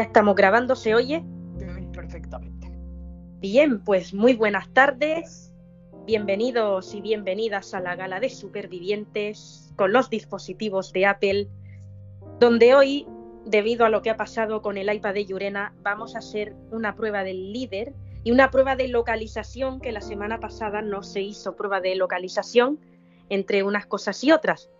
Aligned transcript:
Ya 0.00 0.04
estamos 0.04 0.34
grabando, 0.34 0.76
¿se 0.76 0.94
oye? 0.94 1.22
Perfectamente. 1.92 2.72
Bien, 3.40 3.84
pues 3.84 4.14
muy 4.14 4.32
buenas 4.32 4.72
tardes. 4.72 5.52
Bienvenidos 6.06 6.94
y 6.94 7.02
bienvenidas 7.02 7.74
a 7.74 7.80
la 7.80 7.96
gala 7.96 8.18
de 8.18 8.30
supervivientes 8.30 9.74
con 9.76 9.92
los 9.92 10.08
dispositivos 10.08 10.94
de 10.94 11.04
Apple, 11.04 11.48
donde 12.38 12.74
hoy, 12.74 13.06
debido 13.44 13.84
a 13.84 13.90
lo 13.90 14.00
que 14.00 14.08
ha 14.08 14.16
pasado 14.16 14.62
con 14.62 14.78
el 14.78 14.90
iPad 14.90 15.12
de 15.12 15.26
Yurena, 15.26 15.74
vamos 15.82 16.16
a 16.16 16.20
hacer 16.20 16.56
una 16.70 16.96
prueba 16.96 17.22
del 17.22 17.52
líder 17.52 17.92
y 18.24 18.30
una 18.30 18.50
prueba 18.50 18.76
de 18.76 18.88
localización 18.88 19.82
que 19.82 19.92
la 19.92 20.00
semana 20.00 20.40
pasada 20.40 20.80
no 20.80 21.02
se 21.02 21.20
hizo 21.20 21.56
prueba 21.56 21.82
de 21.82 21.94
localización 21.94 22.80
entre 23.28 23.64
unas 23.64 23.84
cosas 23.84 24.24
y 24.24 24.32
otras. 24.32 24.70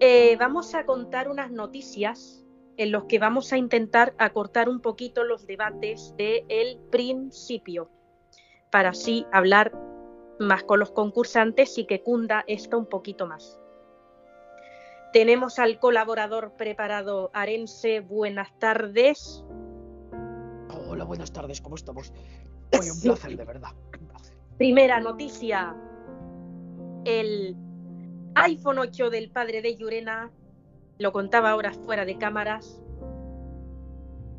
Eh, 0.00 0.34
vamos 0.38 0.74
a 0.74 0.86
contar 0.86 1.28
unas 1.28 1.50
noticias 1.50 2.43
en 2.76 2.92
los 2.92 3.04
que 3.04 3.18
vamos 3.18 3.52
a 3.52 3.58
intentar 3.58 4.14
acortar 4.18 4.68
un 4.68 4.80
poquito 4.80 5.24
los 5.24 5.46
debates 5.46 6.14
del 6.16 6.44
el 6.48 6.78
principio, 6.90 7.90
para 8.70 8.90
así 8.90 9.26
hablar 9.32 9.72
más 10.38 10.64
con 10.64 10.80
los 10.80 10.90
concursantes 10.90 11.78
y 11.78 11.86
que 11.86 12.02
cunda 12.02 12.44
esto 12.46 12.78
un 12.78 12.86
poquito 12.86 13.26
más. 13.26 13.60
Tenemos 15.12 15.60
al 15.60 15.78
colaborador 15.78 16.54
preparado 16.56 17.30
Arense. 17.34 18.00
Buenas 18.00 18.58
tardes. 18.58 19.44
Hola, 20.88 21.04
buenas 21.04 21.32
tardes, 21.32 21.60
¿cómo 21.60 21.76
estamos? 21.76 22.12
Hoy 22.72 22.90
un 22.90 23.00
placer, 23.00 23.36
de 23.36 23.44
verdad. 23.44 23.70
Primera 24.58 24.98
noticia. 24.98 25.76
El 27.04 27.56
iPhone 28.34 28.78
8 28.78 29.10
del 29.10 29.30
padre 29.30 29.62
de 29.62 29.76
Yurena, 29.76 30.32
lo 30.98 31.12
contaba 31.12 31.50
ahora 31.50 31.72
fuera 31.72 32.04
de 32.04 32.16
cámaras, 32.18 32.80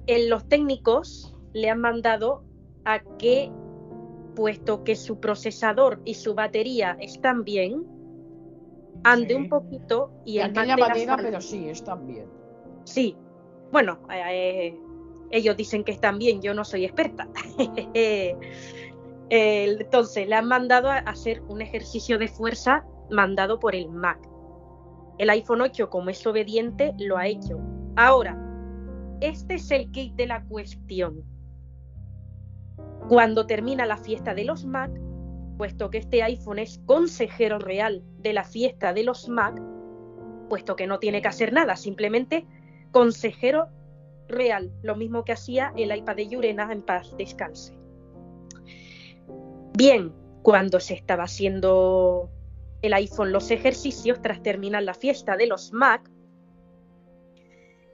en 0.07 0.29
los 0.29 0.47
técnicos 0.47 1.35
le 1.53 1.69
han 1.69 1.81
mandado 1.81 2.43
a 2.85 2.99
que, 3.17 3.51
puesto 4.35 4.83
que 4.83 4.95
su 4.95 5.19
procesador 5.19 6.01
y 6.05 6.13
su 6.15 6.35
batería 6.35 6.97
están 6.99 7.43
bien, 7.43 7.85
ande 9.03 9.35
un 9.35 9.49
poquito 9.49 10.11
y 10.25 10.39
el 10.39 10.53
la 10.53 11.17
pero 11.17 11.41
sí, 11.41 11.69
están 11.69 12.05
bien. 12.07 12.27
Sí, 12.83 13.15
bueno, 13.71 13.99
eh, 14.11 14.77
ellos 15.31 15.57
dicen 15.57 15.83
que 15.83 15.91
están 15.91 16.17
bien, 16.17 16.41
yo 16.41 16.53
no 16.53 16.63
soy 16.63 16.85
experta. 16.85 17.27
Entonces, 19.29 20.27
le 20.27 20.35
han 20.35 20.47
mandado 20.47 20.89
a 20.89 20.97
hacer 20.97 21.41
un 21.47 21.61
ejercicio 21.61 22.19
de 22.19 22.27
fuerza 22.27 22.85
mandado 23.09 23.59
por 23.59 23.75
el 23.75 23.89
Mac. 23.89 24.19
El 25.17 25.29
iPhone 25.29 25.61
8, 25.61 25.89
como 25.89 26.09
es 26.09 26.25
obediente, 26.27 26.93
lo 26.97 27.17
ha 27.17 27.27
hecho. 27.27 27.59
Ahora, 27.95 28.37
este 29.21 29.55
es 29.55 29.71
el 29.71 29.91
kit 29.91 30.15
de 30.15 30.27
la 30.27 30.43
cuestión. 30.43 31.23
Cuando 33.07 33.45
termina 33.45 33.85
la 33.85 33.97
fiesta 33.97 34.33
de 34.33 34.43
los 34.43 34.65
Mac, 34.65 34.91
puesto 35.57 35.89
que 35.89 35.99
este 35.99 36.23
iPhone 36.23 36.59
es 36.59 36.81
consejero 36.85 37.59
real 37.59 38.03
de 38.19 38.33
la 38.33 38.43
fiesta 38.43 38.93
de 38.93 39.03
los 39.03 39.29
Mac, 39.29 39.61
puesto 40.49 40.75
que 40.75 40.87
no 40.87 40.99
tiene 40.99 41.21
que 41.21 41.27
hacer 41.27 41.53
nada, 41.53 41.75
simplemente 41.75 42.45
consejero 42.91 43.69
real, 44.27 44.71
lo 44.81 44.95
mismo 44.95 45.23
que 45.23 45.33
hacía 45.33 45.71
el 45.75 45.95
iPad 45.95 46.15
de 46.15 46.27
Yurena 46.27 46.71
en 46.71 46.81
paz 46.81 47.15
descanse. 47.17 47.77
Bien, 49.77 50.13
cuando 50.41 50.79
se 50.79 50.93
estaba 50.93 51.23
haciendo 51.23 52.29
el 52.81 52.93
iPhone 52.93 53.31
los 53.31 53.51
ejercicios 53.51 54.21
tras 54.21 54.43
terminar 54.43 54.83
la 54.83 54.93
fiesta 54.93 55.37
de 55.37 55.47
los 55.47 55.73
Mac, 55.73 56.09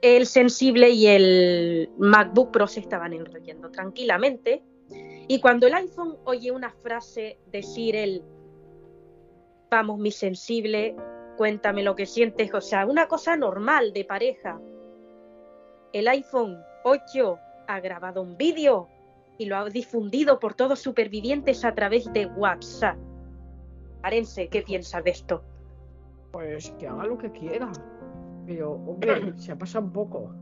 el 0.02 0.26
sensible 0.26 0.90
y 0.90 1.06
el 1.06 1.90
MacBook 1.96 2.50
Pro 2.50 2.66
se 2.66 2.80
estaban 2.80 3.12
enrollando 3.12 3.70
tranquilamente. 3.70 4.62
Y 5.28 5.40
cuando 5.40 5.68
el 5.68 5.74
iPhone 5.74 6.16
oye 6.24 6.50
una 6.50 6.70
frase 6.70 7.38
decir 7.50 7.94
el 7.94 8.22
vamos 9.70 9.98
mi 9.98 10.10
sensible, 10.10 10.94
cuéntame 11.38 11.82
lo 11.82 11.96
que 11.96 12.04
sientes, 12.04 12.52
o 12.52 12.60
sea, 12.60 12.84
una 12.84 13.08
cosa 13.08 13.36
normal 13.36 13.94
de 13.94 14.04
pareja. 14.04 14.60
El 15.94 16.08
iPhone 16.08 16.58
8 16.84 17.38
ha 17.68 17.80
grabado 17.80 18.20
un 18.20 18.36
vídeo 18.36 18.88
y 19.38 19.46
lo 19.46 19.56
ha 19.56 19.68
difundido 19.70 20.38
por 20.38 20.54
todos 20.54 20.80
supervivientes 20.80 21.64
a 21.64 21.74
través 21.74 22.12
de 22.12 22.26
WhatsApp. 22.26 22.98
Arense, 24.02 24.48
¿qué 24.48 24.62
piensas 24.62 25.04
de 25.04 25.10
esto? 25.10 25.42
Pues 26.32 26.70
que 26.78 26.88
haga 26.88 27.04
lo 27.04 27.18
que 27.18 27.30
quiera. 27.30 27.70
Pero, 28.46 28.72
hombre, 28.72 29.32
se 29.38 29.52
ha 29.52 29.56
pasado 29.56 29.84
un 29.84 29.92
poco. 29.92 30.34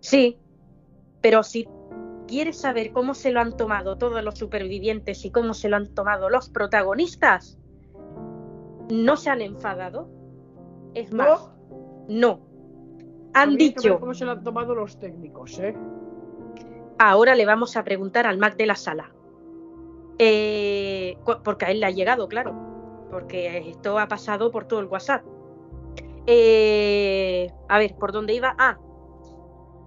Sí, 0.00 0.38
pero 1.20 1.42
si 1.42 1.68
quieres 2.26 2.60
saber 2.60 2.92
cómo 2.92 3.14
se 3.14 3.32
lo 3.32 3.40
han 3.40 3.56
tomado 3.56 3.96
todos 3.98 4.22
los 4.22 4.38
supervivientes 4.38 5.24
y 5.24 5.30
cómo 5.30 5.54
se 5.54 5.68
lo 5.68 5.76
han 5.76 5.94
tomado 5.94 6.30
los 6.30 6.48
protagonistas, 6.48 7.58
no 8.90 9.16
se 9.16 9.30
han 9.30 9.40
enfadado. 9.40 10.08
Es 10.94 11.12
más, 11.12 11.50
no. 12.08 12.40
Han 13.34 13.56
dicho. 13.56 14.00
¿Cómo 14.00 14.14
se 14.14 14.24
lo 14.24 14.32
han 14.32 14.42
tomado 14.42 14.74
los 14.74 14.98
técnicos, 14.98 15.58
eh? 15.58 15.74
Ahora 16.98 17.34
le 17.34 17.46
vamos 17.46 17.76
a 17.76 17.84
preguntar 17.84 18.26
al 18.26 18.38
Mac 18.38 18.56
de 18.56 18.66
la 18.66 18.74
sala. 18.74 19.12
Eh, 20.18 21.16
porque 21.44 21.66
a 21.66 21.70
él 21.70 21.80
le 21.80 21.86
ha 21.86 21.90
llegado, 21.90 22.28
claro. 22.28 22.54
Porque 23.10 23.58
esto 23.68 23.98
ha 23.98 24.08
pasado 24.08 24.50
por 24.50 24.66
todo 24.66 24.80
el 24.80 24.86
WhatsApp. 24.86 25.24
Eh, 26.26 27.50
a 27.68 27.78
ver, 27.78 27.94
¿por 27.96 28.12
dónde 28.12 28.34
iba? 28.34 28.54
Ah, 28.58 28.78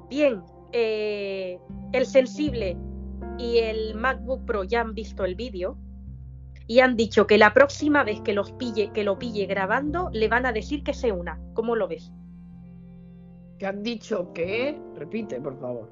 bien, 0.10 0.42
eh, 0.72 1.60
el 1.92 2.06
sensible 2.06 2.78
y 3.38 3.60
el 3.60 3.96
MacBook 3.96 4.46
Pro 4.46 4.64
ya 4.64 4.82
han 4.82 4.96
visto 4.96 5.24
el 5.24 5.36
vídeo 5.36 5.78
y 6.68 6.80
han 6.80 6.96
dicho 6.96 7.28
que 7.28 7.38
la 7.38 7.54
próxima 7.54 8.04
vez 8.04 8.22
que 8.22 8.34
los 8.34 8.52
pille, 8.54 8.92
que 8.92 9.04
lo 9.04 9.20
pille 9.20 9.46
grabando, 9.46 10.10
le 10.14 10.28
van 10.30 10.46
a 10.46 10.52
decir 10.52 10.84
que 10.84 10.94
se 10.94 11.12
una. 11.12 11.40
¿Cómo 11.54 11.76
lo 11.76 11.88
ves? 11.88 12.12
¿Qué 13.60 13.68
han 13.68 13.84
dicho 13.84 14.32
que? 14.34 14.80
Repite, 14.96 15.40
por 15.42 15.60
favor. 15.60 15.90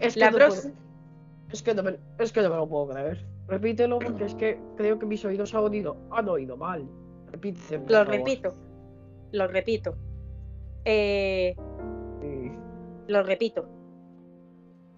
es 0.00 0.14
que, 0.14 0.30
no 0.30 0.38
es, 1.52 1.62
que 1.62 1.74
no 1.74 1.82
me... 1.82 1.98
es 2.18 2.32
que 2.32 2.42
no 2.42 2.50
me 2.50 2.56
lo 2.56 2.68
puedo 2.68 2.88
creer. 2.88 3.35
Repítelo 3.48 3.98
porque 3.98 4.24
es 4.24 4.34
que 4.34 4.58
creo 4.76 4.98
que 4.98 5.06
mis 5.06 5.24
oídos 5.24 5.54
han 5.54 5.64
oído, 5.64 5.96
han 6.10 6.28
oído 6.28 6.56
mal. 6.56 6.88
Repite. 7.30 7.80
Lo 7.88 8.04
repito 8.04 8.54
lo 9.32 9.46
repito. 9.46 9.96
Eh, 10.84 11.54
lo 13.06 13.22
repito. 13.22 13.68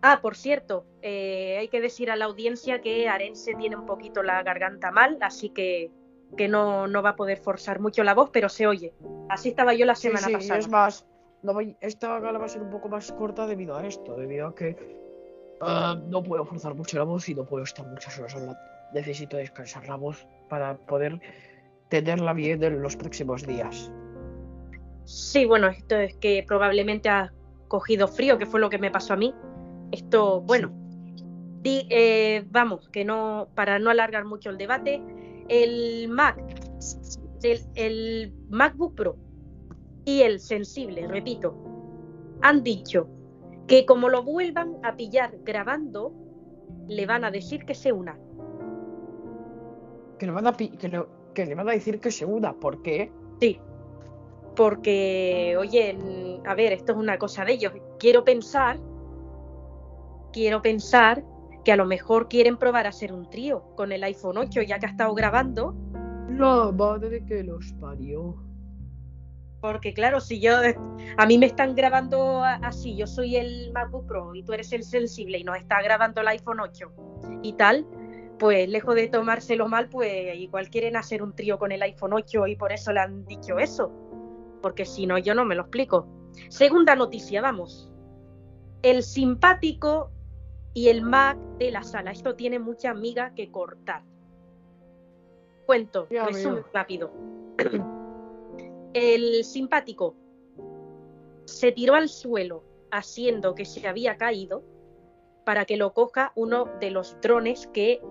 Ah, 0.02 0.20
por 0.22 0.36
cierto, 0.36 0.86
eh, 1.02 1.56
hay 1.58 1.68
que 1.68 1.80
decir 1.80 2.10
a 2.10 2.16
la 2.16 2.26
audiencia 2.26 2.80
que 2.80 3.08
Arense 3.08 3.54
tiene 3.54 3.76
un 3.76 3.84
poquito 3.84 4.22
la 4.22 4.42
garganta 4.42 4.92
mal, 4.92 5.18
así 5.20 5.50
que, 5.50 5.90
que 6.36 6.46
no, 6.46 6.86
no, 6.86 7.02
va 7.02 7.10
a 7.10 7.16
poder 7.16 7.38
forzar 7.38 7.80
mucho 7.80 8.04
la 8.04 8.14
voz, 8.14 8.30
pero 8.32 8.48
se 8.48 8.66
oye. 8.66 8.94
Así 9.28 9.48
estaba 9.48 9.74
yo 9.74 9.86
la 9.86 9.96
semana 9.96 10.26
sí, 10.26 10.26
sí, 10.28 10.34
pasada. 10.34 10.58
Es 10.60 10.68
más, 10.68 11.06
no 11.42 11.52
voy, 11.52 11.76
esta 11.80 12.20
gala 12.20 12.38
va 12.38 12.44
a 12.44 12.48
ser 12.48 12.62
un 12.62 12.70
poco 12.70 12.88
más 12.88 13.10
corta 13.12 13.46
debido 13.46 13.76
a 13.76 13.86
esto, 13.86 14.14
debido 14.14 14.46
a 14.46 14.54
que 14.54 14.76
uh, 15.60 15.98
no 16.08 16.22
puedo 16.22 16.44
forzar 16.44 16.74
mucho 16.74 16.98
la 16.98 17.04
voz 17.04 17.28
y 17.28 17.34
no 17.34 17.44
puedo 17.44 17.64
estar 17.64 17.86
muchas 17.86 18.18
horas 18.18 18.34
hablando. 18.34 18.58
Necesito 18.92 19.36
descansar 19.36 19.86
la 19.86 19.96
voz 19.96 20.26
para 20.48 20.76
poder 20.76 21.20
tenerla 21.88 22.32
bien 22.32 22.62
en 22.62 22.82
los 22.82 22.96
próximos 22.96 23.46
días. 23.46 23.90
Sí, 25.04 25.44
bueno, 25.46 25.68
esto 25.68 25.96
es 25.96 26.14
que 26.16 26.44
probablemente 26.46 27.08
ha 27.08 27.32
cogido 27.68 28.08
frío, 28.08 28.38
que 28.38 28.46
fue 28.46 28.60
lo 28.60 28.70
que 28.70 28.78
me 28.78 28.90
pasó 28.90 29.14
a 29.14 29.16
mí. 29.16 29.34
Esto, 29.90 30.40
bueno, 30.42 30.70
eh, 31.64 32.44
vamos, 32.50 32.88
que 32.88 33.04
no, 33.04 33.48
para 33.54 33.78
no 33.78 33.90
alargar 33.90 34.24
mucho 34.24 34.50
el 34.50 34.58
debate, 34.58 35.02
el 35.48 36.08
Mac, 36.08 36.38
el, 37.42 37.60
el 37.74 38.34
MacBook 38.48 38.94
Pro 38.94 39.16
y 40.04 40.22
el 40.22 40.40
sensible, 40.40 41.06
repito, 41.06 41.54
han 42.42 42.62
dicho 42.62 43.08
que 43.68 43.86
como 43.86 44.08
lo 44.08 44.24
vuelvan 44.24 44.78
a 44.82 44.96
pillar 44.96 45.36
grabando, 45.44 46.12
le 46.88 47.06
van 47.06 47.24
a 47.24 47.30
decir 47.30 47.64
que 47.64 47.74
se 47.74 47.92
una. 47.92 48.18
Que 50.18 50.26
le 50.26 50.32
van 50.32 50.48
a, 50.48 50.52
que, 50.54 50.70
que 50.70 51.46
le 51.46 51.54
van 51.54 51.68
a 51.68 51.72
decir 51.72 52.00
que 52.00 52.10
se 52.10 52.24
una, 52.24 52.54
¿por 52.54 52.82
qué? 52.82 53.12
Sí, 53.40 53.60
porque, 54.58 55.54
oye, 55.56 55.96
a 56.44 56.52
ver, 56.56 56.72
esto 56.72 56.90
es 56.90 56.98
una 56.98 57.16
cosa 57.16 57.44
de 57.44 57.52
ellos. 57.52 57.72
Quiero 58.00 58.24
pensar, 58.24 58.80
quiero 60.32 60.60
pensar 60.62 61.24
que 61.64 61.70
a 61.70 61.76
lo 61.76 61.86
mejor 61.86 62.26
quieren 62.26 62.56
probar 62.56 62.86
a 62.86 62.88
hacer 62.88 63.12
un 63.12 63.30
trío 63.30 63.62
con 63.76 63.92
el 63.92 64.02
iPhone 64.02 64.36
8, 64.36 64.62
ya 64.62 64.80
que 64.80 64.86
ha 64.86 64.88
estado 64.88 65.14
grabando. 65.14 65.76
La 66.28 66.72
madre 66.72 67.24
que 67.24 67.44
los 67.44 67.72
parió. 67.74 68.34
Porque 69.60 69.92
claro, 69.92 70.20
si 70.20 70.40
yo 70.40 70.52
a 71.16 71.26
mí 71.26 71.38
me 71.38 71.46
están 71.46 71.74
grabando 71.74 72.42
así, 72.44 72.96
yo 72.96 73.06
soy 73.06 73.36
el 73.36 73.72
MacBook 73.72 74.06
Pro 74.06 74.34
y 74.34 74.42
tú 74.42 74.52
eres 74.52 74.72
el 74.72 74.84
sensible 74.84 75.38
y 75.38 75.44
nos 75.44 75.56
está 75.56 75.82
grabando 75.82 76.20
el 76.20 76.28
iPhone 76.28 76.60
8 76.60 76.92
y 77.42 77.52
tal, 77.54 77.84
pues 78.38 78.68
lejos 78.68 78.94
de 78.94 79.08
tomárselo 79.08 79.68
mal, 79.68 79.88
pues 79.88 80.36
igual 80.36 80.70
quieren 80.70 80.96
hacer 80.96 81.22
un 81.22 81.34
trío 81.34 81.58
con 81.58 81.72
el 81.72 81.82
iPhone 81.82 82.12
8 82.12 82.46
y 82.46 82.56
por 82.56 82.70
eso 82.70 82.92
le 82.92 83.00
han 83.00 83.24
dicho 83.26 83.58
eso 83.58 83.92
porque 84.60 84.84
si 84.84 85.06
no 85.06 85.18
yo 85.18 85.34
no 85.34 85.44
me 85.44 85.54
lo 85.54 85.62
explico. 85.62 86.06
Segunda 86.48 86.94
noticia, 86.94 87.40
vamos. 87.40 87.90
el 88.82 89.02
simpático 89.02 90.10
y 90.72 90.88
el 90.88 91.02
Mac 91.02 91.36
de 91.58 91.70
la 91.70 91.82
sala. 91.82 92.12
Esto 92.12 92.36
tiene 92.36 92.58
mucha 92.58 92.94
miga 92.94 93.34
que 93.34 93.50
cortar. 93.50 94.02
Cuento, 95.66 96.06
resumen 96.10 96.64
rápido. 96.72 97.12
El 98.94 99.44
simpático 99.44 100.14
se 101.44 101.72
tiró 101.72 101.94
al 101.94 102.08
suelo 102.08 102.64
haciendo 102.90 103.54
que 103.54 103.64
se 103.64 103.86
había 103.86 104.16
caído 104.16 104.62
para 105.44 105.64
que 105.64 105.76
lo 105.76 105.92
coja 105.94 106.32
uno 106.34 106.66
de 106.80 106.90
los 106.90 107.16
drones 107.20 107.66
que 107.68 108.02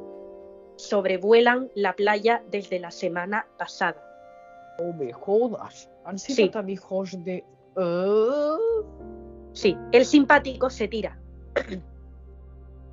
sobrevuelan 0.76 1.72
la 1.76 1.96
playa 1.96 2.44
desde 2.52 2.80
la 2.80 2.92
semana 2.92 3.48
pasada. 3.58 4.04
No 4.80 4.94
me 4.94 5.12
jodas. 5.12 5.90
Han 6.06 6.20
sido 6.20 6.36
Sí. 6.36 6.50
tan 6.50 6.70
hijos 6.70 7.24
de. 7.24 7.44
¿Eh? 7.76 8.58
Sí, 9.54 9.78
el 9.92 10.06
simpático 10.06 10.70
se 10.70 10.88
tira. 10.88 11.20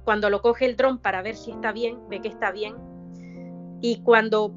Cuando 0.05 0.29
lo 0.31 0.43
coge 0.43 0.67
el 0.67 0.77
dron 0.77 0.99
para 0.99 1.23
ver 1.23 1.37
si 1.37 1.51
está 1.51 1.73
bien, 1.73 2.09
ve 2.09 2.21
que 2.21 2.29
está 2.29 2.51
bien. 2.53 2.75
Y 3.81 4.03
cuando 4.03 4.53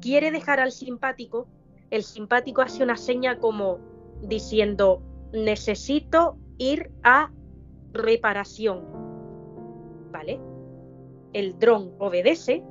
quiere 0.00 0.30
dejar 0.30 0.60
al 0.60 0.72
simpático, 0.72 1.46
el 1.90 2.02
simpático 2.02 2.62
hace 2.62 2.82
una 2.82 2.96
seña 2.96 3.38
como 3.38 3.78
diciendo, 4.22 5.02
necesito 5.32 6.36
ir 6.58 6.90
a 7.02 7.30
reparación. 7.92 8.84
¿Vale? 10.10 10.40
El 11.32 11.58
dron 11.58 11.92
obedece, 11.98 12.64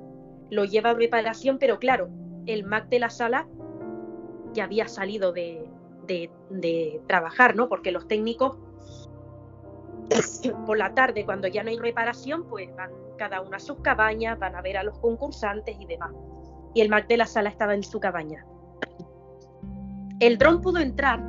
lo 0.50 0.66
lleva 0.66 0.92
a 0.92 0.94
reparación, 0.94 1.58
pero 1.60 1.80
claro, 1.80 2.10
el 2.46 2.64
Mac 2.64 2.90
de 2.90 3.00
la 3.00 3.10
sala 3.10 3.48
ya 4.54 4.66
había 4.66 4.88
salido 4.88 5.32
de, 5.34 5.70
de- 6.08 6.30
de 6.50 7.02
trabajar, 7.08 7.56
¿no? 7.56 7.68
Porque 7.70 7.92
los 7.92 8.08
técnicos 8.08 8.58
por 10.66 10.78
la 10.78 10.94
tarde, 10.94 11.26
cuando 11.26 11.48
ya 11.48 11.64
no 11.64 11.70
hay 11.70 11.78
reparación, 11.78 12.46
pues 12.48 12.74
van 12.76 12.92
cada 13.18 13.42
uno 13.42 13.56
a 13.56 13.60
sus 13.60 13.80
cabañas, 13.80 14.40
van 14.40 14.56
a 14.56 14.62
ver 14.62 14.78
a 14.78 14.84
los 14.84 14.98
concursantes 15.00 15.76
y 15.80 15.86
demás. 15.86 16.12
Y 16.74 16.82
el 16.82 16.90
Mac 16.90 17.08
de 17.08 17.18
la 17.18 17.26
sala 17.28 17.50
estaba 17.50 17.74
en 17.74 17.84
su 17.84 18.00
cabaña. 18.00 18.46
El 20.26 20.38
dron 20.38 20.62
pudo 20.62 20.80
entrar 20.80 21.22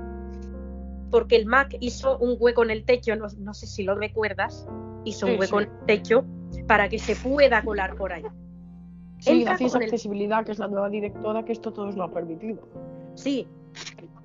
porque 1.11 1.37
el 1.37 1.46
Mac 1.46 1.76
hizo 1.81 2.19
un 2.19 2.37
hueco 2.38 2.62
en 2.64 2.70
el 2.70 2.85
techo, 2.85 3.14
no, 3.17 3.26
no 3.38 3.55
sé 3.55 3.67
si 3.67 3.82
lo 3.85 3.94
recuerdas, 3.94 4.67
hizo 5.05 5.26
un 5.26 5.38
hueco 5.38 5.61
en 5.61 5.69
el 5.69 5.87
techo 5.87 6.25
para 6.67 6.88
que 6.88 6.99
se 6.99 7.14
pueda 7.17 7.62
colar 7.62 7.94
por 7.96 8.12
ahí. 8.12 8.25
Sí, 9.19 9.31
Entra 9.31 9.52
gracias 9.52 9.75
a 9.75 9.79
el- 9.79 9.85
accesibilidad, 9.85 10.44
que 10.44 10.52
es 10.52 10.58
la 10.58 10.69
nueva 10.69 10.88
directora, 10.88 11.44
que 11.44 11.52
esto 11.52 11.73
todo 11.73 11.91
lo 11.91 12.05
ha 12.05 12.11
permitido. 12.12 12.69
Sí, 13.14 13.46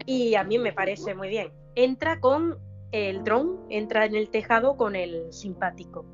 y 0.06 0.36
a 0.36 0.44
mí 0.44 0.58
me 0.58 0.74
parece 0.74 1.14
muy 1.16 1.30
bien. 1.30 1.52
Entra 1.76 2.20
con 2.20 2.58
el 2.92 3.24
dron, 3.24 3.60
entra 3.70 4.06
en 4.06 4.16
el 4.16 4.30
tejado 4.30 4.76
con 4.78 4.96
el 4.96 5.32
simpático. 5.32 6.06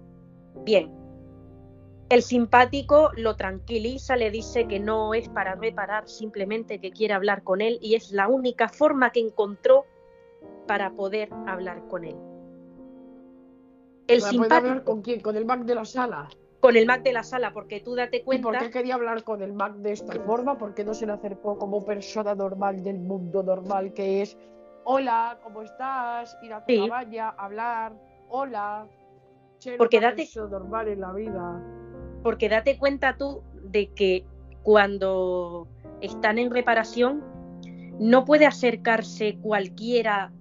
Bien. 0.65 0.91
El 2.09 2.21
simpático 2.21 3.09
lo 3.15 3.35
tranquiliza, 3.35 4.15
le 4.15 4.29
dice 4.29 4.67
que 4.67 4.79
no 4.79 5.13
es 5.13 5.27
para 5.29 5.55
reparar, 5.55 6.07
simplemente 6.07 6.79
que 6.79 6.91
quiere 6.91 7.13
hablar 7.15 7.43
con 7.43 7.61
él 7.61 7.79
y 7.81 7.95
es 7.95 8.11
la 8.11 8.27
única 8.27 8.69
forma 8.69 9.11
que 9.11 9.21
encontró 9.21 9.85
para 10.67 10.91
poder 10.91 11.29
hablar 11.47 11.87
con 11.87 12.05
él. 12.05 12.15
El 14.07 14.19
¿Para 14.21 14.31
poder 14.33 14.51
simpático 14.51 14.55
hablar 14.69 14.83
con 14.83 15.01
quién? 15.01 15.19
Con 15.21 15.35
el 15.35 15.45
Mac 15.45 15.61
de 15.61 15.75
la 15.75 15.85
sala. 15.85 16.29
con 16.59 16.75
el 16.77 16.85
Mac 16.87 17.03
de 17.03 17.13
la 17.13 17.23
sala, 17.23 17.53
porque 17.53 17.79
tú 17.79 17.95
date 17.95 18.17
¿Y 18.17 18.19
por 18.21 18.25
cuenta. 18.25 18.59
qué 18.59 18.71
quería 18.71 18.95
hablar 18.95 19.23
con 19.23 19.41
el 19.43 19.53
Mac 19.53 19.73
de 19.75 19.91
esta 19.91 20.13
forma? 20.25 20.57
¿Por 20.57 20.73
qué 20.73 20.83
no 20.83 20.93
se 20.95 21.05
le 21.05 21.11
acercó 21.13 21.57
como 21.59 21.83
persona 21.85 22.33
normal 22.33 22.83
del 22.83 22.97
mundo 22.99 23.43
normal 23.43 23.93
que 23.93 24.21
es 24.23 24.37
Hola, 24.83 25.39
¿cómo 25.43 25.61
estás? 25.63 26.35
Ir 26.43 26.53
a 26.53 26.63
tu 26.63 26.71
Sí. 26.71 26.87
cabaña, 26.87 27.29
hablar, 27.29 27.93
hola. 28.29 28.87
Porque 29.77 29.99
date- 29.99 30.23
persona 30.23 30.49
normal 30.49 30.87
en 30.87 30.99
la 31.01 31.13
vida. 31.13 31.61
porque 32.23 32.49
date 32.49 32.77
cuenta 32.77 33.17
tú 33.17 33.43
de 33.63 33.91
que 33.93 34.25
cuando 34.63 35.67
están 36.01 36.37
en 36.39 36.49
reparación 36.51 37.23
no 37.99 38.25
puede 38.25 38.45
acercarse 38.47 39.37
cualquiera 39.41 40.31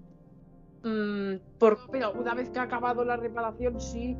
mm, 0.82 1.34
por 1.58 1.78
Pero 1.90 2.12
una 2.12 2.34
vez 2.34 2.48
que 2.50 2.58
ha 2.58 2.62
acabado 2.62 3.04
la 3.04 3.16
reparación, 3.16 3.80
sí. 3.80 4.16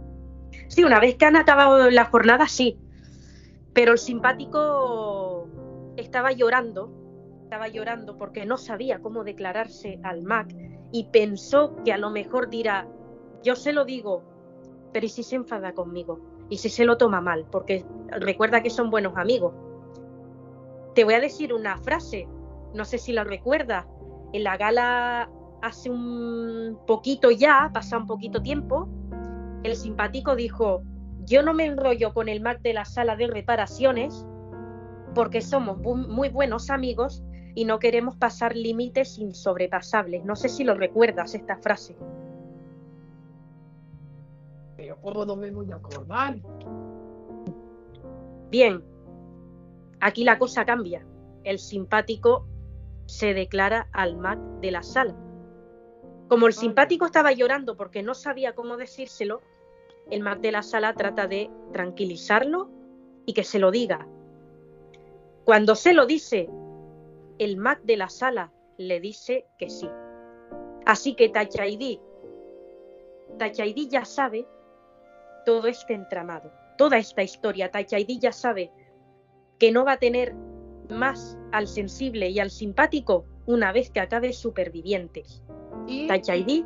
sí 0.69 0.85
una 0.85 1.01
vez 1.01 1.17
que 1.17 1.25
han 1.25 1.37
acabado 1.37 1.91
la 1.91 2.05
jornada 2.05 2.47
sí 2.49 2.79
pero 3.73 3.93
el 3.93 3.99
simpático 3.99 5.49
estaba 5.97 6.33
llorando 6.33 6.91
estaba 7.45 7.69
llorando 7.69 8.17
porque 8.19 8.47
no 8.47 8.57
sabía 8.57 9.01
cómo 9.01 9.25
declararse 9.25 9.99
al 10.03 10.23
Mac 10.23 10.55
y 10.93 11.09
pensó 11.11 11.77
que 11.85 11.93
a 11.93 11.99
lo 11.99 12.11
mejor 12.11 12.51
dirá 12.51 12.87
yo 13.43 13.57
se 13.57 13.73
lo 13.73 13.85
digo 13.85 14.23
pero 14.95 15.07
¿y 15.07 15.09
si 15.09 15.25
se 15.25 15.35
enfada 15.35 15.75
conmigo? 15.75 16.21
¿Y 16.49 16.59
si 16.59 16.69
se 16.69 16.85
lo 16.85 16.97
toma 16.97 17.21
mal? 17.21 17.47
Porque 17.51 17.85
recuerda 18.11 18.63
que 18.63 18.71
son 18.71 18.91
buenos 18.91 19.17
amigos. 19.17 19.53
Te 20.95 21.03
voy 21.03 21.15
a 21.15 21.21
decir 21.21 21.53
una 21.53 21.77
frase, 21.79 22.29
no 22.75 22.85
sé 22.85 22.99
si 22.99 23.13
la 23.13 23.25
recuerdas. 23.25 23.87
En 24.33 24.45
la 24.45 24.57
gala 24.57 25.29
hace 25.63 25.91
un 25.91 26.79
poquito 26.87 27.33
ya, 27.33 27.71
pasa 27.75 27.99
un 27.99 28.07
poquito 28.07 28.41
tiempo, 28.41 28.89
el 29.65 29.75
simpático 29.75 30.37
dijo, 30.37 30.85
yo 31.25 31.43
no 31.43 31.55
me 31.55 31.65
enrollo 31.67 32.15
con 32.15 32.29
el 32.29 32.41
Mac 32.41 32.63
de 32.63 32.75
la 32.75 32.85
sala 32.85 33.17
de 33.17 33.27
reparaciones 33.27 34.25
porque 35.13 35.41
somos 35.41 35.79
muy 35.79 36.29
buenos 36.29 36.71
amigos 36.71 37.25
y 37.57 37.65
no 37.65 37.81
queremos 37.81 38.15
pasar 38.15 38.55
límites 38.55 39.19
insobrepasables. 39.19 40.25
No 40.25 40.37
sé 40.37 40.49
si 40.49 40.63
lo 40.63 40.75
recuerdas 40.75 41.35
esta 41.35 41.57
frase. 41.57 41.97
Pero 44.95 45.13
¿cómo 45.13 45.25
no 45.25 45.37
me 45.37 45.51
voy 45.51 45.71
a 45.73 45.77
acordar? 45.77 46.37
Bien, 48.51 48.85
aquí 50.01 50.25
la 50.25 50.39
cosa 50.39 50.65
cambia. 50.65 51.07
El 51.43 51.59
simpático 51.59 52.47
se 53.07 53.35
declara 53.35 53.89
al 53.93 54.17
Mac 54.17 54.39
de 54.61 54.71
la 54.71 54.83
sala. 54.83 55.17
Como 56.29 56.47
el 56.47 56.53
simpático 56.53 57.07
estaba 57.07 57.33
llorando 57.33 57.77
porque 57.77 58.03
no 58.03 58.15
sabía 58.15 58.55
cómo 58.55 58.77
decírselo, 58.77 59.41
el 60.11 60.23
Mac 60.23 60.41
de 60.41 60.53
la 60.53 60.63
sala 60.63 60.95
trata 60.95 61.27
de 61.27 61.51
tranquilizarlo 61.73 62.71
y 63.27 63.33
que 63.35 63.45
se 63.45 63.59
lo 63.59 63.71
diga. 63.71 64.07
Cuando 65.45 65.75
se 65.75 65.93
lo 65.93 66.07
dice, 66.07 66.49
el 67.39 67.57
Mac 67.57 67.83
de 67.83 67.97
la 67.97 68.09
sala 68.09 68.53
le 68.79 69.01
dice 69.01 69.47
que 69.59 69.69
sí. 69.69 69.89
Así 70.87 71.15
que 71.15 71.29
Tachaidí, 71.29 72.01
Tachaidí 73.39 73.89
ya 73.89 74.05
sabe 74.05 74.47
todo 75.45 75.67
este 75.67 75.95
entramado, 75.95 76.53
toda 76.77 76.99
esta 76.99 77.23
historia. 77.23 77.71
Tachaidí 77.71 78.19
ya 78.19 78.33
sabe 78.33 78.71
que 79.59 79.73
no 79.73 79.85
va 79.85 79.93
a 79.93 79.99
tener 79.99 80.35
más 80.91 81.39
al 81.53 81.67
sensible 81.69 82.29
y 82.29 82.39
al 82.39 82.51
simpático 82.51 83.25
una 83.47 83.73
vez 83.73 83.91
que 83.91 84.01
acabe 84.01 84.33
Supervivientes. 84.33 85.43
Y 85.87 86.07
Tachaidí, 86.07 86.65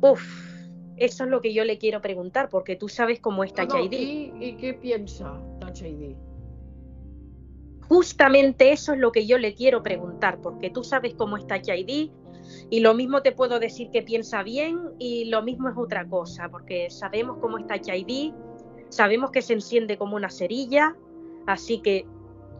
uff, 0.00 0.22
eso 0.96 1.24
es 1.24 1.30
lo 1.30 1.40
que 1.40 1.52
yo 1.52 1.64
le 1.64 1.78
quiero 1.78 2.00
preguntar, 2.00 2.48
porque 2.48 2.76
tú 2.76 2.88
sabes 2.88 3.20
cómo 3.20 3.44
es 3.44 3.50
no, 3.50 3.56
Tachaidí. 3.56 4.32
¿y, 4.38 4.44
y 4.44 4.56
qué 4.56 4.74
piensa 4.74 5.40
Tachaidí? 5.60 6.16
Justamente 7.88 8.72
eso 8.72 8.94
es 8.94 8.98
lo 8.98 9.12
que 9.12 9.26
yo 9.26 9.38
le 9.38 9.54
quiero 9.54 9.82
preguntar, 9.82 10.40
porque 10.40 10.70
tú 10.70 10.84
sabes 10.84 11.14
cómo 11.14 11.36
está 11.36 11.58
JD 11.58 12.10
y 12.70 12.80
lo 12.80 12.94
mismo 12.94 13.22
te 13.22 13.32
puedo 13.32 13.58
decir 13.58 13.90
que 13.90 14.02
piensa 14.02 14.42
bien 14.42 14.78
y 14.98 15.26
lo 15.26 15.42
mismo 15.42 15.68
es 15.68 15.76
otra 15.76 16.06
cosa, 16.08 16.48
porque 16.48 16.90
sabemos 16.90 17.38
cómo 17.40 17.58
está 17.58 17.76
JD, 17.76 18.32
sabemos 18.88 19.30
que 19.30 19.42
se 19.42 19.54
enciende 19.54 19.98
como 19.98 20.16
una 20.16 20.30
cerilla, 20.30 20.96
así 21.46 21.80
que 21.80 22.06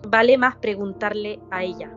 vale 0.09 0.39
más 0.39 0.57
preguntarle 0.57 1.41
a 1.51 1.65
ella. 1.65 1.93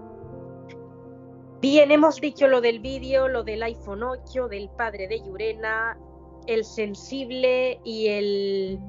Bien, 1.62 1.92
hemos 1.92 2.22
dicho 2.22 2.48
lo 2.48 2.62
del 2.62 2.80
vídeo, 2.80 3.28
lo 3.28 3.44
del 3.44 3.64
iPhone 3.64 4.04
8, 4.04 4.48
del 4.48 4.70
padre 4.70 5.08
de 5.08 5.20
Yurena, 5.20 5.98
el 6.46 6.64
sensible 6.64 7.80
y 7.84 8.08
el 8.08 8.80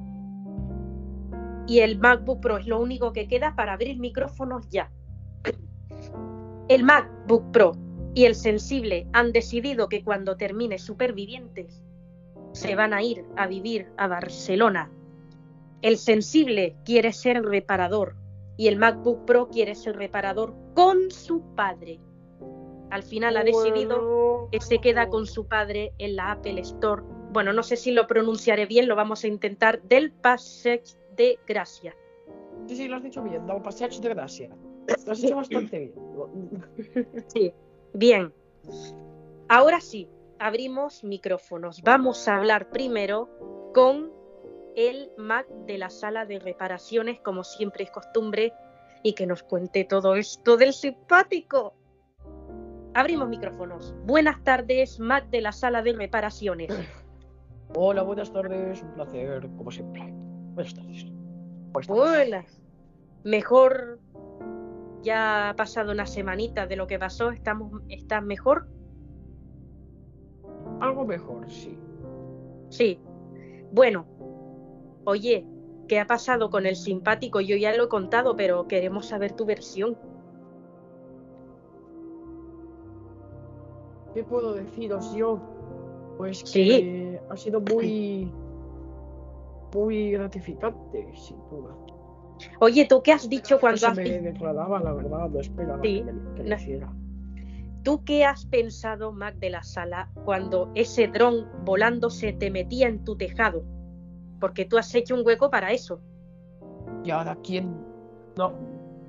y 1.67 1.79
el 1.79 1.99
MacBook 1.99 2.41
Pro 2.41 2.57
es 2.57 2.65
lo 2.65 2.79
único 2.79 3.13
que 3.13 3.27
queda 3.27 3.55
para 3.55 3.73
abrir 3.73 3.99
micrófonos 3.99 4.67
ya. 4.69 4.91
El 6.67 6.83
MacBook 6.83 7.51
Pro 7.51 7.73
y 8.13 8.25
el 8.25 8.35
sensible 8.35 9.07
han 9.13 9.31
decidido 9.31 9.89
que 9.89 10.03
cuando 10.03 10.37
termine 10.37 10.79
Supervivientes 10.79 11.83
se 12.51 12.75
van 12.75 12.93
a 12.93 13.03
ir 13.03 13.23
a 13.37 13.47
vivir 13.47 13.87
a 13.97 14.07
Barcelona. 14.07 14.91
El 15.81 15.97
sensible 15.97 16.75
quiere 16.83 17.13
ser 17.13 17.43
reparador 17.43 18.15
y 18.57 18.67
el 18.67 18.77
MacBook 18.77 19.25
Pro 19.25 19.49
quiere 19.49 19.75
ser 19.75 19.95
reparador 19.95 20.53
con 20.73 21.11
su 21.11 21.41
padre. 21.55 21.99
Al 22.89 23.03
final 23.03 23.37
ha 23.37 23.43
decidido 23.43 24.49
que 24.51 24.59
se 24.59 24.79
queda 24.79 25.09
con 25.09 25.27
su 25.27 25.47
padre 25.47 25.93
en 25.99 26.15
la 26.15 26.31
Apple 26.31 26.59
Store. 26.61 27.03
Bueno, 27.31 27.53
no 27.53 27.63
sé 27.63 27.77
si 27.77 27.91
lo 27.91 28.07
pronunciaré 28.07 28.65
bien, 28.65 28.87
lo 28.87 28.95
vamos 28.95 29.23
a 29.23 29.27
intentar, 29.27 29.81
del 29.83 30.11
Passage 30.11 30.97
de 31.15 31.37
Gracia. 31.47 31.95
Sí, 32.67 32.75
sí, 32.75 32.87
lo 32.87 32.97
has 32.97 33.03
dicho 33.03 33.23
bien, 33.23 33.47
da 33.47 33.61
passeig 33.61 33.91
de 33.99 34.09
gracia. 34.09 34.49
Lo 35.05 35.11
has 35.11 35.23
hecho 35.23 35.35
bastante 35.35 35.79
bien. 35.79 36.63
Sí, 37.27 37.51
bien. 37.93 38.33
Ahora 39.47 39.81
sí, 39.81 40.09
abrimos 40.39 41.03
micrófonos. 41.03 41.81
Vamos 41.81 42.27
a 42.27 42.37
hablar 42.37 42.69
primero 42.69 43.29
con 43.73 44.11
el 44.75 45.11
Mac 45.17 45.47
de 45.65 45.77
la 45.77 45.89
sala 45.89 46.25
de 46.25 46.39
reparaciones, 46.39 47.19
como 47.21 47.43
siempre 47.43 47.83
es 47.83 47.91
costumbre, 47.91 48.53
y 49.03 49.13
que 49.13 49.25
nos 49.25 49.43
cuente 49.43 49.83
todo 49.83 50.15
esto 50.15 50.57
del 50.57 50.73
simpático. 50.73 51.73
Abrimos 52.93 53.29
micrófonos. 53.29 53.93
Buenas 54.05 54.43
tardes, 54.43 54.99
Mac 54.99 55.29
de 55.29 55.41
la 55.41 55.51
sala 55.51 55.81
de 55.81 55.93
reparaciones. 55.93 56.69
Hola, 57.75 58.01
buenas 58.01 58.31
tardes, 58.31 58.81
un 58.81 58.93
placer, 58.93 59.47
como 59.57 59.69
siempre. 59.71 60.01
Buenas 60.53 60.73
tardes. 60.73 61.05
Buenas. 61.87 62.61
Mejor. 63.23 63.99
Ya 65.01 65.49
ha 65.49 65.55
pasado 65.55 65.91
una 65.91 66.05
semanita 66.05 66.67
de 66.67 66.75
lo 66.75 66.87
que 66.87 66.99
pasó. 66.99 67.31
¿Estamos, 67.31 67.81
¿Estás 67.89 68.23
mejor? 68.23 68.67
Algo 70.79 71.05
mejor, 71.05 71.49
sí. 71.49 71.77
Sí. 72.69 72.99
Bueno, 73.71 74.05
oye, 75.05 75.45
¿qué 75.87 75.99
ha 75.99 76.07
pasado 76.07 76.49
con 76.49 76.65
el 76.65 76.75
simpático? 76.75 77.41
Yo 77.41 77.55
ya 77.55 77.75
lo 77.75 77.85
he 77.85 77.89
contado, 77.89 78.35
pero 78.35 78.67
queremos 78.67 79.07
saber 79.07 79.33
tu 79.33 79.45
versión. 79.45 79.97
¿Qué 84.13 84.23
puedo 84.23 84.53
deciros 84.53 85.13
yo? 85.13 85.39
Pues 86.17 86.43
que 86.43 87.21
ha 87.29 87.37
sido 87.37 87.61
muy, 87.61 88.31
muy 89.73 90.11
gratificante, 90.11 91.13
sin 91.15 91.37
duda. 91.49 91.75
Oye, 92.59 92.85
¿tú 92.85 93.01
qué 93.03 93.13
has 93.13 93.29
dicho 93.29 93.59
cuando 93.59 93.87
has... 93.87 93.97
me 93.97 94.19
declaraba 94.19 94.79
la 94.79 94.93
verdad, 94.93 95.29
no 95.29 95.39
esperaba 95.39 95.81
que, 95.81 96.03
que 96.35 96.81
¿Tú 97.83 98.03
qué 98.03 98.25
has 98.25 98.45
pensado, 98.45 99.11
Mac 99.11 99.35
de 99.35 99.49
la 99.49 99.63
sala, 99.63 100.11
cuando 100.25 100.69
ese 100.75 101.07
dron 101.07 101.47
volándose 101.63 102.33
te 102.33 102.51
metía 102.51 102.87
en 102.87 103.03
tu 103.03 103.15
tejado? 103.15 103.63
Porque 104.39 104.65
tú 104.65 104.77
has 104.77 104.93
hecho 104.95 105.15
un 105.15 105.25
hueco 105.25 105.49
para 105.49 105.71
eso. 105.71 106.01
¿Y 107.03 107.11
ahora 107.11 107.37
quién? 107.43 107.75
No. 108.37 108.53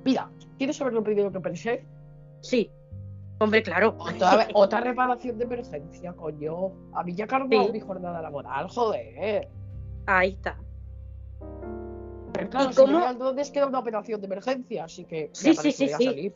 Mira, 0.05 0.29
¿quieres 0.57 0.77
saber 0.77 0.93
lo 0.93 1.03
primero 1.03 1.31
que 1.31 1.39
pensé? 1.39 1.85
Sí. 2.39 2.71
Hombre, 3.39 3.61
claro. 3.63 3.97
Otra, 4.53 4.81
reparación 4.81 5.37
de 5.37 5.43
emergencia, 5.45 6.13
coño. 6.13 6.71
A 6.93 7.03
mí 7.03 7.13
ya 7.13 7.27
cargó 7.27 7.47
mi 7.71 7.79
jornada 7.79 8.21
laboral, 8.21 8.69
joder. 8.69 9.49
Ahí 10.05 10.31
está. 10.31 10.57
Pero 12.41 12.49
claro, 12.49 12.71
¿Y 12.71 12.75
cómo? 12.75 13.43
Si 13.43 13.51
queda 13.51 13.67
una 13.67 13.79
operación 13.79 14.19
de 14.19 14.25
emergencia, 14.25 14.85
así 14.85 15.05
que 15.05 15.29
sí, 15.31 15.53
sí, 15.53 15.71
sí, 15.71 15.89
sí. 15.89 16.33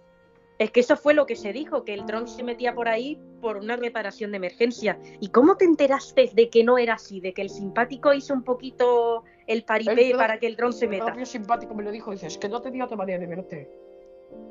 Es 0.59 0.71
que 0.71 0.79
eso 0.79 0.95
fue 0.95 1.13
lo 1.15 1.25
que 1.25 1.35
se 1.35 1.51
dijo, 1.51 1.83
que 1.83 1.93
el 1.93 2.05
dron 2.05 2.27
se 2.27 2.43
metía 2.43 2.73
por 2.73 2.87
ahí 2.87 3.19
por 3.41 3.57
una 3.57 3.75
reparación 3.75 4.31
de 4.31 4.37
emergencia. 4.37 4.99
¿Y 5.19 5.29
cómo 5.29 5.57
te 5.57 5.65
enteraste 5.65 6.31
de 6.33 6.49
que 6.49 6.63
no 6.63 6.77
era 6.77 6.93
así? 6.93 7.19
De 7.19 7.33
que 7.33 7.41
el 7.41 7.49
simpático 7.49 8.13
hizo 8.13 8.33
un 8.33 8.43
poquito 8.43 9.23
el 9.47 9.65
paripé 9.65 10.13
para 10.15 10.39
que 10.39 10.45
el 10.47 10.55
dron 10.55 10.71
se 10.71 10.87
meta. 10.87 11.13
El 11.17 11.25
simpático 11.25 11.73
me 11.73 11.83
lo 11.83 11.91
dijo, 11.91 12.11
dices, 12.11 12.37
que 12.37 12.47
no 12.47 12.61
tenía 12.61 12.85
otra 12.85 12.95
manera 12.95 13.19
de 13.19 13.27
verte. 13.27 13.71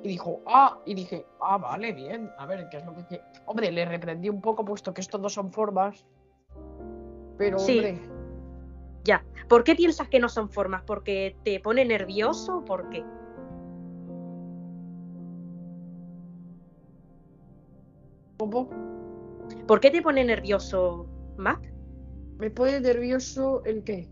Y 0.02 0.08
dijo, 0.08 0.42
ah, 0.46 0.80
y 0.84 0.94
dije, 0.94 1.24
ah, 1.40 1.56
vale, 1.56 1.92
bien, 1.92 2.30
a 2.36 2.46
ver, 2.46 2.68
¿qué 2.68 2.78
es 2.78 2.84
lo 2.84 2.94
que 2.94 3.20
Hombre, 3.46 3.70
le 3.70 3.84
reprendí 3.84 4.28
un 4.28 4.40
poco, 4.40 4.64
puesto 4.64 4.92
que 4.92 5.00
esto 5.00 5.18
no 5.18 5.28
son 5.28 5.52
formas. 5.52 6.04
Pero, 7.38 7.58
sí. 7.58 7.78
hombre. 7.78 8.13
Ya. 9.04 9.24
¿Por 9.48 9.64
qué 9.64 9.74
piensas 9.74 10.08
que 10.08 10.18
no 10.18 10.28
son 10.28 10.48
formas? 10.48 10.82
¿Porque 10.82 11.36
te 11.44 11.60
pone 11.60 11.84
nervioso 11.84 12.58
o 12.58 12.64
por 12.64 12.88
qué? 12.88 13.04
¿Por 19.66 19.80
qué 19.80 19.90
te 19.90 20.02
pone 20.02 20.24
nervioso, 20.24 21.06
Mac? 21.36 21.72
¿Me 22.38 22.50
pone 22.50 22.80
nervioso 22.80 23.62
el 23.64 23.84
qué? 23.84 24.08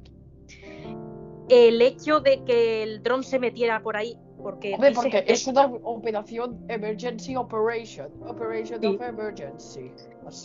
El 1.49 1.83
hecho 1.83 2.21
de 2.21 2.45
que 2.45 2.83
el 2.83 3.03
dron 3.03 3.25
se 3.25 3.39
metiera 3.39 3.83
por 3.83 3.97
ahí. 3.97 4.19
Porque, 4.43 4.77
porque 4.95 5.25
es 5.29 5.47
una 5.47 5.67
operación 5.67 6.65
emergency 6.69 7.37
operation. 7.37 8.11
Operation 8.27 8.85
of 8.85 9.01
emergency. 9.01 9.93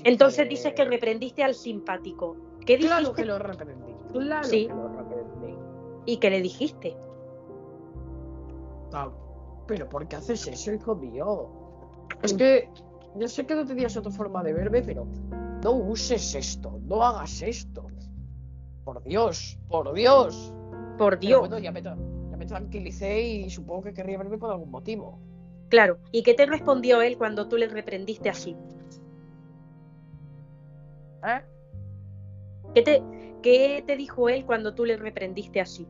Entonces 0.03 0.47
dices 0.47 0.73
que 0.73 0.85
reprendiste 0.85 1.43
al 1.43 1.55
simpático. 1.55 2.37
¿Qué 2.65 2.73
dijiste? 2.77 2.95
Claro 2.95 3.13
que 3.13 3.25
lo 3.25 3.39
reprendí. 3.39 3.86
Claro 4.11 4.49
que 4.49 4.67
lo 4.67 4.87
reprendí. 4.89 5.57
¿Y 6.05 6.17
qué 6.17 6.29
le 6.29 6.41
dijiste? 6.41 6.97
Ah, 8.93 9.09
pero 9.67 9.89
¿por 9.89 10.07
qué 10.07 10.15
haces 10.15 10.47
eso, 10.47 10.71
hijo 10.73 10.95
mío? 10.95 11.49
Es 12.23 12.33
que 12.33 12.69
yo 13.15 13.27
sé 13.27 13.45
que 13.45 13.55
no 13.55 13.65
tenías 13.65 13.97
otra 13.97 14.11
forma 14.11 14.43
de 14.43 14.53
verme, 14.53 14.81
pero 14.81 15.05
no 15.63 15.71
uses 15.71 16.35
esto, 16.35 16.79
no 16.83 17.03
hagas 17.03 17.41
esto. 17.41 17.87
Por 18.83 19.03
Dios, 19.03 19.59
por 19.67 19.93
Dios. 19.93 20.53
Por 20.97 21.19
Dios. 21.19 21.41
bueno, 21.41 21.59
ya 21.59 21.71
me, 21.71 21.81
tranquilicé 22.45 23.21
y 23.21 23.49
supongo 23.49 23.83
que 23.83 23.93
querría 23.93 24.17
verme 24.17 24.37
por 24.37 24.51
algún 24.51 24.71
motivo. 24.71 25.19
Claro. 25.67 25.97
¿Y 26.13 26.23
qué 26.23 26.33
te 26.33 26.45
respondió 26.45 27.01
él 27.01 27.17
cuando 27.17 27.49
tú 27.49 27.57
le 27.57 27.67
reprendiste 27.67 28.29
así? 28.29 28.55
¿Eh? 31.25 31.41
¿Qué 32.73 32.81
te, 32.81 33.03
¿Qué 33.47 33.81
te 33.87 33.95
dijo 33.95 34.27
él 34.27 34.45
cuando 34.45 34.75
tú 34.75 34.83
le 34.83 34.97
reprendiste 34.97 35.61
así? 35.61 35.87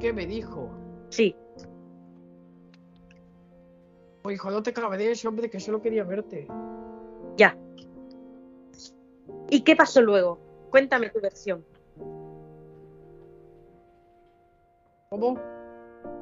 ¿Qué 0.00 0.14
me 0.14 0.24
dijo? 0.24 0.70
Sí. 1.10 1.36
Oye, 4.22 4.34
hijo, 4.34 4.50
no 4.50 4.62
te 4.62 4.72
de 4.72 5.10
ese 5.10 5.28
hombre 5.28 5.50
que 5.50 5.60
solo 5.60 5.82
quería 5.82 6.04
verte. 6.04 6.48
Ya. 7.36 7.54
¿Y 9.50 9.60
qué 9.60 9.76
pasó 9.76 10.00
luego? 10.00 10.38
Cuéntame 10.70 11.10
tu 11.10 11.20
versión. 11.20 11.62
¿Cómo? 15.10 15.38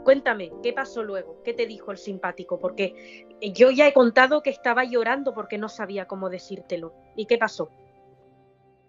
Cuéntame, 0.08 0.50
¿qué 0.62 0.72
pasó 0.72 1.02
luego? 1.02 1.42
¿Qué 1.44 1.52
te 1.52 1.66
dijo 1.66 1.90
el 1.90 1.98
simpático? 1.98 2.58
Porque 2.58 3.26
yo 3.54 3.70
ya 3.70 3.86
he 3.86 3.92
contado 3.92 4.42
que 4.42 4.48
estaba 4.48 4.84
llorando 4.84 5.34
porque 5.34 5.58
no 5.58 5.68
sabía 5.68 6.06
cómo 6.06 6.30
decírtelo. 6.30 6.94
¿Y 7.14 7.26
qué 7.26 7.36
pasó? 7.36 7.68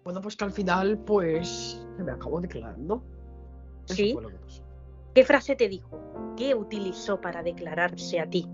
Bueno, 0.02 0.22
pues 0.22 0.34
que 0.34 0.46
al 0.46 0.52
final, 0.52 0.96
pues, 0.96 1.86
se 1.94 2.02
me 2.02 2.12
acabó 2.12 2.40
declarando. 2.40 3.04
¿Sí? 3.84 4.16
¿Qué 5.14 5.22
frase 5.22 5.56
te 5.56 5.68
dijo? 5.68 6.00
¿Qué 6.38 6.54
utilizó 6.54 7.20
para 7.20 7.42
declararse 7.42 8.18
a 8.18 8.24
ti? 8.24 8.48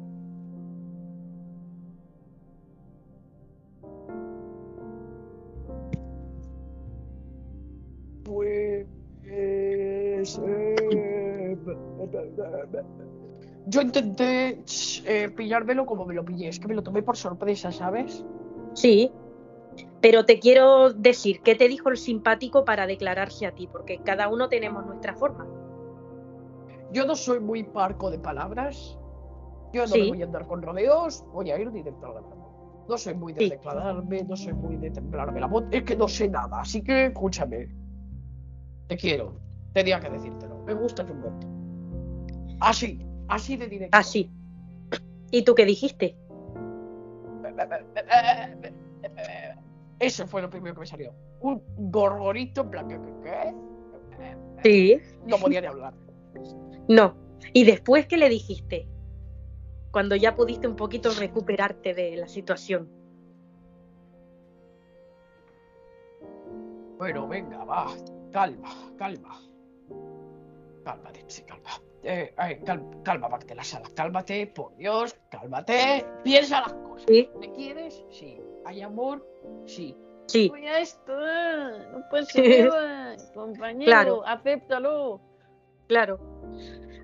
Yo 13.67 13.81
intenté 13.83 14.63
eh, 15.07 15.29
pillármelo 15.31 15.87
como 15.87 16.07
me 16.07 16.15
lo 16.15 16.25
pillé, 16.25 16.49
es 16.49 16.61
que 16.61 16.69
me 16.69 16.75
lo 16.75 16.83
tomé 16.83 17.03
por 17.03 17.17
sorpresa, 17.17 17.73
¿sabes? 17.73 18.25
Sí, 18.75 19.11
pero 20.01 20.25
te 20.25 20.39
quiero 20.39 20.93
decir, 20.93 21.41
¿qué 21.43 21.55
te 21.55 21.69
dijo 21.69 21.89
el 21.89 21.97
simpático 21.97 22.65
para 22.65 22.87
declararse 22.87 23.47
a 23.47 23.53
ti? 23.53 23.67
Porque 23.67 23.99
cada 23.99 24.29
uno 24.29 24.49
tenemos 24.49 24.87
nuestra 24.87 25.15
forma. 25.15 25.47
Yo 26.93 27.05
no 27.07 27.17
soy 27.17 27.41
muy 27.41 27.65
parco 27.65 28.11
de 28.11 28.19
palabras. 28.19 28.99
Yo 29.73 29.85
no 29.87 29.97
me 29.97 30.09
voy 30.09 30.23
a 30.23 30.27
andar 30.27 30.47
con 30.47 30.63
rodeos, 30.63 31.25
voy 31.33 31.51
a 31.51 31.59
ir 31.59 31.71
directo 31.73 32.07
a 32.07 32.15
la 32.15 32.23
No 32.89 32.97
soy 32.97 33.15
muy 33.15 33.33
de 33.33 33.49
declararme, 33.49 34.23
no 34.23 34.37
soy 34.37 34.55
muy 34.55 34.77
de 34.77 34.91
templarme 34.91 35.41
la 35.41 35.49
voz, 35.49 35.65
es 35.73 35.83
que 35.83 35.97
no 35.97 36.07
sé 36.07 36.29
nada, 36.29 36.61
así 36.61 36.83
que 36.83 37.07
escúchame. 37.07 37.69
Te 38.87 38.97
quiero, 38.97 39.41
tenía 39.75 39.99
que 39.99 40.09
decírtelo. 40.09 40.63
Me 40.65 40.75
gusta 40.75 41.05
tu 41.05 41.15
voto. 41.15 41.56
Así, 42.61 42.99
así 43.29 43.57
de 43.57 43.67
directo. 43.67 43.97
Así. 43.97 44.31
¿Y 45.31 45.43
tú 45.43 45.55
qué 45.55 45.65
dijiste? 45.65 46.17
Eso 49.99 50.27
fue 50.27 50.43
lo 50.43 50.51
primero 50.51 50.75
que 50.75 50.81
me 50.81 50.87
salió. 50.87 51.15
Un 51.41 51.63
gorgorito 51.91 52.63
en 52.63 52.71
plan, 52.71 52.89
¿qué? 52.89 53.55
Sí. 54.63 55.01
No 55.27 55.39
podía 55.39 55.61
ni 55.61 55.67
hablar. 55.67 55.95
No. 56.89 57.17
¿Y 57.53 57.65
después 57.65 58.07
qué 58.07 58.17
le 58.17 58.29
dijiste? 58.29 58.89
Cuando 59.91 60.17
ya 60.17 60.35
pudiste 60.35 60.69
un 60.69 60.77
poquito 60.77 61.11
recuperarte 61.19 61.95
de 61.95 62.17
la 62.17 62.29
situación. 62.29 62.89
Bueno, 66.99 67.29
venga, 67.29 67.65
va. 67.65 67.87
Calma, 68.33 68.69
calma. 68.99 69.41
Cálmate, 70.87 71.25
sí, 71.27 71.43
calma. 71.43 71.69
Eh, 72.05 72.33
eh, 72.39 72.61
calma, 72.65 72.89
calma, 73.03 73.29
la 73.57 73.65
sala. 73.65 73.89
Cálmate, 73.97 74.47
por 74.47 74.77
Dios, 74.77 75.17
cálmate. 75.29 76.07
Piensa 76.23 76.61
las 76.61 76.75
cosas. 76.75 77.09
¿Me 77.41 77.53
quieres? 77.55 78.05
Sí. 78.09 78.41
¿Hay 78.65 78.83
amor? 78.83 79.27
Sí. 79.67 79.97
Sí. 80.29 80.49
Pues 80.49 80.63
ya 80.63 80.79
está. 80.79 81.91
No 81.91 82.09
puede 82.09 82.25
ser, 82.27 82.71
compañero. 83.35 83.91
Claro. 83.91 84.25
Acéptalo. 84.25 85.21
Claro. 85.89 86.21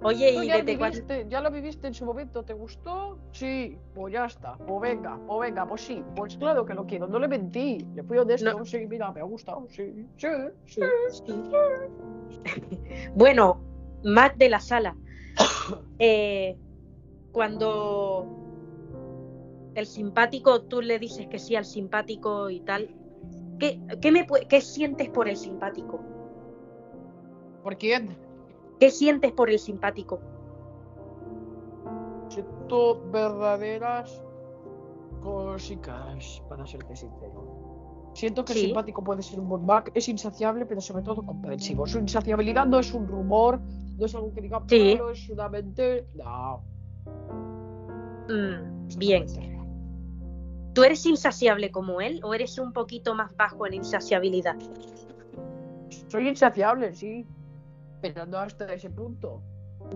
Oye, 0.05 0.31
¿y 0.31 0.47
ya, 0.47 0.63
desde 0.63 0.77
viviste, 0.77 1.27
ya 1.29 1.41
lo 1.41 1.51
viviste 1.51 1.89
en 1.89 1.95
su 1.95 2.05
momento, 2.05 2.45
¿te 2.45 2.55
gustó? 2.55 3.19
Sí, 3.33 3.77
pues 3.95 4.13
ya 4.13 4.27
está. 4.27 4.57
Pues 4.59 4.81
venga, 4.81 5.19
pues 5.27 5.41
venga, 5.41 5.67
pues 5.67 5.81
sí. 5.81 6.05
Pues 6.15 6.37
claro 6.37 6.65
que 6.65 6.75
lo 6.75 6.87
quiero, 6.87 7.09
no 7.09 7.19
le 7.19 7.27
mentí. 7.27 7.85
Le 7.97 8.05
fui 8.05 8.19
honesto, 8.19 8.59
No. 8.59 8.65
sí, 8.65 8.87
mira, 8.87 9.11
me 9.11 9.21
ha 9.21 9.25
gustado, 9.25 9.67
sí, 9.71 10.07
sí, 10.17 10.29
sí. 10.67 10.83
Bueno, 13.15 13.72
Matt 14.05 14.37
de 14.37 14.49
la 14.49 14.61
sala. 14.61 14.97
Eh, 15.99 16.57
cuando 17.33 18.27
el 19.75 19.87
simpático, 19.87 20.63
tú 20.63 20.83
le 20.83 20.99
dices 20.99 21.27
que 21.29 21.39
sí 21.39 21.57
al 21.57 21.65
simpático 21.65 22.51
y 22.51 22.61
tal, 22.61 22.91
¿qué, 23.59 23.81
qué 24.01 24.13
me, 24.13 24.27
qué 24.49 24.61
sientes 24.61 25.09
por 25.09 25.29
el 25.29 25.37
simpático? 25.37 26.01
¿Por 27.63 27.79
quién? 27.79 28.17
¿Qué 28.81 28.91
sientes 28.91 29.33
por 29.33 29.49
el 29.49 29.59
simpático? 29.59 30.21
Siento 32.29 33.03
verdaderas 33.11 34.23
cositas, 35.23 36.43
para 36.49 36.67
serte 36.67 36.97
sincero. 36.97 38.11
Siento 38.15 38.45
que 38.45 38.53
Sí. 38.53 38.59
el 38.61 38.65
simpático 38.67 39.03
puede 39.05 39.23
ser 39.23 39.41
un 39.41 39.49
buen 39.49 39.65
Mac, 39.65 39.91
es 39.95 40.09
insaciable, 40.09 40.67
pero 40.67 40.81
sobre 40.81 41.03
todo 41.03 41.25
comprensivo. 41.25 41.87
Su 41.87 41.99
insaciabilidad 41.99 42.67
no 42.67 42.79
es 42.79 42.93
un 42.93 43.07
rumor, 43.07 43.61
no 44.03 44.07
es 44.07 44.15
algo 44.17 44.35
que 44.35 44.41
diga, 44.41 44.61
Sí. 44.67 44.95
"Claro, 44.97 45.11
es 45.11 45.29
una 45.31 45.49
mente. 45.49 46.07
No. 46.15 46.65
Mm, 48.29 48.89
es 48.89 48.97
bien. 48.99 49.27
totalmente 49.27 49.57
real. 49.57 50.73
¿Tú 50.75 50.85
eres 50.85 51.07
insaciable 51.07 51.71
como 51.71 52.01
él 52.01 52.21
o 52.25 52.35
eres 52.35 52.59
un 52.59 52.73
poquito 52.73 53.15
más 53.15 53.37
bajo 53.37 53.67
en 53.67 53.75
insaciabilidad? 53.75 54.57
Soy 56.09 56.29
insaciable, 56.29 56.95
sí. 56.95 57.27
Pero 58.01 58.27
no 58.27 58.39
hasta 58.39 58.73
ese 58.73 58.91
punto. 58.91 59.41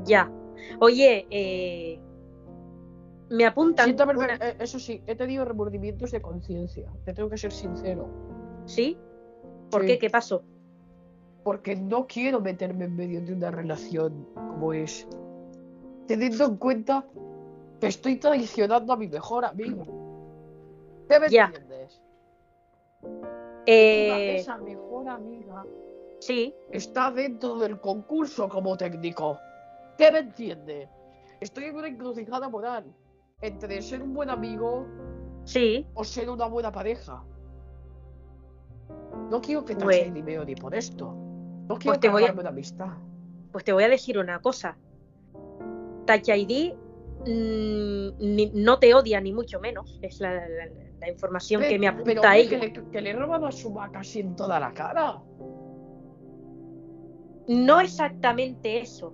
Ya. 0.04 0.30
Oye, 0.80 1.26
eh, 1.30 2.00
me 3.30 3.44
apuntan. 3.46 3.86
Siento 3.86 4.04
una- 4.04 4.34
eh, 4.34 4.56
eso 4.60 4.78
sí, 4.78 5.02
he 5.06 5.14
tenido 5.16 5.44
remordimientos 5.44 6.12
de 6.12 6.20
conciencia. 6.22 6.92
Te 7.04 7.12
tengo 7.12 7.28
que 7.28 7.38
ser 7.38 7.52
sincero. 7.52 8.08
¿Sí? 8.66 8.96
¿Por 9.70 9.82
Sí. 9.82 9.86
qué? 9.88 9.98
¿Qué 9.98 10.10
pasó? 10.10 10.42
Porque 11.46 11.76
no 11.76 12.08
quiero 12.08 12.40
meterme 12.40 12.86
en 12.86 12.96
medio 12.96 13.20
de 13.20 13.32
una 13.32 13.52
relación 13.52 14.26
como 14.34 14.72
es. 14.72 15.06
Teniendo 16.08 16.44
en 16.44 16.56
cuenta 16.56 17.04
que 17.80 17.86
estoy 17.86 18.16
traicionando 18.16 18.92
a 18.92 18.96
mi 18.96 19.06
mejor 19.06 19.44
amigo. 19.44 19.84
¿Qué 21.08 21.21
me 21.21 21.28
Ya. 21.28 21.44
entiendes? 21.44 22.02
Eh, 23.64 24.38
Esa 24.38 24.56
mejor 24.58 25.08
amiga 25.08 25.64
sí, 26.18 26.52
está 26.73 27.12
dentro 27.12 27.56
del 27.60 27.80
concurso 27.80 28.49
como 28.49 28.76
técnico. 28.76 29.38
¿Qué 29.97 30.10
me 30.10 30.18
entiende? 30.18 30.88
Estoy 31.40 31.66
en 31.66 31.76
una 31.76 31.86
encrucijada 31.86 32.49
moral 32.49 32.92
entre 33.40 33.80
ser 33.82 34.02
un 34.02 34.14
buen 34.14 34.30
amigo 34.30 34.84
sí. 35.44 35.86
o 35.94 36.02
ser 36.02 36.28
una 36.28 36.47
buena 36.47 36.73
pareja. 36.73 37.23
No 39.30 39.40
quiero 39.40 39.64
que 39.64 39.76
Pues- 39.76 40.00
te 40.02 40.10
ni 40.10 40.25
meo 40.25 40.44
ni 40.44 40.56
por 40.56 40.75
esto. 40.75 41.23
No 41.68 41.76
quiero 41.78 41.98
te 41.98 42.08
voy 42.08 42.22
a- 42.22 42.26
cargarme 42.26 42.40
una 42.42 42.50
amistad. 42.50 42.88
Pues 43.52 43.64
te 43.64 43.72
voy 43.72 43.84
a 43.84 43.88
decir 43.88 44.18
una 44.18 44.40
cosa. 44.40 44.76
Touch 46.06 46.28
ID 46.28 46.74
mm, 47.26 48.08
ni- 48.20 48.52
no 48.54 48.78
te 48.78 48.94
odia 48.94 49.20
ni 49.20 49.32
mucho 49.32 49.58
menos. 49.60 49.98
Es 50.02 50.20
la, 50.20 50.32
la- 50.34 50.68
la 51.00 51.10
información 51.10 51.62
que 51.62 51.78
me 51.78 51.88
apunta 51.88 52.04
pero, 52.10 52.22
a 52.22 52.26
hombre, 52.26 52.40
ella. 52.40 52.60
que 52.60 52.80
le, 52.80 52.90
que 52.90 53.00
le 53.00 53.10
he 53.10 53.12
robado 53.12 53.46
a 53.46 53.52
su 53.52 53.72
vaca 53.72 54.00
así 54.00 54.20
en 54.20 54.36
toda 54.36 54.58
la 54.60 54.72
cara. 54.72 55.20
No 57.48 57.80
exactamente 57.80 58.80
eso. 58.80 59.12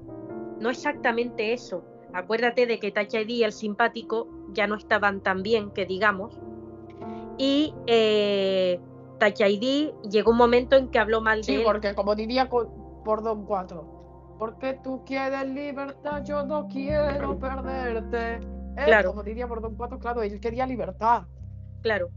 No 0.60 0.70
exactamente 0.70 1.52
eso. 1.52 1.84
Acuérdate 2.14 2.66
de 2.66 2.78
que 2.78 2.90
Touch 2.92 3.14
ID 3.14 3.28
y 3.30 3.42
el 3.44 3.52
simpático 3.52 4.28
ya 4.52 4.66
no 4.66 4.76
estaban 4.76 5.20
tan 5.22 5.42
bien 5.42 5.70
que 5.70 5.86
digamos. 5.86 6.38
Y 7.38 7.74
eh, 7.86 8.78
Touch 9.22 9.40
ID 9.40 9.92
llegó 10.11 10.32
un 10.32 10.37
momento 10.37 10.74
en 10.76 10.88
que 10.88 10.98
habló 10.98 11.20
mal 11.20 11.38
de 11.38 11.44
Sí, 11.44 11.54
él. 11.54 11.62
porque 11.64 11.94
como 11.94 12.14
diría 12.16 12.48
por 12.48 13.22
Don 13.22 13.44
4, 13.46 14.37
porque 14.38 14.80
tú 14.82 15.04
quieres 15.04 15.48
libertad, 15.48 16.24
yo 16.24 16.44
no 16.44 16.66
quiero 16.68 17.38
perderte. 17.38 18.40
Claro. 18.85 19.11
Como 19.11 19.22
diría 19.22 19.46
por 19.46 19.61
Don 19.61 19.76
4, 19.76 19.98
claro, 20.00 20.22
él 20.22 20.40
quería 20.40 20.66
libertad. 20.66 21.22
Claro. 21.82 22.08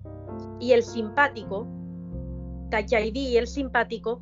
Y 0.60 0.72
el 0.72 0.82
simpático, 0.84 1.68
Touch 2.72 2.92
ID 2.94 3.16
y 3.16 3.38
el 3.38 3.46
simpático 3.46 4.22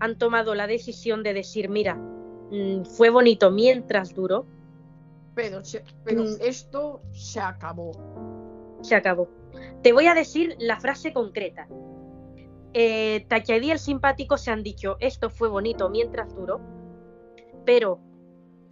han 0.00 0.18
tomado 0.18 0.54
la 0.54 0.66
decisión 0.66 1.22
de 1.22 1.32
decir, 1.32 1.68
mira, 1.70 1.94
mm, 1.94 2.84
fue 2.84 3.08
bonito 3.08 3.50
mientras 3.50 4.14
duró, 4.14 4.44
pero 5.34 5.60
Mm. 5.60 6.36
esto 6.42 7.00
se 7.12 7.40
acabó. 7.40 7.92
se 8.82 8.94
acabó. 8.94 9.28
Te 9.82 9.92
voy 9.92 10.06
a 10.06 10.14
decir 10.14 10.56
la 10.58 10.80
frase 10.80 11.12
concreta. 11.12 11.68
Eh, 12.72 13.26
y 13.48 13.70
el 13.70 13.78
simpático 13.78 14.36
se 14.36 14.50
han 14.50 14.62
dicho, 14.62 14.96
esto 15.00 15.28
fue 15.28 15.48
bonito 15.48 15.90
mientras 15.90 16.34
duró, 16.34 16.60
pero 17.64 18.00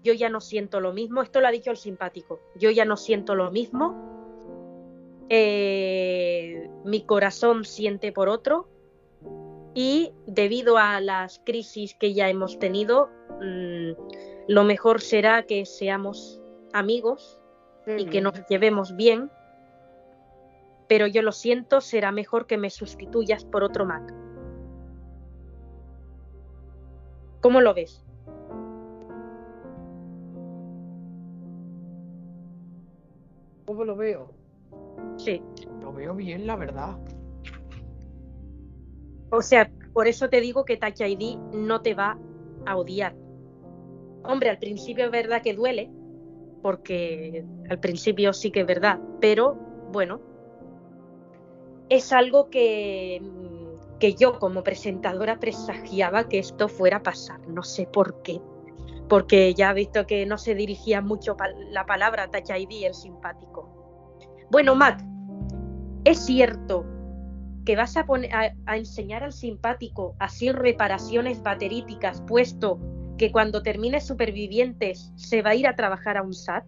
yo 0.02 0.12
ya 0.12 0.28
no 0.28 0.40
siento 0.40 0.80
lo 0.80 0.92
mismo. 0.92 1.22
Esto 1.22 1.40
lo 1.40 1.48
ha 1.48 1.50
dicho 1.50 1.70
el 1.70 1.76
simpático. 1.76 2.40
Yo 2.56 2.70
ya 2.70 2.84
no 2.84 2.96
siento 2.96 3.34
lo 3.34 3.50
mismo. 3.50 5.26
Eh, 5.28 6.70
mi 6.84 7.02
corazón 7.02 7.64
siente 7.64 8.12
por 8.12 8.28
otro. 8.28 8.68
Y 9.74 10.12
debido 10.26 10.78
a 10.78 11.00
las 11.00 11.40
crisis 11.44 11.94
que 11.94 12.14
ya 12.14 12.28
hemos 12.28 12.58
tenido, 12.58 13.10
mm, 13.40 13.90
lo 14.48 14.64
mejor 14.64 15.00
será 15.00 15.42
que 15.42 15.66
seamos 15.66 16.40
amigos 16.72 17.40
y 17.86 18.06
que 18.06 18.20
nos 18.20 18.34
llevemos 18.48 18.96
bien. 18.96 19.30
Pero 20.88 21.06
yo 21.06 21.22
lo 21.22 21.32
siento, 21.32 21.80
será 21.80 22.12
mejor 22.12 22.46
que 22.46 22.58
me 22.58 22.70
sustituyas 22.70 23.44
por 23.44 23.62
otro 23.62 23.84
Mac. 23.84 24.14
¿Cómo 27.40 27.60
lo 27.60 27.74
ves? 27.74 28.04
¿Cómo 33.66 33.84
lo 33.84 33.96
veo? 33.96 34.32
Sí. 35.18 35.42
Lo 35.82 35.92
veo 35.92 36.14
bien, 36.14 36.46
la 36.46 36.56
verdad. 36.56 36.96
O 39.30 39.42
sea, 39.42 39.70
por 39.92 40.08
eso 40.08 40.30
te 40.30 40.40
digo 40.40 40.64
que 40.64 40.78
Touch 40.78 41.00
ID 41.00 41.38
no 41.52 41.82
te 41.82 41.94
va 41.94 42.18
a 42.66 42.76
odiar. 42.76 43.14
Hombre, 44.24 44.50
al 44.50 44.58
principio 44.58 45.04
es 45.04 45.10
verdad 45.10 45.42
que 45.42 45.54
duele, 45.54 45.90
porque 46.62 47.44
al 47.68 47.78
principio 47.78 48.32
sí 48.32 48.50
que 48.50 48.60
es 48.60 48.66
verdad, 48.66 48.98
pero 49.20 49.54
bueno, 49.92 50.20
es 51.88 52.12
algo 52.12 52.50
que, 52.50 53.20
mm, 53.22 53.98
que 53.98 54.14
yo 54.14 54.38
como 54.38 54.62
presentadora 54.62 55.38
presagiaba 55.38 56.28
que 56.28 56.38
esto 56.38 56.68
fuera 56.68 56.98
a 56.98 57.02
pasar, 57.02 57.40
no 57.48 57.62
sé 57.62 57.86
por 57.86 58.22
qué, 58.22 58.40
porque 59.08 59.54
ya 59.54 59.70
he 59.70 59.74
visto 59.74 60.06
que 60.06 60.26
no 60.26 60.38
se 60.38 60.54
dirigía 60.54 61.00
mucho 61.00 61.36
la 61.70 61.86
palabra 61.86 62.30
Touch 62.30 62.50
ID, 62.50 62.86
el 62.86 62.94
simpático. 62.94 63.68
Bueno, 64.50 64.74
Mac, 64.74 65.04
es 66.04 66.24
cierto 66.24 66.84
que 67.64 67.76
vas 67.76 67.96
a, 67.96 68.06
poner, 68.06 68.34
a, 68.34 68.54
a 68.66 68.76
enseñar 68.76 69.24
al 69.24 69.32
simpático 69.32 70.14
a 70.18 70.26
hacer 70.26 70.56
reparaciones 70.56 71.42
bateríticas, 71.42 72.22
puesto 72.22 72.78
que 73.18 73.32
cuando 73.32 73.62
termine 73.62 74.00
Supervivientes 74.00 75.12
se 75.16 75.42
va 75.42 75.50
a 75.50 75.54
ir 75.54 75.66
a 75.66 75.74
trabajar 75.74 76.16
a 76.16 76.22
un 76.22 76.32
SAT. 76.32 76.64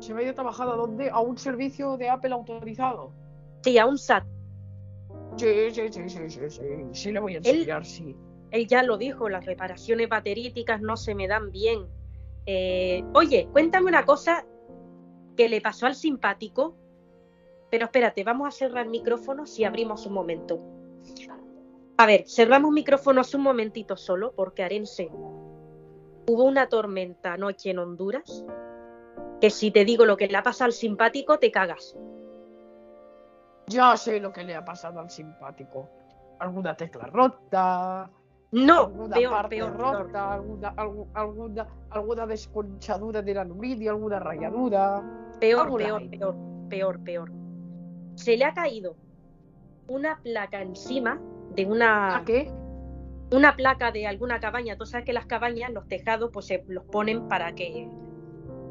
¿Se 0.00 0.14
va 0.14 0.20
a 0.20 0.22
ir 0.22 0.30
a 0.30 0.34
trabajar 0.34 0.66
a 0.68 0.72
dónde? 0.72 1.10
¿A 1.10 1.20
un 1.20 1.36
servicio 1.36 1.98
de 1.98 2.08
Apple 2.08 2.32
autorizado? 2.32 3.12
Sí, 3.62 3.78
a 3.78 3.86
un 3.86 3.98
SAT. 3.98 4.24
Sí, 5.36 5.70
sí, 5.70 5.82
sí, 5.90 6.08
sí, 6.08 6.30
sí, 6.30 6.50
sí. 6.50 6.62
Sí 6.92 7.12
le 7.12 7.20
voy 7.20 7.34
a 7.34 7.38
enseñar, 7.38 7.84
sí. 7.84 8.16
Él 8.50 8.66
ya 8.66 8.82
lo 8.82 8.98
dijo, 8.98 9.28
las 9.28 9.46
reparaciones 9.46 10.08
bateríticas 10.08 10.80
no 10.80 10.96
se 10.96 11.14
me 11.14 11.28
dan 11.28 11.50
bien. 11.50 11.86
Eh, 12.46 13.04
oye, 13.14 13.48
cuéntame 13.52 13.86
una 13.86 14.04
cosa 14.04 14.44
que 15.36 15.48
le 15.48 15.60
pasó 15.60 15.86
al 15.86 15.94
simpático. 15.94 16.76
Pero 17.70 17.84
espérate, 17.84 18.24
vamos 18.24 18.48
a 18.48 18.50
cerrar 18.50 18.88
micrófonos 18.88 19.56
y 19.58 19.64
abrimos 19.64 20.04
un 20.06 20.14
momento. 20.14 20.58
A 21.96 22.06
ver, 22.06 22.24
cerramos 22.26 22.72
micrófonos 22.72 23.34
un 23.34 23.42
momentito 23.42 23.96
solo, 23.96 24.32
porque 24.34 24.64
Arense, 24.64 25.10
hubo 26.26 26.44
una 26.44 26.68
tormenta 26.68 27.34
anoche 27.34 27.70
en 27.70 27.78
Honduras, 27.78 28.44
que 29.40 29.50
si 29.50 29.70
te 29.70 29.84
digo 29.84 30.04
lo 30.04 30.16
que 30.16 30.26
le 30.26 30.36
ha 30.36 30.42
pasado 30.42 30.66
al 30.66 30.72
simpático, 30.72 31.38
te 31.38 31.50
cagas. 31.50 31.96
Ya 33.70 33.96
sé 33.96 34.18
lo 34.20 34.32
que 34.32 34.42
le 34.42 34.54
ha 34.56 34.64
pasado 34.64 35.00
al 35.00 35.10
simpático. 35.10 35.88
Alguna 36.40 36.74
tecla 36.76 37.06
rota, 37.06 38.10
No, 38.52 38.86
alguna 38.86 39.14
peor, 39.16 39.30
parte 39.30 39.56
peor, 39.56 39.76
rota, 39.76 40.04
peor. 40.04 40.16
Alguna, 40.16 40.74
algu- 40.76 41.08
alguna, 41.14 41.66
alguna 41.90 42.26
desconchadura 42.26 43.22
del 43.22 43.38
aluminio, 43.38 43.90
alguna 43.92 44.18
rayadura. 44.18 45.02
Peor, 45.38 45.76
peor, 45.76 46.10
peor, 46.10 46.34
peor, 46.68 47.00
peor. 47.04 47.32
Se 48.16 48.36
le 48.36 48.44
ha 48.44 48.52
caído 48.54 48.96
una 49.88 50.20
placa 50.22 50.60
encima 50.62 51.20
de 51.54 51.66
una 51.66 52.16
¿A 52.18 52.24
qué? 52.24 52.50
una 53.32 53.54
placa 53.54 53.92
de 53.92 54.06
alguna 54.06 54.40
cabaña. 54.40 54.76
Tú 54.76 54.86
sabes 54.86 55.04
que 55.06 55.12
las 55.12 55.26
cabañas, 55.26 55.70
los 55.70 55.86
tejados, 55.86 56.30
pues 56.32 56.46
se 56.46 56.64
los 56.66 56.84
ponen 56.86 57.28
para 57.28 57.54
que 57.54 57.88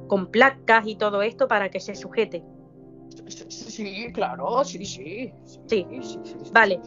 con 0.08 0.28
placas 0.28 0.86
y 0.88 0.96
todo 0.98 1.22
esto 1.22 1.48
para 1.48 1.70
que 1.70 1.80
se 1.80 1.96
sujete. 1.96 2.44
Sí, 3.50 4.12
claro, 4.14 4.64
sí, 4.64 4.86
sí. 4.86 5.34
Sí, 5.68 5.88
vale. 6.52 6.80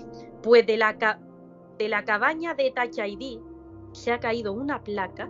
Pues 0.42 0.66
de 0.66 0.76
la, 0.76 1.18
de 1.78 1.88
la 1.88 2.04
cabaña 2.04 2.54
de 2.54 2.72
Touch 2.72 2.98
ID 2.98 3.40
se 3.92 4.12
ha 4.12 4.20
caído 4.20 4.52
una 4.52 4.82
placa, 4.82 5.28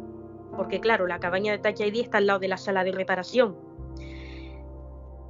porque 0.57 0.81
claro, 0.81 1.07
la 1.07 1.18
cabaña 1.18 1.52
de 1.52 1.59
Touch 1.59 1.81
ID 1.81 2.00
está 2.00 2.18
al 2.18 2.26
lado 2.26 2.38
de 2.38 2.48
la 2.48 2.57
sala 2.57 2.85
de 2.85 2.92
reparación. 2.92 3.57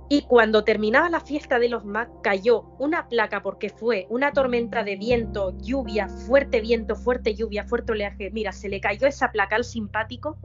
Y 0.09 0.23
cuando 0.23 0.63
terminaba 0.63 1.09
la 1.09 1.21
fiesta 1.21 1.59
de 1.59 1.71
los 1.71 1.87
Mac 1.87 2.11
cayó 2.23 2.65
una 2.79 3.09
placa 3.09 3.41
porque 3.41 3.71
fue 3.71 4.07
una 4.11 4.33
tormenta 4.33 4.85
de 4.85 4.97
viento, 4.97 5.57
lluvia, 5.57 6.07
fuerte 6.07 6.61
viento, 6.61 6.97
fuerte 6.97 7.35
lluvia, 7.35 7.65
fuerte 7.65 7.93
oleaje. 7.93 8.31
Mira, 8.31 8.53
se 8.53 8.69
le 8.69 8.79
cayó 8.79 9.07
esa 9.07 9.33
placa 9.33 9.57
al 9.57 9.65
simpático, 9.65 10.37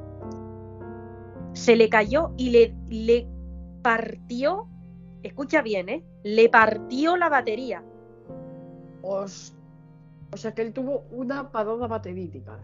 se 1.52 1.76
le 1.76 1.90
cayó 1.90 2.32
y 2.38 2.52
le, 2.52 2.76
le 2.88 3.28
partió, 3.82 4.70
escucha 5.28 5.62
bien, 5.62 5.90
¿eh? 5.90 6.04
Le 6.24 6.50
partió 6.50 7.18
la 7.18 7.30
batería. 7.30 7.84
o 9.02 9.28
sea 9.28 10.54
que 10.54 10.62
él 10.62 10.74
tuvo 10.74 11.06
una 11.12 11.52
parada 11.52 11.88
baterítica. 11.88 12.60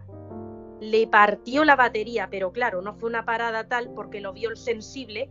Le 0.79 1.07
partió 1.07 1.63
la 1.63 1.75
batería, 1.75 2.27
pero 2.29 2.51
claro, 2.51 2.81
no 2.81 2.93
fue 2.95 3.09
una 3.09 3.23
parada 3.23 3.67
tal 3.67 3.93
porque 3.93 4.19
lo 4.19 4.33
vio 4.33 4.49
el 4.49 4.57
sensible 4.57 5.29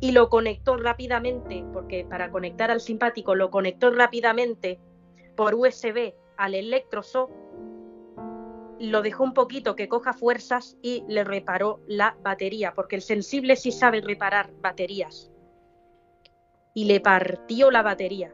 y 0.00 0.12
lo 0.12 0.30
conectó 0.30 0.76
rápidamente, 0.76 1.64
porque 1.72 2.06
para 2.08 2.30
conectar 2.30 2.70
al 2.70 2.80
simpático 2.80 3.34
lo 3.34 3.50
conectó 3.50 3.90
rápidamente 3.90 4.80
por 5.36 5.54
USB 5.54 6.14
al 6.38 6.54
electroshock, 6.54 7.30
lo 8.80 9.02
dejó 9.02 9.24
un 9.24 9.34
poquito 9.34 9.76
que 9.76 9.88
coja 9.88 10.14
fuerzas 10.14 10.78
y 10.80 11.04
le 11.06 11.22
reparó 11.22 11.80
la 11.86 12.16
batería, 12.22 12.72
porque 12.74 12.96
el 12.96 13.02
sensible 13.02 13.56
sí 13.56 13.72
sabe 13.72 14.00
reparar 14.00 14.50
baterías. 14.62 15.29
Y 16.74 16.84
le 16.84 17.00
partió 17.00 17.70
la 17.70 17.82
batería. 17.82 18.32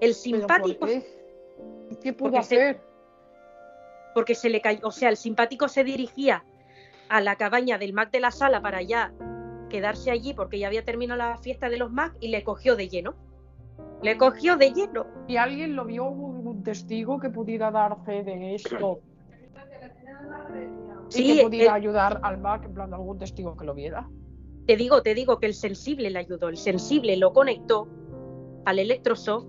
El 0.00 0.14
simpático... 0.14 0.86
qué? 0.86 1.04
¿Qué 2.02 2.12
pudo 2.12 2.38
hacer? 2.38 2.80
porque 4.18 4.34
se 4.34 4.50
le 4.50 4.60
cayó, 4.60 4.80
o 4.82 4.90
sea, 4.90 5.10
el 5.10 5.16
simpático 5.16 5.68
se 5.68 5.84
dirigía 5.84 6.44
a 7.08 7.20
la 7.20 7.36
cabaña 7.36 7.78
del 7.78 7.92
Mac 7.92 8.10
de 8.10 8.18
la 8.18 8.32
sala 8.32 8.60
para 8.60 8.82
ya 8.82 9.12
quedarse 9.70 10.10
allí 10.10 10.34
porque 10.34 10.58
ya 10.58 10.66
había 10.66 10.84
terminado 10.84 11.18
la 11.18 11.38
fiesta 11.38 11.68
de 11.68 11.76
los 11.76 11.92
Mac 11.92 12.16
y 12.18 12.26
le 12.26 12.42
cogió 12.42 12.74
de 12.74 12.88
lleno. 12.88 13.14
Le 14.02 14.18
cogió 14.18 14.56
de 14.56 14.72
lleno. 14.72 15.06
¿Y 15.28 15.36
alguien 15.36 15.76
lo 15.76 15.84
vio, 15.84 16.06
un, 16.08 16.64
testigo 16.64 17.20
que 17.20 17.30
pudiera 17.30 17.70
dar 17.70 17.96
fe 18.04 18.24
de 18.24 18.56
esto? 18.56 18.98
Sí, 21.10 21.36
que 21.36 21.42
pudiera 21.44 21.74
ayudar 21.74 22.18
al 22.24 22.38
Mac, 22.38 22.64
en 22.64 22.74
plan, 22.74 22.92
algún 22.92 23.18
testigo 23.18 23.56
que 23.56 23.64
lo 23.64 23.74
viera. 23.74 24.08
Te 24.68 24.76
digo, 24.76 25.00
te 25.00 25.14
digo 25.14 25.40
que 25.40 25.46
el 25.46 25.54
sensible 25.54 26.10
le 26.10 26.18
ayudó. 26.18 26.50
El 26.50 26.58
sensible 26.58 27.16
lo 27.16 27.32
conectó 27.32 27.88
al 28.66 28.78
electrosoft 28.78 29.46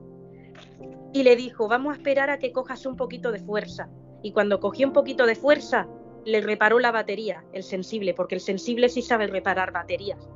y 1.12 1.24
le 1.24 1.36
dijo, 1.36 1.68
vamos 1.68 1.94
a 1.94 1.98
esperar 1.98 2.30
a 2.30 2.40
que 2.40 2.54
cojas 2.54 2.86
un 2.86 2.96
poquito 2.96 3.34
de 3.34 3.40
fuerza. 3.40 3.90
Y 4.24 4.32
cuando 4.32 4.62
cogió 4.62 4.88
un 4.88 4.94
poquito 4.94 5.26
de 5.26 5.36
fuerza, 5.36 5.90
le 6.24 6.40
reparó 6.40 6.80
la 6.80 6.94
batería, 6.94 7.44
el 7.52 7.64
sensible, 7.64 8.14
porque 8.14 8.36
el 8.36 8.40
sensible 8.40 8.88
sí 8.88 9.02
sabe 9.02 9.28
reparar 9.28 9.74
baterías. 9.74 10.30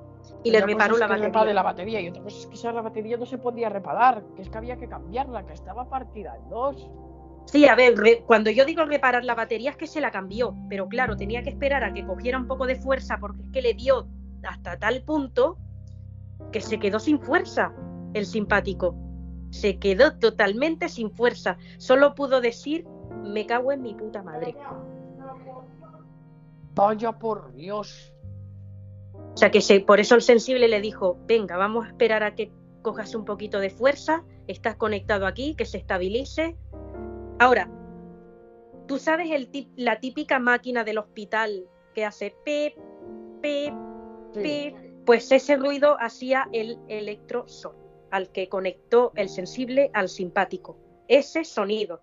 Y 0.44 0.52
le 0.52 0.60
reparó 0.60 0.98
la 0.98 1.08
batería. 1.08 1.54
la 1.54 1.64
batería. 1.64 2.02
Y 2.02 2.10
otra 2.10 2.22
cosa 2.22 2.38
es 2.40 2.48
que 2.48 2.56
esa 2.56 2.74
batería 2.74 3.16
no 3.16 3.26
se 3.26 3.38
podía 3.38 3.70
reparar, 3.70 4.22
que 4.36 4.42
es 4.42 4.50
que 4.50 4.58
había 4.58 4.76
que 4.76 4.90
cambiarla, 4.90 5.46
que 5.46 5.54
estaba 5.54 5.88
partida 5.88 6.36
en 6.36 6.50
dos. 6.50 6.90
Sí, 7.46 7.70
a 7.70 7.76
ver, 7.76 7.96
cuando 8.26 8.50
yo 8.50 8.66
digo 8.66 8.84
reparar 8.84 9.24
la 9.24 9.36
batería 9.36 9.70
es 9.70 9.78
que 9.78 9.88
se 9.88 10.02
la 10.02 10.12
cambió, 10.12 10.54
pero 10.68 10.90
claro, 10.90 11.16
tenía 11.16 11.42
que 11.42 11.52
esperar 11.52 11.86
a 11.86 11.94
que 11.94 12.06
cogiera 12.06 12.38
un 12.38 12.48
poco 12.48 12.66
de 12.66 12.76
fuerza 12.76 13.18
porque 13.22 13.44
es 13.44 13.50
que 13.50 13.62
le 13.62 13.74
dio 13.76 14.10
hasta 14.46 14.78
tal 14.78 15.04
punto 15.04 15.58
que 16.52 16.62
se 16.62 16.80
quedó 16.80 17.00
sin 17.00 17.20
fuerza 17.20 17.74
el 18.14 18.26
simpático. 18.26 18.96
Se 19.50 19.78
quedó 19.80 20.18
totalmente 20.18 20.90
sin 20.90 21.12
fuerza. 21.12 21.58
Solo 21.78 22.16
pudo 22.16 22.42
decir, 22.42 22.86
me 23.24 23.46
cago 23.46 23.72
en 23.72 23.82
mi 23.82 23.94
puta 23.94 24.24
madre. 24.24 24.56
Vaya 26.76 27.12
por 27.12 27.54
Dios. 27.54 28.14
O 29.34 29.38
sea 29.38 29.52
que 29.52 29.62
por 29.86 30.00
eso 30.00 30.16
el 30.16 30.22
sensible 30.22 30.68
le 30.68 30.82
dijo, 30.82 31.18
venga, 31.28 31.58
vamos 31.58 31.86
a 31.86 31.90
esperar 31.90 32.24
a 32.24 32.36
que 32.36 32.52
cojas 32.82 33.16
un 33.16 33.26
poquito 33.26 33.60
de 33.60 33.70
fuerza, 33.70 34.24
estás 34.48 34.76
conectado 34.76 35.26
aquí, 35.26 35.56
que 35.56 35.66
se 35.66 35.78
estabilice. 35.78 36.56
Ahora, 37.40 37.70
tú 38.88 39.00
sabes 39.00 39.32
el 39.32 39.50
la 39.76 40.00
típica 40.00 40.38
máquina 40.40 40.84
del 40.84 41.00
hospital 41.00 41.68
que 41.96 42.06
hace 42.06 42.36
pip, 42.44 42.76
pip, 43.42 43.74
pip, 44.34 44.76
pues 45.06 45.32
ese 45.32 45.58
ruido 45.58 45.98
hacía 46.00 46.48
el 46.52 46.80
electrosol, 46.88 47.76
al 48.12 48.30
que 48.32 48.50
conectó 48.50 49.12
el 49.16 49.30
sensible 49.30 49.90
al 49.94 50.10
simpático. 50.10 50.78
Ese 51.08 51.44
sonido. 51.44 52.02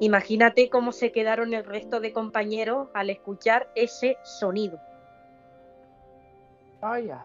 Imagínate 0.00 0.68
cómo 0.68 0.90
se 0.90 1.12
quedaron 1.12 1.54
el 1.54 1.64
resto 1.64 2.00
de 2.00 2.12
compañeros 2.12 2.88
al 2.94 3.10
escuchar 3.10 3.70
ese 3.76 4.16
sonido. 4.24 4.80
Vaya. 6.80 7.24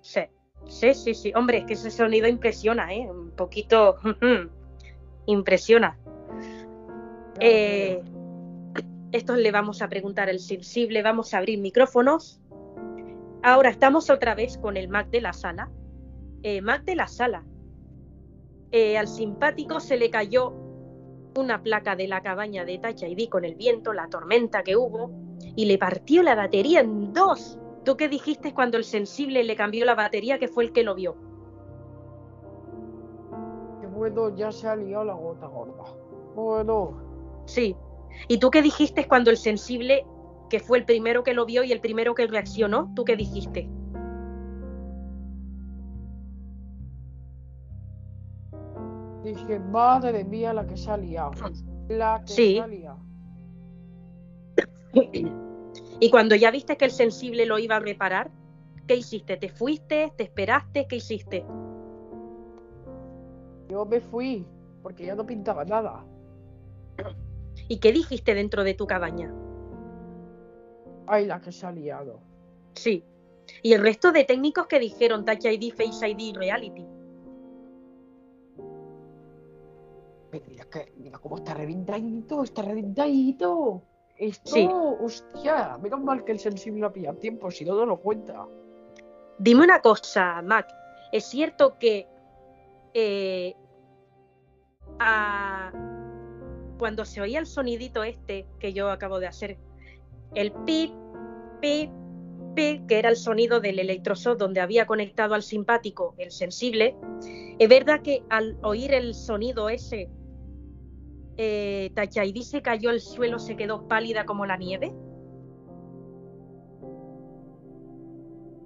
Sí, 0.00 0.22
sí, 0.66 0.94
sí, 0.94 1.14
sí. 1.14 1.32
Hombre, 1.36 1.58
es 1.58 1.64
que 1.66 1.74
ese 1.74 1.90
sonido 1.90 2.26
impresiona, 2.26 2.92
¿eh? 2.92 3.08
Un 3.08 3.30
poquito 3.30 3.96
impresiona. 5.26 5.96
Eh, 7.38 8.02
esto 9.12 9.34
le 9.34 9.50
vamos 9.50 9.82
a 9.82 9.88
preguntar 9.88 10.28
al 10.28 10.38
sensible, 10.38 11.02
vamos 11.02 11.34
a 11.34 11.38
abrir 11.38 11.58
micrófonos. 11.58 12.40
Ahora 13.42 13.70
estamos 13.70 14.10
otra 14.10 14.34
vez 14.34 14.58
con 14.58 14.76
el 14.76 14.88
Mac 14.88 15.08
de 15.10 15.20
la 15.20 15.32
sala. 15.32 15.70
Eh, 16.42 16.60
Mac 16.60 16.84
de 16.84 16.94
la 16.94 17.08
sala. 17.08 17.44
Eh, 18.70 18.96
al 18.96 19.08
simpático 19.08 19.80
se 19.80 19.96
le 19.96 20.10
cayó 20.10 20.54
una 21.36 21.62
placa 21.62 21.96
de 21.96 22.06
la 22.06 22.22
cabaña 22.22 22.64
de 22.64 22.78
Tacha 22.78 23.08
y 23.08 23.28
con 23.28 23.44
el 23.44 23.54
viento, 23.54 23.92
la 23.92 24.08
tormenta 24.08 24.62
que 24.62 24.76
hubo, 24.76 25.10
y 25.56 25.64
le 25.64 25.78
partió 25.78 26.22
la 26.22 26.34
batería 26.34 26.80
en 26.80 27.12
dos. 27.12 27.58
¿Tú 27.84 27.96
qué 27.96 28.08
dijiste 28.08 28.52
cuando 28.52 28.76
el 28.76 28.84
sensible 28.84 29.42
le 29.42 29.56
cambió 29.56 29.84
la 29.84 29.94
batería, 29.94 30.38
que 30.38 30.48
fue 30.48 30.64
el 30.64 30.72
que 30.72 30.84
lo 30.84 30.94
vio? 30.94 31.16
Que 33.80 33.86
bueno, 33.86 34.34
ya 34.36 34.52
se 34.52 34.68
ha 34.68 34.76
liado 34.76 35.04
la 35.04 35.14
gota 35.14 35.46
gorda. 35.46 35.84
Bueno. 36.34 37.42
Sí. 37.46 37.74
¿Y 38.28 38.38
tú 38.38 38.50
qué 38.50 38.62
dijiste 38.62 39.06
cuando 39.06 39.30
el 39.30 39.36
sensible, 39.36 40.04
que 40.48 40.60
fue 40.60 40.78
el 40.78 40.84
primero 40.84 41.22
que 41.22 41.34
lo 41.34 41.46
vio 41.46 41.64
y 41.64 41.72
el 41.72 41.80
primero 41.80 42.14
que 42.14 42.26
reaccionó, 42.26 42.92
tú 42.94 43.04
qué 43.04 43.16
dijiste? 43.16 43.68
Dije, 49.22 49.58
madre 49.58 50.24
mía, 50.24 50.52
la 50.52 50.66
que 50.66 50.76
salía. 50.76 51.30
La 51.88 52.22
que 52.24 52.32
sí. 52.32 52.56
salía. 52.58 52.96
Y 56.00 56.10
cuando 56.10 56.34
ya 56.34 56.50
viste 56.50 56.76
que 56.76 56.86
el 56.86 56.90
sensible 56.90 57.44
lo 57.46 57.58
iba 57.58 57.76
a 57.76 57.80
reparar, 57.80 58.30
¿qué 58.86 58.96
hiciste? 58.96 59.36
¿Te 59.36 59.50
fuiste? 59.50 60.12
¿Te 60.16 60.24
esperaste? 60.24 60.86
¿Qué 60.86 60.96
hiciste? 60.96 61.44
Yo 63.68 63.84
me 63.84 64.00
fui, 64.00 64.46
porque 64.82 65.06
ya 65.06 65.14
no 65.14 65.26
pintaba 65.26 65.64
nada. 65.64 66.04
¿Y 67.70 67.78
qué 67.78 67.92
dijiste 67.92 68.34
dentro 68.34 68.64
de 68.64 68.74
tu 68.74 68.84
cabaña? 68.84 69.32
Ay, 71.06 71.26
la 71.26 71.40
que 71.40 71.52
se 71.52 71.64
ha 71.64 71.70
liado. 71.70 72.20
Sí. 72.74 73.04
¿Y 73.62 73.74
el 73.74 73.80
resto 73.80 74.10
de 74.10 74.24
técnicos 74.24 74.66
que 74.66 74.80
dijeron 74.80 75.24
Touch 75.24 75.44
ID, 75.44 75.72
Face 75.72 76.08
ID, 76.08 76.36
Reality? 76.36 76.84
Mira, 80.48 80.64
que, 80.64 80.92
mira 80.96 81.18
cómo 81.20 81.36
está 81.36 81.54
reventadito, 81.54 82.42
está 82.42 82.62
reventadito. 82.62 83.84
Esto, 84.16 84.98
hostia, 85.00 85.78
menos 85.78 86.00
mal 86.00 86.24
que 86.24 86.32
el 86.32 86.40
sensible 86.40 86.84
ha 86.84 86.92
pillado 86.92 87.18
tiempo, 87.18 87.52
si 87.52 87.64
no, 87.64 87.76
no 87.76 87.86
lo 87.86 88.00
cuenta. 88.00 88.48
Dime 89.38 89.62
una 89.62 89.80
cosa, 89.80 90.42
Mac. 90.42 90.66
Es 91.12 91.24
cierto 91.26 91.78
que 91.78 92.08
eh, 92.94 93.54
cuando 96.80 97.04
se 97.04 97.20
oía 97.20 97.38
el 97.38 97.46
sonidito 97.46 98.02
este 98.02 98.46
que 98.58 98.72
yo 98.72 98.90
acabo 98.90 99.20
de 99.20 99.26
hacer, 99.26 99.58
el 100.34 100.50
pip, 100.64 100.90
pip, 101.60 101.90
pip, 102.54 102.86
que 102.86 102.98
era 102.98 103.10
el 103.10 103.16
sonido 103.16 103.60
del 103.60 103.78
electroshock 103.78 104.38
donde 104.38 104.62
había 104.62 104.86
conectado 104.86 105.34
al 105.34 105.42
simpático 105.42 106.14
el 106.16 106.30
sensible, 106.30 106.96
es 107.58 107.68
verdad 107.68 108.00
que 108.00 108.24
al 108.30 108.58
oír 108.62 108.94
el 108.94 109.14
sonido 109.14 109.68
ese 109.68 110.08
eh, 111.36 111.92
se 112.40 112.62
cayó 112.62 112.88
al 112.88 113.00
suelo, 113.00 113.38
se 113.38 113.56
quedó 113.56 113.86
pálida 113.86 114.24
como 114.24 114.46
la 114.46 114.56
nieve? 114.56 114.94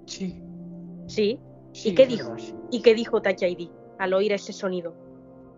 Sí. 0.05 0.41
¿Sí? 1.07 1.39
¿Y 1.83 1.93
qué 1.93 2.07
dijo? 2.07 2.33
¿Y 2.71 2.81
qué 2.81 2.95
dijo 2.95 3.21
Tachaidi 3.21 3.69
al 3.99 4.13
oír 4.13 4.31
ese 4.31 4.53
sonido? 4.53 4.95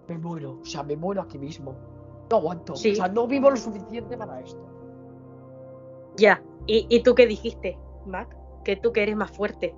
Me 0.07 0.17
muero, 0.17 0.59
o 0.59 0.65
sea, 0.65 0.81
me 0.81 0.95
muero 0.95 1.21
aquí 1.21 1.37
mismo. 1.37 1.96
No 2.29 2.37
aguanto. 2.37 2.75
Sí. 2.75 2.91
O 2.91 2.95
sea, 2.95 3.07
no 3.07 3.27
vivo 3.27 3.49
lo 3.49 3.57
suficiente 3.57 4.17
para 4.17 4.39
esto. 4.41 4.61
Ya. 6.17 6.41
¿Y, 6.65 6.85
y 6.89 7.01
tú 7.03 7.15
qué 7.15 7.25
dijiste, 7.27 7.77
Mac? 8.05 8.35
Que 8.63 8.75
tú 8.75 8.91
que 8.91 9.03
eres 9.03 9.15
más 9.15 9.31
fuerte. 9.31 9.73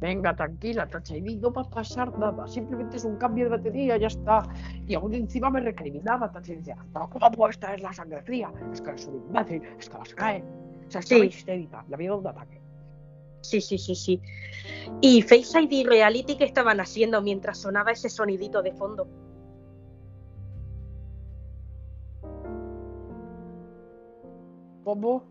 Venga, 0.00 0.34
tranquila, 0.34 0.88
ID, 1.10 1.38
no 1.40 1.52
va 1.52 1.62
a 1.62 1.70
pasar 1.70 2.18
nada. 2.18 2.48
Simplemente 2.48 2.96
es 2.96 3.04
un 3.04 3.16
cambio 3.18 3.44
de 3.44 3.50
batería, 3.50 3.96
ya 3.96 4.08
está. 4.08 4.42
Y 4.88 4.94
aún 4.94 5.14
encima 5.14 5.48
me 5.48 5.60
recriminaba 5.60 6.32
ID. 6.44 6.56
Decía, 6.56 6.76
¿cómo 6.92 7.30
puede 7.30 7.52
estar 7.52 7.78
la 7.78 7.92
sangre 7.92 8.20
fría? 8.22 8.52
Es 8.72 8.80
que 8.80 8.90
es 8.90 9.06
un 9.06 9.22
imbécil, 9.28 9.62
es 9.78 9.88
que 9.88 9.96
vas 9.96 10.12
a 10.12 10.16
caer. 10.16 10.42
O 10.88 10.90
sea, 10.90 10.98
estaba 11.00 11.20
Sí. 11.20 11.26
histérica, 11.28 11.84
le 11.88 11.94
había 11.94 12.08
dado 12.10 12.20
un 12.20 12.26
ataque. 12.26 12.60
Sí, 13.42 13.60
sí, 13.60 13.78
sí, 13.78 13.94
sí. 13.94 14.20
¿Y 15.00 15.22
Face 15.22 15.60
ID 15.60 15.86
Reality 15.86 16.36
qué 16.36 16.44
estaban 16.44 16.80
haciendo 16.80 17.20
mientras 17.22 17.58
sonaba 17.58 17.90
ese 17.92 18.08
sonidito 18.08 18.62
de 18.62 18.72
fondo? 18.72 19.08
¿Cómo? 24.84 25.24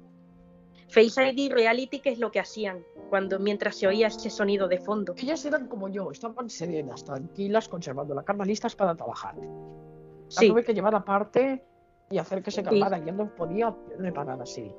Face 0.89 1.25
ID 1.25 1.53
Reality, 1.53 1.99
¿qué 1.99 2.09
es 2.09 2.19
lo 2.19 2.31
que 2.31 2.39
hacían 2.39 2.83
cuando 3.09 3.39
mientras 3.39 3.77
se 3.77 3.87
oía 3.87 4.07
ese 4.07 4.29
sonido 4.29 4.67
de 4.67 4.77
fondo? 4.77 5.13
Ellas 5.17 5.45
eran 5.45 5.67
como 5.67 5.87
yo, 5.87 6.11
estaban 6.11 6.49
serenas, 6.49 7.03
tranquilas, 7.05 7.69
conservando 7.69 8.13
la 8.13 8.23
calma, 8.23 8.45
listas 8.45 8.75
para 8.75 8.95
trabajar. 8.95 9.35
La 9.37 9.47
Sí, 10.27 10.49
tuve 10.49 10.63
que 10.63 10.73
llevar 10.73 10.95
aparte 10.95 11.63
y 12.09 12.17
hacer 12.17 12.43
que 12.43 12.51
se 12.51 12.63
calmara. 12.63 12.97
Ya 12.99 13.13
no 13.13 13.33
podía 13.35 13.75
reparar 13.97 14.41
así. 14.41 14.73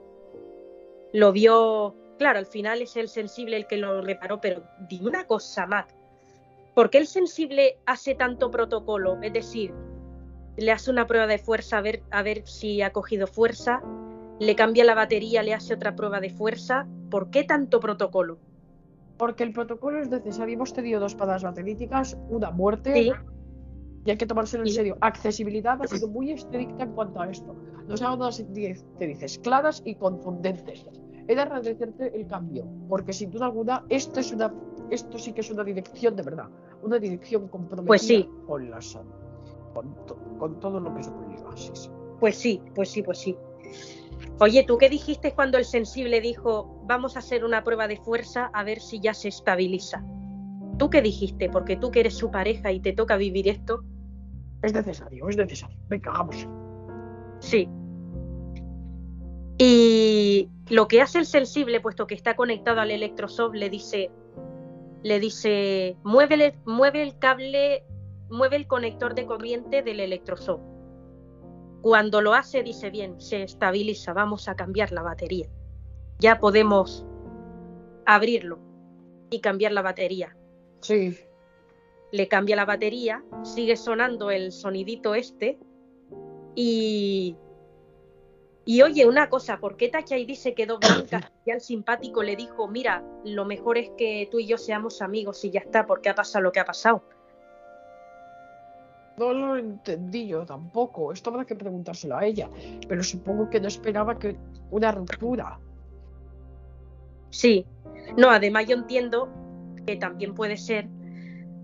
lo 1.14 1.32
vio. 1.32 1.94
Claro, 2.22 2.38
al 2.38 2.46
final 2.46 2.80
es 2.80 2.96
el 2.96 3.08
sensible 3.08 3.56
el 3.56 3.66
que 3.66 3.76
lo 3.76 4.00
reparó, 4.00 4.40
pero 4.40 4.62
dime 4.88 5.08
una 5.08 5.24
cosa, 5.24 5.66
Mac. 5.66 5.92
¿Por 6.72 6.88
qué 6.88 6.98
el 6.98 7.08
sensible 7.08 7.78
hace 7.84 8.14
tanto 8.14 8.48
protocolo? 8.48 9.20
Es 9.22 9.32
decir, 9.32 9.74
le 10.56 10.70
hace 10.70 10.92
una 10.92 11.08
prueba 11.08 11.26
de 11.26 11.38
fuerza 11.38 11.78
a 11.78 11.80
ver, 11.80 12.04
a 12.12 12.22
ver 12.22 12.46
si 12.46 12.80
ha 12.80 12.92
cogido 12.92 13.26
fuerza, 13.26 13.82
le 14.38 14.54
cambia 14.54 14.84
la 14.84 14.94
batería, 14.94 15.42
le 15.42 15.52
hace 15.52 15.74
otra 15.74 15.96
prueba 15.96 16.20
de 16.20 16.30
fuerza. 16.30 16.86
¿Por 17.10 17.28
qué 17.30 17.42
tanto 17.42 17.80
protocolo? 17.80 18.38
Porque 19.18 19.42
el 19.42 19.52
protocolo 19.52 20.00
es 20.00 20.08
necesario. 20.08 20.54
Hemos 20.54 20.72
tenido 20.72 21.00
dos 21.00 21.16
paradas 21.16 21.42
bateríticas, 21.42 22.16
una 22.28 22.52
muerte. 22.52 22.94
Sí, 22.94 23.12
Y 24.04 24.10
hay 24.12 24.16
que 24.16 24.26
tomárselo 24.26 24.62
en 24.62 24.70
serio. 24.70 24.96
Accesibilidad 25.00 25.82
ha 25.82 25.88
sido 25.88 26.06
muy 26.06 26.30
estricta 26.30 26.84
en 26.84 26.92
cuanto 26.92 27.20
a 27.20 27.28
esto. 27.28 27.56
Nos 27.88 28.00
ha 28.00 28.04
dado 28.04 28.18
unas 28.18 28.52
directrices 28.54 29.40
claras 29.40 29.82
y 29.84 29.96
contundentes. 29.96 30.86
He 31.28 31.34
de 31.34 31.40
agradecerte 31.40 32.14
el 32.18 32.26
cambio, 32.26 32.64
porque 32.88 33.12
sin 33.12 33.30
duda 33.30 33.46
alguna 33.46 33.84
esto 33.88 34.20
es 34.20 34.32
una, 34.32 34.52
esto 34.90 35.18
sí 35.18 35.32
que 35.32 35.40
es 35.42 35.50
una 35.50 35.62
dirección 35.64 36.16
de 36.16 36.22
verdad, 36.22 36.48
una 36.82 36.98
dirección 36.98 37.48
comprometida 37.48 37.86
Pues 37.86 38.02
sí. 38.02 38.28
con 38.46 38.68
la 38.70 38.80
salud, 38.80 39.12
con, 39.72 39.94
to- 40.06 40.18
con 40.38 40.58
todo 40.60 40.80
lo 40.80 40.94
que 40.94 41.02
se. 41.04 41.10
Sí, 41.54 41.70
sí. 41.74 41.90
pues 42.18 42.36
sí, 42.36 42.60
pues 42.74 42.90
sí, 42.90 43.02
pues 43.02 43.18
sí. 43.18 43.36
Oye, 44.40 44.64
¿tú 44.66 44.78
qué 44.78 44.88
dijiste 44.88 45.32
cuando 45.34 45.58
el 45.58 45.64
sensible 45.64 46.20
dijo, 46.20 46.82
vamos 46.86 47.16
a 47.16 47.20
hacer 47.20 47.44
una 47.44 47.62
prueba 47.62 47.86
de 47.88 47.96
fuerza 47.96 48.50
a 48.52 48.64
ver 48.64 48.80
si 48.80 48.98
ya 49.00 49.14
se 49.14 49.28
estabiliza? 49.28 50.04
¿Tú 50.78 50.90
qué 50.90 51.02
dijiste? 51.02 51.48
Porque 51.48 51.76
tú 51.76 51.90
que 51.90 52.00
eres 52.00 52.14
su 52.14 52.30
pareja 52.30 52.72
y 52.72 52.80
te 52.80 52.92
toca 52.92 53.16
vivir 53.16 53.46
esto. 53.48 53.84
Es 54.62 54.72
necesario, 54.72 55.28
es 55.28 55.36
necesario. 55.36 55.76
Venga, 55.88 56.10
hagamos. 56.12 56.48
Sí. 57.40 57.68
Y 59.64 60.50
lo 60.70 60.88
que 60.88 61.00
hace 61.00 61.20
el 61.20 61.26
sensible, 61.26 61.80
puesto 61.80 62.08
que 62.08 62.16
está 62.16 62.34
conectado 62.34 62.80
al 62.80 62.90
electroshock, 62.90 63.54
le 63.54 63.70
dice, 63.70 64.10
le 65.04 65.20
dice, 65.20 65.96
mueve, 66.02 66.58
mueve 66.64 67.00
el 67.00 67.16
cable, 67.16 67.84
mueve 68.28 68.56
el 68.56 68.66
conector 68.66 69.14
de 69.14 69.24
corriente 69.24 69.82
del 69.82 70.00
electroshock. 70.00 70.60
Cuando 71.80 72.20
lo 72.20 72.34
hace, 72.34 72.64
dice 72.64 72.90
bien, 72.90 73.20
se 73.20 73.44
estabiliza, 73.44 74.12
vamos 74.12 74.48
a 74.48 74.56
cambiar 74.56 74.90
la 74.90 75.02
batería. 75.02 75.46
Ya 76.18 76.40
podemos 76.40 77.06
abrirlo 78.04 78.58
y 79.30 79.40
cambiar 79.42 79.70
la 79.70 79.82
batería. 79.82 80.36
Sí. 80.80 81.16
Le 82.10 82.26
cambia 82.26 82.56
la 82.56 82.64
batería, 82.64 83.22
sigue 83.44 83.76
sonando 83.76 84.32
el 84.32 84.50
sonidito 84.50 85.14
este 85.14 85.56
y 86.56 87.36
y 88.64 88.82
oye, 88.82 89.06
una 89.06 89.28
cosa, 89.28 89.58
¿por 89.58 89.76
qué 89.76 89.88
Touch 89.88 90.12
ID 90.12 90.34
se 90.34 90.54
quedó 90.54 90.78
blanca 90.80 91.30
y 91.44 91.50
al 91.50 91.60
simpático 91.60 92.22
le 92.22 92.36
dijo, 92.36 92.68
mira, 92.68 93.04
lo 93.24 93.44
mejor 93.44 93.78
es 93.78 93.90
que 93.96 94.28
tú 94.30 94.38
y 94.38 94.46
yo 94.46 94.58
seamos 94.58 95.02
amigos 95.02 95.44
y 95.44 95.50
ya 95.50 95.60
está, 95.60 95.86
porque 95.86 96.08
ha 96.08 96.14
pasado 96.14 96.44
lo 96.44 96.52
que 96.52 96.60
ha 96.60 96.64
pasado? 96.64 97.02
No 99.16 99.32
lo 99.32 99.56
entendí 99.56 100.26
yo 100.26 100.46
tampoco. 100.46 101.12
Esto 101.12 101.30
habrá 101.30 101.44
que 101.44 101.54
preguntárselo 101.54 102.16
a 102.16 102.24
ella. 102.24 102.48
Pero 102.88 103.02
supongo 103.02 103.50
que 103.50 103.60
no 103.60 103.68
esperaba 103.68 104.18
que 104.18 104.36
una 104.70 104.90
ruptura. 104.90 105.60
Sí. 107.28 107.66
No, 108.16 108.30
además 108.30 108.66
yo 108.66 108.74
entiendo 108.74 109.28
que 109.86 109.96
también 109.96 110.34
puede 110.34 110.56
ser 110.56 110.88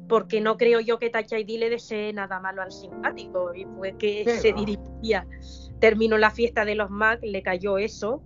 porque 0.08 0.40
no 0.40 0.56
creo 0.56 0.80
yo 0.80 0.98
que 0.98 1.12
ID 1.12 1.58
le 1.58 1.70
desee 1.70 2.12
nada 2.12 2.40
malo 2.40 2.62
al 2.62 2.72
simpático 2.72 3.54
y 3.54 3.64
fue 3.64 3.96
que 3.96 4.24
se 4.24 4.52
dirigía, 4.52 5.26
terminó 5.80 6.18
la 6.18 6.30
fiesta 6.30 6.64
de 6.64 6.74
los 6.74 6.90
Mac, 6.90 7.20
le 7.22 7.42
cayó 7.42 7.78
eso. 7.78 8.22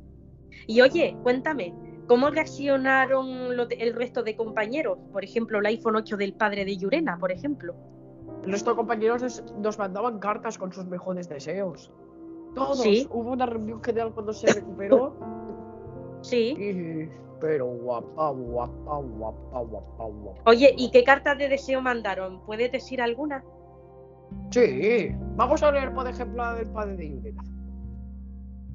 Y 0.66 0.80
oye, 0.80 1.16
cuéntame, 1.22 1.74
¿cómo 2.06 2.30
reaccionaron 2.30 3.56
lo 3.56 3.66
de- 3.66 3.76
el 3.76 3.94
resto 3.94 4.22
de 4.22 4.36
compañeros? 4.36 4.98
Por 5.12 5.24
ejemplo, 5.24 5.58
el 5.58 5.66
iPhone 5.66 5.96
8 5.96 6.16
del 6.16 6.34
padre 6.34 6.64
de 6.64 6.76
Yurena, 6.76 7.18
por 7.18 7.32
ejemplo. 7.32 7.74
El 8.44 8.52
resto 8.52 8.70
de 8.70 8.76
compañeros 8.76 9.22
es- 9.22 9.44
nos 9.58 9.78
mandaban 9.78 10.18
cartas 10.18 10.58
con 10.58 10.72
sus 10.72 10.86
mejores 10.86 11.28
deseos. 11.28 11.92
Todos. 12.54 12.82
Sí. 12.82 13.06
Hubo 13.10 13.30
una 13.32 13.46
reunión 13.46 13.82
general 13.82 14.12
cuando 14.12 14.32
se 14.32 14.52
recuperó. 14.52 15.16
Sí. 16.22 16.54
y- 16.58 17.08
Pero 17.40 17.66
guapa, 17.66 18.30
guapa, 18.30 18.96
guapa, 18.98 19.58
guapa, 19.62 20.04
guapa. 20.04 20.42
Oye, 20.46 20.72
¿y 20.78 20.92
qué 20.92 21.02
cartas 21.02 21.36
de 21.36 21.48
deseo 21.48 21.80
mandaron? 21.82 22.40
¿Puedes 22.46 22.70
decir 22.70 23.02
alguna? 23.02 23.42
Sí. 24.50 25.14
Vamos 25.36 25.62
a 25.62 25.72
leer, 25.72 25.92
por 25.94 26.06
ejemplo, 26.08 26.36
la 26.42 26.54
del 26.54 26.66
padre 26.68 26.96
de 26.96 27.10
Yurena. 27.10 27.42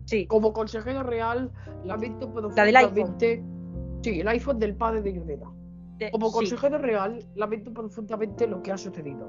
Sí. 0.06 0.26
Como 0.28 0.54
consejero 0.54 1.04
real, 1.04 1.52
lamento 1.84 2.32
La 2.56 2.64
del 2.66 2.76
iPhone. 2.78 2.94
profundamente. 2.94 3.44
Sí, 4.02 4.20
el 4.22 4.28
iPhone 4.28 4.60
del 4.60 4.76
padre 4.76 5.02
de 5.02 5.14
Yurena. 5.14 5.52
De- 5.98 6.12
Como 6.12 6.28
sí. 6.30 6.34
consejero 6.36 6.78
real, 6.78 7.26
lamento 7.36 7.74
profundamente 7.74 8.48
lo 8.48 8.62
que 8.62 8.72
ha 8.72 8.78
sucedido. 8.78 9.28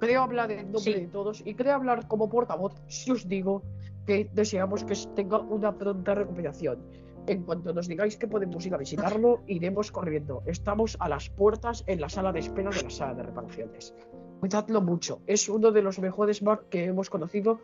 Creo 0.00 0.22
hablar 0.22 0.50
en 0.50 0.64
nombre 0.72 0.80
Sí. 0.80 0.92
de 0.94 1.06
todos 1.08 1.42
y 1.46 1.54
creo 1.54 1.74
hablar 1.74 2.08
como 2.08 2.28
portavoz 2.28 2.74
si 2.86 3.10
os 3.10 3.28
digo 3.28 3.62
que 4.06 4.30
deseamos 4.32 4.82
que 4.84 4.94
tenga 5.14 5.38
una 5.38 5.76
pronta 5.76 6.14
recuperación. 6.14 6.78
En 7.26 7.42
cuanto 7.44 7.72
nos 7.72 7.86
digáis 7.86 8.16
que 8.16 8.26
podemos 8.26 8.64
ir 8.66 8.74
a 8.74 8.78
visitarlo, 8.78 9.42
iremos 9.46 9.92
corriendo. 9.92 10.42
Estamos 10.46 10.96
a 11.00 11.08
las 11.08 11.28
puertas 11.28 11.84
en 11.86 12.00
la 12.00 12.08
sala 12.08 12.32
de 12.32 12.40
espera 12.40 12.70
de 12.70 12.82
la 12.82 12.90
sala 12.90 13.14
de 13.14 13.22
reparaciones. 13.24 13.94
Cuidadlo 14.40 14.80
mucho. 14.80 15.20
Es 15.26 15.48
uno 15.48 15.70
de 15.70 15.82
los 15.82 15.98
mejores 15.98 16.42
Mac 16.42 16.68
que 16.70 16.84
hemos 16.84 17.10
conocido. 17.10 17.60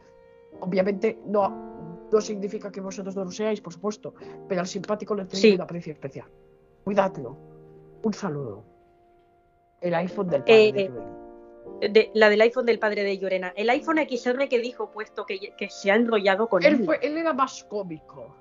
Obviamente 0.60 1.18
no, 1.26 2.08
no 2.12 2.20
significa 2.20 2.70
que 2.70 2.80
vosotros 2.80 3.16
no 3.16 3.24
lo 3.24 3.30
seáis, 3.30 3.60
por 3.60 3.72
supuesto, 3.72 4.14
pero 4.48 4.60
al 4.60 4.66
simpático 4.66 5.14
le 5.14 5.24
tengo 5.24 5.36
Sí. 5.36 5.54
un 5.54 5.60
aprecio 5.62 5.92
especial. 5.92 6.26
Cuidadlo. 6.84 7.36
Un 8.02 8.12
saludo. 8.14 8.62
El 9.80 9.94
iPhone 9.94 10.28
del 10.28 10.42
padre 10.42 10.72
de 10.72 10.82
Eh. 10.82 11.88
De- 11.90 12.10
la 12.14 12.30
del 12.30 12.40
iPhone 12.40 12.64
del 12.64 12.78
padre 12.78 13.02
de 13.02 13.18
Llorena. 13.18 13.52
El 13.54 13.68
iPhone 13.68 13.98
XR 13.98 14.48
que 14.48 14.58
dijo, 14.60 14.90
puesto 14.90 15.26
que, 15.26 15.52
que 15.58 15.68
se 15.68 15.90
ha 15.90 15.96
enrollado 15.96 16.48
con 16.48 16.62
Él, 16.64 16.74
él. 16.74 16.84
fue, 16.86 16.98
él 17.02 17.18
era 17.18 17.34
más 17.34 17.64
cómico. 17.64 18.34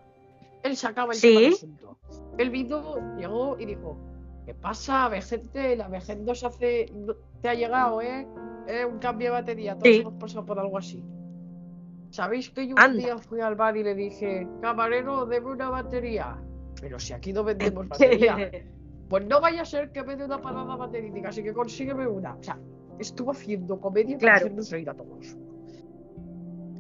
Él 0.64 0.78
sacaba 0.78 1.12
el 1.14 1.20
¿Sí? 1.20 1.48
asunto. 1.48 1.98
Él 2.38 2.50
vino, 2.50 3.18
llegó 3.18 3.58
y 3.60 3.66
dijo: 3.66 3.98
¿Qué 4.46 4.54
pasa, 4.54 5.10
vejente? 5.10 5.76
La 5.76 5.88
vejez 5.90 6.18
no 6.20 6.34
se 6.34 6.46
hace. 6.48 6.86
no- 6.94 7.16
te 7.46 7.50
ha 7.50 7.54
llegado, 7.54 8.02
¿eh? 8.02 8.28
¿eh? 8.68 8.86
Un 8.86 8.98
cambio 8.98 9.28
de 9.28 9.34
batería. 9.34 9.76
Todos 9.76 9.94
Sí. 9.94 10.02
hemos 10.02 10.16
pasado 10.16 10.46
por 10.46 10.58
algo 10.60 10.80
así. 10.80 11.04
¿Sabéis 12.10 12.50
que 12.50 12.68
yo 12.68 12.74
un 12.74 12.82
Anda. 12.82 12.98
día 12.98 13.18
fui 13.20 13.40
al 13.40 13.56
bar 13.56 13.78
y 13.78 13.84
le 13.84 13.94
dije: 13.94 14.48
Camarero, 14.64 15.28
deme 15.28 15.52
una 15.52 15.70
batería? 15.70 16.38
Pero 16.82 16.98
si 16.98 17.14
aquí 17.14 17.32
no 17.34 17.44
vendemos 17.44 17.88
batería. 17.90 18.50
Pues 19.08 19.28
no 19.28 19.40
vaya 19.40 19.62
a 19.62 19.66
ser 19.66 19.92
que 19.92 20.02
me 20.04 20.16
dé 20.16 20.26
una 20.26 20.42
parada 20.42 20.76
baterítica, 20.76 21.30
así 21.30 21.44
que 21.44 21.54
consígueme 21.54 22.08
una. 22.08 22.34
O 22.36 22.42
sea, 22.42 22.58
estuvo 22.98 23.30
haciendo 23.30 23.80
comedia 23.80 24.18
para 24.18 24.32
Claro. 24.32 24.46
hacernos 24.48 24.72
reír 24.72 24.90
a 24.90 24.96
todos. 24.96 25.38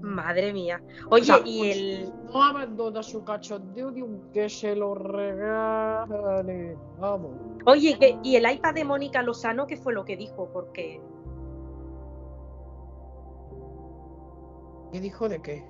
Madre 0.06 0.54
mía. 0.54 0.84
Oye, 1.10 1.22
O 1.24 1.26
sea, 1.26 1.40
y 1.44 1.58
pues, 1.60 1.76
el. 1.78 2.14
No 2.32 2.44
abandona 2.44 3.02
su 3.02 3.24
cachondeo 3.24 3.90
ni 3.90 4.02
aunque 4.02 4.48
se 4.50 4.76
lo 4.76 4.94
regale. 4.94 6.78
Vamos. 7.00 7.32
Oye, 7.66 7.98
que- 7.98 8.18
y 8.22 8.36
el 8.36 8.50
iPad 8.52 8.76
de 8.76 8.84
Mónica 8.86 9.24
Lozano, 9.24 9.66
¿qué 9.66 9.78
fue 9.78 9.94
lo 9.94 10.06
que 10.06 10.16
dijo? 10.16 10.48
Porque. 10.54 11.02
¿Qué 14.92 15.00
dijo 15.02 15.28
de 15.28 15.42
qué? 15.42 15.66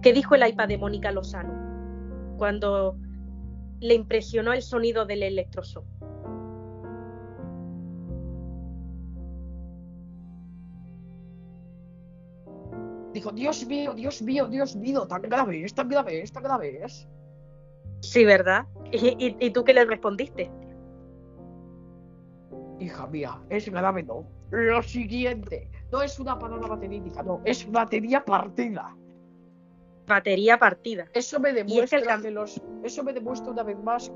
¿Qué 0.00 0.12
dijo 0.12 0.36
el 0.36 0.46
iPad 0.48 0.68
de 0.68 0.78
Mónica 0.78 1.10
Lozano? 1.10 2.36
Cuando 2.38 2.96
le 3.80 3.94
impresionó 3.94 4.52
el 4.52 4.62
sonido 4.62 5.06
del 5.06 5.24
electroshock. 5.24 5.84
Dijo, 13.16 13.32
Dios 13.32 13.66
mío, 13.66 13.94
Dios 13.94 14.22
mío, 14.22 14.46
Dios 14.46 14.76
mío, 14.76 15.06
tan 15.06 15.22
grave, 15.22 15.64
es 15.64 15.74
tan 15.74 15.88
grave, 15.88 16.22
es 16.22 16.32
tan 16.32 16.42
grave, 16.42 16.84
es. 16.84 17.08
Sí, 18.00 18.24
¿verdad? 18.24 18.66
¿Y, 18.92 19.08
y, 19.18 19.36
y 19.40 19.50
tú 19.50 19.64
qué 19.64 19.74
le 19.74 19.84
respondiste? 19.84 20.50
Hija 22.78 23.06
mía, 23.06 23.40
es 23.48 23.68
grave, 23.68 24.02
no. 24.02 24.26
Lo 24.50 24.82
siguiente, 24.82 25.70
no 25.90 26.02
es 26.02 26.20
una 26.20 26.38
parada 26.38 26.66
baterítica, 26.66 27.22
no, 27.22 27.40
es 27.44 27.70
batería 27.70 28.24
partida. 28.24 28.94
Batería 30.06 30.58
partida. 30.58 31.06
Eso 31.14 31.40
me 31.40 31.50
es 31.50 31.56
el 31.56 31.66
demuestra 31.66 32.20
que 32.20 32.30
los, 32.30 32.62
eso 32.84 33.02
me 33.02 33.12
demuestra 33.12 33.50
una 33.50 33.64
vez 33.64 33.78
más 33.78 34.12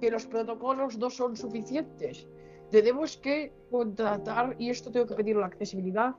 que 0.00 0.10
los 0.10 0.26
protocolos 0.26 0.96
no 0.98 1.10
son 1.10 1.36
suficientes. 1.36 2.26
Tenemos 2.70 3.16
que 3.16 3.52
contratar, 3.70 4.56
y 4.58 4.70
esto 4.70 4.90
tengo 4.90 5.06
que 5.06 5.14
pedir 5.14 5.36
la 5.36 5.46
accesibilidad, 5.46 6.14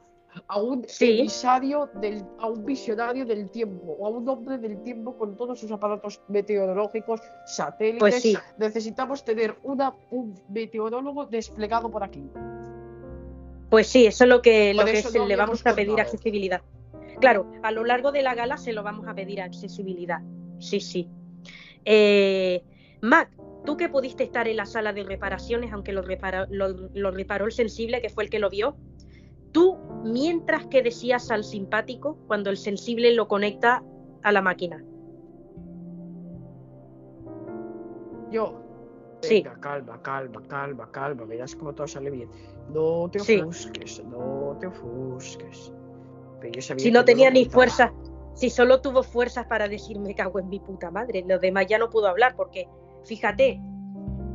a 0.48 0.62
un 0.62 0.86
Sí. 0.88 1.20
emisario 1.20 1.90
del, 1.96 2.24
a 2.40 2.48
un 2.48 2.66
visionario 2.66 3.26
del 3.26 3.50
tiempo, 3.50 3.96
o 4.00 4.08
a 4.08 4.10
un 4.10 4.28
hombre 4.30 4.58
del 4.58 4.82
tiempo 4.84 5.18
con 5.18 5.36
todos 5.36 5.60
sus 5.60 5.72
aparatos 5.72 6.22
meteorológicos, 6.28 7.22
satélites. 7.46 8.00
Pues 8.00 8.22
sí. 8.22 8.38
Necesitamos 8.58 9.24
tener 9.24 9.56
una, 9.64 9.96
un 10.12 10.36
meteorólogo 10.50 11.26
desplegado 11.26 11.90
por 11.90 12.04
aquí. 12.04 12.24
Pues 13.70 13.88
sí, 13.88 14.08
eso 14.08 14.24
es 14.24 14.30
lo 14.30 14.42
que, 14.42 14.74
lo 14.74 14.84
no 14.84 15.26
le 15.28 15.36
vamos 15.36 15.66
a 15.66 15.76
pedir 15.76 15.90
contado. 15.90 16.08
accesibilidad. 16.10 16.62
Claro, 17.20 17.52
a 17.64 17.72
lo 17.72 17.84
largo 17.84 18.12
de 18.12 18.22
la 18.22 18.34
gala 18.34 18.58
se 18.58 18.74
lo 18.74 18.82
vamos 18.82 19.08
a 19.08 19.14
pedir 19.14 19.42
accesibilidad. 19.42 20.22
Sí, 20.60 20.80
sí. 20.80 21.10
Eh, 21.86 22.64
Mac, 23.02 23.30
tú 23.66 23.78
que 23.78 23.90
pudiste 23.90 24.24
estar 24.24 24.48
en 24.48 24.58
la 24.58 24.66
sala 24.66 24.94
de 24.94 25.04
reparaciones, 25.04 25.72
aunque 25.74 25.92
lo, 25.92 26.02
repara- 26.02 26.48
lo, 26.50 26.70
lo 26.70 27.12
reparó 27.12 27.46
el 27.46 27.52
sensible, 27.52 28.02
que 28.02 28.10
fue 28.10 28.24
el 28.24 28.30
que 28.30 28.40
lo 28.40 28.50
vio, 28.50 28.76
tú, 29.52 29.78
mientras 30.04 30.66
que 30.68 30.82
decías 30.82 31.32
al 31.32 31.44
simpático, 31.44 32.18
cuando 32.28 32.50
el 32.50 32.58
sensible 32.58 33.14
lo 33.14 33.28
conecta 33.28 33.84
a 34.24 34.32
la 34.32 34.42
máquina. 34.42 34.84
Yo. 38.32 38.62
Sí. 39.22 39.42
Venga, 39.44 39.60
calma, 39.60 40.02
calma, 40.02 40.42
calma, 40.48 40.92
calma. 40.92 41.26
Verás 41.26 41.56
cómo 41.56 41.74
todo 41.74 41.88
sale 41.88 42.10
bien. 42.10 42.30
No 42.74 43.10
te 43.12 43.20
Sí. 43.20 43.42
ofusques, 43.42 44.04
no 44.06 44.56
te 44.60 44.68
ofusques. 44.68 45.74
Si 46.78 46.90
no 46.92 47.04
tenía 47.04 47.30
ni 47.30 47.46
fuerzas, 47.46 47.92
si 48.34 48.50
solo 48.50 48.80
tuvo 48.80 49.04
fuerzas 49.04 49.46
para 49.48 49.68
decir 49.68 50.00
me 50.00 50.16
cago 50.16 50.40
en 50.40 50.48
mi 50.48 50.60
puta 50.62 50.90
madre, 50.90 51.26
los 51.28 51.42
demás 51.42 51.66
ya 51.68 51.78
no 51.78 51.90
pudo 51.90 52.08
hablar 52.08 52.36
porque, 52.38 52.66
fíjate, 53.04 53.60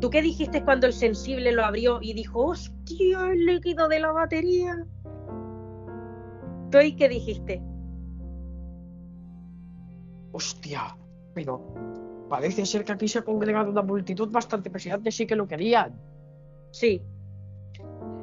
¿tú 0.01 0.11
qué 0.11 0.21
dijiste 0.21 0.63
cuando 0.63 0.87
el 0.87 0.93
sensible 0.93 1.53
lo 1.53 1.65
abrió 1.65 2.01
y 2.03 2.13
dijo, 2.13 2.45
hostia, 2.45 3.33
el 3.33 3.47
líquido 3.47 3.89
de 3.89 4.01
la 4.01 4.13
batería? 4.13 4.87
¿Tú 6.75 6.79
ahí 6.79 6.97
qué 6.97 7.09
dijiste? 7.09 7.63
Hostia, 10.33 10.97
pero 11.33 11.63
parece 12.29 12.67
ser 12.67 12.85
que 12.85 12.91
aquí 12.91 13.07
se 13.07 13.21
ha 13.21 13.23
congregado 13.23 13.71
una 13.71 13.83
multitud 13.83 14.29
bastante 14.29 14.71
presidente, 14.71 15.13
sí 15.13 15.25
que 15.25 15.37
lo 15.37 15.47
querían. 15.47 15.95
Sí. 16.73 17.01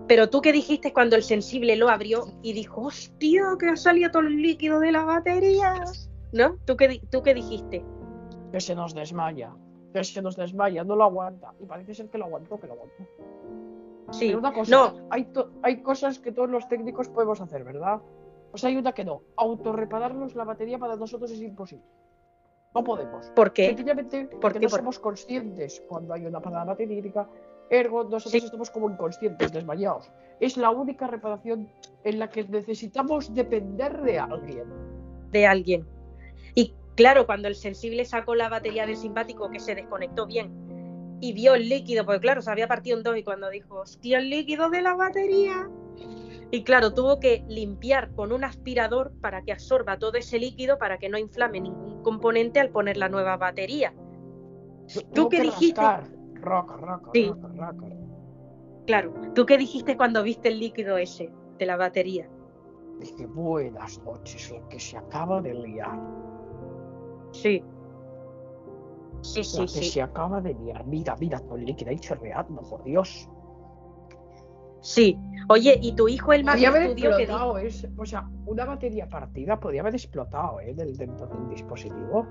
Pero 0.05 0.29
tú 0.29 0.41
qué 0.41 0.51
dijiste 0.51 0.91
cuando 0.91 1.15
el 1.15 1.23
sensible 1.23 1.77
lo 1.77 1.87
abrió 1.87 2.25
y 2.41 2.51
dijo, 2.51 2.81
hostia, 2.81 3.55
que 3.57 3.67
ha 3.67 3.77
salido 3.77 4.11
todo 4.11 4.23
el 4.23 4.41
líquido 4.41 4.81
de 4.81 4.91
la 4.91 5.05
batería? 5.05 5.85
¿No? 6.33 6.57
¿Tú 6.65 6.75
qué, 6.75 6.99
tú 7.09 7.23
qué 7.23 7.33
dijiste? 7.33 7.85
Que 8.51 8.59
se 8.59 8.75
nos 8.75 8.93
desmaya. 8.93 9.55
Que 9.93 10.03
se 10.03 10.21
nos 10.21 10.35
desmaya, 10.35 10.83
no 10.83 10.97
lo 10.97 11.05
aguanta. 11.05 11.53
Y 11.61 11.65
parece 11.67 11.95
ser 11.95 12.09
que 12.09 12.17
lo 12.17 12.25
aguantó, 12.25 12.59
que 12.59 12.67
lo 12.67 12.73
aguantó. 12.73 13.07
Sí. 14.11 14.25
Pero 14.27 14.39
una 14.39 14.51
cosa, 14.51 14.71
No, 14.71 15.07
hay 15.61 15.81
cosas 15.83 16.19
que 16.19 16.33
todos 16.33 16.49
los 16.49 16.67
técnicos 16.67 17.07
podemos 17.07 17.39
hacer, 17.39 17.63
¿verdad? 17.63 18.01
Hay 18.63 18.75
una 18.77 18.91
que 18.91 19.03
no. 19.05 19.21
Autorrepararnos 19.37 20.35
la 20.35 20.43
batería 20.43 20.77
para 20.77 20.95
nosotros 20.95 21.31
es 21.31 21.41
imposible. 21.41 21.85
No 22.73 22.83
podemos. 22.83 23.27
¿por 23.35 23.51
qué? 23.51 23.67
Sencillamente 23.67 24.29
porque 24.39 24.59
qué? 24.59 24.65
no 24.65 24.69
Por- 24.69 24.79
somos 24.79 24.99
conscientes 24.99 25.83
cuando 25.89 26.13
hay 26.13 26.25
una 26.25 26.39
parada 26.39 26.65
baterítica, 26.65 27.27
ergo 27.69 28.03
nosotros 28.03 28.31
Sí. 28.31 28.45
estamos 28.45 28.69
como 28.69 28.89
inconscientes, 28.89 29.51
desmayados. 29.51 30.09
Es 30.39 30.55
la 30.57 30.69
única 30.69 31.07
reparación 31.07 31.69
en 32.03 32.19
la 32.19 32.29
que 32.29 32.43
necesitamos 32.45 33.33
depender 33.33 34.01
de 34.01 34.19
alguien. 34.19 34.65
de 35.31 35.45
alguien. 35.47 35.87
Y 36.55 36.73
claro, 36.95 37.25
cuando 37.25 37.47
el 37.47 37.55
sensible 37.55 38.03
sacó 38.05 38.35
la 38.35 38.49
batería 38.49 38.85
del 38.85 38.97
simpático 38.97 39.49
que 39.49 39.59
se 39.61 39.75
desconectó 39.75 40.25
bien 40.25 41.17
y 41.21 41.31
vio 41.33 41.53
el 41.55 41.69
líquido, 41.69 42.05
porque 42.05 42.19
claro, 42.19 42.41
se 42.41 42.51
había 42.51 42.67
partido 42.67 42.97
en 42.97 43.03
dos 43.03 43.15
y 43.17 43.23
cuando 43.23 43.49
dijo, 43.49 43.79
hostia, 43.81 44.17
el 44.17 44.29
líquido 44.29 44.69
de 44.69 44.81
la 44.81 44.93
batería. 44.95 45.69
Y 46.51 46.63
claro, 46.63 46.93
tuvo 46.93 47.19
que 47.19 47.45
limpiar 47.47 48.13
con 48.13 48.33
un 48.33 48.43
aspirador 48.43 49.13
para 49.21 49.41
que 49.41 49.53
absorba 49.53 49.97
todo 49.97 50.17
ese 50.17 50.37
líquido 50.37 50.77
para 50.77 50.99
que 50.99 51.07
no 51.07 51.17
inflame 51.17 51.61
ningún 51.61 52.03
componente 52.03 52.59
al 52.59 52.69
poner 52.69 52.97
la 52.97 53.07
nueva 53.07 53.37
batería. 53.37 53.93
¿Tú 55.13 55.29
qué 55.29 55.37
que 55.37 55.43
dijiste? 55.43 55.81
Roca, 56.33 56.75
roca, 56.75 57.11
Sí. 57.13 57.31
Claro, 58.85 59.13
¿tú 59.33 59.45
qué 59.45 59.57
dijiste 59.57 59.95
cuando 59.95 60.23
viste 60.23 60.49
el 60.49 60.59
líquido 60.59 60.97
ese 60.97 61.31
de 61.57 61.65
la 61.65 61.77
batería? 61.77 62.29
Dije, 62.99 63.25
buenas 63.27 64.03
noches, 64.03 64.51
lo 64.51 64.67
que 64.67 64.79
se 64.79 64.97
acaba 64.97 65.41
de 65.41 65.53
liar. 65.53 65.99
Sí. 67.31 67.63
Sí, 69.21 69.43
sí, 69.43 69.61
que 69.61 69.67
sí. 69.67 69.83
se 69.85 70.01
acaba 70.01 70.41
de 70.41 70.53
liar. 70.55 70.85
Mira, 70.85 71.15
mira 71.15 71.39
todo 71.39 71.55
el 71.55 71.65
líquido 71.65 71.91
ahí 71.91 71.99
chorreando, 71.99 72.61
por 72.63 72.83
Dios. 72.83 73.29
Sí. 74.81 75.17
Oye, 75.47 75.79
¿y 75.81 75.93
tu 75.93 76.07
hijo 76.07 76.33
el 76.33 76.43
más 76.43 76.55
Podría 76.55 76.69
haber 76.69 76.81
estudio 76.83 77.17
que 77.17 77.23
explotado, 77.23 77.57
es, 77.57 77.87
o 77.97 78.05
sea, 78.05 78.29
una 78.45 78.65
batería 78.65 79.07
partida 79.07 79.59
podría 79.59 79.81
haber 79.81 79.95
explotado, 79.95 80.59
¿eh? 80.59 80.73
Del, 80.73 80.95
dentro 80.95 81.27
del 81.27 81.49
dispositivo. 81.49 82.27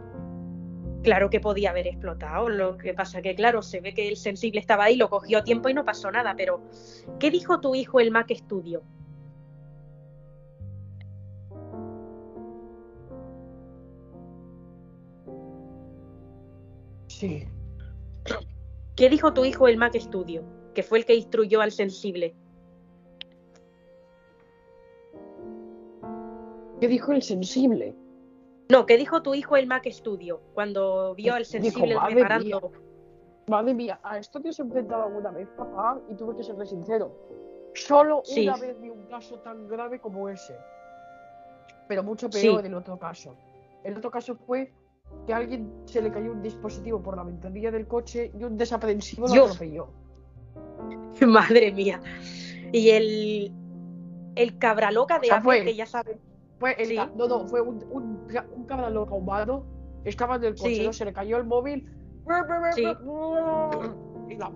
Claro 1.03 1.31
que 1.31 1.41
podía 1.41 1.71
haber 1.71 1.87
explotado. 1.87 2.49
Lo 2.49 2.77
que 2.77 2.93
pasa 2.95 3.23
que, 3.23 3.35
claro, 3.35 3.63
se 3.63 3.81
ve 3.81 3.95
que 3.95 4.09
el 4.09 4.17
sensible 4.17 4.61
estaba 4.61 4.85
ahí, 4.85 4.97
lo 4.97 5.09
cogió 5.09 5.39
a 5.39 5.45
tiempo 5.45 5.69
y 5.69 5.75
no 5.75 5.85
pasó 5.85 6.11
nada. 6.11 6.35
Pero, 6.37 6.61
¿qué 7.19 7.31
dijo 7.31 7.61
tu 7.61 7.75
hijo 7.75 8.01
el 8.01 8.11
Mac 8.11 8.31
Studio? 8.35 8.83
Sí. 17.07 17.47
¿Qué 18.97 19.09
dijo 19.09 19.33
tu 19.33 19.45
hijo 19.45 19.69
el 19.69 19.77
Mac 19.77 19.95
Studio? 19.99 20.60
Que 20.75 20.83
fue 20.83 20.99
el 20.99 21.05
que 21.05 21.15
instruyó 21.15 21.61
al 21.61 21.73
sensible. 21.73 22.35
¿Qué 26.81 26.89
dijo 26.89 27.13
el 27.13 27.23
sensible? 27.23 27.95
No, 28.71 28.87
¿qué 28.87 28.97
dijo 28.97 29.23
tu 29.23 29.35
hijo 29.35 29.57
el 29.57 29.67
Mac 29.67 29.87
Studio 29.91 30.41
cuando 30.55 31.15
vio 31.15 31.35
al 31.35 31.41
Dijo, 31.43 31.51
sensible 31.51 31.97
"Madre 31.97 32.15
reparando? 32.15 32.73
Madre 33.49 33.75
mía, 33.75 33.99
a 34.03 34.17
esto 34.19 34.41
te 34.41 34.51
has 34.51 34.61
enfrentado 34.61 35.03
alguna 35.05 35.31
vez, 35.33 35.49
papá, 35.57 36.01
y 36.09 36.15
tuve 36.15 36.37
que 36.37 36.45
serle 36.45 36.65
sincero. 36.67 37.13
Solo 37.75 38.23
Sí. 38.25 38.49
una 38.49 38.57
vez 38.57 38.81
vi 38.81 38.89
un 38.91 39.07
caso 39.07 39.41
tan 39.41 39.67
grave 39.69 40.01
como 40.01 40.29
ese. 40.29 40.55
Pero 41.89 42.03
mucho 42.05 42.31
peor 42.31 42.61
Sí. 42.61 42.67
el 42.67 42.75
otro 42.75 42.97
caso. 42.99 43.35
El 43.83 43.97
otro 43.97 44.11
caso 44.11 44.37
fue 44.37 44.73
que 45.27 45.35
a 45.35 45.39
alguien 45.39 45.71
se 45.87 46.01
le 46.01 46.13
cayó 46.13 46.31
un 46.31 46.41
dispositivo 46.43 47.03
por 47.03 47.17
la 47.17 47.25
ventanilla 47.25 47.73
del 47.73 47.89
coche 47.89 48.31
y 48.39 48.45
un 48.45 48.57
desaprensivo 48.57 49.27
lo 49.27 49.33
Dios. 49.33 49.47
atropelló. 49.51 49.89
Madre 51.27 51.73
mía. 51.73 52.01
Y 52.73 52.91
el, 52.91 53.53
el 54.37 54.59
cabra 54.59 54.91
loca 54.91 55.19
de 55.19 55.27
O 55.27 55.31
sea, 55.31 55.37
Apple, 55.39 55.45
fue- 55.59 55.65
que 55.65 55.75
ya 55.75 55.87
saben. 55.87 56.19
Fue 56.59 56.75
el 56.81 56.87
Sí. 56.89 56.97
no, 57.17 57.27
no, 57.27 57.47
fue 57.49 57.61
un, 57.63 57.83
un, 57.91 58.27
un 58.55 58.65
cabrón 58.67 58.93
loco 58.95 59.15
humano. 59.17 59.65
Estaba 60.05 60.37
en 60.37 60.45
el 60.45 60.55
coche, 60.55 60.75
Sí. 60.77 60.87
¿no? 60.87 60.93
se 60.93 61.05
le 61.07 61.13
cayó 61.13 61.37
el 61.39 61.45
móvil. 61.45 61.91
Sí. 62.75 62.83
Y 64.29 64.37
la. 64.37 64.51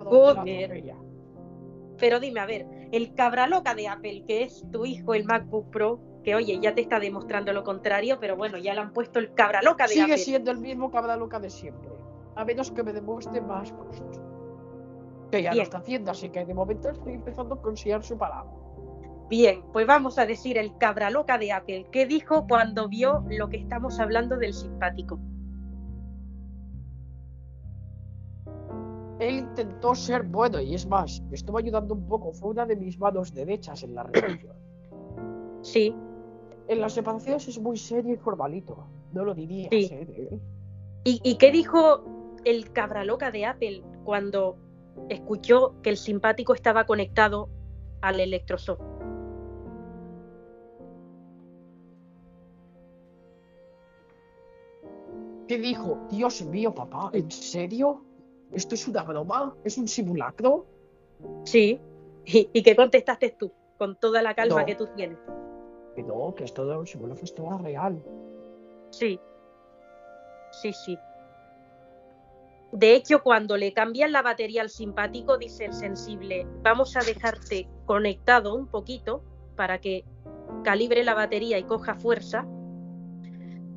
Pero 1.98 2.20
dime, 2.20 2.40
a 2.40 2.46
ver, 2.46 2.66
el 2.92 3.14
cabra 3.14 3.46
loca 3.46 3.74
de 3.74 3.88
Apple, 3.88 4.24
que 4.26 4.42
es 4.42 4.64
tu 4.70 4.84
hijo, 4.84 5.14
el 5.14 5.24
MacBook 5.24 5.70
Pro, 5.70 6.00
que 6.24 6.34
oye, 6.34 6.58
ya 6.60 6.74
te 6.74 6.80
está 6.80 6.98
demostrando 6.98 7.52
lo 7.52 7.62
contrario, 7.64 8.18
pero 8.20 8.36
bueno, 8.36 8.58
ya 8.58 8.74
le 8.74 8.80
han 8.80 8.92
puesto 8.92 9.18
el 9.18 9.32
cabra 9.34 9.62
loca 9.62 9.84
de 9.84 9.90
Sigue 9.94 10.04
Apple. 10.04 10.18
siendo 10.18 10.50
el 10.50 10.58
mismo 10.58 10.90
cabra 10.90 11.16
loca 11.16 11.38
de 11.38 11.50
siempre. 11.50 11.90
A 12.36 12.44
menos 12.44 12.70
que 12.72 12.82
me 12.82 12.92
demuestre 12.92 13.40
más 13.40 13.72
cosas. 13.72 14.20
Que 15.30 15.42
ya 15.42 15.50
Bien. 15.50 15.56
lo 15.58 15.62
está 15.64 15.78
haciendo, 15.78 16.10
así 16.10 16.28
que 16.30 16.44
de 16.44 16.54
momento 16.54 16.88
estoy 16.90 17.14
empezando 17.14 17.54
a 17.54 17.62
considerar 17.62 18.02
su 18.02 18.16
palabra. 18.16 18.50
Bien, 19.30 19.62
pues 19.72 19.86
vamos 19.86 20.18
a 20.18 20.26
decir 20.26 20.58
el 20.58 20.76
cabra 20.78 21.10
loca 21.10 21.38
de 21.38 21.50
Apple. 21.52 21.86
¿Qué 21.90 22.06
dijo 22.06 22.46
cuando 22.46 22.88
vio 22.88 23.24
lo 23.30 23.48
que 23.48 23.56
estamos 23.56 23.98
hablando 23.98 24.36
del 24.36 24.52
simpático? 24.52 25.18
Él 29.20 29.36
intentó 29.36 29.94
ser 29.94 30.24
bueno 30.24 30.60
y 30.60 30.74
es 30.74 30.86
más, 30.86 31.22
me 31.30 31.36
estuvo 31.36 31.58
ayudando 31.58 31.94
un 31.94 32.06
poco. 32.06 32.32
Fue 32.32 32.50
una 32.50 32.66
de 32.66 32.76
mis 32.76 32.98
manos 32.98 33.32
derechas 33.32 33.82
en 33.82 33.94
la 33.94 34.04
reunión. 34.04 34.56
Sí, 35.62 35.96
En 36.68 36.78
las 36.82 36.92
separaciones 36.92 37.48
es 37.48 37.58
muy 37.58 37.78
serio 37.78 38.12
y 38.12 38.18
formalito. 38.18 38.86
No 39.14 39.24
lo 39.24 39.34
dirías, 39.34 39.70
Sí. 39.70 39.88
¿eh? 39.90 40.38
¿Y, 41.04 41.20
y 41.24 41.36
qué 41.38 41.50
dijo 41.50 42.04
el 42.44 42.70
cabra 42.72 43.02
loca 43.02 43.30
de 43.30 43.46
Apple 43.46 43.82
cuando 44.04 44.58
escuchó 45.08 45.74
que 45.82 45.90
el 45.90 45.96
simpático 45.96 46.54
estaba 46.54 46.84
conectado 46.86 47.48
al 48.00 48.20
electroshock? 48.20 48.80
¿Qué 55.48 55.58
dijo? 55.58 55.98
Dios 56.10 56.42
mío, 56.42 56.74
papá, 56.74 57.10
¿en 57.12 57.30
serio? 57.30 58.02
¿Esto 58.52 58.74
es 58.74 58.88
una 58.88 59.02
broma? 59.02 59.54
¿Es 59.64 59.76
un 59.76 59.88
simulacro? 59.88 60.66
Sí. 61.44 61.80
¿Y, 62.24 62.48
y 62.52 62.62
qué 62.62 62.74
contestaste 62.74 63.30
tú? 63.38 63.52
Con 63.78 63.96
toda 63.96 64.22
la 64.22 64.34
calma 64.34 64.60
No. 64.60 64.66
que 64.66 64.74
tú 64.74 64.88
tienes. 64.96 65.18
Que 65.94 66.02
no, 66.02 66.34
que 66.34 66.44
esto 66.44 66.64
de 66.66 66.76
un 66.78 66.86
simulacro 66.86 67.24
es 67.24 67.34
todo 67.34 67.58
real. 67.58 68.02
Sí. 68.90 69.20
Sí, 70.62 70.72
sí. 70.72 70.98
De 72.74 72.96
hecho, 72.96 73.22
cuando 73.22 73.56
le 73.56 73.72
cambian 73.72 74.10
la 74.10 74.20
batería 74.20 74.60
al 74.60 74.68
simpático, 74.68 75.38
dice 75.38 75.66
el 75.66 75.72
sensible, 75.72 76.44
vamos 76.62 76.96
a 76.96 77.04
dejarte 77.04 77.68
conectado 77.86 78.52
un 78.52 78.66
poquito 78.66 79.22
para 79.54 79.80
que 79.80 80.04
calibre 80.64 81.04
la 81.04 81.14
batería 81.14 81.56
y 81.56 81.62
coja 81.62 81.94
fuerza. 81.94 82.44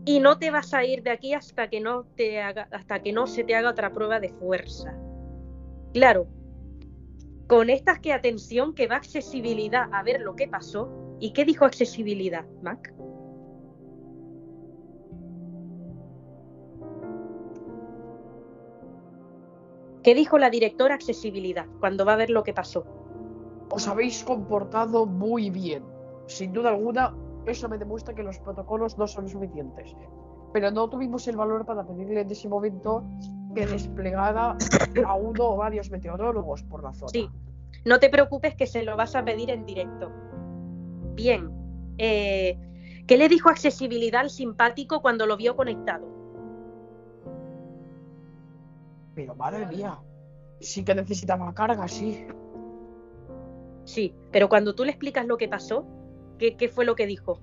Y 0.04 0.20
no 0.20 0.40
te 0.40 0.50
vas 0.50 0.74
a 0.74 0.84
ir 0.84 1.04
de 1.04 1.12
aquí 1.12 1.36
hasta 1.36 1.70
que 1.70 1.80
no 1.80 2.08
se 3.28 3.44
te 3.44 3.56
haga 3.56 3.70
otra 3.70 3.92
prueba 3.92 4.20
de 4.20 4.30
fuerza. 4.30 4.98
Claro. 5.94 6.28
Con 7.46 7.70
estas 7.70 8.00
que 8.00 8.14
atención 8.14 8.74
que 8.74 8.88
va 8.88 8.96
accesibilidad 8.96 9.94
a 9.94 10.02
ver 10.02 10.22
lo 10.22 10.36
que 10.36 10.48
pasó. 10.48 10.90
¿Y 11.20 11.34
qué 11.34 11.46
dijo 11.46 11.66
accesibilidad, 11.66 12.48
Mac? 12.64 12.92
¿Qué 20.08 20.16
dijo 20.16 20.38
la 20.38 20.50
directora 20.50 20.96
accesibilidad 20.96 21.66
cuando 21.82 22.06
va 22.06 22.14
a 22.14 22.16
ver 22.16 22.30
lo 22.30 22.42
que 22.42 22.54
pasó? 22.54 22.86
Os 23.70 23.90
habéis 23.90 24.24
comportado 24.24 25.06
muy 25.06 25.50
bien. 25.50 25.84
Sin 26.28 26.54
duda 26.54 26.70
alguna, 26.70 27.14
eso 27.46 27.68
me 27.68 27.78
demuestra 27.78 28.16
que 28.16 28.24
los 28.24 28.40
protocolos 28.40 28.98
no 28.98 29.06
son 29.06 29.28
suficientes. 29.28 29.94
Pero 30.54 30.72
no 30.72 30.90
tuvimos 30.90 31.28
el 31.28 31.36
valor 31.36 31.66
para 31.66 31.86
pedirle 31.86 32.22
en 32.22 32.32
ese 32.32 32.48
momento 32.48 33.04
que 33.54 33.66
desplegara 33.66 34.56
a 35.06 35.16
uno 35.16 35.44
o 35.44 35.58
varios 35.58 35.92
meteorólogos 35.92 36.64
por 36.64 36.84
la 36.84 36.94
zona. 36.94 37.10
Sí, 37.10 37.30
no 37.84 38.00
te 38.00 38.10
preocupes 38.10 38.56
que 38.56 38.66
se 38.66 38.84
lo 38.84 38.96
vas 38.96 39.14
a 39.14 39.26
pedir 39.26 39.50
en 39.50 39.66
directo. 39.66 40.10
Bien, 41.16 41.52
eh, 41.98 42.58
¿qué 43.08 43.18
le 43.18 43.28
dijo 43.28 43.50
accesibilidad 43.50 44.22
al 44.22 44.30
simpático 44.30 45.02
cuando 45.02 45.26
lo 45.26 45.36
vio 45.36 45.58
conectado? 45.58 46.08
Pero 49.18 49.34
madre 49.34 49.66
mía, 49.66 50.00
sí 50.60 50.86
que 50.86 50.94
necesitaba 50.94 51.52
carga, 51.52 51.88
sí. 51.88 52.28
Sí, 53.84 54.14
pero 54.32 54.48
cuando 54.48 54.76
tú 54.76 54.86
le 54.86 54.92
explicas 54.92 55.26
lo 55.26 55.38
que 55.38 55.48
pasó, 55.48 55.88
¿qué, 56.38 56.56
qué 56.56 56.70
fue 56.70 56.86
lo 56.86 56.96
que 56.96 57.08
dijo? 57.08 57.40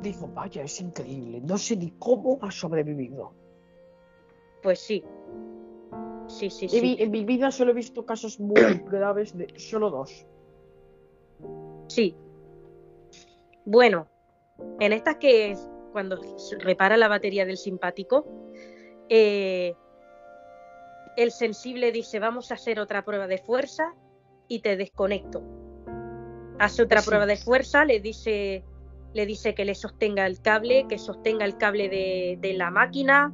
Dijo, 0.00 0.26
vaya, 0.28 0.62
es 0.62 0.80
increíble. 0.80 1.42
No 1.42 1.58
sé 1.58 1.76
ni 1.76 1.90
cómo 1.98 2.38
ha 2.40 2.50
sobrevivido. 2.50 3.34
Pues 4.62 4.80
sí. 4.80 5.04
Sí, 6.26 6.48
sí, 6.48 6.66
En 6.72 6.82
mi, 6.82 6.96
sí. 6.96 7.02
en 7.02 7.10
mi 7.10 7.24
vida 7.26 7.50
solo 7.50 7.72
he 7.72 7.74
visto 7.74 8.06
casos 8.06 8.40
muy 8.40 8.54
graves 8.90 9.36
de 9.36 9.52
solo 9.58 9.90
dos. 9.90 10.26
Sí. 11.88 12.16
Bueno, 13.66 14.08
en 14.80 14.94
estas 14.94 15.16
que 15.16 15.50
es 15.50 15.68
cuando 15.92 16.38
se 16.38 16.58
repara 16.58 16.96
la 16.96 17.08
batería 17.08 17.44
del 17.44 17.58
simpático, 17.58 18.24
eh, 19.08 19.74
el 21.16 21.30
sensible 21.32 21.90
dice 21.92 22.18
vamos 22.18 22.50
a 22.50 22.54
hacer 22.54 22.78
otra 22.80 23.04
prueba 23.04 23.26
de 23.26 23.38
fuerza 23.38 23.94
y 24.46 24.60
te 24.60 24.76
desconecto. 24.76 25.42
Hace 26.58 26.82
otra 26.82 27.00
Sí. 27.00 27.08
prueba 27.08 27.26
de 27.26 27.36
fuerza, 27.36 27.84
le 27.84 28.00
dice, 28.00 28.64
le 29.14 29.26
dice 29.26 29.54
que 29.54 29.64
le 29.64 29.74
sostenga 29.74 30.26
el 30.26 30.40
cable, 30.40 30.86
que 30.88 30.98
sostenga 30.98 31.44
el 31.44 31.56
cable 31.56 31.88
de, 31.88 32.38
de 32.40 32.54
la 32.54 32.70
máquina, 32.70 33.32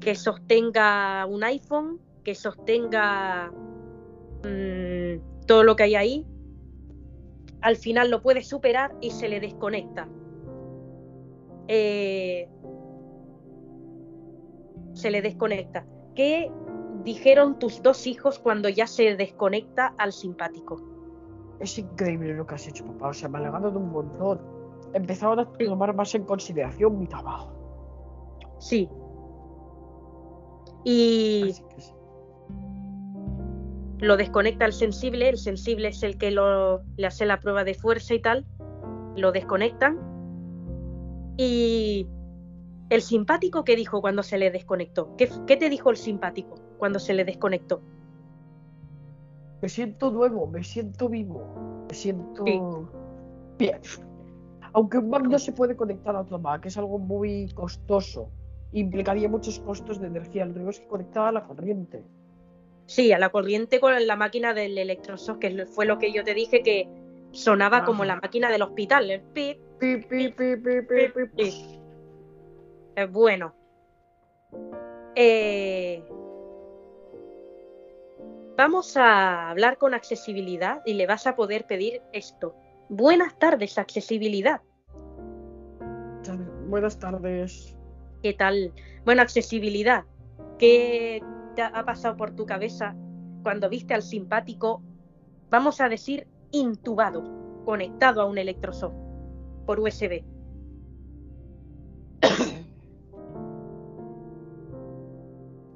que 0.00 0.14
sostenga 0.14 1.24
un 1.26 1.44
iPhone, 1.44 2.00
que 2.24 2.34
sostenga 2.34 3.52
mm, 4.44 5.46
todo 5.46 5.62
lo 5.64 5.76
que 5.76 5.84
hay 5.84 5.94
ahí. 5.94 6.26
Al 7.62 7.76
final 7.76 8.10
lo 8.10 8.22
puede 8.22 8.42
superar 8.42 8.94
y 9.00 9.10
se 9.10 9.28
le 9.28 9.40
desconecta. 9.40 10.08
Eh, 11.68 12.48
se 14.96 15.10
le 15.10 15.20
desconecta. 15.20 15.86
¿Qué 16.14 16.50
dijeron 17.04 17.58
tus 17.58 17.82
dos 17.82 18.06
hijos 18.06 18.38
cuando 18.38 18.68
ya 18.70 18.86
se 18.86 19.14
desconecta 19.14 19.94
al 19.98 20.12
simpático? 20.12 20.82
Es 21.60 21.78
increíble 21.78 22.34
lo 22.34 22.46
que 22.46 22.54
has 22.54 22.66
hecho, 22.66 22.84
papá. 22.86 23.08
O 23.08 23.12
sea, 23.12 23.28
me 23.28 23.38
alegraron 23.38 23.76
un 23.76 23.92
montón. 23.92 24.40
Empezaron 24.94 25.38
a 25.38 25.52
tomar 25.52 25.94
más 25.94 26.14
en 26.14 26.24
consideración 26.24 26.98
mi 26.98 27.06
trabajo. 27.06 27.52
Sí. 28.58 28.88
Y 30.84 31.52
sí. 31.52 31.92
lo 33.98 34.16
desconecta 34.16 34.64
el 34.64 34.72
sensible, 34.72 35.28
el 35.28 35.36
sensible 35.36 35.88
es 35.88 36.02
el 36.02 36.16
que 36.16 36.30
lo, 36.30 36.82
le 36.96 37.06
hace 37.06 37.26
la 37.26 37.40
prueba 37.40 37.64
de 37.64 37.74
fuerza 37.74 38.14
y 38.14 38.20
tal, 38.20 38.46
lo 39.16 39.32
desconectan. 39.32 39.98
Y 41.36 42.08
el 42.90 43.02
simpático, 43.02 43.64
¿qué 43.64 43.76
dijo 43.76 44.00
cuando 44.00 44.22
se 44.22 44.38
le 44.38 44.50
desconectó? 44.50 45.14
¿Qué, 45.16 45.28
qué 45.46 45.56
te 45.56 45.68
dijo 45.68 45.90
el 45.90 45.96
simpático 45.96 46.54
cuando 46.78 46.98
se 46.98 47.14
le 47.14 47.24
desconectó? 47.24 47.82
Me 49.62 49.68
siento 49.68 50.10
nuevo, 50.10 50.46
me 50.46 50.62
siento 50.62 51.08
vivo, 51.08 51.84
me 51.88 51.94
siento 51.94 52.44
Sí. 52.44 52.60
bien. 53.58 53.80
Aunque 54.72 54.98
un 54.98 55.08
Mac 55.08 55.22
no 55.26 55.38
se 55.38 55.52
puede 55.52 55.74
conectar 55.74 56.14
a 56.14 56.20
otro 56.20 56.38
Mac, 56.38 56.66
es 56.66 56.76
algo 56.76 56.98
muy 56.98 57.48
costoso. 57.54 58.30
Implicaría 58.72 59.28
muchos 59.28 59.58
costos 59.60 59.98
de 60.00 60.08
energía. 60.08 60.44
Lo 60.44 60.52
tenemos 60.52 60.78
que 60.78 60.86
conectar 60.86 61.28
a 61.28 61.32
la 61.32 61.44
corriente. 61.44 62.04
Sí, 62.84 63.10
a 63.12 63.18
la 63.18 63.30
corriente 63.30 63.80
con 63.80 64.06
la 64.06 64.16
máquina 64.16 64.52
del 64.52 64.76
electroshock, 64.76 65.38
que 65.38 65.66
fue 65.66 65.86
lo 65.86 65.98
que 65.98 66.12
yo 66.12 66.22
te 66.24 66.34
dije 66.34 66.62
que 66.62 66.88
sonaba 67.32 67.84
como 67.84 68.04
la 68.04 68.16
máquina 68.16 68.50
del 68.50 68.62
hospital, 68.62 69.10
el 69.10 69.22
pip, 69.22 69.58
Pi, 69.78 69.96
pi, 69.96 70.28
pi, 70.28 70.56
pi, 70.56 70.82
pi, 70.82 71.08
pi, 71.14 71.26
pi. 71.36 71.75
Es 72.96 73.12
bueno. 73.12 73.54
Eh, 75.14 76.02
vamos 78.56 78.96
a 78.96 79.50
hablar 79.50 79.76
con 79.76 79.92
accesibilidad 79.92 80.80
y 80.86 80.94
le 80.94 81.06
vas 81.06 81.26
a 81.26 81.36
poder 81.36 81.66
pedir 81.66 82.00
esto. 82.12 82.56
Buenas 82.88 83.38
tardes, 83.38 83.78
accesibilidad. 83.78 84.62
Buenas 86.68 86.98
tardes. 86.98 87.76
¿Qué 88.22 88.32
tal? 88.32 88.72
Bueno, 89.04 89.20
accesibilidad. 89.20 90.04
¿Qué 90.58 91.22
te 91.54 91.62
ha 91.62 91.84
pasado 91.84 92.16
por 92.16 92.34
tu 92.34 92.46
cabeza 92.46 92.96
cuando 93.42 93.68
viste 93.68 93.92
al 93.92 94.02
simpático, 94.02 94.82
vamos 95.50 95.82
a 95.82 95.90
decir, 95.90 96.26
intubado, 96.50 97.22
conectado 97.66 98.22
a 98.22 98.24
un 98.24 98.38
electroshock 98.38 98.94
por 99.66 99.80
USB? 99.80 100.24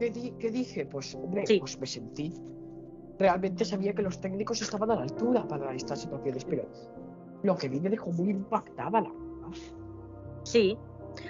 ¿Qué, 0.01 0.11
di- 0.11 0.33
qué 0.39 0.51
dije? 0.51 0.87
Pues, 0.87 1.15
hombre, 1.15 1.47
Sí. 1.47 1.59
pues 1.61 1.79
me 1.79 1.87
sentí. 1.87 2.33
Realmente 3.19 3.67
sabía 3.67 3.93
que 3.93 4.01
los 4.01 4.19
técnicos 4.19 4.63
estaban 4.63 4.91
a 4.91 4.95
la 4.97 5.03
altura 5.03 5.47
para 5.47 5.75
estas 5.75 6.01
situaciones, 6.01 6.43
pero 6.47 6.65
lo 7.43 7.55
que 7.55 7.69
vi 7.69 7.79
me 7.81 7.91
dejó 7.91 8.11
muy 8.11 8.31
impactada, 8.31 9.03
la 9.03 9.11
verdad. 9.11 9.59
Sí. 10.45 10.79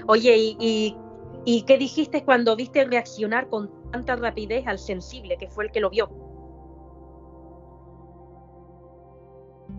Oye, 0.07 0.37
¿y, 0.39 0.57
y, 0.61 0.97
y 1.45 1.62
qué 1.62 1.79
dijiste 1.79 2.25
cuando 2.25 2.55
viste 2.55 2.85
reaccionar 2.85 3.49
con 3.49 3.68
tanta 3.91 4.14
rapidez 4.14 4.64
al 4.68 4.79
sensible, 4.79 5.37
que 5.37 5.49
fue 5.49 5.64
el 5.64 5.73
que 5.73 5.81
lo 5.81 5.91
vio? 5.91 6.09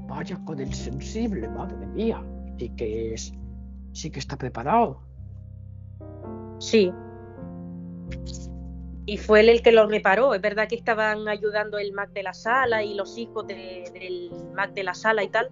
Vaya 0.07 0.37
con 0.43 0.59
el 0.59 0.73
sensible, 0.73 1.47
madre 1.47 1.87
mía. 1.87 2.21
Sí 2.57 2.69
que 2.75 3.13
es. 3.13 3.33
Sí 3.93 4.09
que 4.11 4.19
está 4.19 4.35
preparado. 4.37 4.99
Sí. 6.59 6.91
Y 9.11 9.17
fue 9.17 9.41
él 9.41 9.49
el 9.49 9.61
que 9.61 9.73
lo 9.73 9.87
reparó. 9.87 10.33
Es 10.33 10.41
verdad 10.41 10.69
que 10.69 10.75
estaban 10.75 11.27
ayudando 11.27 11.77
el 11.77 11.91
Mac 11.91 12.11
de 12.13 12.23
la 12.23 12.33
sala 12.33 12.81
y 12.81 12.93
los 12.93 13.17
hijos 13.17 13.45
de- 13.45 13.83
del 13.93 14.31
Mac 14.55 14.71
de 14.73 14.85
la 14.85 14.93
sala 14.93 15.21
y 15.21 15.27
tal. 15.27 15.51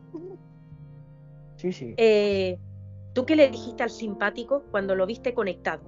Sí, 1.57 1.73
sí. 1.73 1.93
Eh, 1.97 2.57
¿Tú 3.11 3.25
qué 3.25 3.35
le 3.35 3.49
dijiste 3.49 3.83
al 3.83 3.89
simpático 3.89 4.63
cuando 4.71 4.95
lo 4.95 5.05
viste 5.05 5.33
conectado? 5.33 5.81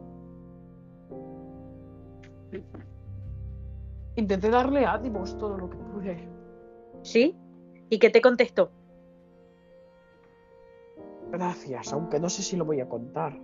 Intenté 4.17 4.49
darle 4.49 4.85
ánimos 4.85 5.37
todo 5.37 5.57
lo 5.57 5.69
que 5.69 5.77
pude. 5.77 6.27
¿Sí? 7.03 7.37
¿Y 7.89 7.99
qué 7.99 8.09
te 8.09 8.19
contestó? 8.19 8.69
Gracias, 11.31 11.93
aunque 11.93 12.19
no 12.19 12.29
sé 12.29 12.41
si 12.43 12.57
lo 12.57 12.65
voy 12.65 12.81
a 12.81 12.89
contar. 12.89 13.39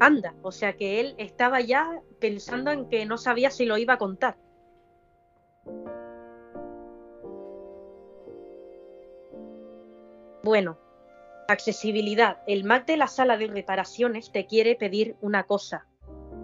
Anda, 0.00 0.34
o 0.42 0.52
sea 0.52 0.76
que 0.76 1.00
él 1.00 1.14
estaba 1.18 1.60
ya 1.60 2.00
pensando 2.20 2.70
en 2.70 2.88
que 2.88 3.06
no 3.06 3.16
sabía 3.16 3.50
si 3.50 3.64
lo 3.64 3.78
iba 3.78 3.94
a 3.94 3.98
contar. 3.98 4.36
Bueno, 10.42 10.78
Accesibilidad. 11.46 12.38
El 12.46 12.64
Mac 12.64 12.86
de 12.86 12.96
la 12.96 13.06
sala 13.06 13.36
de 13.36 13.48
reparaciones 13.48 14.32
te 14.32 14.46
quiere 14.46 14.76
pedir 14.76 15.16
una 15.20 15.44
cosa 15.44 15.86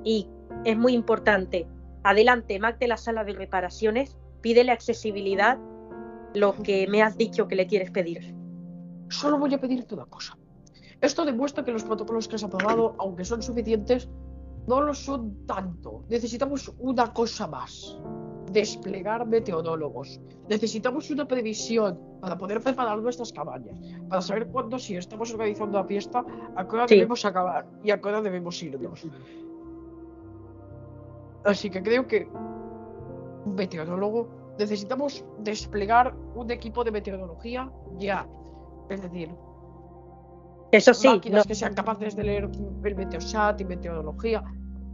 y 0.05 0.29
es 0.65 0.77
muy 0.77 0.93
importante. 0.93 1.67
Adelante, 2.03 2.59
Mac 2.59 2.79
de 2.79 2.89
la 2.89 2.99
sala 2.99 3.25
de 3.25 3.33
reparaciones, 3.33 4.19
pídele 4.43 4.73
accesibilidad 4.73 5.59
lo 6.35 6.55
que 6.55 6.87
me 6.87 7.03
has 7.03 7.17
dicho 7.17 7.49
que 7.49 7.57
le 7.57 7.67
quieres 7.67 7.91
pedir. 7.91 8.35
Solo 9.09 9.39
voy 9.39 9.55
a 9.55 9.61
pedirte 9.61 9.95
una 9.95 10.07
cosa. 10.07 10.37
Esto 11.01 11.25
demuestra 11.25 11.65
que 11.65 11.73
los 11.73 11.85
protocolos 11.85 12.29
que 12.29 12.37
has 12.37 12.45
aprobado, 12.45 12.95
aunque 12.99 13.25
son 13.25 13.43
suficientes, 13.43 14.09
no 14.67 14.83
lo 14.83 14.93
son 14.95 15.47
tanto. 15.47 16.05
Necesitamos 16.09 16.73
una 16.79 17.13
cosa 17.13 17.47
más. 17.47 17.99
Desplegar 18.53 19.27
meteorólogos. 19.27 20.21
Necesitamos 20.49 21.11
una 21.11 21.27
previsión 21.27 21.99
para 22.21 22.37
poder 22.37 22.61
preparar 22.61 22.99
nuestras 22.99 23.33
cabañas. 23.33 23.79
Para 24.09 24.21
saber 24.21 24.49
cuándo, 24.49 24.79
si 24.79 24.97
estamos 24.97 25.33
organizando 25.33 25.79
la 25.79 25.85
fiesta, 25.85 26.25
a 26.57 26.67
qué 26.69 26.77
hora 26.77 26.89
Sí. 26.89 26.97
debemos 26.97 27.25
acabar 27.25 27.67
y 27.83 27.91
a 27.93 28.01
qué 28.01 28.09
hora 28.09 28.21
debemos 28.21 28.63
irnos. 28.63 29.07
Así 31.45 31.71
que 31.71 31.83
creo 31.83 32.07
que 32.07 32.29
un 33.47 33.55
meteorólogo 33.55 34.29
necesitamos 34.59 35.25
desplegar 35.39 36.15
un 36.35 36.51
equipo 36.51 36.85
de 36.85 36.91
meteorología 36.91 37.71
ya. 37.97 38.29
Es 38.91 39.01
decir, 39.01 39.35
Eso 40.73 40.95
sí, 40.95 41.09
máquinas 41.09 41.45
no- 41.45 41.49
que 41.49 41.55
sean 41.55 41.75
capaces 41.75 42.15
de 42.15 42.23
leer 42.25 42.49
el 42.85 42.95
meteosat 42.97 43.61
y 43.61 43.65
meteorología, 43.65 44.43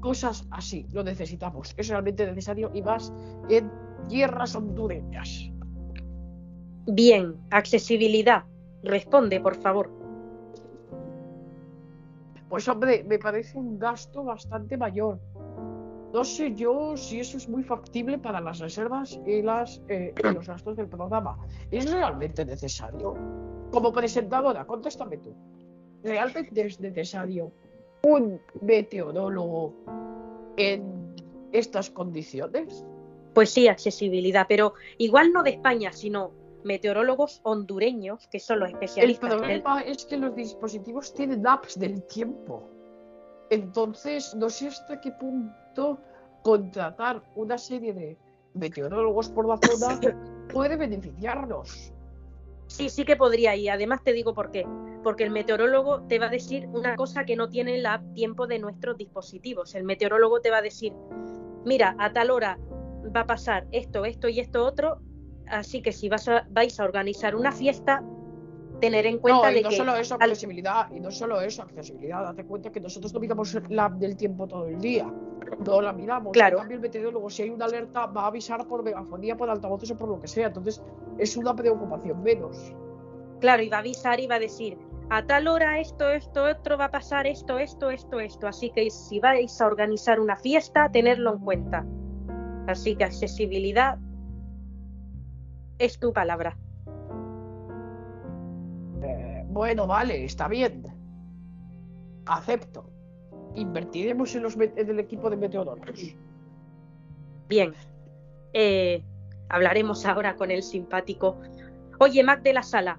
cosas 0.00 0.46
así, 0.50 0.86
lo 0.92 1.02
necesitamos. 1.04 1.74
Es 1.76 1.88
realmente 1.88 2.24
necesario 2.26 2.70
y 2.72 2.82
más 2.82 3.12
en 3.48 3.70
tierras 4.08 4.54
hondureñas. 4.54 5.50
bien, 6.88 7.34
accesibilidad. 7.50 8.44
Responde, 8.84 9.40
por 9.40 9.56
favor. 9.56 9.90
Pues 12.48 12.68
hombre, 12.68 13.04
me 13.04 13.18
parece 13.18 13.58
un 13.58 13.76
gasto 13.78 14.22
bastante 14.22 14.76
mayor. 14.76 15.18
No 16.14 16.22
sé 16.22 16.54
yo 16.54 16.96
si 16.96 17.18
eso 17.20 17.36
es 17.36 17.48
muy 17.48 17.64
factible 17.64 18.18
para 18.18 18.40
las 18.40 18.60
reservas 18.60 19.18
y, 19.26 19.42
las, 19.42 19.82
eh, 19.88 20.14
y 20.16 20.32
los 20.32 20.46
gastos 20.46 20.76
del 20.76 20.88
programa. 20.88 21.36
¿Es 21.70 21.90
realmente 21.92 22.44
necesario? 22.46 23.14
Como 23.72 23.92
presentadora, 23.92 24.64
contéstame 24.64 25.18
tú. 25.18 25.34
¿Realmente 26.06 26.66
es 26.66 26.80
necesario 26.80 27.52
un 28.02 28.40
meteorólogo 28.60 29.74
en 30.56 31.14
estas 31.52 31.90
condiciones? 31.90 32.84
Pues 33.34 33.50
sí, 33.50 33.68
accesibilidad, 33.68 34.46
pero 34.48 34.74
igual 34.98 35.32
no 35.32 35.42
de 35.42 35.50
España, 35.50 35.92
sino 35.92 36.30
meteorólogos 36.64 37.40
hondureños, 37.44 38.26
que 38.28 38.40
son 38.40 38.60
los 38.60 38.68
El 38.70 38.74
especialistas. 38.74 39.30
del- 39.30 39.38
problema 39.40 39.80
es 39.82 40.04
que 40.06 40.16
los 40.16 40.34
dispositivos 40.34 41.12
tienen 41.12 41.46
apps 41.46 41.78
del 41.78 42.02
tiempo. 42.04 42.68
Entonces, 43.50 44.34
no 44.34 44.48
sé 44.50 44.68
hasta 44.68 45.00
qué 45.00 45.12
punto 45.12 46.00
contratar 46.42 47.22
una 47.34 47.58
serie 47.58 47.92
de 47.92 48.16
meteorólogos 48.54 49.28
por 49.30 49.46
la 49.46 49.56
zona 49.58 50.00
puede 50.52 50.76
beneficiarnos. 50.76 51.92
Sí, 52.68 52.88
sí 52.88 53.04
que 53.04 53.16
podría 53.16 53.54
y 53.54 53.68
además 53.68 54.02
te 54.02 54.12
digo 54.12 54.34
por 54.34 54.50
qué. 54.50 54.66
Porque 55.06 55.22
el 55.22 55.30
meteorólogo 55.30 56.02
te 56.08 56.18
va 56.18 56.26
a 56.26 56.30
decir 56.30 56.66
una 56.72 56.96
cosa 56.96 57.24
que 57.24 57.36
no 57.36 57.48
tiene 57.48 57.78
la 57.78 57.94
app 57.94 58.12
tiempo 58.12 58.48
de 58.48 58.58
nuestros 58.58 58.96
dispositivos. 58.96 59.76
El 59.76 59.84
meteorólogo 59.84 60.40
te 60.40 60.50
va 60.50 60.56
a 60.58 60.62
decir, 60.62 60.94
mira, 61.64 61.94
a 62.00 62.12
tal 62.12 62.32
hora 62.32 62.58
va 63.14 63.20
a 63.20 63.24
pasar 63.24 63.68
esto, 63.70 64.04
esto 64.04 64.26
y 64.28 64.40
esto 64.40 64.66
otro, 64.66 64.98
así 65.46 65.80
que 65.80 65.92
si 65.92 66.08
vas 66.08 66.26
a, 66.26 66.44
vais 66.50 66.80
a 66.80 66.82
organizar 66.82 67.36
una 67.36 67.52
fiesta, 67.52 68.02
tener 68.80 69.06
en 69.06 69.18
cuenta 69.18 69.46
No, 69.46 69.52
de 69.52 69.60
y 69.60 69.62
no 69.62 69.68
que 69.68 69.76
solo 69.76 69.94
eso, 69.94 70.16
al- 70.16 70.22
accesibilidad, 70.22 70.90
y 70.90 70.98
no 70.98 71.12
solo 71.12 71.40
eso, 71.40 71.62
accesibilidad, 71.62 72.24
date 72.24 72.44
cuenta 72.44 72.72
que 72.72 72.80
nosotros 72.80 73.14
no 73.14 73.20
miramos 73.20 73.56
la 73.70 73.84
app 73.84 73.92
del 74.00 74.16
tiempo 74.16 74.48
todo 74.48 74.66
el 74.66 74.80
día. 74.80 75.06
No 75.64 75.80
la 75.82 75.92
miramos. 75.92 76.32
Claro. 76.32 76.58
Cambio, 76.58 76.74
el 76.78 76.80
meteorólogo, 76.82 77.30
si 77.30 77.42
hay 77.44 77.50
una 77.50 77.66
alerta, 77.66 78.06
va 78.06 78.22
a 78.22 78.26
avisar 78.26 78.66
por 78.66 78.82
megafonía, 78.82 79.36
por 79.36 79.50
altavoces 79.50 79.92
o 79.92 79.96
por 79.96 80.08
lo 80.08 80.20
que 80.20 80.26
sea. 80.26 80.48
Entonces, 80.48 80.82
es 81.16 81.36
una 81.36 81.54
preocupación 81.54 82.24
menos. 82.24 82.74
Claro, 83.38 83.62
y 83.62 83.68
va 83.68 83.76
a 83.76 83.80
avisar 83.80 84.18
y 84.18 84.26
va 84.26 84.36
a 84.36 84.40
decir, 84.40 84.78
a 85.08 85.24
tal 85.24 85.46
hora 85.46 85.78
esto, 85.78 86.10
esto, 86.10 86.44
otro, 86.44 86.76
va 86.76 86.86
a 86.86 86.90
pasar 86.90 87.26
esto, 87.26 87.58
esto, 87.58 87.90
esto, 87.90 88.18
esto. 88.18 88.48
Así 88.48 88.70
que 88.70 88.90
si 88.90 89.20
vais 89.20 89.60
a 89.60 89.66
organizar 89.66 90.18
una 90.18 90.36
fiesta, 90.36 90.90
tenerlo 90.90 91.34
en 91.34 91.38
cuenta. 91.38 91.86
Así 92.66 92.96
que 92.96 93.04
accesibilidad 93.04 93.98
es 95.78 95.98
tu 96.00 96.12
palabra. 96.12 96.56
Eh, 99.02 99.44
bueno, 99.48 99.86
vale, 99.86 100.24
está 100.24 100.48
bien. 100.48 100.82
Acepto. 102.26 102.90
Invertiremos 103.54 104.34
en, 104.34 104.42
los, 104.42 104.56
en 104.56 104.90
el 104.90 104.98
equipo 104.98 105.30
de 105.30 105.36
meteorólogos. 105.36 106.16
Bien. 107.48 107.74
Eh, 108.52 109.04
hablaremos 109.48 110.04
ahora 110.04 110.34
con 110.34 110.50
el 110.50 110.64
simpático. 110.64 111.38
Oye, 112.00 112.24
Mac 112.24 112.42
de 112.42 112.52
la 112.52 112.62
Sala, 112.62 112.98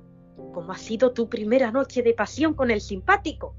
¿cómo 0.58 0.72
ha 0.72 0.78
sido 0.80 1.14
tu 1.14 1.30
primera 1.30 1.72
noche 1.72 2.02
de 2.02 2.16
pasión 2.16 2.56
con 2.56 2.72
el 2.72 2.82
simpático? 2.82 3.54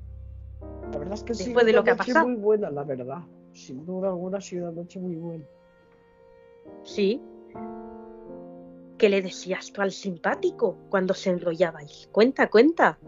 La 0.91 0.99
verdad 0.99 1.15
es 1.15 1.23
que 1.23 1.33
sí, 1.33 1.45
Después 1.45 1.65
de 1.65 1.71
una 1.71 1.79
lo 1.79 1.85
que 1.85 1.91
ha 1.93 1.95
noche 1.95 2.09
pasado. 2.13 2.27
muy 2.27 2.35
buena, 2.35 2.71
la 2.73 2.83
verdad. 2.83 3.19
Sin 3.53 3.87
duda 3.87 4.09
alguna 4.09 4.39
ha 4.39 4.41
sido 4.41 4.65
una 4.69 4.83
noche 4.83 4.99
muy 4.99 5.15
buena. 5.15 5.45
Sí. 6.83 7.23
¿Qué 8.99 9.09
le 9.09 9.23
decías 9.23 9.71
tú 9.73 9.81
al 9.81 9.93
simpático 9.93 10.77
cuando 10.91 11.15
se 11.15 11.31
enrollabais? 11.31 12.09
Cuenta, 12.11 12.51
cuenta. 12.51 12.99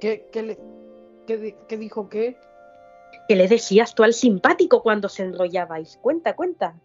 ¿Qué, 0.00 0.28
qué, 0.32 0.42
le- 0.42 0.58
qué 1.26 1.56
qué 1.68 1.76
dijo 1.76 2.08
que? 2.08 2.38
¿Qué 3.28 3.36
le 3.36 3.48
decías 3.48 3.94
tú 3.94 4.04
al 4.04 4.14
simpático 4.14 4.82
cuando 4.82 5.08
se 5.08 5.22
enrollabais? 5.24 5.98
Cuenta, 6.00 6.34
cuenta. 6.36 6.80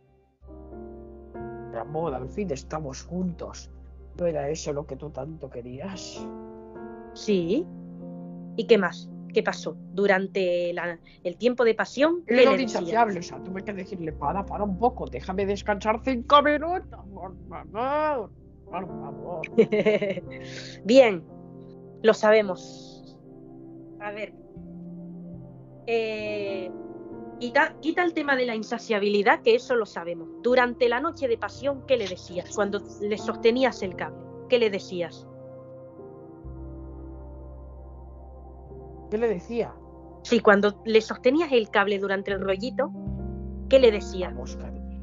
Al 1.93 2.27
fin 2.29 2.49
estamos 2.51 3.03
juntos. 3.03 3.69
¿No 4.19 4.25
era 4.25 4.49
eso 4.49 4.73
lo 4.73 4.85
que 4.85 4.95
tú 4.95 5.09
tanto 5.09 5.49
querías? 5.49 6.25
Sí. 7.13 7.65
¿Y 8.55 8.65
qué 8.67 8.77
más? 8.77 9.09
¿Qué 9.33 9.41
pasó? 9.41 9.75
Durante 9.93 10.73
la- 10.73 10.99
el 11.23 11.37
tiempo 11.37 11.63
de 11.63 11.73
pasión, 11.73 12.23
¿qué 12.27 12.41
Era 12.41 12.51
le 12.51 12.57
decías? 12.57 12.81
insaciable, 12.81 13.19
o 13.19 13.23
sea, 13.23 13.43
tuve 13.43 13.63
que 13.63 13.73
decirle, 13.73 14.11
para, 14.13 14.45
para 14.45 14.63
un 14.63 14.77
poco, 14.77 15.07
déjame 15.07 15.45
descansar 15.45 16.01
cinco 16.03 16.41
minutos, 16.43 16.99
por 17.13 17.35
favor, 17.49 18.31
por 18.65 18.87
favor. 18.87 19.41
Bien, 20.85 21.23
lo 22.03 22.13
sabemos. 22.13 23.17
A 23.99 24.11
ver. 24.11 24.33
Eh, 25.87 26.71
quita, 27.39 27.75
quita 27.81 28.03
el 28.03 28.13
tema 28.13 28.35
de 28.35 28.45
la 28.45 28.55
insaciabilidad, 28.55 29.41
que 29.41 29.55
eso 29.55 29.75
lo 29.75 29.85
sabemos. 29.85 30.29
Durante 30.41 30.89
la 30.89 30.99
noche 30.99 31.27
de 31.27 31.37
pasión, 31.37 31.83
¿qué 31.87 31.97
le 31.97 32.07
decías? 32.07 32.53
Cuando 32.55 32.81
le 33.01 33.17
sostenías 33.17 33.81
el 33.83 33.95
cable, 33.95 34.17
¿qué 34.49 34.59
le 34.59 34.69
decías? 34.69 35.27
¿Qué 39.09 39.17
le 39.17 39.27
decía? 39.27 39.73
Sí, 40.23 40.39
cuando 40.39 40.81
le 40.85 41.01
sostenías 41.01 41.51
el 41.51 41.69
cable 41.69 41.99
durante 41.99 42.31
el 42.31 42.41
rollito, 42.41 42.91
¿qué 43.69 43.79
le 43.79 43.91
decías? 43.91 44.33
Vamos, 44.33 44.55
cariño. 44.55 44.99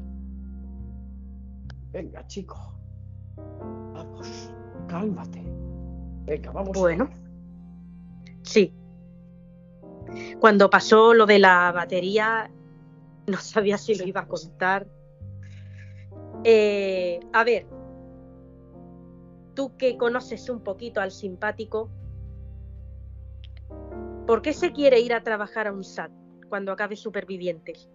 Venga, 1.91 2.25
chico. 2.27 2.57
Vamos, 3.93 4.51
cálmate. 4.87 5.43
Venga, 6.25 6.51
vamos. 6.51 6.77
Bueno. 6.77 7.09
Sí. 8.43 8.73
Cuando 10.39 10.69
pasó 10.69 11.13
lo 11.13 11.25
de 11.25 11.39
la 11.39 11.71
batería, 11.71 12.51
no 13.27 13.37
sabía 13.37 13.77
si 13.77 13.95
lo 13.95 14.05
iba 14.05 14.21
a 14.21 14.27
contar. 14.27 14.87
Eh, 16.43 17.19
a 17.33 17.43
ver, 17.43 17.67
tú 19.53 19.77
que 19.77 19.97
conoces 19.97 20.49
un 20.49 20.61
poquito 20.61 21.01
al 21.01 21.11
simpático, 21.11 21.89
¿por 24.25 24.41
qué 24.41 24.53
se 24.53 24.71
quiere 24.71 24.99
ir 24.99 25.13
a 25.13 25.23
trabajar 25.23 25.67
a 25.67 25.73
un 25.73 25.83
SAT 25.83 26.11
cuando 26.49 26.71
acabe 26.71 26.95
Supervivientes? 26.95 27.89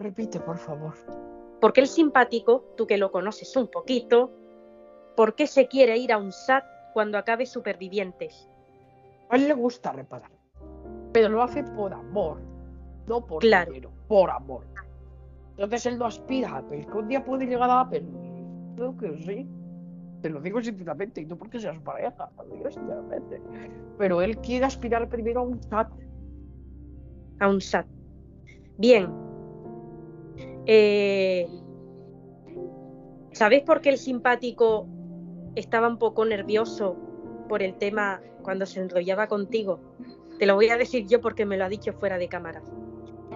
Repite, 0.00 0.40
por 0.40 0.56
favor. 0.56 0.94
¿Por 1.60 1.74
qué 1.74 1.82
el 1.82 1.86
simpático, 1.86 2.64
tú 2.76 2.86
que 2.86 2.96
lo 2.96 3.12
conoces 3.12 3.54
un 3.54 3.68
poquito, 3.68 4.32
por 5.14 5.34
qué 5.34 5.46
se 5.46 5.68
quiere 5.68 5.98
ir 5.98 6.10
a 6.10 6.16
un 6.18 6.32
SAT 6.32 6.64
cuando 6.94 7.18
acabe 7.18 7.44
Supervivientes? 7.44 8.48
A 9.28 9.36
él 9.36 9.46
le 9.46 9.52
gusta 9.52 9.92
reparar. 9.92 10.30
Pero 11.12 11.28
lo 11.28 11.42
hace 11.42 11.62
por 11.62 11.92
amor. 11.92 12.40
No 13.06 13.26
por 13.26 13.40
Claro. 13.40 13.72
dinero, 13.72 13.92
por 14.08 14.30
amor. 14.30 14.64
Entonces 15.50 15.84
él 15.84 15.98
no 15.98 16.06
aspira 16.06 16.50
a 16.50 16.58
Apple. 16.58 16.86
Que 16.86 16.96
un 16.96 17.08
día 17.08 17.22
puede 17.22 17.46
llegar 17.46 17.68
a 17.68 17.80
Apple. 17.80 18.04
Creo 18.76 18.96
que 18.96 19.18
sí. 19.18 19.46
Te 20.22 20.30
lo 20.30 20.40
digo 20.40 20.62
sinceramente, 20.62 21.20
y 21.20 21.26
no 21.26 21.36
porque 21.36 21.60
seas 21.60 21.78
pareja, 21.80 22.30
lo 22.38 22.54
digo 22.54 22.70
sinceramente. 22.70 23.42
Pero 23.98 24.22
él 24.22 24.38
quiere 24.38 24.64
aspirar 24.64 25.08
primero 25.10 25.40
a 25.40 25.42
un 25.42 25.62
SAT. 25.62 25.90
A 27.40 27.48
un 27.48 27.60
SAT. 27.60 27.86
Bien. 28.78 29.29
Eh, 30.66 31.46
¿Sabéis 33.32 33.62
por 33.62 33.80
qué 33.80 33.90
el 33.90 33.98
simpático 33.98 34.86
estaba 35.54 35.88
un 35.88 35.98
poco 35.98 36.24
nervioso 36.24 36.96
por 37.48 37.62
el 37.62 37.76
tema 37.76 38.20
cuando 38.42 38.66
se 38.66 38.80
enrollaba 38.80 39.28
contigo? 39.28 39.80
Te 40.38 40.46
lo 40.46 40.54
voy 40.54 40.68
a 40.68 40.76
decir 40.76 41.06
yo 41.06 41.20
porque 41.20 41.46
me 41.46 41.56
lo 41.56 41.64
ha 41.64 41.68
dicho 41.68 41.92
fuera 41.92 42.18
de 42.18 42.28
cámara. 42.28 42.62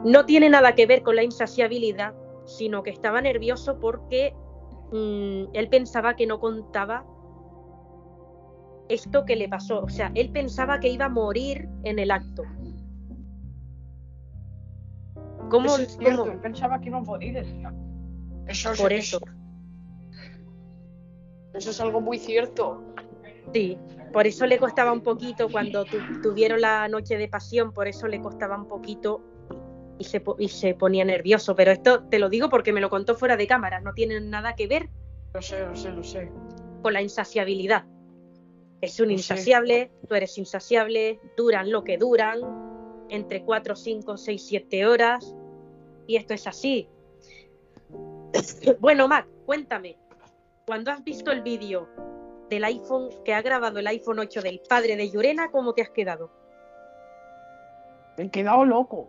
No 0.05 0.27
tiene 0.27 0.49
nada 0.49 0.75
que 0.75 0.87
ver 0.87 1.03
con 1.03 1.17
la 1.17 1.23
insaciabilidad, 1.23 2.15
sino 2.45 2.83
que 2.83 2.91
estaba 2.91 3.21
nervioso 3.21 3.79
porque 3.79 4.35
Mm, 4.95 5.47
él 5.55 5.69
pensaba 5.69 6.15
que 6.15 6.25
no 6.25 6.39
contaba 6.39 7.05
esto 8.89 9.25
que 9.25 9.35
le 9.35 9.49
pasó. 9.49 9.81
O 9.83 9.89
sea, 9.89 10.13
él 10.15 10.31
pensaba 10.31 10.79
que 10.79 10.89
iba 10.89 11.07
a 11.07 11.09
morir 11.09 11.69
en 11.83 11.99
el 11.99 12.13
acto. 12.13 12.45
¿Cómo, 15.55 15.67
eso 15.67 15.83
es 15.83 15.97
cierto, 15.97 16.33
él 16.33 16.41
pensaba 16.41 16.81
que 16.81 16.89
iba 16.89 16.99
a 16.99 17.03
morir 17.03 17.37
en 17.37 17.47
el 17.47 17.67
acto. 17.67 17.81
Eso 18.49 18.73
es, 18.73 18.81
Por 18.81 18.93
eso. 18.93 19.21
Eso 21.53 21.71
es 21.71 21.81
algo 21.81 22.01
muy 22.01 22.19
cierto. 22.19 22.83
Sí, 23.53 23.79
por 24.13 24.27
eso 24.27 24.47
le 24.47 24.59
costaba 24.59 24.93
un 24.93 25.03
poquito 25.03 25.49
cuando 25.49 25.85
tuvieron 26.25 26.61
la 26.61 26.89
noche 26.89 27.17
de 27.17 27.29
pasión, 27.29 27.73
por 27.73 27.87
eso 27.87 28.09
le 28.09 28.21
costaba 28.21 28.57
un 28.57 28.67
poquito 28.67 29.23
y 29.97 30.03
se, 30.03 30.21
y 30.41 30.49
se 30.49 30.75
ponía 30.75 31.05
nervioso. 31.05 31.55
Pero 31.55 31.71
esto 31.71 32.03
te 32.03 32.19
lo 32.19 32.29
digo 32.29 32.49
porque 32.49 32.73
me 32.73 32.81
lo 32.81 32.91
contó 32.91 33.15
fuera 33.15 33.37
de 33.37 33.47
cámara, 33.47 33.81
no 33.81 33.93
tiene 33.93 34.21
nada 34.21 34.57
que 34.57 34.67
ver. 34.67 34.91
Lo 35.35 35.41
sé, 35.41 35.65
lo 35.65 35.77
sé, 35.77 35.91
lo 35.93 36.03
sé. 36.03 36.33
Con 36.83 36.93
la 36.93 37.01
insaciabilidad. 37.01 37.85
Es 38.81 38.99
un 38.99 39.13
insaciable, 39.13 39.93
tú 40.09 40.17
eres 40.17 40.37
insaciable, 40.37 41.21
duran 41.37 41.71
lo 41.71 41.85
que 41.85 41.97
duran, 41.97 42.41
entre 43.09 43.45
4, 43.45 43.77
5, 43.77 44.17
6, 44.17 44.47
7 44.47 44.87
horas. 44.87 45.35
Y 46.07 46.17
esto 46.17 46.35
es 46.35 46.47
así. 46.47 46.89
bueno, 48.81 49.09
Mac, 49.09 49.27
cuéntame. 49.47 49.97
Cuando 50.67 50.91
has 50.91 51.05
visto 51.05 51.31
el 51.31 51.43
vídeo 51.43 51.89
del 52.49 52.65
iPhone 52.65 53.09
que 53.25 53.35
ha 53.35 53.43
grabado 53.43 53.79
el 53.79 53.87
iPhone 53.87 54.19
8 54.19 54.43
del 54.43 54.61
padre 54.69 54.97
de 54.97 55.11
Yurena, 55.11 55.51
¿cómo 55.51 55.75
te 55.75 55.83
has 55.83 55.91
quedado? 55.91 56.31
Me 58.17 58.25
he 58.25 58.31
quedado 58.31 58.65
loco. 58.65 59.09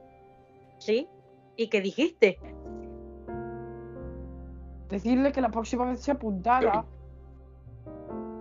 ¿Sí? 0.80 1.08
¿Y 1.56 1.68
qué 1.68 1.82
dijiste? 1.82 2.40
Decirle 4.90 5.32
que 5.32 5.42
la 5.42 5.50
próxima 5.50 5.86
vez 5.86 6.02
se 6.02 6.12
apuntara. 6.12 6.86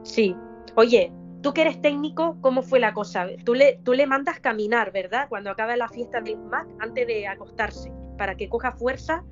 Sí. 0.05 0.37
Oye, 0.77 1.11
tú 1.41 1.55
que 1.55 1.63
eres 1.63 1.81
técnico, 1.81 2.37
¿cómo 2.43 2.61
fue 2.61 2.79
la 2.79 2.93
cosa? 2.93 3.27
Tú 3.43 3.55
le, 3.55 3.81
tú 3.85 3.95
le 3.95 4.07
mandas 4.07 4.39
caminar, 4.39 4.93
¿verdad? 4.93 5.31
Cuando 5.31 5.51
acaba 5.51 5.77
la 5.77 5.89
fiesta 5.89 6.21
del 6.21 6.37
Mac, 6.37 6.67
antes 6.79 7.07
de 7.07 7.27
acostarse, 7.27 7.91
para 8.17 8.37
que 8.37 8.49
coja 8.49 8.73
fuerza, 8.73 9.25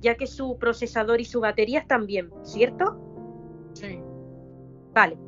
ya 0.00 0.16
que 0.16 0.26
su 0.26 0.58
procesador 0.58 1.20
y 1.20 1.24
su 1.24 1.40
batería 1.40 1.80
están 1.80 2.06
bien, 2.06 2.30
¿cierto? 2.42 2.98
Sí. 3.74 4.00
Vale. 4.92 5.18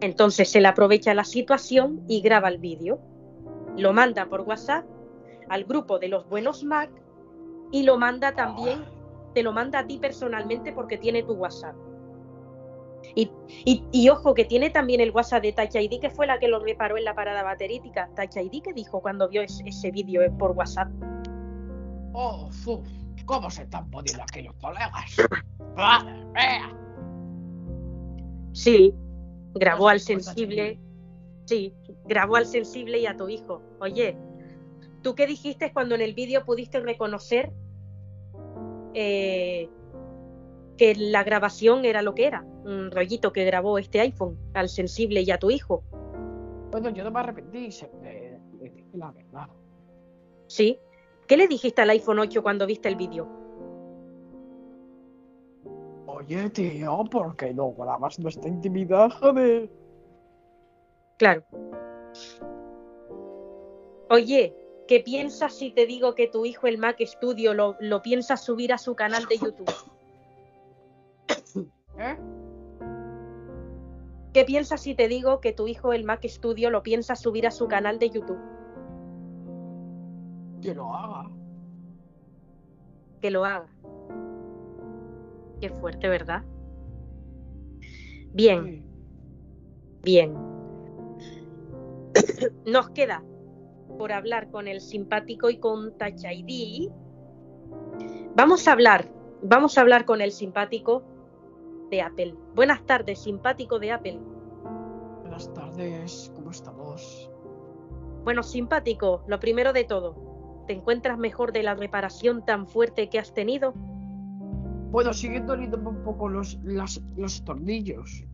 Entonces 0.00 0.54
él 0.56 0.66
aprovecha 0.66 1.14
la 1.14 1.24
situación 1.24 2.02
y 2.08 2.20
graba 2.22 2.48
el 2.48 2.58
vídeo. 2.58 3.00
Lo 3.76 3.92
manda 3.92 4.26
por 4.26 4.42
WhatsApp 4.42 4.84
al 5.48 5.64
grupo 5.64 5.98
de 5.98 6.08
los 6.08 6.28
buenos 6.28 6.64
Mac 6.64 6.90
y 7.70 7.84
lo 7.84 7.98
manda 7.98 8.34
también, 8.34 8.84
te 9.34 9.42
lo 9.42 9.52
manda 9.52 9.80
a 9.80 9.86
ti 9.86 9.98
personalmente 9.98 10.72
porque 10.72 10.98
tiene 10.98 11.22
tu 11.22 11.34
WhatsApp. 11.34 11.74
Y, 13.14 13.30
y, 13.64 14.08
ojo, 14.08 14.34
que 14.34 14.44
tiene 14.44 14.70
también 14.70 15.00
el 15.00 15.10
WhatsApp 15.10 15.42
de 15.42 15.52
Touch 15.52 15.74
ID, 15.74 16.00
que 16.00 16.10
fue 16.10 16.26
la 16.26 16.38
que 16.38 16.48
lo 16.48 16.60
reparó 16.60 16.96
en 16.96 17.04
la 17.04 17.14
parada 17.14 17.42
baterítica. 17.42 18.08
Touch 18.16 18.36
ID, 18.36 18.62
que 18.62 18.72
dijo 18.72 19.00
cuando 19.00 19.28
vio 19.28 19.42
ese, 19.42 19.90
vídeo 19.90 20.22
por 20.38 20.52
WhatsApp? 20.52 20.88
Oh, 22.12 22.50
¿cómo 23.24 23.50
se 23.50 23.62
están 23.62 23.90
poniendo 23.90 24.22
aquí 24.22 24.42
los 24.42 24.54
colegas? 24.56 25.16
Sí, 28.52 28.94
grabó 29.54 29.88
al 29.88 30.00
sensible. 30.00 30.78
Sí, 31.46 31.74
grabó 32.04 32.36
al 32.36 32.46
sensible 32.46 32.98
y 32.98 33.06
a 33.06 33.16
tu 33.16 33.28
hijo. 33.28 33.62
Oye, 33.80 34.16
¿Tú 35.02 35.16
qué 35.16 35.26
dijiste 35.26 35.72
cuando 35.72 35.96
en 35.96 36.00
el 36.00 36.14
vídeo 36.14 36.44
pudiste 36.44 36.78
reconocer 36.78 37.52
eh, 38.94 39.68
que 40.76 40.94
la 40.94 41.24
grabación 41.24 41.84
era 41.84 42.02
lo 42.02 42.14
que 42.14 42.26
era? 42.26 42.42
Un 42.64 42.90
rollito 42.92 43.32
que 43.32 43.44
grabó 43.44 43.78
este 43.78 44.00
iPhone 44.00 44.38
al 44.54 44.68
sensible 44.68 45.22
y 45.22 45.30
a 45.32 45.38
tu 45.38 45.50
hijo. 45.50 45.82
Bueno, 46.70 46.90
yo 46.90 47.02
no 47.02 47.10
me 47.10 47.18
arrepentí, 47.18 47.68
le 48.00 48.38
dije 48.60 48.86
la 48.94 49.10
verdad. 49.10 49.48
Sí. 50.46 50.78
¿Qué 51.26 51.36
le 51.36 51.48
dijiste 51.48 51.82
al 51.82 51.90
iPhone 51.90 52.18
8 52.18 52.42
cuando 52.42 52.66
viste 52.66 52.88
el 52.88 52.96
vídeo? 52.96 53.28
Oye, 56.06 56.50
tío, 56.50 57.04
¿por 57.10 57.36
qué 57.36 57.54
no 57.54 57.72
grabas 57.72 58.18
nuestra 58.18 58.48
intimidad, 58.48 59.10
joder? 59.10 59.70
Claro. 61.18 61.42
Oye, 64.10 64.54
¿Qué 64.92 65.00
piensas 65.00 65.54
si 65.54 65.70
te 65.70 65.86
digo 65.86 66.14
que 66.14 66.28
tu 66.28 66.44
hijo 66.44 66.66
el 66.66 66.76
Mac 66.76 66.98
Studio 67.00 67.54
lo, 67.54 67.76
lo 67.80 68.02
piensas 68.02 68.44
subir 68.44 68.74
a 68.74 68.78
su 68.78 68.94
canal 68.94 69.24
de 69.26 69.38
YouTube? 69.38 69.72
¿Eh? 71.98 72.18
¿Qué 74.34 74.44
piensas 74.44 74.82
si 74.82 74.94
te 74.94 75.08
digo 75.08 75.40
que 75.40 75.52
tu 75.52 75.66
hijo 75.66 75.94
el 75.94 76.04
Mac 76.04 76.26
Studio 76.26 76.68
lo 76.70 76.82
piensa 76.82 77.16
subir 77.16 77.46
a 77.46 77.50
su 77.50 77.68
canal 77.68 77.98
de 77.98 78.10
YouTube? 78.10 78.51
Que 80.62 80.74
lo 80.74 80.94
haga. 80.94 81.28
Que 83.20 83.30
lo 83.30 83.44
haga. 83.44 83.66
Qué 85.60 85.68
fuerte, 85.70 86.08
¿verdad? 86.08 86.44
Bien. 88.32 88.84
Bien. 90.02 90.34
Nos 92.66 92.90
queda 92.90 93.22
por 93.98 94.12
hablar 94.12 94.50
con 94.50 94.68
el 94.68 94.80
simpático 94.80 95.50
y 95.50 95.58
con 95.58 95.96
Touch 95.98 96.24
ID. 96.24 96.90
Vamos 98.34 98.66
a 98.66 98.72
hablar, 98.72 99.08
vamos 99.42 99.76
a 99.76 99.82
hablar 99.82 100.04
con 100.04 100.20
el 100.20 100.32
simpático 100.32 101.02
de 101.90 102.02
Apple. 102.02 102.34
Buenas 102.54 102.84
tardes, 102.86 103.22
simpático 103.22 103.78
de 103.78 103.92
Apple. 103.92 104.18
Buenas 105.20 105.52
tardes, 105.52 106.32
¿cómo 106.34 106.50
estamos? 106.50 107.30
Bueno, 108.24 108.42
simpático, 108.42 109.22
lo 109.26 109.38
primero 109.40 109.72
de 109.72 109.84
todo, 109.84 110.14
¿te 110.66 110.74
encuentras 110.74 111.18
mejor 111.18 111.52
de 111.52 111.62
la 111.62 111.74
reparación 111.74 112.44
tan 112.44 112.66
fuerte 112.66 113.08
que 113.08 113.18
has 113.18 113.34
tenido? 113.34 113.72
Bueno, 114.90 115.12
siguen 115.12 115.46
doliéndome 115.46 115.88
un 115.88 116.02
poco 116.02 116.28
los, 116.28 116.58
los 116.62 117.44
tornillos, 117.44 118.24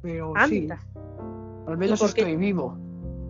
pero 0.00 0.34
sí, 0.48 0.68
al 1.66 1.78
menos 1.78 2.02
estoy 2.02 2.36
vivo. 2.36 2.76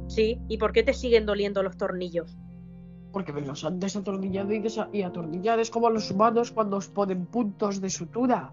Sí, 0.07 0.41
¿y 0.49 0.59
por 0.59 0.73
qué 0.73 0.83
te 0.83 0.95
siguen 0.95 1.27
doliendo 1.27 1.63
los 1.63 1.77
tornillos? 1.77 2.37
Porque 3.13 3.33
me 3.33 3.43
los 3.43 3.65
han 3.65 3.79
desatornillado 3.79 4.53
y, 4.53 4.63
y 4.93 5.03
atornillado. 5.03 5.61
Es 5.61 5.71
como 5.71 5.91
los 5.91 6.11
humanos 6.11 6.51
cuando 6.51 6.79
os 6.79 6.89
ponen 6.89 7.27
puntos 7.27 7.81
de 7.81 7.91
sutura. 7.91 8.53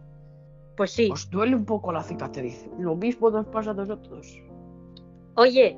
Pues 0.76 0.92
sí. 0.92 1.10
Os 1.12 1.30
duele 1.30 1.56
un 1.56 1.66
poco 1.66 1.92
la 1.92 2.04
cicatriz. 2.04 2.70
Lo 2.78 2.96
mismo 2.96 3.30
nos 3.30 3.46
pasa 3.48 3.72
a 3.72 3.74
nosotros. 3.74 4.42
Oye, 5.36 5.78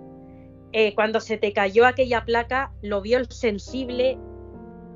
eh, 0.74 0.96
cuando 0.96 1.20
se 1.20 1.38
te 1.38 1.54
cayó 1.54 1.86
aquella 1.86 2.26
placa, 2.26 2.74
lo 2.82 3.02
vio 3.02 3.18
el 3.18 3.30
sensible. 3.32 4.18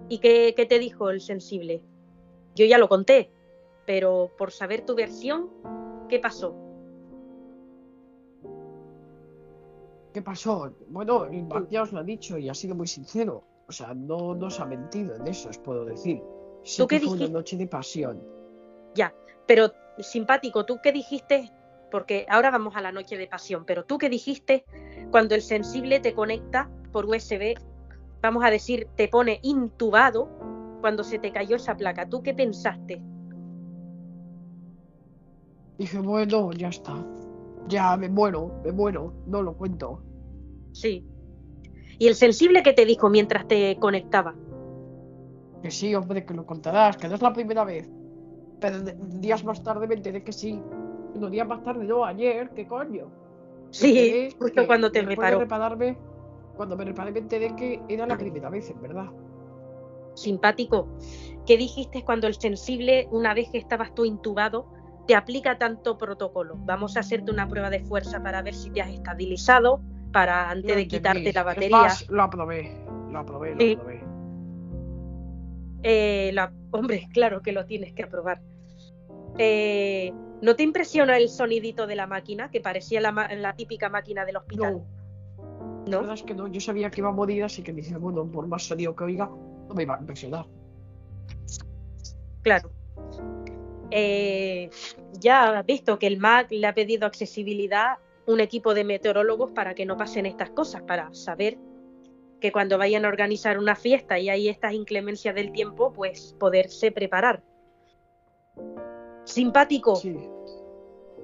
¿Y 0.09 0.19
qué, 0.19 0.53
qué 0.55 0.65
te 0.65 0.79
dijo 0.79 1.09
el 1.09 1.21
sensible? 1.21 1.81
Yo 2.55 2.65
ya 2.65 2.77
lo 2.77 2.87
conté, 2.87 3.31
pero 3.85 4.31
por 4.37 4.51
saber 4.51 4.85
tu 4.85 4.95
versión, 4.95 5.49
¿qué 6.09 6.19
pasó? 6.19 6.55
¿Qué 10.13 10.21
pasó? 10.21 10.73
Bueno, 10.87 11.27
ya 11.69 11.81
os 11.81 11.91
lo 11.91 11.99
ha 11.99 12.03
dicho 12.03 12.37
y 12.37 12.47
ha 12.47 12.53
sido 12.53 12.73
muy 12.73 12.87
sincero. 12.87 13.43
O 13.67 13.71
sea, 13.71 13.93
no 13.93 14.33
nos 14.33 14.59
ha 14.61 14.65
mentido 14.65 15.13
en 15.15 15.27
eso, 15.27 15.49
os 15.49 15.57
puedo 15.57 15.83
decir. 15.83 16.21
Sí 16.63 16.81
¿Tú 16.81 16.87
qué 16.87 16.99
fue 17.01 17.17
una 17.17 17.27
noche 17.27 17.57
de 17.57 17.67
pasión. 17.67 18.23
Ya, 18.93 19.13
pero 19.45 19.71
simpático, 19.99 20.65
¿tú 20.65 20.79
qué 20.81 20.93
dijiste? 20.93 21.51
Porque 21.91 22.25
ahora 22.29 22.51
vamos 22.51 22.75
a 22.75 22.81
la 22.81 22.91
noche 22.91 23.17
de 23.17 23.27
pasión, 23.27 23.65
pero 23.65 23.85
¿tú 23.85 23.97
qué 23.97 24.09
dijiste 24.09 24.65
cuando 25.11 25.35
el 25.35 25.41
sensible 25.41 25.99
te 25.99 26.13
conecta 26.13 26.69
por 26.91 27.05
USB? 27.05 27.55
Vamos 28.21 28.43
a 28.43 28.49
decir, 28.49 28.87
te 28.95 29.07
pone 29.07 29.39
intubado 29.43 30.29
cuando 30.81 31.03
se 31.03 31.19
te 31.19 31.31
cayó 31.31 31.55
esa 31.55 31.75
placa. 31.75 32.07
¿Tú 32.07 32.21
qué 32.21 32.33
pensaste? 32.33 33.01
Dije, 35.77 35.99
bueno, 35.99 36.51
ya 36.53 36.69
está. 36.69 37.05
Ya 37.67 37.97
me 37.97 38.09
muero, 38.09 38.61
me 38.63 38.71
muero, 38.71 39.13
no 39.27 39.41
lo 39.41 39.55
cuento. 39.57 40.01
Sí. 40.71 41.05
¿Y 41.97 42.07
el 42.07 42.15
sensible 42.15 42.63
que 42.63 42.73
te 42.73 42.85
dijo 42.85 43.09
mientras 43.09 43.47
te 43.47 43.77
conectaba? 43.79 44.35
Que 45.61 45.71
sí, 45.71 45.95
hombre, 45.95 46.25
que 46.25 46.33
lo 46.33 46.45
contarás, 46.45 46.97
que 46.97 47.07
no 47.07 47.15
es 47.15 47.21
la 47.21 47.33
primera 47.33 47.63
vez. 47.63 47.89
Pero 48.59 48.79
días 49.19 49.43
más 49.43 49.63
tarde 49.63 49.87
me 49.87 49.95
enteré 49.95 50.23
que 50.23 50.31
sí. 50.31 50.61
Unos 51.15 51.31
días 51.31 51.47
más 51.47 51.63
tarde, 51.63 51.85
no, 51.85 52.05
ayer, 52.05 52.49
¿qué 52.51 52.67
coño? 52.67 53.07
Sí, 53.71 54.29
justo 54.39 54.61
que 54.61 54.67
cuando 54.67 54.91
te 54.91 55.01
reparó. 55.01 55.39
repararme, 55.39 55.97
cuando 56.55 56.77
me 56.77 56.85
reparé 56.85 57.11
me 57.11 57.19
enteré 57.19 57.55
que 57.55 57.81
era 57.89 58.05
la 58.05 58.17
primera 58.17 58.49
vez, 58.49 58.69
en 58.69 58.81
verdad. 58.81 59.07
Simpático. 60.13 60.87
¿Qué 61.45 61.57
dijiste 61.57 62.03
cuando 62.05 62.27
el 62.27 62.35
sensible, 62.35 63.07
una 63.11 63.33
vez 63.33 63.49
que 63.51 63.57
estabas 63.57 63.93
tú 63.93 64.05
intubado, 64.05 64.67
te 65.07 65.15
aplica 65.15 65.57
tanto 65.57 65.97
protocolo? 65.97 66.55
Vamos 66.59 66.95
a 66.95 67.01
hacerte 67.01 67.31
una 67.31 67.47
prueba 67.49 67.69
de 67.69 67.81
fuerza 67.81 68.23
para 68.23 68.41
ver 68.41 68.53
si 68.53 68.69
te 68.71 68.81
has 68.81 68.89
estabilizado, 68.91 69.81
para 70.13 70.49
antes 70.49 70.73
de 70.75 70.83
entendí. 70.83 70.97
quitarte 70.97 71.33
la 71.33 71.43
batería. 71.43 71.77
más, 71.77 72.09
lo 72.09 72.23
aprobé, 72.23 72.71
lo 73.11 73.19
aprobé, 73.19 73.55
lo 73.55 73.59
Sí. 73.61 73.73
aprobé. 73.73 74.03
Eh, 75.83 76.31
la- 76.33 76.51
hombre, 76.71 77.07
claro 77.13 77.41
que 77.41 77.51
lo 77.51 77.65
tienes 77.65 77.93
que 77.93 78.03
aprobar. 78.03 78.39
Eh, 79.37 80.13
¿No 80.41 80.55
te 80.55 80.63
impresiona 80.63 81.17
el 81.17 81.29
sonidito 81.29 81.87
de 81.87 81.95
la 81.95 82.07
máquina, 82.07 82.51
que 82.51 82.61
parecía 82.61 83.01
la, 83.01 83.53
típica 83.55 83.89
máquina 83.89 84.25
del 84.25 84.37
hospital? 84.37 84.83
No, 85.37 85.91
la 85.91 85.99
verdad 85.99 86.15
es 86.15 86.23
que 86.23 86.33
no, 86.33 86.47
yo 86.47 86.59
sabía 86.59 86.89
que 86.89 87.01
iba 87.01 87.09
a 87.09 87.13
morir, 87.13 87.43
así 87.43 87.63
que 87.63 87.71
dije, 87.71 87.95
bueno, 87.97 88.25
por 88.25 88.47
más 88.47 88.63
sonido 88.63 88.95
que 88.95 89.03
oiga, 89.03 89.27
no 89.27 89.73
me 89.73 89.83
iba 89.83 89.95
a 89.95 89.99
impresionar. 89.99 90.45
Claro. 92.41 92.69
Eh, 93.91 94.69
ya 95.19 95.59
has 95.59 95.65
visto 95.65 95.97
que 95.97 96.07
el 96.07 96.17
MAC 96.17 96.51
le 96.51 96.67
ha 96.67 96.73
pedido 96.73 97.05
accesibilidad 97.07 97.97
un 98.27 98.39
equipo 98.39 98.73
de 98.73 98.83
meteorólogos 98.83 99.51
para 99.51 99.75
que 99.75 99.85
no 99.85 99.97
pasen 99.97 100.25
estas 100.25 100.49
cosas, 100.49 100.81
para 100.81 101.13
saber 101.13 101.57
que 102.41 102.51
cuando 102.51 102.77
vayan 102.77 103.05
a 103.05 103.07
organizar 103.07 103.57
una 103.57 103.75
fiesta 103.75 104.19
y 104.19 104.29
hay 104.29 104.49
estas 104.49 104.73
inclemencias 104.73 105.35
del 105.35 105.51
tiempo, 105.51 105.93
pues 105.93 106.35
poderse 106.39 106.91
preparar. 106.91 107.43
Simpático, 109.25 109.95
Sí. 109.95 110.17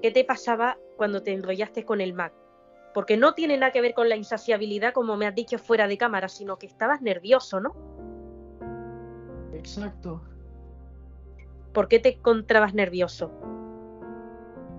¿qué 0.01 0.11
te 0.11 0.23
pasaba 0.25 0.77
cuando 0.97 1.23
te 1.23 1.31
enrollaste 1.33 1.85
con 1.85 2.01
el 2.01 2.13
Mac? 2.13 2.33
Porque 2.93 3.15
no 3.15 3.33
tiene 3.33 3.57
nada 3.57 3.71
que 3.71 3.79
ver 3.81 3.93
con 3.93 4.09
la 4.09 4.17
insaciabilidad, 4.17 4.93
como 4.93 5.15
me 5.15 5.25
has 5.27 5.35
dicho 5.35 5.57
fuera 5.57 5.87
de 5.87 5.97
cámara, 5.97 6.27
sino 6.27 6.57
que 6.57 6.65
estabas 6.65 7.01
nervioso, 7.01 7.61
¿no? 7.61 7.73
Exacto. 9.53 10.21
¿Por 11.73 11.87
qué 11.87 11.99
te 11.99 12.15
encontrabas 12.17 12.73
nervioso? 12.73 13.31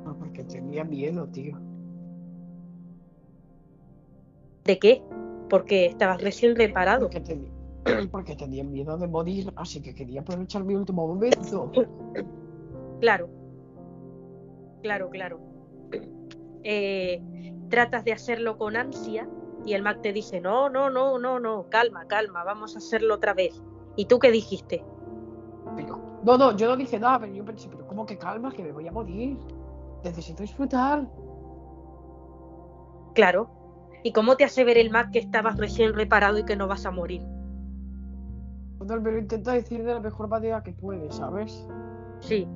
No, 0.04 0.14
porque 0.18 0.44
tenía 0.44 0.84
miedo, 0.84 1.26
tío. 1.28 1.58
¿De 4.64 4.78
qué? 4.78 5.02
Porque 5.48 5.86
estabas 5.86 6.20
recién 6.20 6.54
reparado. 6.54 7.08
Porque, 7.08 7.20
tenía- 7.20 7.50
porque 8.12 8.36
tenía 8.36 8.62
miedo 8.64 8.98
de 8.98 9.08
morir, 9.08 9.52
así 9.56 9.80
que 9.80 9.94
quería 9.94 10.20
aprovechar 10.20 10.64
mi 10.64 10.74
último 10.74 11.06
momento. 11.06 11.70
Claro. 13.02 13.28
Claro, 14.80 15.10
claro. 15.10 15.40
Eh, 16.62 17.20
tratas 17.68 18.04
de 18.04 18.12
hacerlo 18.12 18.56
con 18.56 18.76
ansia 18.76 19.28
y 19.66 19.72
el 19.72 19.82
Mac 19.82 20.02
te 20.02 20.12
dice, 20.12 20.40
no, 20.40 20.68
no, 20.68 20.88
no, 20.88 21.18
no, 21.18 21.40
no, 21.40 21.68
calma, 21.68 22.06
calma, 22.06 22.44
vamos 22.44 22.76
a 22.76 22.78
hacerlo 22.78 23.14
otra 23.14 23.34
vez. 23.34 23.60
¿Y 23.96 24.04
tú 24.04 24.20
qué 24.20 24.30
dijiste? 24.30 24.84
Pero, 25.74 26.20
no, 26.22 26.38
no, 26.38 26.56
yo 26.56 26.68
no 26.68 26.76
dije 26.76 27.00
nada, 27.00 27.18
pero 27.18 27.32
yo 27.32 27.44
pensé, 27.44 27.68
pero 27.68 27.84
¿cómo 27.88 28.06
que 28.06 28.16
calma? 28.16 28.52
Que 28.52 28.62
me 28.62 28.70
voy 28.70 28.86
a 28.86 28.92
morir. 28.92 29.36
Necesito 30.04 30.44
disfrutar. 30.44 31.04
Claro. 33.16 33.50
¿Y 34.04 34.12
cómo 34.12 34.36
te 34.36 34.44
hace 34.44 34.62
ver 34.62 34.78
el 34.78 34.90
Mac 34.90 35.10
que 35.10 35.18
estabas 35.18 35.56
recién 35.56 35.92
reparado 35.94 36.38
y 36.38 36.44
que 36.44 36.54
no 36.54 36.68
vas 36.68 36.86
a 36.86 36.92
morir? 36.92 37.22
Bueno, 38.78 39.00
me 39.00 39.10
lo 39.10 39.18
intenta 39.18 39.54
decir 39.54 39.82
de 39.82 39.92
la 39.92 40.00
mejor 40.00 40.28
manera 40.28 40.62
que 40.62 40.72
puede, 40.72 41.10
¿sabes? 41.10 41.66
Sí. 42.20 42.46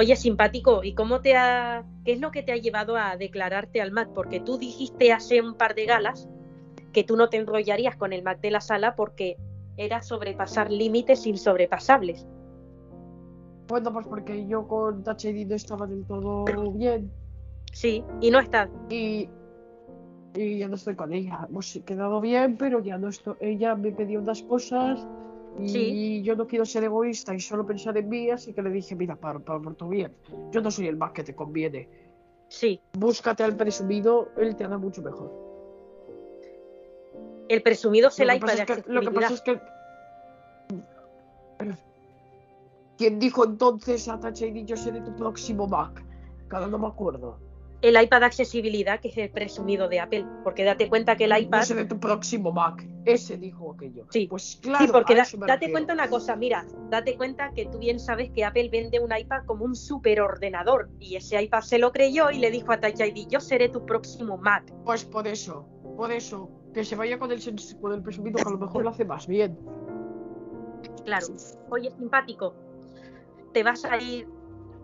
Oye, 0.00 0.16
simpático, 0.16 0.82
¿y 0.82 0.94
cómo 0.94 1.20
te 1.20 1.36
ha... 1.36 1.84
qué 2.06 2.12
es 2.12 2.20
lo 2.20 2.30
que 2.30 2.42
te 2.42 2.52
ha 2.52 2.56
llevado 2.56 2.96
a 2.96 3.18
declararte 3.18 3.82
al 3.82 3.92
Mac? 3.92 4.08
Porque 4.14 4.40
tú 4.40 4.56
dijiste 4.56 5.12
hace 5.12 5.42
un 5.42 5.52
par 5.52 5.74
de 5.74 5.84
galas 5.84 6.26
que 6.94 7.04
tú 7.04 7.18
no 7.18 7.28
te 7.28 7.36
enrollarías 7.36 7.96
con 7.96 8.14
el 8.14 8.22
Mac 8.22 8.40
de 8.40 8.50
la 8.50 8.62
sala 8.62 8.96
porque 8.96 9.36
era 9.76 10.00
sobrepasar 10.00 10.72
límites 10.72 11.26
insobrepasables. 11.26 12.26
Bueno, 13.68 13.92
pues 13.92 14.06
porque 14.06 14.46
yo 14.46 14.66
con 14.66 15.04
ID 15.22 15.46
no 15.46 15.54
estaba 15.54 15.86
del 15.86 16.06
todo 16.06 16.46
bien. 16.72 17.12
Sí, 17.70 18.02
y 18.22 18.30
no 18.30 18.38
está. 18.38 18.70
Y, 18.88 19.28
y 20.34 20.58
ya 20.60 20.68
no 20.68 20.76
estoy 20.76 20.96
con 20.96 21.12
ella. 21.12 21.46
Hemos 21.46 21.78
quedado 21.84 22.22
bien, 22.22 22.56
pero 22.56 22.80
ya 22.80 22.96
no 22.96 23.08
estoy. 23.08 23.34
Ella 23.40 23.74
me 23.74 23.92
pidió 23.92 24.20
unas 24.20 24.42
cosas 24.44 25.06
y 25.58 25.68
Sí. 25.68 26.22
yo 26.22 26.36
no 26.36 26.46
quiero 26.46 26.64
ser 26.64 26.84
egoísta 26.84 27.34
y 27.34 27.40
solo 27.40 27.66
pensar 27.66 27.96
en 27.96 28.08
mí, 28.08 28.30
así 28.30 28.52
que 28.52 28.62
le 28.62 28.70
dije, 28.70 28.94
mira, 28.94 29.16
para, 29.16 29.38
para 29.38 29.60
por 29.60 29.74
tu 29.74 29.88
bien, 29.88 30.14
yo 30.50 30.60
no 30.60 30.70
soy 30.70 30.86
el 30.86 30.96
más 30.96 31.12
que 31.12 31.24
te 31.24 31.34
conviene. 31.34 31.88
Sí, 32.48 32.80
Búscate 32.98 33.44
al 33.44 33.56
presumido, 33.56 34.28
él 34.36 34.56
te 34.56 34.64
hará 34.64 34.78
mucho 34.78 35.02
mejor. 35.02 35.30
el 37.48 37.62
presumido 37.62 38.08
es 38.08 38.20
el 38.20 38.28
iPad 38.34 38.40
pasa 38.40 38.64
de 38.64 38.72
es 38.72 38.84
que, 38.84 38.92
lo 38.92 39.00
que 39.00 39.10
pasa 39.10 39.34
es 39.34 39.40
que. 39.42 39.60
¿Quién 42.96 43.18
dijo 43.18 43.44
entonces 43.44 44.08
a 44.08 44.20
Touch 44.20 44.42
ID 44.42 44.64
yo 44.66 44.76
seré 44.76 45.00
tu 45.00 45.14
próximo 45.16 45.66
Mac? 45.66 46.04
Cada 46.48 46.66
no 46.66 46.78
me 46.78 46.86
acuerdo. 46.86 47.38
El 47.82 48.00
iPad 48.02 48.20
de 48.20 48.26
accesibilidad, 48.26 49.00
que 49.00 49.08
es 49.08 49.16
el 49.16 49.30
presumido 49.30 49.88
de 49.88 50.00
Apple, 50.00 50.26
porque 50.44 50.64
date 50.64 50.88
cuenta 50.90 51.16
que 51.16 51.24
el 51.24 51.36
iPad... 51.38 51.62
seré 51.62 51.86
tu 51.86 51.98
próximo 51.98 52.52
Mac. 52.52 52.86
Ese 53.06 53.38
dijo 53.38 53.72
aquello. 53.72 54.04
Sí. 54.10 54.26
Pues 54.28 54.58
claro, 54.60 54.84
sí, 54.84 54.92
porque 54.92 55.14
da- 55.14 55.26
date 55.46 55.70
cuenta 55.72 55.94
una 55.94 56.10
cosa, 56.10 56.36
mira, 56.36 56.66
date 56.90 57.16
cuenta 57.16 57.52
que 57.54 57.64
tú 57.66 57.78
bien 57.78 57.98
sabes 57.98 58.30
que 58.32 58.44
Apple 58.44 58.68
vende 58.70 59.00
un 59.00 59.10
iPad 59.16 59.44
como 59.46 59.64
un 59.64 59.74
superordenador 59.74 60.90
y 60.98 61.16
ese 61.16 61.42
iPad 61.42 61.62
se 61.62 61.78
lo 61.78 61.90
creyó 61.92 62.30
y 62.30 62.38
le 62.38 62.50
dijo 62.50 62.70
a 62.72 62.80
Touch 62.80 63.00
ID, 63.00 63.26
yo 63.28 63.40
seré 63.40 63.70
tu 63.70 63.86
próximo 63.86 64.36
Mac. 64.36 64.70
Pues 64.84 65.06
por 65.06 65.26
eso, 65.26 65.66
por 65.96 66.12
eso, 66.12 66.50
que 66.74 66.84
se 66.84 66.96
vaya 66.96 67.18
con 67.18 67.32
el, 67.32 67.40
con 67.80 67.92
el 67.94 68.02
presumido 68.02 68.36
que 68.36 68.42
a 68.42 68.50
lo 68.52 68.58
mejor 68.58 68.84
lo 68.84 68.90
hace 68.90 69.06
más 69.06 69.26
bien. 69.26 69.58
Claro. 71.06 71.26
Oye, 71.70 71.90
simpático, 71.96 72.54
te 73.54 73.62
vas 73.62 73.84
a 73.86 73.96
ir 73.96 74.28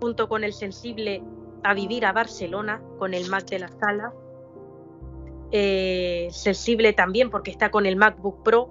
junto 0.00 0.28
con 0.28 0.44
el 0.44 0.52
sensible 0.54 1.22
a 1.62 1.74
vivir 1.74 2.04
a 2.06 2.12
Barcelona 2.12 2.82
con 2.98 3.14
el 3.14 3.28
Mac 3.28 3.46
de 3.48 3.58
la 3.60 3.68
sala. 3.68 4.12
Eh, 5.52 6.28
sensible 6.32 6.92
también 6.92 7.30
porque 7.30 7.50
está 7.50 7.70
con 7.70 7.86
el 7.86 7.96
MacBook 7.96 8.42
Pro. 8.42 8.70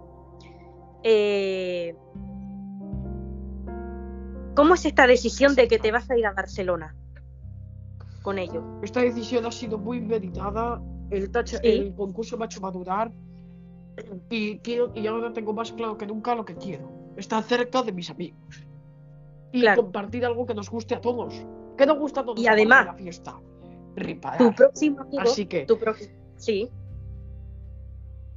Eh, 1.03 1.95
¿Cómo 4.55 4.73
es 4.75 4.85
esta 4.85 5.05
decisión 5.05 5.55
de 5.55 5.67
que 5.67 5.79
te 5.79 5.91
vas 5.91 6.09
a 6.09 6.17
ir 6.17 6.25
a 6.25 6.33
Barcelona 6.33 6.95
con 8.21 8.39
ellos? 8.39 8.63
Esta 8.81 9.01
decisión 9.01 9.45
ha 9.45 9.51
sido 9.51 9.77
muy 9.77 9.99
meditada. 9.99 10.81
El, 11.11 11.29
touch, 11.29 11.49
Sí. 11.49 11.57
el 11.63 11.93
concurso 11.93 12.37
me 12.37 12.45
ha 12.45 12.47
hecho 12.47 12.61
madurar. 12.61 13.11
Y, 14.29 14.59
quiero, 14.59 14.91
y 14.95 15.07
ahora 15.07 15.31
tengo 15.31 15.53
más 15.53 15.71
claro 15.71 15.97
que 15.97 16.05
nunca 16.07 16.35
lo 16.35 16.43
que 16.43 16.55
quiero. 16.55 16.89
Estar 17.15 17.43
cerca 17.43 17.83
de 17.83 17.91
mis 17.91 18.09
amigos. 18.09 18.65
Y 19.51 19.61
Claro. 19.61 19.83
compartir 19.83 20.25
algo 20.25 20.45
que 20.45 20.53
nos 20.53 20.69
guste 20.69 20.95
a 20.95 21.01
todos. 21.01 21.45
Que 21.77 21.85
nos 21.85 21.97
gusta 21.97 22.21
a 22.21 22.25
todos. 22.25 22.39
Y 22.39 22.47
además, 22.47 22.85
la 22.85 22.93
fiesta. 22.93 23.39
Reparar. 23.95 24.37
Tu 24.39 24.53
próximo 24.53 25.01
amigo, 25.01 25.21
Así 25.21 25.45
que, 25.45 25.65
tu 25.65 25.77
sí. 26.37 26.69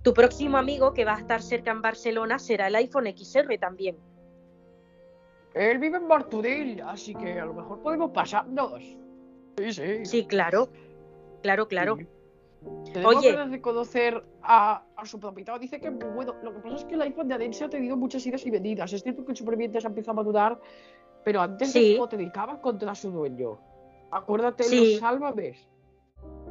Tu 0.03 0.15
próximo 0.15 0.57
amigo 0.57 0.95
que 0.95 1.05
va 1.05 1.17
a 1.17 1.19
estar 1.19 1.43
cerca 1.43 1.71
en 1.71 1.83
Barcelona 1.83 2.39
será 2.39 2.69
el 2.69 2.77
iPhone 2.77 3.07
XR 3.17 3.59
también. 3.59 3.97
él 5.55 5.79
vive 5.79 5.97
en 5.97 6.07
Martorell, 6.07 6.81
así 6.83 7.15
que 7.15 7.39
a 7.41 7.45
lo 7.45 7.55
mejor 7.55 7.83
podemos 7.83 8.13
pasarnos. 8.13 8.81
Sí, 9.59 9.73
sí. 9.73 10.05
Sí, 10.05 10.27
claro. 10.27 10.69
Claro, 11.43 11.67
claro. 11.67 11.97
Sí. 11.97 12.07
Tenemos 12.93 13.17
Oye. 13.17 13.33
ganas 13.33 13.51
de 13.51 13.61
conocer 13.61 14.25
a, 14.43 14.85
a 14.97 15.07
su 15.07 15.19
propietario. 15.21 15.61
Dice 15.61 15.81
que, 15.81 15.91
bueno, 15.91 16.35
lo 16.43 16.53
que 16.55 16.61
pasa 16.61 16.77
es 16.77 16.85
que 16.85 16.95
el 16.95 17.03
iPhone 17.03 17.29
de 17.29 17.35
Adense 17.35 17.65
ha 17.65 17.69
tenido 17.69 17.97
muchas 17.97 18.27
idas 18.27 18.45
y 18.47 18.51
venidas. 18.51 18.93
Es 18.93 19.03
cierto 19.03 19.25
que 19.25 19.33
el 19.33 19.37
superviviente 19.37 19.81
se 19.81 19.87
ha 19.87 19.91
empezado 19.91 20.13
a 20.13 20.23
madurar, 20.23 20.61
pero 21.29 21.43
antes 21.43 21.73
Sí. 21.73 21.91
de 21.91 21.97
cómo 21.99 22.09
te 22.09 22.17
dedicaba 22.17 22.59
contra 22.59 22.95
su 22.95 23.11
dueño. 23.11 23.59
Acuérdate 24.11 24.63
de 24.63 24.69
Sí. 24.71 24.93
los 24.93 25.01
sálvames 25.01 25.69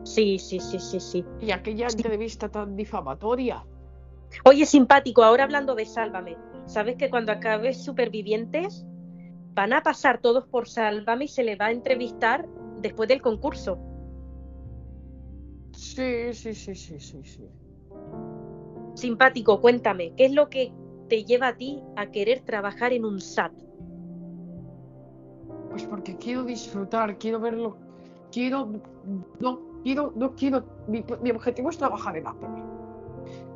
Sí, 0.03 0.37
sí, 0.37 0.59
sí, 0.59 0.79
sí, 0.79 0.99
sí. 0.99 1.25
y 1.41 1.49
aquella 1.49 1.87
entrevista 1.87 2.47
tan 2.47 2.75
difamatoria. 2.75 3.65
Oye, 4.45 4.67
simpático, 4.67 5.23
ahora 5.23 5.45
hablando 5.45 5.73
de 5.73 5.85
Sálvame, 5.87 6.37
¿sabes 6.67 6.95
que 6.95 7.09
cuando 7.09 7.31
acabes 7.31 7.83
Supervivientes 7.83 8.85
van 9.55 9.73
a 9.73 9.81
pasar 9.81 10.21
todos 10.21 10.45
por 10.45 10.69
Sálvame 10.69 11.25
y 11.25 11.27
se 11.27 11.43
le 11.43 11.55
va 11.55 11.65
a 11.65 11.71
entrevistar 11.71 12.47
después 12.79 13.09
del 13.09 13.23
concurso? 13.23 13.79
Sí, 15.73 16.35
sí, 16.35 16.53
sí, 16.53 16.75
sí, 16.75 16.99
sí, 16.99 17.23
sí. 17.23 17.49
Simpático, 18.93 19.59
cuéntame, 19.59 20.13
¿qué 20.15 20.25
es 20.25 20.33
lo 20.33 20.49
que 20.51 20.71
te 21.09 21.25
lleva 21.25 21.47
a 21.47 21.57
ti 21.57 21.81
a 21.95 22.11
querer 22.11 22.41
trabajar 22.41 22.93
en 22.93 23.05
un 23.05 23.19
SAT? 23.19 23.66
Pues 25.77 25.87
porque 25.89 26.17
quiero 26.17 26.43
disfrutar, 26.43 27.19
quiero 27.19 27.39
verlo, 27.39 27.77
quiero, 28.31 28.67
no 29.39 29.59
quiero, 29.83 30.11
no 30.15 30.33
quiero, 30.33 30.63
mi, 30.87 31.05
mi 31.21 31.29
objetivo 31.29 31.69
es 31.69 31.77
trabajar 31.77 32.17
en 32.17 32.25
Apple. 32.25 32.49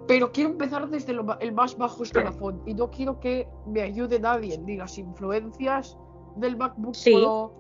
Pero 0.08 0.32
quiero 0.32 0.52
empezar 0.52 0.88
desde 0.88 1.14
lo 1.14 1.40
el 1.40 1.52
más 1.52 1.76
bajo 1.76 2.04
escalafón 2.04 2.62
y 2.68 2.76
no 2.76 2.92
quiero 2.92 3.20
que 3.20 3.48
me 3.66 3.82
ayude 3.82 4.20
nadie, 4.20 4.56
ni 4.60 4.78
las 4.78 5.00
influencias 5.00 5.98
del 6.36 6.58
MacBook 6.58 6.94
Sí. 6.94 7.12
Pro, 7.16 7.56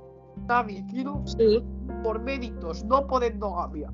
Nadie. 0.48 0.86
Quiero 0.92 1.24
Sí, 1.26 1.64
por 2.04 2.20
méritos, 2.22 2.84
no 2.86 3.08
por 3.08 3.24
endogamia. 3.24 3.92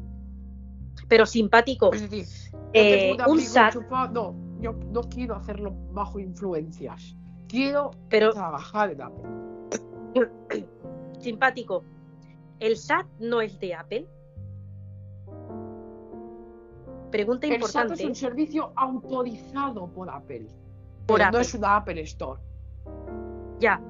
pero 1.08 1.26
simpático. 1.26 1.94
Es 1.94 2.02
decir, 2.02 2.26
Eh, 2.74 3.16
tengo 3.18 3.32
un 3.32 3.40
enchufado- 3.40 4.12
No, 4.12 4.36
yo 4.60 4.74
no 4.92 5.00
quiero 5.04 5.36
hacerlo 5.38 5.74
bajo 5.94 6.20
influencias. 6.20 7.16
Quiero 7.48 7.92
pero 8.10 8.34
trabajar 8.34 8.92
en 8.92 9.02
Apple. 9.02 9.47
simpático. 11.20 11.84
El 12.60 12.78
SAT 12.78 13.06
no 13.20 13.42
es 13.42 13.60
de 13.60 13.76
Apple. 13.76 14.08
Pregunta 17.12 17.48
El 17.48 17.54
SAT 17.54 17.60
importante. 17.62 17.94
es 18.04 18.10
un 18.10 18.16
servicio 18.16 18.74
autorizado 18.76 19.88
por 19.88 20.10
Apple. 20.10 20.48
Por 21.06 21.18
pero 21.18 21.28
Apple. 21.28 21.38
no 21.38 21.42
es 21.42 21.54
una 21.54 21.76
Apple 21.78 22.02
Store. 22.02 22.42
Ya. 23.60 23.82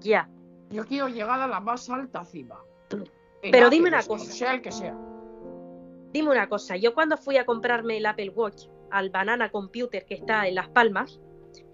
Ya. 0.00 0.28
Yo 0.70 0.84
quiero 0.84 1.08
llegar 1.08 1.40
a 1.40 1.46
la 1.46 1.60
más 1.60 1.88
alta 1.90 2.24
cima. 2.24 2.58
Pero 2.88 3.66
Apple 3.66 3.70
dime 3.70 3.88
una 3.88 4.02
cosa. 4.02 4.30
Sea 4.30 4.54
el 4.54 4.62
que 4.62 4.72
sea. 4.72 4.96
Dime 6.12 6.30
una 6.30 6.48
cosa. 6.48 6.76
Yo 6.76 6.94
cuando 6.94 7.16
fui 7.16 7.36
a 7.36 7.44
comprarme 7.46 7.98
el 7.98 8.06
Apple 8.06 8.30
Watch 8.30 8.66
al 8.90 9.10
Banana 9.10 9.50
Computer 9.50 10.04
que 10.04 10.14
está 10.14 10.46
en 10.46 10.54
Las 10.54 10.68
Palmas, 10.68 11.20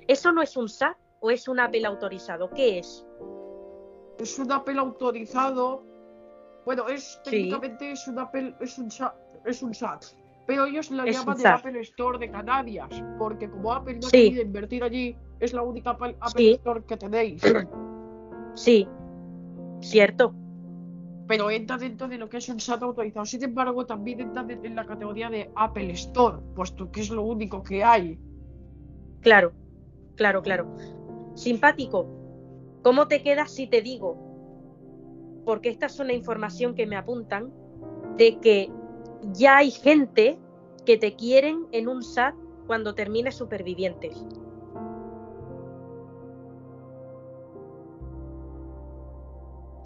¿eso 0.09 0.33
no 0.33 0.43
es 0.43 0.57
un 0.57 0.69
SAT 0.69 0.97
o 1.21 1.31
es 1.31 1.49
un 1.49 1.61
Apple 1.61 1.85
autorizado? 1.87 2.51
¿Qué 2.51 2.79
es? 2.79 3.04
Es 4.19 4.39
un 4.39 4.51
Apple 4.53 4.79
autorizado. 4.79 5.83
Bueno, 6.65 6.89
es 6.89 7.21
Sí. 7.25 7.31
técnicamente 7.31 7.93
es 7.93 8.07
un 8.09 8.19
Apple, 8.19 8.55
es 8.61 8.79
un 8.79 8.89
es 9.45 9.63
un 9.63 9.75
SAT. 9.75 10.05
Pero 10.47 10.67
ellos 10.67 10.91
la 10.91 11.05
Es 11.05 11.17
llaman 11.19 11.37
el. 11.37 11.55
Apple 11.55 11.81
Store 11.81 12.19
de 12.19 12.31
Canarias, 12.31 12.91
porque 13.19 13.51
como 13.51 13.73
Apple 13.73 13.95
no 13.97 14.03
Sí. 14.03 14.11
querido 14.29 14.43
invertir 14.43 14.83
allí, 14.85 15.17
es 15.41 15.53
la 15.53 15.63
única 15.63 15.91
Apple, 15.91 16.17
Apple 16.21 16.43
Sí. 16.45 16.51
Store 16.53 16.83
que 16.85 16.97
tenéis. 16.97 17.43
Sí. 18.55 18.87
¿Cierto? 19.81 20.33
Pero 21.27 21.51
entra 21.51 21.77
dentro 21.77 22.07
de 22.07 22.19
lo 22.19 22.29
que 22.29 22.37
es 22.37 22.49
un 22.49 22.61
SAT 22.61 22.83
autorizado. 22.83 23.27
Sin 23.27 23.43
embargo, 23.43 23.85
también 23.85 24.21
entra 24.21 24.45
de- 24.45 24.61
en 24.63 24.77
la 24.77 24.87
categoría 24.87 25.29
de 25.29 25.51
Apple 25.57 25.91
Store, 25.93 26.39
puesto 26.55 26.91
que 26.93 27.01
es 27.01 27.11
lo 27.11 27.23
único 27.23 27.63
que 27.63 27.83
hay. 27.83 28.19
Claro. 29.23 29.53
Claro, 30.17 30.43
claro. 30.43 30.69
Simpático. 31.35 32.07
¿Cómo 32.85 33.09
te 33.09 33.23
quedas 33.23 33.51
si 33.51 33.67
te 33.67 33.81
digo? 33.81 34.19
Porque 35.47 35.71
esta 35.71 35.87
es 35.87 35.99
una 36.01 36.13
información 36.13 36.75
que 36.75 36.87
me 36.87 36.97
apuntan 36.97 37.51
de 38.19 38.39
que 38.41 38.71
ya 39.33 39.57
hay 39.57 39.71
gente 39.71 40.39
que 40.85 40.99
te 40.99 41.17
quieren 41.17 41.67
en 41.73 41.89
un 41.89 42.03
SAT 42.03 42.35
cuando 42.67 42.95
termines 42.95 43.37
supervivientes. 43.37 44.23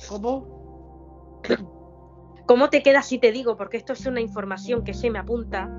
¿Cómo? 0.09 1.41
¿Cómo 2.47 2.69
te 2.69 2.83
quedas 2.83 3.07
si 3.07 3.19
te 3.19 3.31
digo? 3.31 3.57
Porque 3.57 3.77
esto 3.77 3.93
es 3.93 4.07
una 4.07 4.21
información 4.21 4.83
que 4.83 4.95
se 4.95 5.09
me 5.09 5.21
apunta 5.21 5.71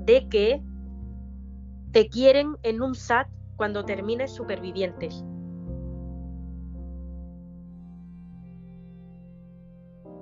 de 0.00 0.26
que 0.30 0.62
te 1.92 2.08
quieren 2.08 2.56
en 2.62 2.80
un 2.80 2.94
SAT 2.94 3.28
cuando 3.56 3.84
termines 3.84 4.32
supervivientes. 4.32 5.22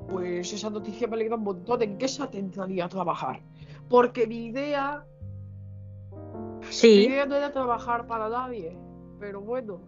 Pues 0.09 0.53
esa 0.53 0.71
noticia 0.71 1.09
me 1.09 1.17
alegra 1.17 1.37
un 1.37 1.43
montón. 1.45 1.83
¿En 1.83 1.99
qué 1.99 2.09
SAT 2.09 2.35
entraría 2.37 2.85
a 2.87 2.89
trabajar? 2.89 3.41
Porque 3.89 4.27
mi 4.27 4.47
idea 4.47 5.05
Mi 6.61 6.67
Sí, 6.73 7.05
idea 7.07 7.27
no 7.27 7.37
era 7.37 7.53
trabajar 7.53 8.07
para 8.07 8.29
nadie, 8.29 8.77
pero 9.21 9.41
bueno, 9.41 9.81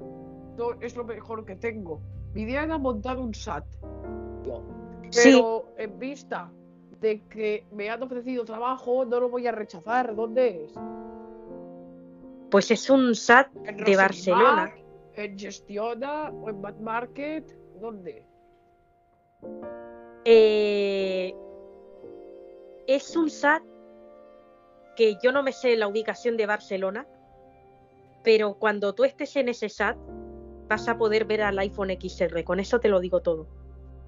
no, 0.56 0.72
es 0.80 0.96
lo 0.96 1.04
mejor 1.04 1.44
que 1.44 1.56
tengo. 1.56 2.00
Mi 2.34 2.42
idea 2.42 2.64
era 2.64 2.78
montar 2.78 3.18
un 3.18 3.34
SAT. 3.34 3.64
sí, 5.10 5.30
Pero 5.30 5.66
en 5.76 5.98
vista 5.98 6.50
de 7.00 7.22
que 7.28 7.66
me 7.72 7.90
han 7.90 8.02
ofrecido 8.02 8.44
trabajo, 8.44 9.04
no 9.04 9.20
lo 9.20 9.28
voy 9.28 9.46
a 9.46 9.52
rechazar. 9.52 10.14
¿Dónde 10.14 10.64
es? 10.64 10.74
pues 12.50 12.70
es 12.70 12.88
un 12.90 13.14
SAT 13.14 13.48
¿En 13.66 13.76
de 13.76 13.96
Barcelona. 13.96 14.72
¿En 15.14 15.38
Gestiona? 15.38 16.30
¿O 16.30 16.48
en 16.48 16.62
Bad 16.62 16.78
Market? 16.80 17.44
¿Dónde? 17.80 18.24
Eh, 20.30 21.34
es 22.86 23.16
un 23.16 23.30
SAT 23.30 23.62
que 24.94 25.16
yo 25.22 25.32
no 25.32 25.42
me 25.42 25.52
sé 25.52 25.74
la 25.76 25.88
ubicación 25.88 26.36
de 26.36 26.44
Barcelona, 26.44 27.06
pero 28.22 28.58
cuando 28.58 28.94
tú 28.94 29.04
estés 29.04 29.36
en 29.36 29.48
ese 29.48 29.70
SAT 29.70 29.96
vas 30.68 30.86
a 30.86 30.98
poder 30.98 31.24
ver 31.24 31.40
al 31.40 31.58
iPhone 31.58 31.88
XR. 31.98 32.44
Con 32.44 32.60
eso 32.60 32.78
te 32.78 32.88
lo 32.90 33.00
digo 33.00 33.20
todo. 33.20 33.46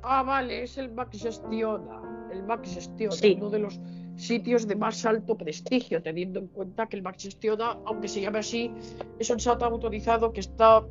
Ah, 0.03 0.23
vale, 0.23 0.63
es 0.63 0.77
el 0.77 0.93
Mac 0.93 1.09
Gestiona. 1.11 2.03
El 2.31 2.43
Mac 2.43 2.67
Gestiona, 2.67 3.15
Sí. 3.17 3.37
uno 3.39 3.49
de 3.49 3.61
los 3.61 3.81
sitios 4.17 4.67
de 4.67 4.77
más 4.77 5.07
alto 5.07 5.39
prestigio, 5.39 6.03
teniendo 6.03 6.39
en 6.39 6.49
cuenta 6.49 6.87
que 6.87 6.97
el 6.97 7.03
Mac 7.03 7.19
Gestiona, 7.19 7.79
aunque 7.87 8.09
se 8.09 8.21
llame 8.21 8.41
así, 8.41 8.71
es 9.19 9.31
un 9.31 9.41
SAT 9.41 9.63
autorizado 9.63 10.33
que 10.35 10.41
está, 10.41 10.85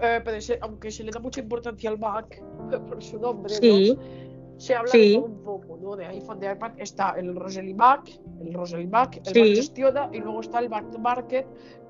eh, 0.00 0.22
aunque 0.60 0.92
se 0.92 1.02
le 1.02 1.10
da 1.10 1.18
mucha 1.18 1.40
importancia 1.40 1.90
al 1.90 1.98
Mac 1.98 2.40
por 2.88 3.02
su 3.02 3.18
nombre, 3.18 3.54
¿no? 3.60 4.31
Se 4.62 4.76
habla 4.76 4.92
sí. 4.92 5.08
de 5.08 5.14
todo 5.16 5.24
un 5.26 5.42
poco, 5.42 5.76
¿no? 5.82 5.96
De 5.96 6.06
iPhone, 6.06 6.38
de 6.38 6.52
iPad, 6.52 6.70
está 6.78 7.10
el 7.18 7.34
Rosely 7.34 7.74
Mac, 7.74 8.08
el 8.40 8.54
Rosely 8.54 8.86
Mac, 8.86 9.16
el 9.16 9.26
Sí. 9.34 9.40
Mac 9.40 9.48
Gestiona, 9.56 10.08
y 10.12 10.18
luego 10.20 10.40
está 10.40 10.60
el 10.60 10.70
Mac 10.70 10.84
Market, 11.00 11.46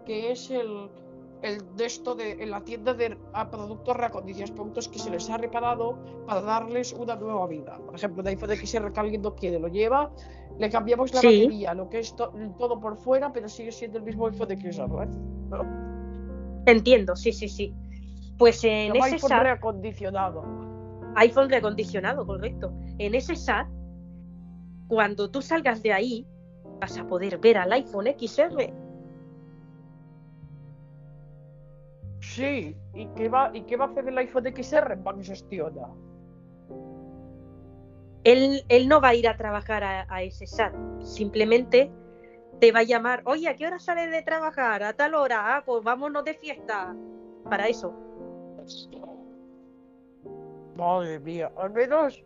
que 0.06 0.32
es 0.32 0.50
el, 0.50 0.88
el 1.42 1.58
de 1.76 1.84
esto 1.84 2.14
de 2.14 2.32
en 2.42 2.50
la 2.50 2.62
tienda 2.62 2.94
de 2.94 3.18
a 3.34 3.50
productos 3.50 3.94
reacondicionados, 3.94 4.52
productos 4.56 4.88
que 4.88 4.98
se 4.98 5.10
les 5.10 5.28
ha 5.28 5.36
reparado 5.36 5.98
para 6.26 6.40
darles 6.40 6.94
una 6.94 7.14
nueva 7.16 7.46
vida. 7.46 7.78
Por 7.84 7.94
ejemplo, 7.94 8.22
un 8.22 8.28
iPhone 8.28 8.56
XR 8.56 8.90
que 8.90 9.00
alguien 9.00 9.20
no 9.20 9.34
quiere, 9.34 9.58
lo 9.58 9.68
lleva, 9.68 10.10
le 10.58 10.70
cambiamos 10.70 11.12
la 11.12 11.20
Sí. 11.20 11.42
batería, 11.42 11.74
lo 11.74 11.90
que 11.90 11.98
es 11.98 12.16
to- 12.16 12.32
todo 12.58 12.80
por 12.80 12.96
fuera, 12.96 13.30
pero 13.34 13.50
sigue 13.50 13.70
siendo 13.70 13.98
el 13.98 14.04
mismo 14.04 14.26
iPhone 14.28 14.48
XR, 14.48 15.02
¿eh? 15.02 15.08
¿no? 15.50 16.62
entiendo, 16.64 17.16
sí, 17.16 17.32
sí, 17.32 17.48
sí. 17.50 17.74
Pues 18.38 18.64
en 18.64 18.96
ese 18.96 19.28
reacondicionado. 19.28 20.71
iPhone 21.16 21.50
reacondicionado, 21.50 22.26
correcto. 22.26 22.72
En 22.98 23.14
ese 23.14 23.36
SAT, 23.36 23.68
cuando 24.88 25.30
tú 25.30 25.42
salgas 25.42 25.82
de 25.82 25.92
ahí, 25.92 26.26
vas 26.80 26.98
a 26.98 27.06
poder 27.06 27.38
ver 27.38 27.58
al 27.58 27.72
iPhone 27.72 28.06
XR. 28.06 28.72
Sí, 32.20 32.76
¿y 32.94 33.06
qué 33.16 33.28
va, 33.28 33.50
y 33.52 33.62
qué 33.62 33.76
va 33.76 33.86
a 33.86 33.88
hacer 33.88 34.08
el 34.08 34.18
iPhone 34.18 34.44
XR? 34.54 34.96
Mac 34.96 35.22
Gestiona. 35.22 35.88
Él, 38.24 38.62
él 38.68 38.88
no 38.88 39.00
va 39.00 39.08
a 39.08 39.14
ir 39.14 39.28
a 39.28 39.36
trabajar 39.36 39.82
a, 39.82 40.06
a 40.08 40.22
ese 40.22 40.46
SAT, 40.46 40.74
simplemente 41.00 41.90
te 42.62 42.70
va 42.70 42.78
a 42.78 42.84
llamar, 42.84 43.22
oye, 43.24 43.48
¿a 43.48 43.56
qué 43.56 43.66
hora 43.66 43.80
sales 43.80 44.08
de 44.12 44.22
trabajar? 44.22 44.84
A 44.84 44.92
tal 44.92 45.16
hora, 45.16 45.56
ah, 45.56 45.64
pues 45.66 45.82
vámonos 45.82 46.24
de 46.24 46.34
fiesta. 46.34 46.94
Para 47.50 47.66
eso. 47.66 47.92
Madre 50.82 51.18
mía, 51.20 51.52
al 51.56 51.70
menos 51.70 52.22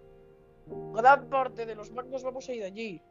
gran 0.95 1.29
parte 1.29 1.67
de 1.67 1.75
los 1.75 1.91
Mac 1.93 2.07
nos 2.07 2.23
vamos 2.25 2.49
a 2.49 2.53
ir 2.55 2.65
allí. 2.65 3.03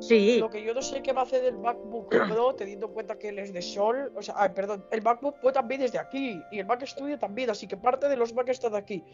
Sí, 0.00 0.38
Lo 0.38 0.48
que 0.48 0.64
yo 0.64 0.72
no 0.72 0.80
sé 0.80 1.02
qué 1.02 1.12
va 1.12 1.20
a 1.20 1.24
hacer 1.24 1.44
el 1.44 1.58
MacBook 1.58 2.08
Pro, 2.30 2.54
teniendo 2.54 2.86
en 2.86 2.92
cuenta 2.94 3.18
que 3.18 3.28
él 3.28 3.38
es 3.38 3.52
de 3.52 3.60
Sol. 3.60 4.10
O 4.16 4.22
sea, 4.22 4.34
ay, 4.38 4.50
perdón, 4.54 4.86
el 4.90 5.02
MacBook 5.02 5.38
Pro 5.40 5.52
también 5.52 5.82
es 5.82 5.92
de 5.92 5.98
aquí. 5.98 6.40
Y 6.50 6.60
el 6.60 6.66
Mac 6.66 6.82
Studio 6.86 7.18
también, 7.18 7.50
así 7.50 7.66
que 7.66 7.76
parte 7.76 8.08
de 8.08 8.16
los 8.16 8.32
Mac 8.34 8.48
está 8.48 8.70
de 8.70 8.78
aquí. 8.78 9.04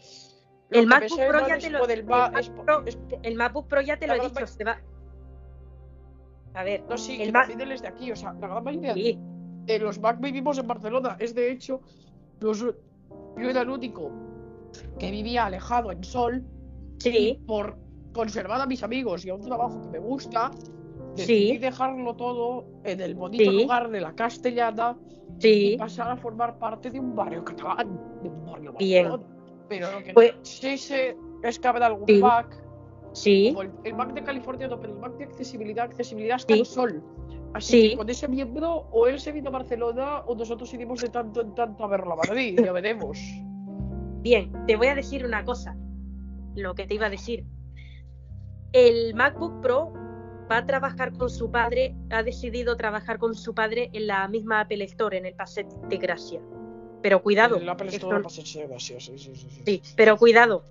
Lo 0.69 0.79
El 0.79 0.87
MacBook 0.87 1.17
Pro 1.27 1.47
ya 1.47 1.57
te 1.57 1.69
lo- 1.69 1.85
el 3.23 3.35
MacBook 3.35 3.67
Pro 3.67 3.81
ya 3.81 3.97
te 3.97 4.07
lo 4.07 4.13
he 4.13 4.19
dicho, 4.19 4.33
gran 4.33 4.47
se 4.47 4.63
va. 4.63 4.81
A 6.53 6.63
ver, 6.63 6.83
No, 6.89 6.97
sí, 6.97 7.21
el 7.21 7.31
Mac- 7.33 7.49
es 7.49 7.81
de 7.81 7.87
aquí. 7.87 8.11
O 8.11 8.15
sea, 8.15 8.33
la 8.33 8.47
gran 8.47 8.63
mayoría 8.63 8.93
sí, 8.93 9.19
de 9.65 9.79
los 9.79 9.99
Mac 9.99 10.17
vivimos 10.21 10.57
en 10.59 10.67
Barcelona. 10.67 11.17
Es 11.19 11.35
de 11.35 11.51
hecho, 11.51 11.81
los- 12.39 12.59
yo 12.61 13.49
era 13.49 13.61
el 13.61 13.69
único 13.69 14.11
que 14.97 15.11
vivía 15.11 15.45
alejado 15.45 15.91
en 15.91 16.03
Sol. 16.03 16.43
Y 16.97 17.01
sí, 17.01 17.39
por 17.47 17.77
conservar 18.13 18.59
a 18.61 18.65
mis 18.65 18.83
amigos 18.83 19.25
y 19.25 19.29
a 19.29 19.35
un 19.35 19.41
trabajo 19.41 19.81
que 19.81 19.87
me 19.89 19.99
gusta, 19.99 20.51
decidí 21.15 21.51
Sí. 21.51 21.57
dejarlo 21.57 22.15
todo 22.15 22.65
en 22.83 22.99
el 23.01 23.15
bonito 23.15 23.51
Sí. 23.51 23.61
lugar 23.63 23.89
de 23.89 24.01
la 24.01 24.13
Castellana 24.13 24.97
y 25.37 25.41
sí. 25.41 25.75
pasar 25.77 26.09
a 26.11 26.17
formar 26.17 26.57
parte 26.59 26.89
de 26.91 26.99
un 26.99 27.15
barrio 27.15 27.43
catalán, 27.45 27.99
de 28.23 28.29
un 28.29 28.45
barrio 28.45 28.73
Bien. 28.77 29.09
Barcelona. 29.09 29.35
Pero 29.69 29.91
lo 29.91 30.03
que 30.03 30.13
Pues- 30.13 30.33
sí 30.41 30.77
sé 30.77 31.15
es 31.43 31.59
que 31.59 31.67
habrá 31.67 31.85
algún. 31.87 32.19
Mac, 32.19 32.63
Sí, 33.11 33.49
como 33.49 33.63
el, 33.63 33.71
el 33.85 33.95
Mac 33.95 34.13
de 34.13 34.23
California, 34.23 34.67
no, 34.67 34.79
pero 34.79 34.93
el 34.93 34.99
Mac 34.99 35.17
de 35.17 35.23
accesibilidad, 35.23 35.85
accesibilidad 35.85 36.37
está 36.37 36.53
en 36.53 36.63
Sol. 36.65 37.03
Así 37.55 37.71
Sí. 37.81 37.89
que 37.91 37.97
con 37.97 38.07
ese 38.09 38.27
miembro, 38.27 38.87
o 38.91 39.07
él 39.07 39.19
se 39.19 39.31
vino 39.31 39.49
a 39.49 39.51
Barcelona, 39.51 40.19
o 40.27 40.35
nosotros 40.35 40.71
iremos 40.75 41.01
de 41.01 41.09
tanto 41.09 41.41
en 41.41 41.55
tanto 41.55 41.83
a 41.83 41.87
verlo 41.87 42.13
a 42.13 42.15
Madrid, 42.17 42.59
ya 42.63 42.71
veremos. 42.71 43.17
Bien, 44.21 44.51
te 44.67 44.75
voy 44.75 44.87
a 44.87 44.95
decir 44.95 45.25
una 45.25 45.43
cosa. 45.45 45.75
Lo 46.55 46.75
que 46.75 46.85
te 46.87 46.95
iba 46.95 47.05
a 47.07 47.09
decir. 47.09 47.45
El 48.73 49.15
MacBook 49.15 49.61
Pro 49.61 49.93
va 50.51 50.57
a 50.57 50.65
trabajar 50.65 51.11
con 51.13 51.29
su 51.29 51.51
padre, 51.51 51.95
ha 52.09 52.23
decidido 52.23 52.75
trabajar 52.75 53.17
con 53.19 53.35
su 53.35 53.53
padre 53.53 53.89
en 53.93 54.07
la 54.07 54.27
misma 54.27 54.61
Apple 54.61 54.83
Store, 54.85 55.17
en 55.17 55.25
el 55.25 55.33
Paseo 55.35 55.67
de 55.89 55.97
Gracia. 55.97 56.41
Pero 57.01 57.21
cuidado. 57.21 57.55
El 57.57 57.69
Apple 57.69 57.87
esto- 57.87 58.07
Store 58.07 58.21
va 58.23 58.27
a 58.27 58.29
ser 58.29 58.43
chévere, 58.43 58.79
sí, 58.79 58.95
sí, 58.99 59.17
sí, 59.17 59.35
sí, 59.35 59.47
sí. 59.49 59.61
Sí, 59.65 59.81
pero 59.95 60.17
cuidado. 60.17 60.65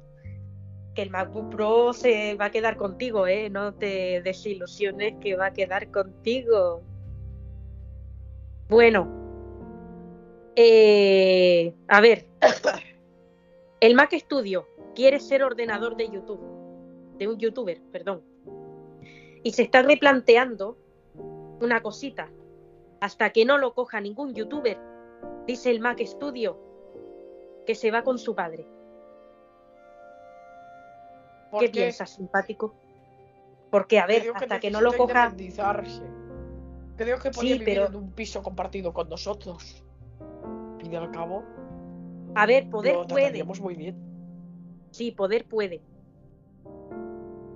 Que 0.94 1.02
el 1.02 1.10
MacBook 1.10 1.50
Pro 1.50 1.92
se 1.92 2.34
va 2.34 2.46
a 2.46 2.50
quedar 2.50 2.76
contigo, 2.76 3.26
¿eh? 3.26 3.48
No 3.50 3.72
te 3.74 4.20
desilusiones 4.22 5.14
que 5.20 5.36
va 5.36 5.46
a 5.46 5.52
quedar 5.52 5.90
contigo. 5.90 6.82
Bueno. 8.68 9.08
eh, 10.56 11.72
a 11.88 12.00
ver. 12.00 12.26
El 13.80 13.94
Mac 13.94 14.12
Studio 14.12 14.66
quiere 14.94 15.20
ser 15.20 15.42
ordenador 15.42 15.96
de 15.96 16.08
YouTube. 16.08 16.40
De 17.18 17.28
un 17.28 17.38
youtuber, 17.38 17.80
perdón. 17.92 18.22
Y 19.42 19.52
se 19.52 19.62
está 19.62 19.82
replanteando 19.82 20.76
una 21.60 21.80
cosita. 21.82 22.28
Hasta 23.00 23.30
que 23.30 23.44
no 23.44 23.58
lo 23.58 23.74
coja 23.74 24.00
ningún 24.00 24.34
youtuber, 24.34 24.78
dice 25.46 25.70
el 25.70 25.80
Mac 25.80 26.00
Studio, 26.04 26.58
que 27.66 27.74
se 27.76 27.90
va 27.92 28.02
con 28.02 28.18
su 28.18 28.34
padre. 28.34 28.66
¿Por 31.50 31.60
¿Qué 31.60 31.68
piensas, 31.68 32.10
simpático? 32.10 32.74
Porque, 33.70 33.98
a 33.98 34.06
ver, 34.06 34.22
Creo 34.22 34.34
hasta 34.34 34.60
que 34.60 34.70
no 34.70 34.80
lo 34.80 34.92
coja. 34.96 35.32
Creo 36.96 37.18
que 37.18 37.30
podía 37.30 37.52
Sí, 37.54 37.58
vivir 37.60 37.64
pero- 37.64 37.86
en 37.86 37.94
un 37.96 38.12
piso 38.12 38.42
compartido 38.42 38.92
con 38.92 39.08
nosotros. 39.08 39.84
Y 40.82 40.94
al 40.94 41.10
cabo, 41.12 41.44
A 42.38 42.46
ver, 42.46 42.70
poder 42.70 42.94
lo 42.94 43.06
puede. 43.08 43.42
muy 43.42 43.74
bien. 43.74 43.96
Sí, 44.92 45.10
poder 45.10 45.44
puede. 45.44 45.82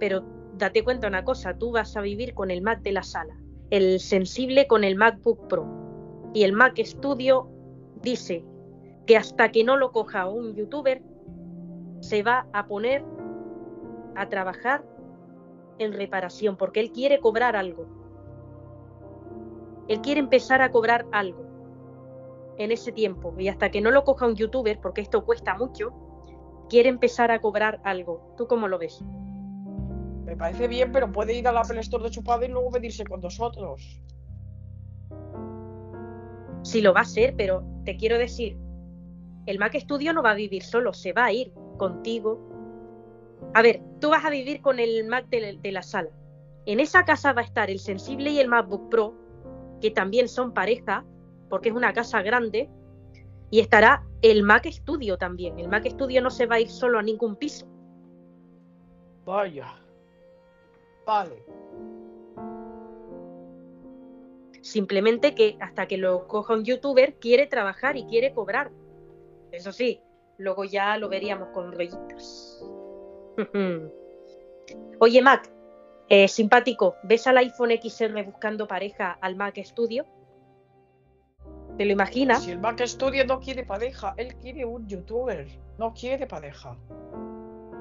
Pero 0.01 0.25
date 0.59 0.83
cuenta 0.83 1.07
una 1.07 1.25
cosa: 1.25 1.57
tú 1.57 1.71
vas 1.71 1.97
a 1.97 2.01
vivir 2.01 2.35
con 2.35 2.51
el 2.51 2.63
Mac 2.63 2.83
de 2.83 2.91
la 2.91 3.05
sala, 3.05 3.37
el 3.71 4.01
sensible 4.01 4.67
con 4.67 4.83
el 4.83 4.97
MacBook 4.97 5.47
Pro. 5.47 5.69
Y 6.35 6.43
el 6.43 6.53
Mac 6.53 6.83
Studio 6.83 7.49
dice 8.03 8.45
que 9.07 9.17
hasta 9.17 9.53
que 9.53 9.63
no 9.63 9.77
lo 9.77 9.93
coja 9.93 10.27
un 10.27 10.53
youtuber, 10.57 11.01
se 12.01 12.25
va 12.25 12.49
a 12.53 12.67
poner 12.67 13.05
a 14.17 14.29
trabajar 14.29 14.85
en 15.79 15.93
reparación, 15.93 16.57
porque 16.57 16.81
él 16.81 16.91
quiere 16.91 17.21
cobrar 17.21 17.55
algo. 17.55 17.87
Él 19.87 20.01
quiere 20.01 20.19
empezar 20.19 20.61
a 20.61 20.73
cobrar 20.73 21.07
algo 21.13 21.52
en 22.59 22.73
ese 22.73 22.93
tiempo. 22.93 23.35
Y 23.39 23.49
hasta 23.49 23.71
que 23.71 23.81
no 23.81 23.91
lo 23.91 24.05
coja 24.05 24.27
un 24.27 24.37
youtuber, 24.37 24.81
porque 24.81 25.01
esto 25.01 25.25
cuesta 25.25 25.57
mucho, 25.57 25.93
quiere 26.69 26.89
empezar 26.89 27.31
a 27.31 27.41
cobrar 27.41 27.81
algo. 27.85 28.35
¿Tú 28.37 28.47
cómo 28.47 28.69
lo 28.69 28.79
ves? 28.79 29.03
Me 30.25 30.37
parece 30.37 30.69
bien, 30.69 30.93
pero 30.93 31.11
puede 31.11 31.35
ir 31.35 31.47
al 31.47 31.59
Apple 31.59 31.81
Store 31.81 32.05
de 32.05 32.13
su 32.13 32.23
padre 32.23 32.47
y 32.47 32.51
luego 32.51 32.71
venirse 32.71 33.05
con 33.05 33.21
nosotros. 33.21 34.03
Sí 36.63 36.81
lo 36.81 36.95
va 36.95 37.01
a 37.01 37.03
hacer, 37.03 37.35
pero 37.37 37.65
te 37.85 37.97
quiero 37.97 38.19
decir, 38.19 38.57
el 39.47 39.59
Mac 39.59 39.75
Studio 39.79 40.13
no 40.13 40.23
va 40.23 40.31
a 40.31 40.35
vivir 40.35 40.63
solo, 40.63 40.93
se 40.93 41.13
va 41.13 41.27
a 41.27 41.33
ir 41.33 41.53
contigo. 41.77 42.41
A 43.55 43.63
ver, 43.63 43.83
tú 44.01 44.11
vas 44.11 44.25
a 44.25 44.31
vivir 44.31 44.63
con 44.63 44.79
el 44.79 45.05
Mac 45.07 45.29
de, 45.29 45.59
de 45.61 45.73
la 45.73 45.83
sala. 45.83 46.11
En 46.65 46.79
esa 46.79 47.05
casa 47.05 47.33
va 47.33 47.43
a 47.43 47.45
estar 47.45 47.69
el 47.69 47.81
Sensible 47.81 48.31
y 48.31 48.39
el 48.39 48.49
MacBook 48.49 48.89
Pro, 48.89 49.15
que 49.81 49.91
también 49.91 50.29
son 50.29 50.55
pareja, 50.55 51.05
porque 51.53 51.69
es 51.69 51.75
una 51.75 51.93
casa 51.93 52.23
grande, 52.23 52.71
y 53.51 53.61
estará 53.61 54.07
el 54.23 54.43
Mac 54.43 54.67
Studio 54.71 55.19
también. 55.19 55.59
El 55.59 55.69
Mac 55.69 55.87
Studio 55.87 56.23
no 56.23 56.31
se 56.31 56.47
va 56.47 56.55
a 56.55 56.61
ir 56.61 56.71
solo 56.71 56.99
a 56.99 57.03
ningún 57.03 57.37
piso. 57.37 57.67
Vaya. 59.27 59.67
Vale. 61.05 61.45
Simplemente 64.63 65.35
que 65.35 65.59
hasta 65.61 65.87
que 65.87 65.99
lo 65.99 66.27
coja 66.27 66.55
un 66.55 66.65
youtuber 66.65 67.17
quiere 67.17 67.47
trabajar 67.47 67.99
y 67.99 68.07
quiere 68.07 68.33
cobrar. 68.33 68.71
Eso 69.51 69.73
sí, 69.73 70.01
luego 70.39 70.65
ya 70.65 70.97
lo 70.97 71.11
veríamos 71.11 71.51
con 71.51 71.71
rollitos. 71.71 72.65
Oye, 75.01 75.21
Mac, 75.21 75.53
eh, 76.09 76.29
simpático, 76.29 76.95
¿ves 77.03 77.27
al 77.27 77.37
iPhone 77.37 77.73
XR 77.79 78.25
buscando 78.25 78.67
pareja 78.67 79.19
al 79.21 79.37
Mac 79.37 79.63
Studio? 79.63 80.07
¿Te 81.79 81.85
lo 81.85 81.93
imaginas? 81.93 82.43
Si 82.45 82.51
el 82.51 82.59
Mac 82.59 82.81
Studio 82.85 83.25
no 83.27 83.41
quiere 83.41 83.65
pareja, 83.65 84.15
él 84.17 84.35
quiere 84.37 84.65
un 84.65 84.87
youtuber. 84.87 85.47
No 85.79 85.95
quiere 85.95 86.27
pareja. 86.27 86.77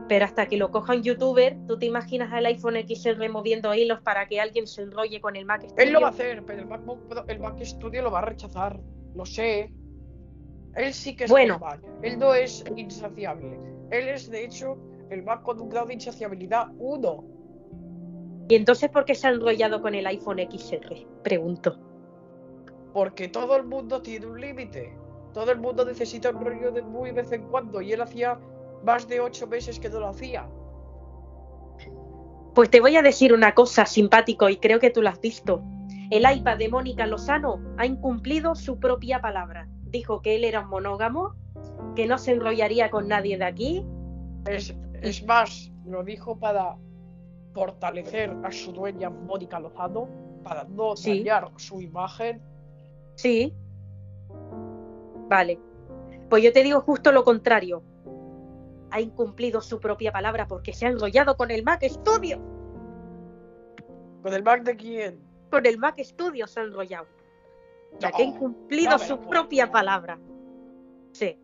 Pero 0.07 0.25
hasta 0.25 0.47
que 0.47 0.57
lo 0.57 0.71
coja 0.71 0.93
un 0.93 1.03
youtuber, 1.03 1.57
¿tú 1.67 1.77
te 1.77 1.85
imaginas 1.85 2.33
al 2.33 2.45
iPhone 2.45 2.75
XR 2.75 3.29
moviendo 3.29 3.73
hilos 3.73 4.01
para 4.01 4.27
que 4.27 4.41
alguien 4.41 4.67
se 4.67 4.81
enrolle 4.81 5.21
con 5.21 5.35
el 5.35 5.45
Mac 5.45 5.61
Studio? 5.63 5.83
Él 5.83 5.93
lo 5.93 6.01
va 6.01 6.07
a 6.07 6.11
hacer, 6.11 6.43
pero 6.45 6.59
el 6.61 6.67
MacBook 6.67 7.25
el 7.27 7.39
Mac 7.39 7.61
Studio 7.63 8.01
lo 8.01 8.11
va 8.11 8.19
a 8.19 8.25
rechazar. 8.25 8.79
Lo 9.15 9.25
sé. 9.25 9.71
Él 10.75 10.93
sí 10.93 11.15
que 11.15 11.25
es 11.25 11.29
Bueno. 11.31 11.53
normal. 11.59 11.81
Él 12.01 12.17
no 12.17 12.33
es 12.33 12.63
insaciable. 12.75 13.59
Él 13.91 14.07
es, 14.07 14.29
de 14.29 14.45
hecho, 14.45 14.77
el 15.09 15.23
Mac 15.23 15.43
con 15.43 15.59
un 15.59 15.69
grado 15.69 15.87
de 15.87 15.95
insaciabilidad 15.95 16.67
1. 16.77 17.23
¿Y 18.49 18.55
entonces 18.55 18.89
por 18.89 19.05
qué 19.05 19.15
se 19.15 19.27
ha 19.27 19.31
enrollado 19.31 19.81
con 19.81 19.95
el 19.95 20.05
iPhone 20.07 20.39
XR? 20.39 21.07
Pregunto. 21.23 21.77
Porque 22.93 23.27
todo 23.27 23.55
el 23.55 23.63
mundo 23.63 24.01
tiene 24.01 24.25
un 24.25 24.39
límite. 24.39 24.95
Todo 25.33 25.51
el 25.51 25.59
mundo 25.59 25.85
necesita 25.85 26.29
un 26.29 26.43
rollo 26.43 26.71
de 26.71 26.81
muy 26.81 27.11
vez 27.11 27.31
en 27.31 27.43
cuando. 27.43 27.81
Y 27.81 27.93
él 27.93 28.01
hacía 28.01 28.37
más 28.83 29.07
de 29.07 29.21
8 29.21 29.47
meses 29.47 29.79
que 29.79 29.89
no 29.89 29.99
lo 29.99 30.09
hacía. 30.09 30.47
Pues 32.53 32.69
te 32.69 32.81
voy 32.81 32.97
a 32.97 33.01
decir 33.01 33.33
una 33.33 33.53
cosa 33.53 33.85
simpático 33.85 34.49
y 34.49 34.57
creo 34.57 34.79
que 34.79 34.89
tú 34.89 35.01
lo 35.01 35.09
has 35.09 35.21
visto. 35.21 35.61
El 36.09 36.29
iPad 36.29 36.57
de 36.57 36.67
Mónica 36.67 37.05
Lozano 37.07 37.61
ha 37.77 37.85
incumplido 37.85 38.55
su 38.55 38.77
propia 38.79 39.21
palabra. 39.21 39.69
Dijo 39.85 40.21
que 40.21 40.35
él 40.35 40.43
era 40.43 40.59
un 40.59 40.67
monógamo, 40.69 41.35
que 41.95 42.07
no 42.07 42.17
se 42.17 42.33
enrollaría 42.33 42.91
con 42.91 43.07
nadie 43.07 43.37
de 43.37 43.45
aquí. 43.45 43.85
Es, 44.45 44.75
es 45.01 45.25
más, 45.25 45.71
lo 45.85 46.03
dijo 46.03 46.37
para 46.37 46.75
fortalecer 47.53 48.35
a 48.43 48.51
su 48.51 48.73
dueña 48.73 49.09
Mónica 49.09 49.59
Lozano, 49.59 50.09
para 50.43 50.65
no 50.65 50.97
Sí. 50.97 51.19
dañar 51.19 51.51
su 51.55 51.81
imagen. 51.81 52.41
Sí. 53.21 53.53
Vale. 55.29 55.59
Pues 56.29 56.43
yo 56.43 56.51
te 56.51 56.63
digo 56.63 56.81
justo 56.81 57.11
lo 57.11 57.23
contrario. 57.23 57.83
Ha 58.89 58.99
incumplido 58.99 59.61
su 59.61 59.79
propia 59.79 60.11
palabra 60.11 60.47
porque 60.47 60.73
se 60.73 60.85
ha 60.85 60.89
enrollado 60.89 61.37
con 61.37 61.51
el 61.51 61.63
Mac 61.63 61.83
Studio. 61.83 62.39
¿Con 64.23 64.33
el 64.33 64.43
Mac 64.43 64.63
de 64.63 64.75
quién? 64.75 65.19
Con 65.49 65.65
el 65.65 65.77
Mac 65.77 65.99
Studio 65.99 66.47
se 66.47 66.59
ha 66.59 66.63
enrollado. 66.63 67.05
Sea, 67.99 68.11
que 68.11 68.23
ha 68.23 68.25
incumplido 68.25 68.91
no 68.91 68.99
su 68.99 69.17
puedo 69.17 69.29
propia 69.29 69.71
palabra. 69.71 70.19
Sí. 71.11 71.37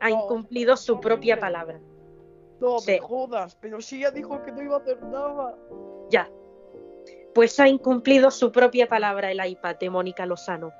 Ha 0.00 0.10
incumplido 0.10 0.76
su 0.76 0.98
propia 1.00 1.38
palabra. 1.38 1.80
No 2.60 2.78
Sí. 2.78 2.92
me 2.92 2.98
jodas, 2.98 3.56
pero 3.56 3.80
sí 3.80 4.00
ya 4.00 4.10
dijo 4.10 4.42
que 4.42 4.52
no 4.52 4.62
iba 4.62 4.76
a 4.76 4.78
hacer 4.80 5.02
nada. 5.04 5.56
Ya. 6.10 6.28
Pues 7.36 7.60
ha 7.60 7.68
incumplido 7.68 8.30
su 8.30 8.50
propia 8.50 8.88
palabra 8.88 9.30
el 9.30 9.46
iPad 9.46 9.76
de 9.76 9.90
Mónica 9.90 10.24
Lozano. 10.24 10.72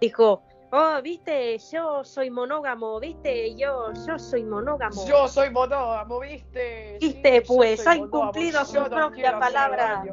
Dijo, 0.00 0.44
oh, 0.70 1.02
viste, 1.02 1.58
yo 1.72 2.04
soy 2.04 2.30
monógamo, 2.30 3.00
viste, 3.00 3.56
yo, 3.56 3.92
yo 4.06 4.16
soy 4.16 4.44
monógamo. 4.44 5.04
Yo 5.08 5.26
soy 5.26 5.50
monógamo, 5.50 6.20
¿viste? 6.20 6.98
Viste, 7.00 7.42
pues, 7.42 7.84
ha 7.84 7.96
incumplido 7.96 8.64
su 8.64 8.74
no 8.74 8.88
propia 8.88 9.40
palabra. 9.40 10.04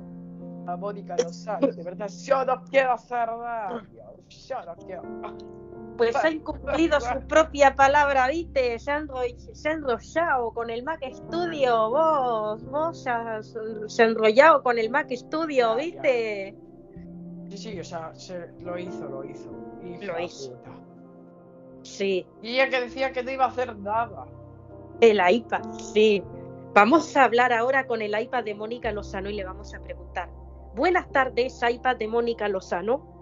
Mónica 0.78 1.16
Lozano, 1.18 1.68
de 1.68 1.84
verdad, 1.84 2.10
yo 2.24 2.46
no 2.46 2.64
quiero 2.66 2.94
hacer 2.94 3.28
daño. 3.28 3.88
Yo 4.30 4.66
no 4.66 4.76
quiero. 4.86 5.04
Pues 5.98 6.16
ha 6.16 6.30
incumplido 6.30 7.00
su 7.02 7.28
propia 7.28 7.76
palabra, 7.76 8.28
viste, 8.30 8.80
se 8.80 8.90
ha 8.92 8.98
enrollado 9.72 10.52
con 10.54 10.70
el 10.70 10.84
Mac 10.84 11.02
Studio, 11.12 11.90
vos, 11.90 12.64
vos 12.66 13.04
se 13.04 13.10
has- 13.10 13.54
se 13.88 14.04
enrollado 14.04 14.64
con 14.64 14.78
el 14.80 14.90
Mac 14.90 15.08
Studio, 15.12 15.76
Ya, 15.78 15.84
ya. 15.84 16.02
viste. 16.02 16.56
Sí, 17.50 17.58
sí, 17.58 17.80
o 17.80 17.84
sea, 17.84 18.14
se, 18.16 18.48
lo 18.62 18.78
hizo, 18.78 19.10
lo 19.10 19.26
hizo. 19.26 19.52
Lo 20.02 20.20
hizo. 20.20 20.52
puta. 20.54 20.72
Sí, 21.84 22.26
Y 22.42 22.50
ella 22.56 22.70
que 22.70 22.82
decía 22.82 23.12
que 23.12 23.24
no 23.24 23.32
iba 23.32 23.46
a 23.46 23.48
hacer 23.50 23.76
nada. 23.78 24.26
el 25.02 25.20
iPad, 25.32 25.64
sí. 25.74 26.24
Vamos 26.74 27.18
a 27.18 27.24
hablar 27.26 27.52
ahora 27.52 27.88
con 27.88 28.02
el 28.02 28.18
iPad 28.22 28.44
de 28.44 28.54
Mónica 28.54 28.92
Lozano 28.92 29.30
y 29.30 29.34
le 29.34 29.44
vamos 29.44 29.74
a 29.74 29.80
preguntar. 29.82 30.30
Buenas 30.76 31.10
tardes, 31.12 31.60
iPad 31.68 31.98
de 31.98 32.08
Mónica 32.08 32.48
Lozano. 32.48 33.20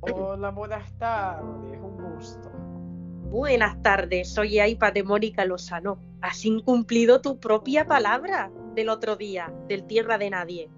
Hola, 0.00 0.50
buenas 0.50 0.92
tardes, 0.98 1.80
un 1.80 2.14
gusto. 2.14 2.50
Buenas 3.30 3.80
tardes, 3.82 4.32
soy 4.32 4.60
iPad 4.60 4.92
de 4.92 5.02
Mónica 5.04 5.44
Lozano. 5.44 5.98
Has 6.20 6.44
incumplido 6.44 7.20
tu 7.20 7.38
propia 7.38 7.86
palabra 7.86 8.50
del 8.74 8.88
otro 8.88 9.16
día, 9.16 9.52
del 9.68 9.84
Tierra 9.84 10.18
de 10.18 10.30
Nadie. 10.30 10.70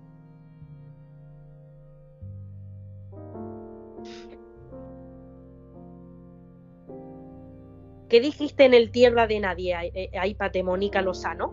¿Qué 8.08 8.20
dijiste 8.20 8.64
en 8.64 8.74
el 8.74 8.90
Tierra 8.90 9.26
de 9.26 9.40
Nadie, 9.40 9.76
i- 9.86 9.90
eh, 9.94 10.28
iPad 10.28 10.50
de 10.52 10.62
Mónica 10.62 11.02
Lozano? 11.02 11.52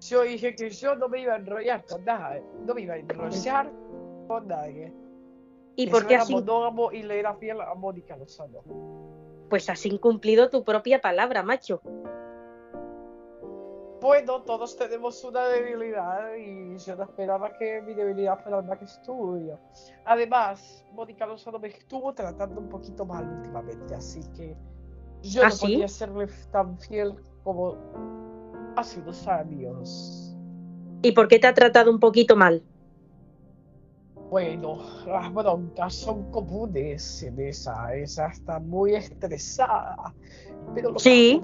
Yo 0.00 0.22
dije 0.22 0.54
que 0.56 0.68
yo 0.70 0.96
no 0.96 1.08
me 1.08 1.20
iba 1.22 1.34
a 1.34 1.36
enrollar 1.36 1.84
con 1.86 2.04
nada, 2.04 2.40
no 2.66 2.74
me 2.74 2.82
iba 2.82 2.94
a 2.94 2.98
enrollar 2.98 3.70
con 4.26 4.48
nadie. 4.48 4.92
¿Y 5.76 5.86
por 5.86 6.06
qué 6.06 6.18
monógamo 6.28 6.90
y 6.92 7.02
le 7.04 7.20
era 7.20 7.34
fiel 7.36 7.60
a 7.60 7.74
Mónica 7.74 8.16
Lozano. 8.16 8.62
pues 9.48 9.68
has 9.68 9.84
incumplido 9.84 10.48
tu 10.48 10.64
propia 10.64 11.00
palabra, 11.02 11.42
macho? 11.42 11.82
Bueno, 14.02 14.42
todos 14.42 14.76
tenemos 14.76 15.22
una 15.22 15.46
debilidad 15.46 16.34
y 16.34 16.76
yo 16.76 16.96
no 16.96 17.04
esperaba 17.04 17.56
que 17.56 17.80
mi 17.82 17.94
debilidad 17.94 18.36
fuera 18.42 18.58
el 18.58 18.64
Mac 18.64 18.84
Studio. 18.84 19.60
Además, 20.04 20.84
Mónica 20.92 21.24
Lozano 21.24 21.60
me 21.60 21.68
estuvo 21.68 22.12
tratando 22.12 22.60
un 22.60 22.68
poquito 22.68 23.06
mal 23.06 23.24
últimamente, 23.28 23.94
así 23.94 24.18
que 24.36 24.56
yo 25.22 25.42
¿Ah, 25.44 25.50
no 25.50 25.50
sí? 25.52 25.74
podía 25.74 25.86
serle 25.86 26.26
tan 26.50 26.76
fiel 26.80 27.14
como 27.44 27.76
hace 28.74 28.98
unos 28.98 29.24
años. 29.28 30.36
¿Y 31.02 31.12
por 31.12 31.28
qué 31.28 31.38
te 31.38 31.46
ha 31.46 31.54
tratado 31.54 31.88
un 31.88 32.00
poquito 32.00 32.34
mal? 32.34 32.60
Bueno, 34.30 34.78
las 35.06 35.32
broncas 35.32 35.94
son 35.94 36.28
comunes 36.32 37.22
en 37.22 37.38
esa. 37.38 37.94
Esa 37.94 38.26
está 38.28 38.58
muy 38.58 38.96
estresada, 38.96 40.12
pero 40.74 40.90
lo 40.90 40.98
Sí. 40.98 41.40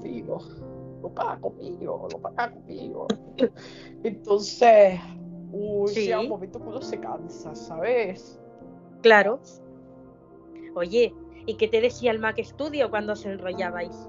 Lo 1.02 1.08
paga 1.10 1.40
conmigo, 1.40 2.08
lo 2.12 2.18
paga 2.20 2.50
conmigo. 2.52 3.06
Entonces, 4.02 5.00
uy, 5.52 5.88
Sí. 5.88 6.00
llega 6.06 6.20
un 6.20 6.28
momento 6.28 6.60
que 6.60 6.68
uno 6.68 6.80
se 6.82 6.98
cansa, 6.98 7.54
¿sabes? 7.54 8.40
Claro. 9.02 9.40
Oye, 10.74 11.14
¿y 11.46 11.56
qué 11.56 11.68
te 11.68 11.80
decía 11.80 12.10
el 12.10 12.18
Mac 12.18 12.38
Studio 12.42 12.90
cuando 12.90 13.12
os 13.12 13.24
enrollabais? 13.24 14.08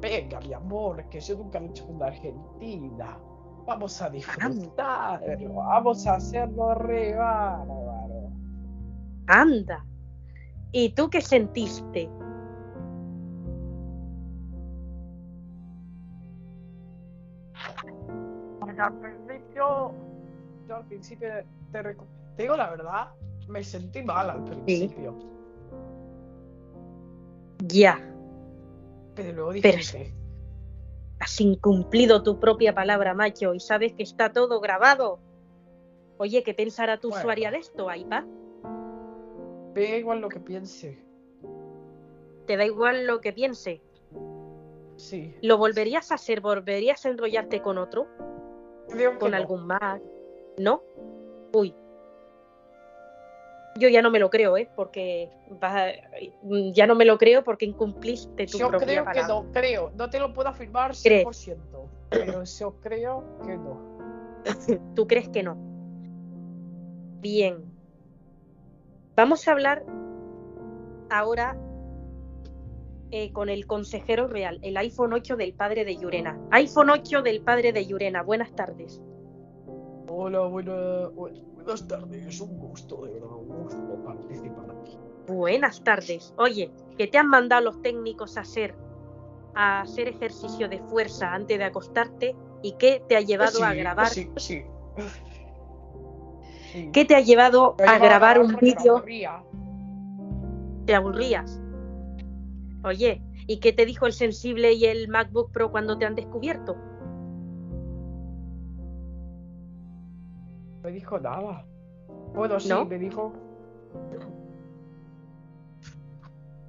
Venga, 0.00 0.40
mi 0.40 0.52
amor, 0.52 1.08
que 1.08 1.20
yo 1.20 1.36
nunca 1.36 1.60
lo 1.60 1.66
he 1.66 1.70
hecho 1.70 1.86
con 1.86 1.96
una 1.96 2.06
Argentina. 2.06 3.18
Vamos 3.64 4.02
a 4.02 4.10
disfrutarlo, 4.10 5.54
vamos 5.54 6.06
a 6.08 6.14
hacerlo 6.16 6.74
re 6.74 7.14
bárbaro. 7.14 8.32
Anda. 9.28 9.86
¿Y 10.72 10.92
tú 10.94 11.08
qué 11.08 11.20
sentiste? 11.20 12.10
Al 18.86 18.98
principio, 18.98 19.92
yo 20.68 20.76
al 20.76 20.86
principio, 20.86 21.28
te, 21.72 21.82
te 22.36 22.42
digo 22.42 22.56
la 22.56 22.70
verdad, 22.70 23.08
me 23.48 23.62
sentí 23.62 24.02
mal 24.02 24.30
al 24.30 24.44
principio. 24.44 25.18
Ya, 27.64 27.98
Pero 29.14 29.32
luego 29.32 29.52
dije, 29.52 29.70
Pero- 29.70 30.10
has 31.20 31.40
incumplido 31.40 32.22
tu 32.22 32.40
propia 32.40 32.74
palabra, 32.74 33.14
macho, 33.14 33.54
y 33.54 33.60
sabes 33.60 33.92
que 33.92 34.02
está 34.02 34.32
todo 34.32 34.60
grabado. 34.60 35.20
Oye, 36.18 36.42
¿qué 36.42 36.54
pensará 36.54 36.98
tu 36.98 37.08
Bueno. 37.10 37.20
usuaria 37.22 37.50
de 37.50 37.58
esto, 37.58 37.94
iPad? 37.94 38.24
da 39.74 39.96
igual 39.96 40.20
lo 40.20 40.28
que 40.28 40.40
piense. 40.40 40.98
¿Te 42.46 42.56
da 42.56 42.64
igual 42.64 43.06
lo 43.06 43.20
que 43.20 43.32
piense? 43.32 43.80
Sí, 44.96 45.34
¿Lo 45.42 45.56
volverías 45.56 46.10
a 46.10 46.16
hacer? 46.16 46.40
¿Volverías 46.40 47.06
a 47.06 47.08
enrollarte 47.10 47.62
con 47.62 47.78
otro? 47.78 48.06
¿Con 49.18 49.30
no. 49.30 49.36
algún 49.36 49.66
Mac? 49.66 50.02
¿No? 50.58 50.82
Uy. 51.52 51.74
Yo 53.78 53.88
ya 53.88 54.02
no 54.02 54.10
me 54.10 54.18
lo 54.18 54.28
creo, 54.28 54.56
¿eh? 54.56 54.68
Porque 54.76 55.30
a- 55.62 55.92
ya 56.74 56.86
no 56.86 56.94
me 56.94 57.04
lo 57.06 57.16
creo 57.18 57.42
porque 57.42 57.64
incumpliste 57.64 58.46
tu 58.46 58.58
Yo 58.58 58.68
propia 58.68 58.86
creo 58.86 59.04
que 59.12 59.22
no, 59.22 59.46
creo. 59.52 59.90
No 59.94 60.10
te 60.10 60.18
lo 60.20 60.34
puedo 60.34 60.48
afirmar 60.50 60.92
¿Crees? 61.02 61.26
100%, 61.26 61.88
pero 62.10 62.44
yo 62.44 62.74
creo 62.80 63.24
que 63.44 63.56
no. 63.56 63.80
¿Tú 64.94 65.06
crees 65.06 65.28
que 65.30 65.42
no? 65.42 65.56
Bien. 67.20 67.64
Vamos 69.16 69.46
a 69.48 69.52
hablar 69.52 69.84
ahora 71.10 71.56
eh, 73.12 73.30
con 73.32 73.48
el 73.50 73.66
consejero 73.66 74.26
real, 74.26 74.58
el 74.62 74.76
iPhone 74.78 75.12
8 75.12 75.36
del 75.36 75.52
padre 75.54 75.84
de 75.84 75.96
Yurena. 75.96 76.38
iPhone 76.50 76.90
8 76.90 77.22
del 77.22 77.42
padre 77.42 77.72
de 77.72 77.86
Yurena, 77.86 78.22
buenas 78.22 78.52
tardes. 78.54 79.00
Hola, 80.08 80.40
buena- 80.46 81.08
bu- 81.10 81.42
buenas 81.54 81.86
tardes. 81.86 82.40
Un 82.40 82.58
gusto, 82.58 83.04
de 83.04 83.12
verdad, 83.14 83.30
un 83.36 83.48
gusto 83.64 84.02
participar 84.04 84.70
aquí. 84.80 84.98
Buenas 85.28 85.82
tardes. 85.84 86.34
Oye, 86.38 86.70
que 86.98 87.06
te 87.06 87.18
han 87.18 87.28
mandado 87.28 87.62
los 87.64 87.80
técnicos 87.82 88.36
a 88.36 88.40
hacer 88.40 88.74
a 89.54 89.82
hacer 89.82 90.08
ejercicio 90.08 90.66
de 90.66 90.78
fuerza 90.78 91.34
antes 91.34 91.58
de 91.58 91.64
acostarte 91.64 92.34
y 92.62 92.72
qué 92.78 93.02
te 93.06 93.16
ha 93.16 93.20
llevado 93.20 93.58
Sí, 93.58 93.62
a 93.62 93.74
grabar 93.74 94.06
Sí, 94.08 94.30
sí. 94.36 94.62
Sí. 96.72 96.88
qué 96.90 97.04
te 97.04 97.14
ha 97.14 97.20
llevado 97.20 97.76
a 97.86 97.98
grabar 97.98 98.40
un 98.40 98.56
vídeo 98.56 99.02
te 100.86 100.94
aburrías. 100.94 101.60
Oye, 102.84 103.22
¿y 103.46 103.60
qué 103.60 103.72
te 103.72 103.86
dijo 103.86 104.06
el 104.06 104.12
sensible 104.12 104.72
y 104.72 104.86
el 104.86 105.08
MacBook 105.08 105.52
Pro 105.52 105.70
cuando 105.70 105.96
te 105.98 106.04
han 106.04 106.14
descubierto? 106.14 106.74
No 110.76 110.82
me 110.82 110.90
dijo 110.90 111.18
nada. 111.20 111.64
Bueno, 112.34 112.58
sí, 112.58 112.68
¿No? 112.68 112.84
me 112.84 112.98
dijo. 112.98 113.32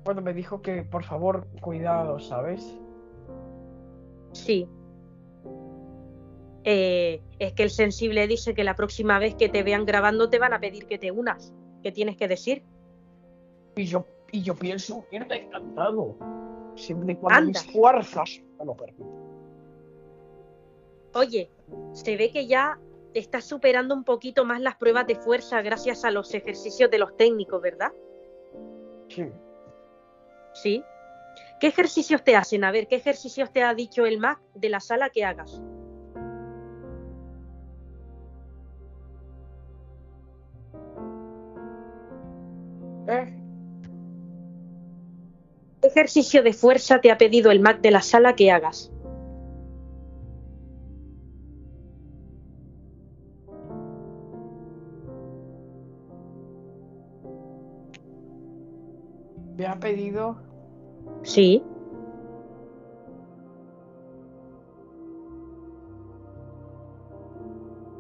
Bueno, 0.06 0.22
me 0.22 0.34
dijo 0.34 0.62
que 0.62 0.84
por 0.84 1.04
favor, 1.04 1.48
cuidado, 1.62 2.20
¿sabes? 2.20 2.78
Sí. 4.34 4.68
Eh, 6.66 7.22
es 7.40 7.54
que 7.54 7.64
el 7.64 7.70
sensible 7.70 8.28
dice 8.28 8.54
que 8.54 8.64
la 8.64 8.76
próxima 8.76 9.20
vez 9.20 9.36
que 9.36 9.50
te 9.50 9.64
vean 9.64 9.86
grabando 9.86 10.30
te 10.30 10.40
van 10.40 10.54
a 10.54 10.60
pedir 10.60 10.86
que 10.86 10.98
te 10.98 11.12
unas. 11.12 11.54
¿Qué 11.82 11.92
tienes 11.92 12.18
que 12.18 12.28
decir? 12.28 12.64
Y 13.76 13.86
yo, 13.86 14.06
y 14.34 14.42
yo 14.42 14.56
pienso 14.56 15.06
irme 15.12 15.46
encantado. 15.46 16.16
Siempre 16.76 17.14
y 17.14 17.16
cuando 17.16 17.38
Anda. 17.38 17.62
mis 17.62 17.72
fuerzas 17.72 18.42
me 18.58 18.66
lo 18.66 18.76
permitan. 18.76 19.08
Oye, 21.14 21.52
se 21.94 22.18
ve 22.18 22.32
que 22.32 22.48
ya 22.48 22.80
estás 23.14 23.46
superando 23.46 23.94
un 23.94 24.04
poquito 24.04 24.44
más 24.44 24.60
las 24.60 24.76
pruebas 24.76 25.06
de 25.06 25.16
fuerza 25.16 25.62
gracias 25.62 26.04
a 26.04 26.10
los 26.10 26.34
ejercicios 26.34 26.90
de 26.90 26.98
los 26.98 27.16
técnicos, 27.16 27.62
¿verdad? 27.62 27.92
Sí. 29.10 29.30
Sí. 30.56 30.84
¿Qué 31.60 31.68
ejercicios 31.68 32.24
te 32.24 32.36
hacen? 32.36 32.64
A 32.64 32.72
ver, 32.72 32.88
¿qué 32.88 32.96
ejercicios 32.96 33.54
te 33.54 33.62
ha 33.62 33.76
dicho 33.76 34.08
el 34.08 34.18
Mac 34.18 34.42
de 34.56 34.70
la 34.70 34.80
sala 34.80 35.12
que 35.12 35.24
hagas? 35.24 35.62
¿Eh? 43.08 43.43
¿Qué 45.94 46.00
ejercicio 46.00 46.42
de 46.42 46.54
fuerza 46.54 47.02
te 47.02 47.12
ha 47.12 47.20
pedido 47.20 47.52
el 47.52 47.60
Mac 47.60 47.80
de 47.82 47.92
la 47.92 48.02
sala 48.02 48.34
que 48.34 48.50
hagas? 48.50 48.92
Me 59.56 59.68
ha 59.68 59.80
pedido 59.80 60.38
Sí. 61.22 61.64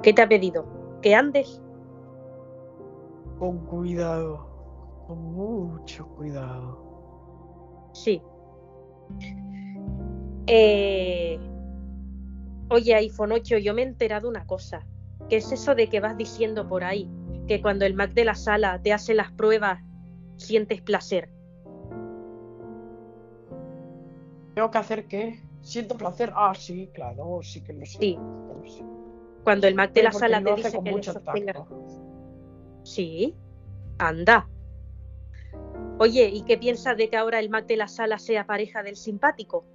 ¿Qué 0.01 0.13
te 0.13 0.21
ha 0.23 0.27
pedido? 0.27 0.65
Que 1.01 1.13
andes. 1.13 1.61
con 3.37 3.59
cuidado. 3.65 4.47
Con 5.05 5.33
mucho 5.33 6.07
cuidado. 6.15 6.82
Sí. 7.93 8.21
Eh, 10.47 11.39
Oye, 12.73 12.95
iPhone 12.95 13.33
8, 13.33 13.59
yo 13.59 13.75
me 13.75 13.83
he 13.83 13.85
enterado 13.85 14.27
una 14.27 14.47
cosa. 14.47 14.83
¿Qué 15.29 15.37
es 15.37 15.51
eso 15.51 15.75
de 15.75 15.89
que 15.89 15.99
vas 15.99 16.17
diciendo 16.17 16.67
por 16.67 16.83
ahí? 16.83 17.07
Que 17.47 17.61
cuando 17.61 17.85
el 17.85 17.93
Mac 17.93 18.13
de 18.13 18.25
la 18.25 18.33
sala 18.33 18.81
te 18.81 18.91
hace 18.91 19.13
las 19.13 19.31
pruebas, 19.31 19.79
sientes 20.37 20.81
placer. 20.81 21.29
¿Tengo 24.55 24.71
que 24.71 24.77
hacer 24.79 25.07
qué? 25.07 25.39
¿Siento 25.61 25.97
placer? 25.97 26.33
Ah, 26.35 26.53
sí, 26.55 26.89
claro, 26.95 27.41
sí 27.43 27.61
que 27.61 27.73
lo 27.73 27.85
sé. 27.85 27.99
Sí. 27.99 28.19
Cuando 29.43 29.67
el 29.67 29.75
Mac 29.75 29.93
de 29.93 30.03
la 30.03 30.11
sala 30.11 30.43
te 30.43 30.55
dice 30.55 30.81
que 30.83 30.91
mucho 30.91 31.13
tacto. 31.13 31.67
Sí. 32.83 33.35
Anda. 33.99 34.49
Oye, 35.99 36.29
¿y 36.33 36.43
qué 36.43 36.57
piensas 36.57 36.97
de 36.97 37.09
que 37.09 37.17
ahora 37.17 37.39
el 37.39 37.49
Mac 37.49 37.65
de 37.65 37.77
la 37.77 37.87
sala 37.87 38.17
sea 38.17 38.45
pareja 38.45 38.83
del 38.83 38.95
simpático? 38.95 39.65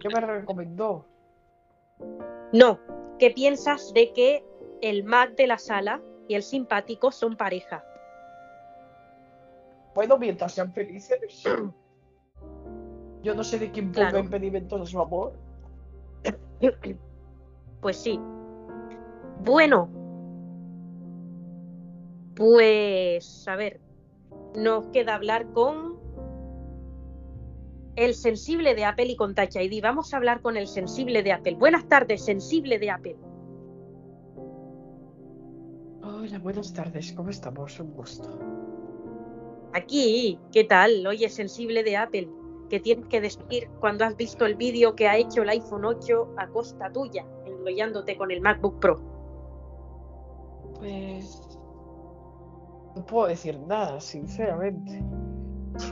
¿Qué 0.00 0.08
me 0.08 0.20
recomendó? 0.20 1.06
No. 2.52 2.80
¿Qué 3.18 3.30
piensas 3.30 3.92
de 3.92 4.12
que 4.12 4.44
el 4.80 5.04
Mac 5.04 5.36
de 5.36 5.46
la 5.46 5.58
sala 5.58 6.00
y 6.28 6.34
el 6.34 6.42
simpático 6.42 7.10
son 7.10 7.36
pareja. 7.36 7.84
Bueno, 9.94 10.16
mientras 10.16 10.52
sean 10.52 10.72
felices. 10.72 11.42
Yo 13.22 13.34
no 13.34 13.44
sé 13.44 13.58
de 13.58 13.70
quién 13.70 13.92
ponga 13.92 14.10
Claro. 14.10 14.24
impedimentos 14.24 14.80
a 14.80 14.86
su 14.86 15.00
amor. 15.00 15.32
Pues 17.80 17.96
sí. 17.96 18.20
Bueno. 19.44 19.88
Pues, 22.36 23.46
a 23.48 23.56
ver, 23.56 23.80
nos 24.54 24.86
queda 24.86 25.14
hablar 25.14 25.46
con 25.52 25.98
el 27.96 28.14
sensible 28.14 28.74
de 28.74 28.84
Apple 28.84 29.06
y 29.06 29.16
con 29.16 29.34
Touch 29.34 29.56
ID. 29.56 29.82
Vamos 29.82 30.14
a 30.14 30.16
hablar 30.16 30.40
con 30.40 30.56
el 30.56 30.66
sensible 30.66 31.22
de 31.22 31.32
Apple. 31.32 31.56
Buenas 31.56 31.86
tardes, 31.88 32.24
sensible 32.24 32.78
de 32.78 32.90
Apple. 32.90 33.16
Hola, 36.02 36.38
buenas 36.38 36.72
tardes. 36.72 37.12
¿Cómo 37.12 37.28
estamos? 37.30 37.78
Un 37.78 37.92
gusto. 37.92 38.38
Aquí, 39.72 40.38
¿qué 40.52 40.64
tal? 40.64 41.06
Oye, 41.06 41.28
sensible 41.28 41.82
de 41.82 41.96
Apple, 41.96 42.28
¿qué 42.70 42.80
tienes 42.80 43.06
que 43.08 43.20
decir 43.20 43.68
cuando 43.80 44.04
has 44.06 44.16
visto 44.16 44.46
el 44.46 44.54
vídeo 44.54 44.94
que 44.94 45.08
ha 45.08 45.18
hecho 45.18 45.42
el 45.42 45.50
iPhone 45.50 45.84
8 45.84 46.34
a 46.38 46.48
costa 46.48 46.90
tuya, 46.90 47.26
enrollándote 47.44 48.16
con 48.16 48.30
el 48.30 48.40
MacBook 48.40 48.78
Pro? 48.80 49.00
Pues. 50.78 51.42
No 52.96 53.04
puedo 53.04 53.26
decir 53.26 53.58
nada, 53.60 54.00
sinceramente. 54.00 55.04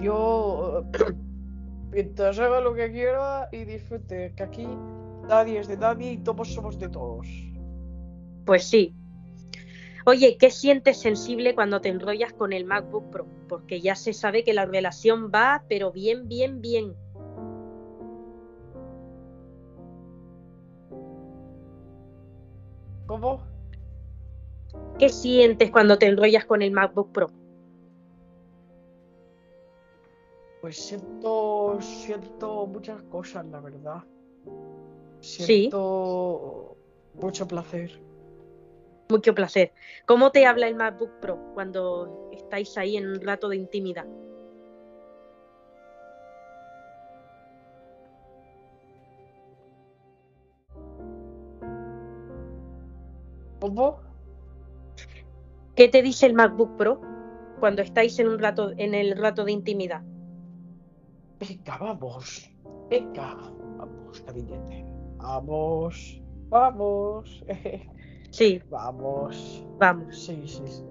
Yo. 0.00 0.84
Mientras 1.90 2.38
haga 2.38 2.60
lo 2.60 2.74
que 2.74 2.92
quiera 2.92 3.48
y 3.50 3.64
disfrute, 3.64 4.34
que 4.36 4.42
aquí 4.42 4.68
nadie 5.26 5.58
es 5.58 5.68
de 5.68 5.76
nadie 5.78 6.12
y 6.12 6.18
todos 6.18 6.52
somos 6.52 6.78
de 6.78 6.88
todos. 6.88 7.26
Pues 8.44 8.64
sí. 8.64 8.94
Oye, 10.08 10.38
¿qué 10.38 10.50
sientes 10.50 10.96
sensible 10.96 11.54
cuando 11.54 11.82
te 11.82 11.90
enrollas 11.90 12.32
con 12.32 12.54
el 12.54 12.64
MacBook 12.64 13.10
Pro? 13.10 13.26
Porque 13.46 13.82
ya 13.82 13.94
se 13.94 14.14
sabe 14.14 14.42
que 14.42 14.54
la 14.54 14.64
relación 14.64 15.30
va, 15.30 15.66
pero 15.68 15.92
bien, 15.92 16.28
bien, 16.28 16.62
bien. 16.62 16.96
¿Cómo? 23.04 23.42
¿Qué 24.98 25.10
sientes 25.10 25.70
cuando 25.70 25.98
te 25.98 26.06
enrollas 26.06 26.46
con 26.46 26.62
el 26.62 26.70
MacBook 26.70 27.12
Pro? 27.12 27.30
Pues 30.62 30.78
siento. 30.78 31.76
Siento 31.82 32.66
muchas 32.66 33.02
cosas, 33.02 33.44
la 33.44 33.60
verdad. 33.60 34.02
Sí. 35.20 35.44
Siento. 35.44 36.78
Mucho 37.20 37.46
placer. 37.46 38.07
Mucho 39.10 39.34
placer. 39.34 39.72
¿Cómo 40.04 40.30
te 40.32 40.44
habla 40.44 40.68
el 40.68 40.74
MacBook 40.74 41.20
Pro 41.20 41.38
cuando 41.54 42.28
estáis 42.30 42.76
ahí 42.76 42.98
en 42.98 43.08
un 43.08 43.20
rato 43.22 43.48
de 43.48 43.56
intimidad? 43.56 44.04
¿Cómo? 53.60 54.00
¿Qué 55.74 55.88
te 55.88 56.02
dice 56.02 56.26
el 56.26 56.34
MacBook 56.34 56.76
Pro 56.76 57.00
cuando 57.60 57.80
estáis 57.80 58.18
en 58.18 58.28
un 58.28 58.38
rato 58.38 58.72
en 58.76 58.94
el 58.94 59.16
rato 59.16 59.46
de 59.46 59.52
intimidad? 59.52 60.02
Venga, 61.40 61.78
vamos. 61.78 62.50
Venga, 62.90 63.36
vamos, 63.78 64.22
gabinete. 64.26 64.84
Vamos. 65.16 66.20
Vamos. 66.50 67.42
Sí, 68.30 68.60
Vamos. 68.70 69.66
vamos. 69.78 70.16
Sí, 70.16 70.42
sí, 70.46 70.62
sí. 70.66 70.84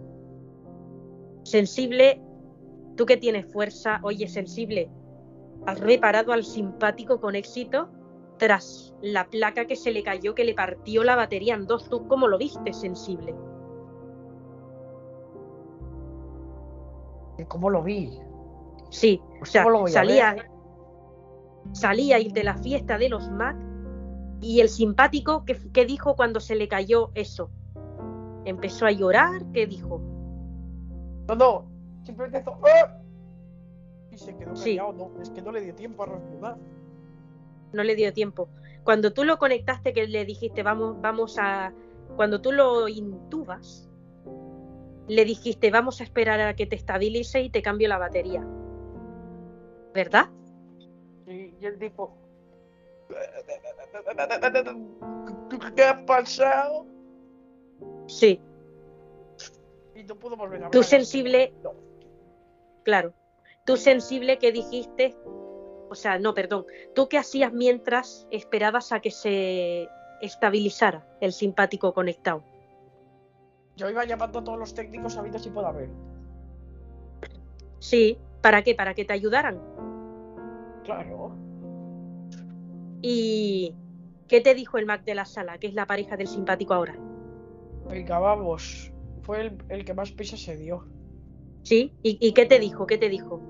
Sensible, 1.44 2.22
tú 2.96 3.06
que 3.06 3.18
tienes 3.18 3.46
fuerza, 3.52 4.00
oye, 4.04 4.28
sensible, 4.28 4.90
¿has 5.66 5.80
reparado 5.80 6.34
al 6.34 6.44
simpático 6.44 7.20
con 7.20 7.36
éxito 7.36 7.90
tras 8.38 8.94
la 9.02 9.30
placa 9.30 9.66
que 9.66 9.76
se 9.76 9.92
le 9.92 10.04
cayó 10.04 10.36
que 10.36 10.44
le 10.44 10.54
partió 10.54 11.04
la 11.04 11.16
batería 11.16 11.56
en 11.56 11.68
dos? 11.68 11.88
¿Tú 11.90 12.08
cómo 12.08 12.28
lo 12.28 12.38
viste, 12.38 12.74
sensible? 12.74 13.34
¿Y 17.38 17.46
¿Cómo 17.46 17.70
lo 17.70 17.84
vi? 17.84 18.20
Sí, 18.90 19.22
o 19.24 19.40
Pues, 19.40 19.52
sea, 19.52 19.64
¿cómo 19.64 19.72
lo 19.72 19.80
voy 19.82 19.92
a 19.92 19.94
salía, 19.94 20.34
ver? 20.34 20.50
salíais 21.74 22.34
de 22.34 22.44
la 22.44 22.58
fiesta 22.58 22.98
de 22.98 23.10
los 23.10 23.30
Mac 23.30 23.56
y 24.42 24.60
el 24.62 24.70
simpático, 24.70 25.46
¿qué, 25.46 25.58
qué 25.74 25.86
dijo 25.86 26.16
cuando 26.16 26.40
se 26.40 26.56
le 26.56 26.68
cayó 26.68 27.12
eso? 27.16 27.50
Empezó 28.46 28.86
a 28.86 28.92
llorar, 28.92 29.44
¿qué 29.54 29.66
dijo? 29.68 30.00
No, 31.28 31.36
no. 31.36 31.66
Simplemente 32.04 32.40
hizo. 32.40 32.58
¡Ah! 32.64 33.02
Y 34.12 34.18
se 34.18 34.36
quedó 34.38 34.56
Sí. 34.56 34.78
callado. 34.78 34.94
No, 34.94 35.22
es 35.22 35.30
que 35.30 35.42
no 35.42 35.52
le 35.52 35.62
dio 35.62 35.76
tiempo 35.76 36.04
a 36.04 36.06
responder. 36.06 36.56
no 37.74 37.84
le 37.84 37.96
dio 37.96 38.14
tiempo. 38.14 38.48
Cuando 38.84 39.12
tú 39.12 39.26
lo 39.26 39.38
conectaste, 39.38 39.92
que 39.94 40.08
le 40.08 40.24
dijiste, 40.24 40.64
vamos, 40.64 41.02
vamos 41.02 41.38
a. 41.38 41.74
Cuando 42.16 42.40
tú 42.40 42.54
lo 42.54 42.88
intubas, 42.88 43.90
le 45.10 45.26
dijiste, 45.26 45.70
vamos 45.72 46.00
a 46.00 46.06
esperar 46.06 46.40
a 46.40 46.56
que 46.56 46.66
te 46.66 46.78
estabilice 46.78 47.42
y 47.42 47.50
te 47.50 47.62
cambio 47.62 47.90
la 47.90 47.98
batería. 47.98 48.48
¿Verdad? 49.94 50.30
Y, 51.28 51.54
y 51.60 51.66
el 51.66 51.78
tipo. 51.78 52.16
¿Qué 55.76 55.84
ha 55.84 56.06
pasado? 56.06 56.86
Sí. 58.08 58.42
Y 59.96 60.04
no 60.04 60.16
pudo 60.16 60.36
volver 60.36 60.64
a 60.64 60.66
hablar. 60.68 60.72
Tú 60.72 60.84
sensible, 60.84 61.54
No. 61.64 61.74
claro. 62.84 63.14
Tú 63.66 63.76
sensible 63.76 64.38
que 64.40 64.52
dijiste, 64.52 65.16
o 65.90 65.96
sea, 65.96 66.20
no, 66.20 66.34
perdón. 66.34 66.66
¿Tú 66.96 67.10
qué 67.10 67.18
hacías 67.18 67.52
mientras 67.52 68.28
esperabas 68.32 68.92
a 68.92 69.02
que 69.02 69.12
se 69.12 69.90
estabilizara 70.22 71.06
el 71.20 71.34
simpático 71.34 71.94
conectado? 71.94 72.44
Yo 73.76 73.90
iba 73.90 74.06
llamando 74.06 74.40
a 74.40 74.44
todos 74.44 74.58
los 74.58 74.74
técnicos 74.74 75.18
habidos 75.18 75.46
y 75.46 75.50
por 75.50 75.66
haber. 75.66 75.90
Sí. 77.80 78.18
¿Para 78.42 78.64
qué? 78.64 78.74
Para 78.74 78.94
que 78.94 79.04
te 79.06 79.14
ayudaran. 79.14 79.60
Claro. 80.84 81.32
¿Y 83.02 83.76
qué 84.28 84.42
te 84.42 84.54
dijo 84.54 84.78
el 84.78 84.86
Mac 84.86 85.04
de 85.06 85.16
la 85.16 85.26
sala, 85.26 85.58
que 85.58 85.68
es 85.68 85.74
la 85.74 85.88
pareja 85.88 86.18
del 86.18 86.28
simpático 86.28 86.74
ahora? 86.74 87.00
Venga, 87.90 88.20
vamos. 88.20 88.94
Fue 89.22 89.42
el, 89.42 89.58
el 89.70 89.86
que 89.86 89.94
más 89.94 90.12
prisa 90.12 90.38
se 90.38 90.56
dio. 90.58 90.86
¿Sí? 91.64 91.98
¿Y, 92.02 92.18
y 92.26 92.34
qué 92.34 92.46
te 92.46 92.60
dijo? 92.60 92.86
¿Qué 92.88 92.98
te 92.98 93.10
dijo? 93.10 93.42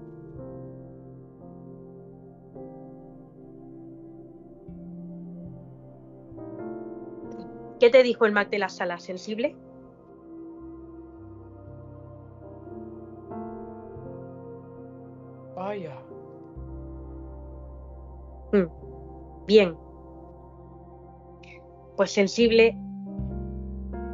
¿Qué 7.79 7.89
te 7.89 8.03
dijo 8.03 8.25
el 8.25 8.33
Mac 8.33 8.49
de 8.49 8.59
la 8.59 8.69
sala? 8.69 8.99
¿Sensible? 8.99 9.55
Vaya. 15.55 15.97
Mm, 18.53 18.67
Bien. 19.47 19.86
Pues 21.97 22.11
sensible. 22.11 22.77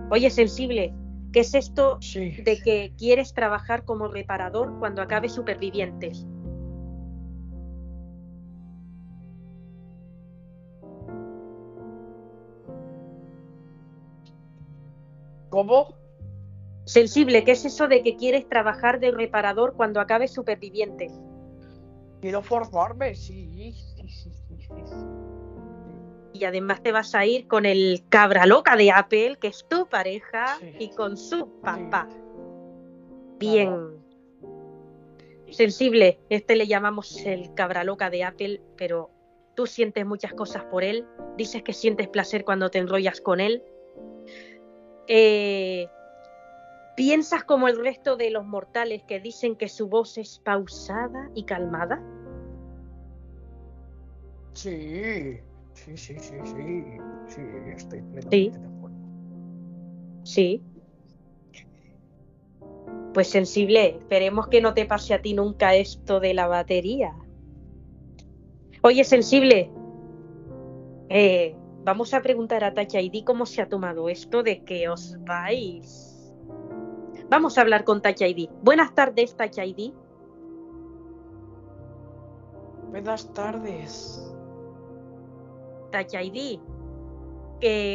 Oye, 0.09 0.29
sensible, 0.29 0.93
¿qué 1.33 1.41
es 1.41 1.53
esto 1.53 1.97
Sí. 1.99 2.31
de 2.43 2.61
que 2.63 2.93
quieres 2.97 3.33
trabajar 3.33 3.83
como 3.83 4.07
reparador 4.07 4.79
cuando 4.79 5.01
acabe 5.01 5.27
supervivientes? 5.27 6.25
¿Cómo? 15.49 15.95
Sensible, 16.85 17.43
¿qué 17.43 17.51
es 17.51 17.65
eso 17.65 17.87
de 17.89 18.01
que 18.01 18.15
quieres 18.15 18.47
trabajar 18.47 18.99
de 19.01 19.11
reparador 19.11 19.73
cuando 19.75 19.99
acabe 19.99 20.27
supervivientes? 20.29 21.11
Quiero 22.21 22.41
formarme. 22.41 23.13
Sí, 23.13 23.73
sí, 23.97 24.07
sí, 24.07 24.31
sí, 24.31 24.57
sí. 24.57 24.95
Y 26.33 26.45
además 26.45 26.81
te 26.81 26.91
vas 26.91 27.13
a 27.15 27.25
ir 27.25 27.47
con 27.47 27.65
el 27.65 28.03
cabra 28.09 28.45
loca 28.45 28.75
de 28.75 28.91
Apple, 28.91 29.37
que 29.39 29.47
es 29.47 29.65
tu 29.69 29.87
pareja, 29.87 30.57
Sí. 30.59 30.73
y 30.79 30.89
con 30.89 31.15
su 31.15 31.47
papá. 31.61 32.09
Bien. 33.39 33.97
Sensible, 35.51 36.19
este 36.29 36.55
le 36.55 36.65
llamamos 36.65 37.23
el 37.25 37.53
cabra 37.53 37.83
loca 37.83 38.09
de 38.09 38.23
Apple, 38.23 38.61
pero 38.75 39.11
tú 39.55 39.67
sientes 39.67 40.05
muchas 40.05 40.33
cosas 40.33 40.63
por 40.65 40.83
él, 40.83 41.05
dices 41.37 41.61
que 41.61 41.73
sientes 41.73 42.07
placer 42.07 42.43
cuando 42.43 42.69
te 42.71 42.79
enrollas 42.79 43.21
con 43.21 43.39
él. 43.39 43.63
Eh, 45.07 45.87
¿Piensas 46.95 47.43
como 47.43 47.67
el 47.67 47.77
resto 47.77 48.17
de 48.17 48.31
los 48.31 48.45
mortales 48.45 49.03
que 49.03 49.19
dicen 49.19 49.55
que 49.55 49.69
su 49.69 49.87
voz 49.87 50.17
es 50.17 50.39
pausada 50.39 51.29
y 51.35 51.43
calmada? 51.43 52.01
Sí, 54.53 55.39
sí, 55.73 55.97
sí, 55.97 56.15
sí, 56.19 56.35
sí, 56.43 56.83
sí, 57.27 57.41
estoy 57.75 58.01
plenamente 58.01 58.29
Sí. 58.29 58.49
de 58.49 58.67
acuerdo. 58.67 58.97
Sí. 60.23 60.63
Pues 63.13 63.27
sensible, 63.29 63.97
esperemos 63.99 64.47
que 64.47 64.61
no 64.61 64.73
te 64.73 64.85
pase 64.85 65.13
a 65.13 65.21
ti 65.21 65.33
nunca 65.33 65.75
esto 65.75 66.19
de 66.19 66.33
la 66.33 66.47
batería. 66.47 67.13
Oye, 68.81 69.03
sensible, 69.03 69.71
eh, 71.09 71.55
vamos 71.83 72.13
a 72.13 72.21
preguntar 72.21 72.63
a 72.63 72.73
Tachaidi 72.73 73.23
cómo 73.23 73.45
se 73.45 73.61
ha 73.61 73.69
tomado 73.69 74.09
esto 74.09 74.41
de 74.41 74.63
que 74.63 74.89
os 74.89 75.17
vais. 75.25 76.33
Vamos 77.29 77.57
a 77.57 77.61
hablar 77.61 77.83
con 77.83 78.01
Tachaidi. 78.01 78.49
Buenas 78.63 78.93
tardes, 78.95 79.35
Tachaidi. 79.35 79.93
Buenas 82.89 83.31
tardes. 83.33 84.32
Tachaidi, 85.93 86.59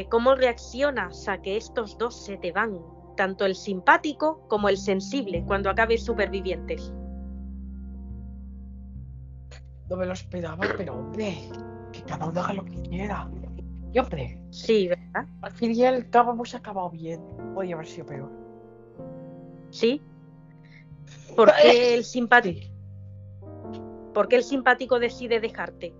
¿cómo 0.08 0.36
reaccionas 0.36 1.28
a 1.28 1.42
que 1.42 1.56
estos 1.56 1.98
dos 1.98 2.24
se 2.24 2.36
te 2.36 2.52
van? 2.52 2.78
Tanto 3.16 3.44
el 3.44 3.56
simpático 3.56 4.46
como 4.46 4.68
el 4.68 4.76
sensible 4.78 5.42
cuando 5.44 5.68
acabes 5.68 6.04
supervivientes. 6.04 6.92
No 9.90 9.96
me 9.96 10.06
lo 10.06 10.12
esperaba, 10.12 10.64
pero 10.76 10.94
hombre, 10.94 11.38
que 11.92 12.02
cada 12.02 12.26
uno 12.26 12.40
haga 12.40 12.52
lo 12.52 12.64
que 12.64 12.80
quiera. 12.82 13.28
Y 13.92 13.98
hombre, 13.98 14.40
Sí, 14.50 14.86
¿verdad? 14.86 15.26
al 15.42 15.50
fin 15.50 15.72
y 15.74 15.84
al 15.84 16.08
cabo 16.08 16.30
hemos 16.32 16.54
acabado 16.54 16.90
bien. 16.90 17.20
Podría 17.52 17.74
haber 17.74 17.86
sido 17.88 18.06
peor. 18.06 18.30
Sí. 19.70 20.00
¿Por 21.34 21.50
qué 21.60 21.94
el 21.94 22.04
simpático? 22.04 22.68
¿Por 24.14 24.28
qué 24.28 24.36
el 24.36 24.44
simpático 24.44 25.00
decide 25.00 25.40
dejarte? 25.40 25.92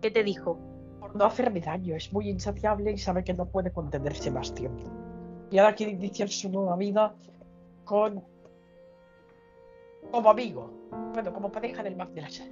¿Qué 0.00 0.10
te 0.10 0.24
dijo? 0.24 0.58
No 1.16 1.24
hacerme 1.24 1.60
daño, 1.60 1.96
es 1.96 2.12
muy 2.12 2.28
insaciable 2.28 2.92
y 2.92 2.98
sabe 2.98 3.24
que 3.24 3.32
no 3.32 3.46
puede 3.46 3.72
contenerse 3.72 4.30
más 4.30 4.54
tiempo. 4.54 4.84
Y 5.50 5.56
ahora 5.56 5.74
quiere 5.74 5.92
iniciar 5.92 6.28
su 6.28 6.50
nueva 6.50 6.76
vida 6.76 7.14
con. 7.84 8.22
como 10.10 10.30
amigo. 10.30 10.70
Bueno, 11.14 11.32
como 11.32 11.50
pareja 11.50 11.82
del 11.82 11.96
Mac 11.96 12.10
de 12.10 12.20
la 12.20 12.28
Sala. 12.28 12.50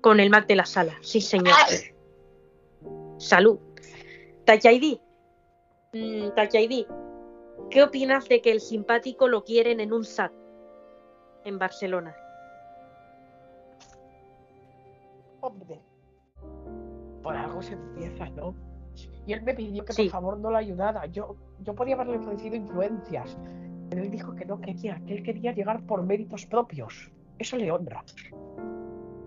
Con 0.00 0.20
el 0.20 0.30
Mac 0.30 0.46
de 0.46 0.54
la 0.54 0.64
sala. 0.64 0.96
Sí, 1.00 1.20
señor. 1.20 1.54
Salud. 3.16 3.58
Tachaidi. 4.44 5.00
Mm, 5.92 6.28
Tachaidi, 6.36 6.86
¿qué 7.70 7.82
opinas 7.82 8.28
de 8.28 8.40
que 8.40 8.52
el 8.52 8.60
simpático 8.60 9.26
lo 9.26 9.42
quieren 9.42 9.80
en 9.80 9.92
un 9.92 10.04
SAT 10.04 10.32
en 11.44 11.58
Barcelona? 11.58 12.14
Hombre, 15.40 15.80
por 17.28 17.36
algo 17.36 17.60
se 17.60 17.74
empieza, 17.74 18.30
¿no? 18.30 18.54
Y 19.26 19.34
él 19.34 19.42
me 19.42 19.52
pidió 19.52 19.84
que 19.84 19.92
Sí. 19.92 20.04
por 20.04 20.12
favor 20.12 20.38
no 20.40 20.50
lo 20.50 20.56
ayudara. 20.56 21.04
Yo, 21.04 21.36
yo 21.62 21.74
podía 21.74 21.94
haberle 21.94 22.16
ofrecido 22.16 22.56
influencias. 22.56 23.36
Pero 23.90 24.02
él 24.02 24.10
dijo 24.10 24.34
que 24.34 24.46
no 24.46 24.58
quería, 24.62 24.98
que 25.06 25.12
él 25.12 25.22
quería 25.22 25.52
llegar 25.52 25.82
por 25.84 26.02
méritos 26.02 26.46
propios. 26.46 27.12
Eso 27.38 27.58
le 27.58 27.70
honra. 27.70 28.02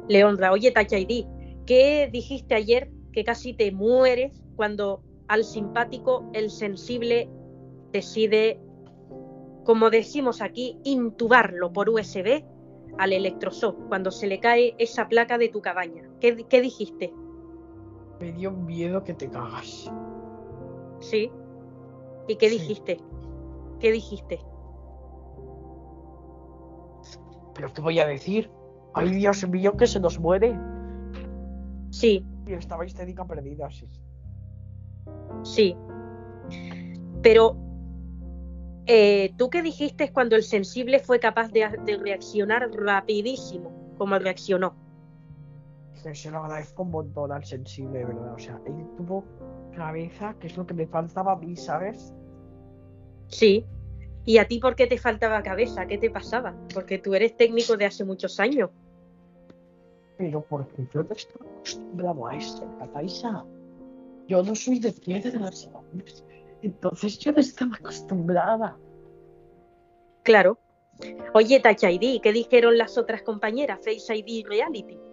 Le 0.07 0.25
honra. 0.25 0.51
Oye, 0.51 0.71
Tachaidi, 0.71 1.27
¿qué 1.67 2.09
dijiste 2.11 2.55
ayer 2.55 2.89
que 3.13 3.23
casi 3.23 3.53
te 3.53 3.71
mueres 3.71 4.41
cuando 4.55 5.03
al 5.27 5.43
simpático, 5.43 6.27
el 6.33 6.49
sensible, 6.49 7.29
decide, 7.91 8.59
como 9.63 9.91
decimos 9.91 10.41
aquí, 10.41 10.79
intubarlo 10.83 11.71
por 11.71 11.87
USB 11.87 12.43
al 12.97 13.13
electroshock 13.13 13.87
cuando 13.89 14.09
se 14.09 14.25
le 14.25 14.39
cae 14.39 14.73
esa 14.79 15.07
placa 15.07 15.37
de 15.37 15.49
tu 15.49 15.61
cabaña? 15.61 16.09
¿Qué, 16.19 16.47
qué 16.49 16.61
dijiste? 16.61 17.13
Me 18.21 18.31
dio 18.33 18.51
miedo 18.51 19.03
que 19.03 19.13
te 19.15 19.27
cagas. 19.29 19.91
¿Sí? 20.99 21.31
¿Y 22.27 22.35
qué 22.35 22.49
Sí. 22.49 22.59
dijiste? 22.59 22.99
¿Qué 23.79 23.91
dijiste? 23.91 24.39
Pero 27.55 27.73
¿qué 27.73 27.81
voy 27.81 27.99
a 27.99 28.05
decir? 28.07 28.51
Ay, 28.93 29.09
Dios 29.09 29.47
mío, 29.49 29.75
que 29.75 29.87
se 29.87 29.99
nos 29.99 30.19
muere. 30.19 30.57
Sí, 31.89 32.25
Y 32.47 32.53
estaba 32.53 32.85
histérica 32.85 33.25
perdida, 33.25 33.69
sí. 33.71 33.87
sí. 35.43 35.75
Pero, 37.21 37.55
eh, 38.85 39.33
¿tú 39.37 39.49
qué 39.49 39.61
dijiste 39.61 40.11
cuando 40.11 40.35
el 40.35 40.43
sensible 40.43 40.99
fue 40.99 41.19
capaz 41.19 41.51
de, 41.51 41.67
de 41.85 41.97
reaccionar 41.97 42.69
rapidísimo 42.71 43.71
como 43.97 44.17
reaccionó? 44.19 44.75
Que 46.03 46.15
se 46.15 46.31
lo 46.31 46.39
agradezco 46.39 46.83
un 46.83 46.91
montón 46.91 47.31
al 47.31 47.45
sensible, 47.45 48.03
verdad. 48.05 48.33
O 48.33 48.39
sea, 48.39 48.59
él 48.65 48.85
tuvo 48.97 49.23
cabeza, 49.75 50.35
que 50.39 50.47
es 50.47 50.57
lo 50.57 50.65
que 50.65 50.73
me 50.73 50.87
faltaba 50.87 51.33
a 51.33 51.35
mí, 51.35 51.55
¿sabes? 51.55 52.13
Sí. 53.27 53.65
¿Y 54.25 54.37
a 54.37 54.47
ti 54.47 54.59
por 54.59 54.75
qué 54.75 54.87
te 54.87 54.97
faltaba 54.97 55.41
cabeza? 55.43 55.85
¿Qué 55.85 55.97
te 55.97 56.09
pasaba? 56.09 56.55
Porque 56.73 56.97
tú 56.97 57.13
eres 57.13 57.37
técnico 57.37 57.77
de 57.77 57.85
hace 57.85 58.03
muchos 58.03 58.39
años. 58.39 58.69
Pero 60.17 60.41
porque 60.41 60.87
yo 60.93 61.03
no 61.03 61.11
estoy 61.11 61.47
acostumbrado 61.47 62.27
a 62.27 62.35
esto, 62.35 62.67
Cataisa. 62.79 63.45
Yo 64.27 64.43
no 64.43 64.55
soy 64.55 64.79
de 64.79 64.91
piedras. 64.91 65.69
Entonces 66.61 67.19
yo 67.19 67.31
no 67.31 67.39
estaba 67.39 67.75
acostumbrada. 67.75 68.77
Claro. 70.23 70.57
Oye, 71.33 71.59
Touch 71.59 71.83
ID, 71.83 72.21
¿qué 72.21 72.31
dijeron 72.31 72.77
las 72.77 72.97
otras 72.97 73.23
compañeras? 73.23 73.79
Face 73.83 74.15
ID 74.15 74.45
Reality. 74.45 75.10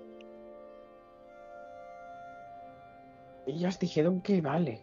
Ellas 3.49 3.79
dijeron 3.79 4.21
que 4.21 4.43
vale. 4.43 4.83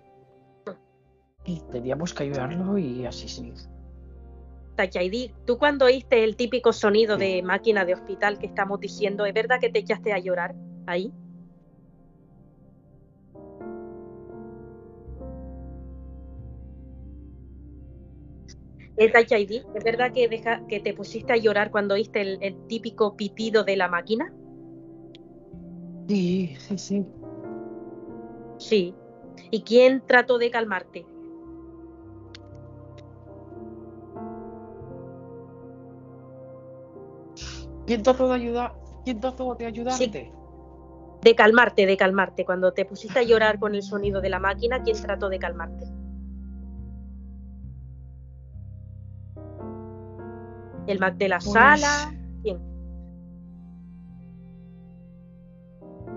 Y 1.45 1.59
teníamos 1.71 2.15
que 2.15 2.23
ayudarlo 2.23 2.79
y 2.79 3.05
así 3.05 3.27
sí. 3.27 3.53
ID, 4.79 5.31
tú 5.45 5.59
cuando 5.59 5.85
oíste 5.85 6.23
el 6.23 6.35
típico 6.35 6.73
sonido 6.73 7.15
de 7.15 7.43
máquina 7.43 7.85
de 7.85 7.93
hospital 7.93 8.39
que 8.39 8.47
estamos 8.47 8.79
diciendo, 8.79 9.25
¿es 9.25 9.33
verdad 9.33 9.59
que 9.61 9.69
te 9.69 9.79
echaste 9.79 10.11
a 10.13 10.17
llorar 10.17 10.55
ahí? 10.87 11.13
¿Es 18.97 19.11
Touch 19.11 19.31
ID? 19.31 19.61
¿Es 19.75 19.83
verdad 19.83 20.11
que, 20.11 20.27
deja, 20.27 20.65
que 20.67 20.79
te 20.79 20.93
pusiste 20.95 21.33
a 21.33 21.37
llorar 21.37 21.69
cuando 21.69 21.93
oíste 21.93 22.21
el, 22.21 22.39
el 22.41 22.67
típico 22.67 23.15
pitido 23.15 23.63
de 23.63 23.75
la 23.75 23.89
máquina? 23.89 24.33
Sí, 26.07 26.55
sí, 26.57 26.77
sí. 26.77 27.05
Sí. 28.57 28.95
¿Y 29.51 29.63
quién 29.63 30.01
trató 30.05 30.37
de 30.37 30.51
calmarte? 30.51 31.05
¿Quién 37.85 38.01
trató 38.03 38.27
de 38.27 38.35
ayudar? 38.35 38.73
¿Quién 39.03 39.19
trató 39.19 39.55
de 39.55 39.65
ayudarte? 39.65 40.31
De 41.21 41.35
calmarte, 41.35 41.85
de 41.85 41.97
calmarte. 41.97 42.45
Cuando 42.45 42.71
te 42.73 42.85
pusiste 42.85 43.19
a 43.19 43.23
llorar 43.23 43.59
con 43.59 43.75
el 43.75 43.83
sonido 43.83 44.21
de 44.21 44.29
la 44.29 44.39
máquina, 44.39 44.81
¿quién 44.83 44.99
trató 44.99 45.29
de 45.29 45.39
calmarte? 45.39 45.85
¿El 50.87 50.99
Mac 50.99 51.17
de 51.17 51.29
la 51.29 51.37
Pues, 51.39 51.51
sala? 51.51 52.13
¿Quién? 52.43 52.59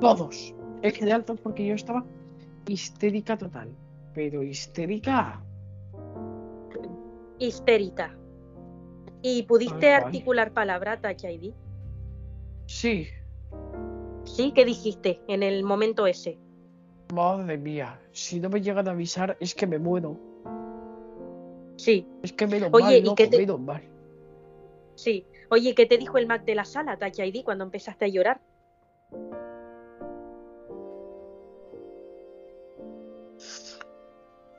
Todos. 0.00 0.54
En 0.82 0.92
general 0.92 1.24
todos 1.24 1.40
porque 1.40 1.66
yo 1.66 1.74
estaba 1.74 2.04
histérica 2.68 3.36
total. 3.36 3.68
Pero 4.14 4.42
histérica. 4.42 5.42
Histérica. 7.38 8.16
¿Y 9.22 9.42
pudiste 9.44 9.92
articular 9.92 10.52
palabra, 10.52 11.00
Touch 11.00 11.24
ID? 11.24 11.52
Sí. 12.66 13.08
¿Sí? 14.24 14.52
¿Qué 14.52 14.64
dijiste 14.64 15.20
en 15.28 15.42
el 15.42 15.62
momento 15.64 16.06
ese? 16.06 16.38
Madre 17.14 17.56
mía. 17.56 17.98
Si 18.12 18.38
no 18.40 18.48
me 18.50 18.60
llegan 18.60 18.86
a 18.88 18.90
avisar 18.92 19.36
es 19.40 19.54
que 19.54 19.66
me 19.66 19.78
muero. 19.78 20.18
Sí, 21.76 22.06
Es 22.22 22.32
que 22.32 22.46
menos 22.46 22.70
Oye, 22.72 22.84
mal, 22.84 22.94
¿y 22.96 23.00
loco, 23.02 23.14
qué 23.16 23.28
te- 23.28 23.38
menos 23.38 23.60
mal. 23.60 23.82
sí. 24.96 25.24
Oye, 25.50 25.74
¿qué 25.74 25.86
te 25.86 25.96
dijo 25.96 26.18
el 26.18 26.26
Mac 26.26 26.44
de 26.44 26.54
la 26.54 26.64
sala, 26.66 26.98
Touch 26.98 27.20
ID, 27.20 27.42
cuando 27.42 27.64
empezaste 27.64 28.04
a 28.04 28.08
llorar? 28.08 28.40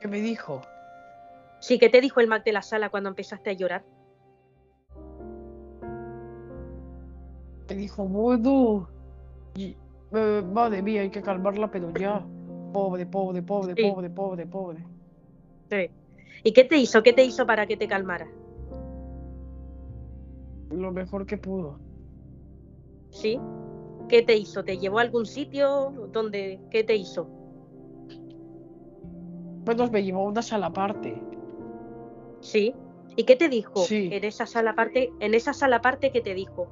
¿Qué 0.00 0.08
me 0.08 0.20
dijo? 0.20 0.62
Sí, 1.60 1.78
¿qué 1.78 1.88
te 1.90 2.00
dijo 2.00 2.20
el 2.20 2.26
Mac 2.28 2.44
de 2.44 2.52
la 2.52 2.62
sala 2.62 2.88
cuando 2.88 3.10
empezaste 3.10 3.50
a 3.50 3.52
llorar? 3.52 3.84
Me 7.68 7.76
dijo, 7.76 8.04
bueno. 8.04 8.88
Y, 9.54 9.76
eh, 10.12 10.42
madre 10.52 10.82
mía, 10.82 11.02
hay 11.02 11.10
que 11.10 11.22
calmarla, 11.22 11.70
pero 11.70 11.90
ya. 11.92 12.24
Pobre, 12.72 13.04
pobre, 13.06 13.42
pobre, 13.42 13.74
Sí. 13.74 13.82
pobre, 13.82 14.10
pobre, 14.10 14.46
pobre. 14.46 14.84
Sí. 15.70 15.90
¿Y 16.42 16.52
qué 16.52 16.64
te 16.64 16.76
hizo? 16.76 17.02
¿Qué 17.02 17.12
te 17.12 17.24
hizo 17.24 17.46
para 17.46 17.66
que 17.66 17.76
te 17.76 17.86
calmara? 17.86 18.28
Lo 20.70 20.92
mejor 20.92 21.26
que 21.26 21.36
pudo. 21.36 21.78
¿Sí? 23.10 23.38
¿Qué 24.08 24.22
te 24.22 24.36
hizo? 24.36 24.64
¿Te 24.64 24.78
llevó 24.78 24.98
a 24.98 25.02
algún 25.02 25.26
sitio? 25.26 25.92
donde 26.12 26.60
¿Qué 26.70 26.84
te 26.84 26.94
hizo? 26.96 27.28
Bueno, 29.64 29.88
me 29.90 30.02
llevó 30.02 30.20
a 30.20 30.30
una 30.30 30.42
sala 30.42 30.66
aparte. 30.66 31.22
Sí. 32.40 32.74
¿Y 33.16 33.24
qué 33.24 33.36
te 33.36 33.48
dijo 33.48 33.80
Sí. 33.80 34.08
en 34.12 34.24
esa 34.24 34.46
sala 34.46 34.70
aparte? 34.70 35.12
En 35.20 35.34
esa 35.34 35.52
sala 35.52 35.76
aparte, 35.76 36.10
¿qué 36.12 36.20
te 36.20 36.34
dijo? 36.34 36.68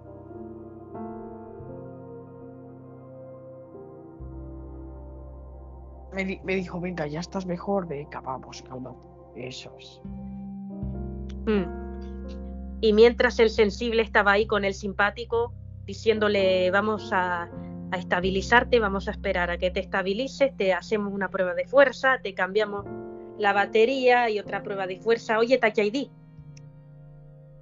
Me, 6.12 6.24
di- 6.24 6.40
me 6.42 6.54
dijo, 6.56 6.80
venga, 6.80 7.06
ya 7.06 7.20
estás 7.20 7.46
mejor, 7.46 7.86
venga, 7.86 8.20
vamos, 8.20 8.62
calma. 8.62 8.94
Eso 9.36 9.70
es. 9.78 10.00
Mm. 11.46 12.78
Y 12.80 12.92
mientras 12.92 13.38
el 13.40 13.50
sensible 13.50 14.02
estaba 14.02 14.32
ahí 14.32 14.46
con 14.46 14.64
el 14.64 14.72
simpático, 14.74 15.52
diciéndole, 15.84 16.70
vamos 16.70 17.10
a, 17.12 17.48
a 17.90 17.96
estabilizarte, 17.96 18.80
vamos 18.80 19.08
a 19.08 19.12
esperar 19.12 19.50
a 19.50 19.58
que 19.58 19.70
te 19.70 19.80
estabilices, 19.80 20.56
te 20.56 20.72
hacemos 20.72 21.12
una 21.12 21.28
prueba 21.28 21.54
de 21.54 21.66
fuerza, 21.66 22.18
te 22.22 22.34
cambiamos 22.34 22.84
la 23.38 23.52
batería 23.52 24.28
y 24.30 24.38
otra 24.38 24.62
prueba 24.62 24.86
de 24.86 24.98
fuerza. 24.98 25.38
Oye, 25.38 25.58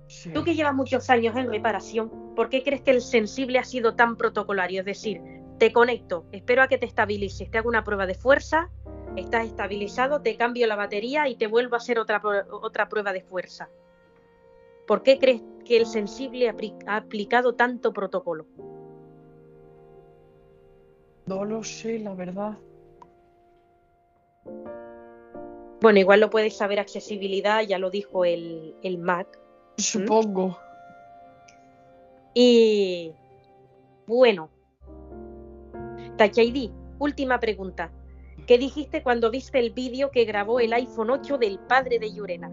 Sí. 0.08 0.30
tú 0.32 0.44
que 0.44 0.54
llevas 0.54 0.74
muchos 0.74 1.10
años 1.10 1.36
en 1.36 1.50
reparación, 1.50 2.34
¿por 2.34 2.48
qué 2.48 2.62
crees 2.62 2.80
que 2.82 2.92
el 2.92 3.02
sensible 3.02 3.58
ha 3.58 3.64
sido 3.64 3.94
tan 3.94 4.16
protocolario? 4.16 4.80
Es 4.80 4.86
decir, 4.86 5.20
te 5.58 5.72
conecto, 5.72 6.26
espero 6.32 6.62
a 6.62 6.68
que 6.68 6.78
te 6.78 6.86
estabilices, 6.86 7.50
te 7.50 7.58
hago 7.58 7.68
una 7.68 7.84
prueba 7.84 8.06
de 8.06 8.14
fuerza, 8.14 8.70
estás 9.16 9.46
estabilizado, 9.46 10.20
te 10.22 10.36
cambio 10.36 10.66
la 10.66 10.76
batería 10.76 11.28
y 11.28 11.36
te 11.36 11.46
vuelvo 11.46 11.74
a 11.74 11.78
hacer 11.78 11.98
otra, 11.98 12.22
otra 12.50 12.88
prueba 12.88 13.12
de 13.12 13.22
fuerza. 13.22 13.68
¿Por 14.86 15.02
qué 15.02 15.18
crees 15.18 15.42
que 15.64 15.78
el 15.78 15.86
sensible 15.86 16.48
ha 16.86 16.96
aplicado 16.96 17.54
tanto 17.54 17.92
protocolo? 17.92 18.46
No 21.26 21.44
lo 21.44 21.64
sé, 21.64 21.98
la 21.98 22.14
verdad. 22.14 22.56
Bueno, 25.80 25.98
igual 25.98 26.20
lo 26.20 26.30
puedes 26.30 26.56
saber 26.56 26.78
accesibilidad, 26.78 27.62
ya 27.62 27.78
lo 27.78 27.90
dijo 27.90 28.24
el, 28.24 28.74
el 28.82 28.98
Mac. 28.98 29.26
Supongo. 29.76 30.58
Y 32.32 33.12
bueno, 34.06 34.50
Tachaidi, 36.16 36.72
última 36.98 37.40
pregunta. 37.40 37.90
¿Qué 38.46 38.58
dijiste 38.58 39.02
cuando 39.02 39.30
viste 39.30 39.58
el 39.58 39.72
vídeo 39.72 40.10
que 40.10 40.24
grabó 40.24 40.60
el 40.60 40.72
iPhone 40.72 41.10
8 41.10 41.38
del 41.38 41.58
padre 41.58 41.98
de 41.98 42.12
Yurena? 42.12 42.50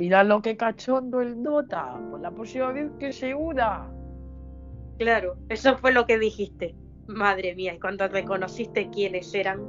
Mira 0.00 0.24
lo 0.24 0.42
que 0.42 0.56
cachondo 0.56 1.20
el 1.20 1.42
nota. 1.42 2.00
Por 2.10 2.20
la 2.20 2.30
próxima 2.30 2.72
vez 2.72 2.90
que 2.98 3.12
se 3.12 3.34
una. 3.34 3.88
Claro, 4.98 5.36
eso 5.48 5.76
fue 5.78 5.92
lo 5.92 6.06
que 6.06 6.18
dijiste. 6.18 6.74
Madre 7.06 7.54
mía, 7.54 7.74
y 7.74 7.78
cuando 7.80 8.06
reconociste 8.08 8.90
quiénes 8.90 9.32
eran. 9.34 9.66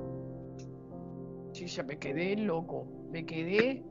Sí, 1.53 1.67
se 1.67 1.83
me 1.83 1.97
quedé 1.97 2.35
loco. 2.35 2.85
Me 3.11 3.25
quedé. 3.25 3.83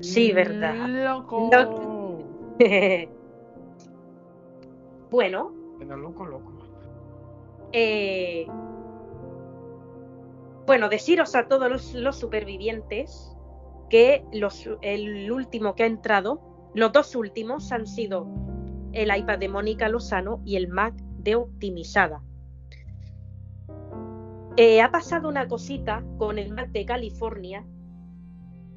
Sí, 0.00 0.32
verdad. 0.32 0.88
Loco. 1.30 2.18
bueno, 5.10 5.52
Quedé 5.78 5.96
loco, 5.96 6.26
loco. 6.26 6.52
eh, 7.72 8.46
bueno, 10.66 10.88
deciros 10.88 11.34
a 11.36 11.46
todos 11.46 11.70
los, 11.70 11.94
los 11.94 12.16
supervivientes 12.16 13.36
que 13.88 14.24
los, 14.32 14.68
el 14.82 15.30
último 15.30 15.74
que 15.74 15.84
ha 15.84 15.86
entrado, 15.86 16.40
los 16.74 16.90
dos 16.92 17.14
últimos 17.14 17.70
han 17.70 17.86
sido 17.86 18.26
el 18.92 19.16
iPad 19.16 19.38
de 19.38 19.48
Mónica 19.48 19.88
Lozano 19.88 20.40
y 20.44 20.56
el 20.56 20.68
Mac 20.68 20.94
de 21.18 21.36
Optimizada. 21.36 22.22
Eh, 24.56 24.80
ha 24.80 24.90
pasado 24.90 25.28
una 25.28 25.48
cosita 25.48 26.02
con 26.18 26.38
el 26.38 26.52
Mac 26.52 26.70
de 26.70 26.86
California, 26.86 27.66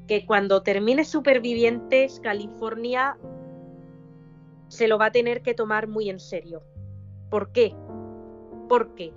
que 0.06 0.26
cuando 0.26 0.62
termine 0.62 1.04
Supervivientes, 1.04 2.20
California 2.20 3.16
se 4.68 4.88
lo 4.88 4.98
va 4.98 5.06
a 5.06 5.12
tener 5.12 5.42
que 5.42 5.54
tomar 5.54 5.88
muy 5.88 6.10
en 6.10 6.20
serio. 6.20 6.62
¿Por 7.30 7.52
qué? 7.52 7.74
Porque 8.68 9.12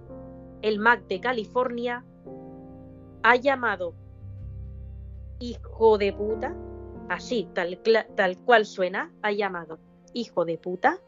el 0.61 0.79
Mac 0.79 1.05
de 1.07 1.19
California 1.19 2.05
ha 3.23 3.35
llamado 3.35 3.93
hijo 5.39 5.97
de 5.97 6.13
puta, 6.13 6.55
así, 7.09 7.49
tal, 7.53 7.79
tal 8.15 8.37
cual 8.37 8.65
suena, 8.65 9.13
ha 9.21 9.31
llamado 9.31 9.79
hijo 10.13 10.45
de 10.45 10.57
puta 10.57 10.99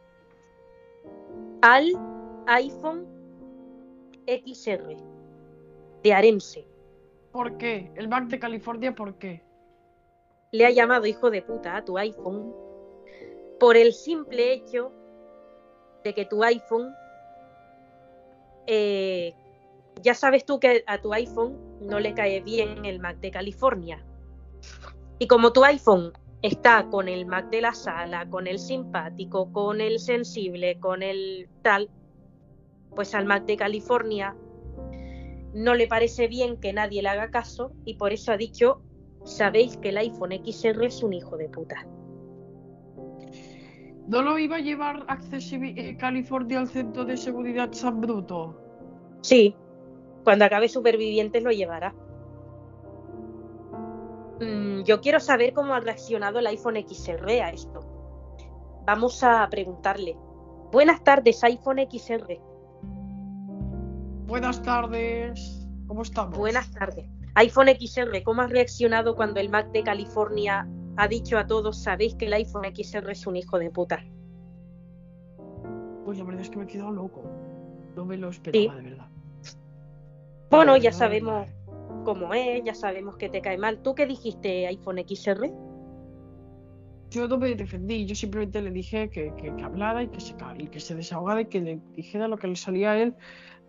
al 1.61 1.91
iPhone 2.47 3.07
XR 4.27 4.97
de 6.03 6.13
Arense. 6.13 6.67
¿Por 7.31 7.57
qué? 7.57 7.91
El 7.95 8.07
Mac 8.07 8.27
de 8.27 8.39
California, 8.39 8.93
¿por 8.93 9.15
qué? 9.17 9.43
Le 10.51 10.65
ha 10.65 10.71
llamado 10.71 11.05
hijo 11.05 11.29
de 11.29 11.41
puta 11.41 11.75
a 11.75 11.83
tu 11.83 11.97
iPhone 11.97 12.53
por 13.59 13.77
el 13.77 13.93
simple 13.93 14.53
hecho 14.53 14.91
de 16.03 16.13
que 16.13 16.25
tu 16.25 16.43
iPhone, 16.43 16.93
eh, 18.67 19.33
ya 20.01 20.13
sabes 20.13 20.45
tú 20.45 20.59
que 20.59 20.83
a 20.87 21.01
tu 21.01 21.13
iPhone 21.13 21.57
no 21.81 21.99
le 21.99 22.13
cae 22.13 22.41
bien 22.41 22.85
el 22.85 22.99
Mac 22.99 23.17
de 23.19 23.31
California. 23.31 24.05
Y 25.17 25.27
como 25.27 25.51
tu 25.51 25.63
iPhone 25.63 26.13
está 26.45 26.87
con 26.89 27.07
el 27.07 27.25
Mac 27.25 27.49
de 27.49 27.61
la 27.61 27.73
sala, 27.73 28.29
con 28.29 28.47
el 28.47 28.59
simpático, 28.59 29.51
con 29.51 29.81
el 29.81 29.99
sensible, 29.99 30.79
con 30.79 31.01
el 31.01 31.49
tal, 31.61 31.89
pues 32.95 33.15
al 33.15 33.25
Mac 33.25 33.45
de 33.45 33.57
California 33.57 34.35
no 35.53 35.73
le 35.73 35.87
parece 35.87 36.27
bien 36.27 36.57
que 36.57 36.73
nadie 36.73 37.01
le 37.01 37.09
haga 37.09 37.31
caso 37.31 37.71
y 37.85 37.95
por 37.95 38.13
eso 38.13 38.31
ha 38.31 38.37
dicho, 38.37 38.81
sabéis 39.23 39.77
que 39.77 39.89
el 39.89 39.97
iPhone 39.97 40.31
XR 40.31 40.85
es 40.85 41.01
un 41.01 41.13
hijo 41.13 41.37
de 41.37 41.49
puta. 41.49 41.87
¿No 44.07 44.21
lo 44.21 44.37
iba 44.37 44.57
a 44.57 44.59
llevar 44.59 45.05
eh, 45.31 45.97
California 45.97 46.59
al 46.59 46.67
centro 46.67 47.05
de 47.05 47.17
seguridad 47.17 47.71
San 47.71 48.01
Bruto? 48.01 48.55
Sí, 49.21 49.55
cuando 50.23 50.45
acabe 50.45 50.69
Supervivientes 50.69 51.41
lo 51.41 51.51
llevará. 51.51 51.95
Mm, 54.39 54.83
yo 54.83 54.99
quiero 55.01 55.19
saber 55.19 55.53
cómo 55.53 55.73
ha 55.73 55.79
reaccionado 55.79 56.39
el 56.39 56.47
iPhone 56.47 56.75
XR 56.75 57.41
a 57.41 57.49
esto. 57.49 57.79
Vamos 58.85 59.23
a 59.23 59.47
preguntarle. 59.49 60.17
Buenas 60.71 61.03
tardes, 61.03 61.43
iPhone 61.43 61.79
XR. 61.89 62.39
Buenas 64.27 64.61
tardes. 64.61 65.67
¿Cómo 65.87 66.01
estamos? 66.01 66.37
Buenas 66.37 66.71
tardes. 66.71 67.05
iPhone 67.35 67.67
XR, 67.67 68.23
¿cómo 68.23 68.41
has 68.41 68.49
reaccionado 68.49 69.15
cuando 69.15 69.39
el 69.39 69.49
Mac 69.49 69.71
de 69.71 69.83
California 69.83 70.67
ha 70.97 71.07
dicho 71.07 71.37
a 71.37 71.45
todos, 71.45 71.81
sabéis 71.81 72.15
que 72.15 72.25
el 72.25 72.33
iPhone 72.33 72.63
XR 72.65 73.11
es 73.11 73.27
un 73.27 73.35
hijo 73.35 73.59
de 73.59 73.69
puta? 73.69 74.03
Pues 76.05 76.17
la 76.17 76.23
verdad 76.23 76.41
es 76.41 76.49
que 76.49 76.57
me 76.57 76.63
he 76.63 76.67
quedado 76.67 76.91
loco. 76.91 77.23
No 77.95 78.05
me 78.05 78.17
lo 78.17 78.29
esperaba, 78.29 78.75
de 78.75 78.89
verdad. 78.89 79.07
Bueno, 80.49 80.77
ya 80.77 80.91
sabemos 80.91 81.47
cómo 82.03 82.33
es, 82.33 82.63
ya 82.63 82.73
sabemos 82.73 83.17
que 83.17 83.29
te 83.29 83.41
cae 83.41 83.57
mal. 83.57 83.79
¿Tú 83.81 83.95
qué 83.95 84.05
dijiste, 84.05 84.67
iPhone 84.67 84.97
XR? 84.99 85.51
Yo 87.11 87.27
no 87.27 87.37
me 87.37 87.53
defendí, 87.55 88.05
yo 88.05 88.15
simplemente 88.15 88.61
le 88.61 88.71
dije 88.71 89.09
que, 89.09 89.33
que- 89.37 89.55
que 89.55 89.63
hablara 89.63 90.03
y 90.03 90.07
que, 90.09 90.19
se, 90.19 90.35
y 90.57 90.67
que 90.67 90.79
se 90.79 90.95
desahogara 90.95 91.41
y 91.41 91.45
que 91.45 91.61
le 91.61 91.79
dijera 91.95 92.27
lo 92.27 92.37
que 92.37 92.47
le 92.47 92.55
salía 92.55 92.91
a 92.91 92.97
él 93.01 93.15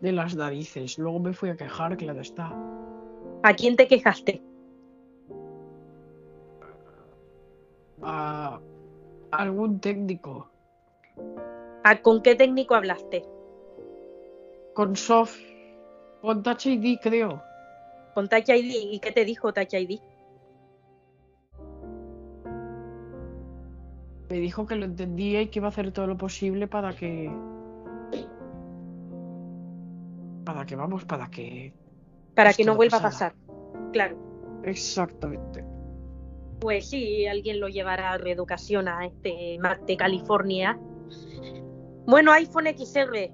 de 0.01 0.13
las 0.13 0.35
narices. 0.35 0.99
Luego 0.99 1.21
me 1.21 1.33
fui 1.33 1.51
a 1.51 1.57
quejar, 1.57 1.97
claro 1.97 2.21
está. 2.21 2.53
¿A 3.43 3.55
quién 3.55 3.77
te 3.77 3.87
quejaste? 3.87 4.43
A 8.03 8.61
algún 9.31 9.81
técnico. 9.81 10.51
¿A 11.85 12.03
con 12.03 12.23
qué 12.23 12.35
técnico 12.35 12.75
hablaste? 12.75 13.25
Con 14.75 14.97
Soft. 14.97 15.39
Con 16.21 16.43
Touch 16.43 16.67
ID, 16.67 16.99
creo. 17.01 17.43
Con 18.17 18.31
Touch 18.31 18.49
ID. 18.49 18.93
¿Y 18.93 18.99
qué 19.01 19.13
te 19.13 19.27
dijo 19.27 19.53
Touch 19.53 19.75
ID? 19.75 20.01
Me 24.31 24.37
dijo 24.39 24.65
que 24.65 24.75
lo 24.75 24.87
entendía 24.87 25.43
y 25.43 25.49
que 25.49 25.59
iba 25.59 25.67
a 25.67 25.69
hacer 25.69 25.93
todo 25.93 26.07
lo 26.07 26.17
posible 26.17 26.67
para 26.67 26.95
que. 26.97 27.31
Para 30.47 30.65
que, 30.65 30.77
vamos, 30.77 31.05
para 31.05 31.29
que. 31.29 31.75
Para 32.35 32.55
que 32.55 32.65
no 32.65 32.75
vuelva 32.75 32.97
a 32.97 33.03
pasar. 33.03 33.35
Claro. 33.93 34.17
Exactamente. 34.65 35.63
Pues 36.59 36.89
sí, 36.89 37.27
alguien 37.27 37.61
lo 37.61 37.69
llevará 37.69 38.13
a 38.13 38.17
reeducación 38.17 38.89
a 38.89 39.05
este 39.05 39.59
Mac 39.59 39.85
de 39.85 39.95
California. 39.99 40.81
Bueno, 42.07 42.33
iPhone 42.33 42.65
XR, 42.65 43.31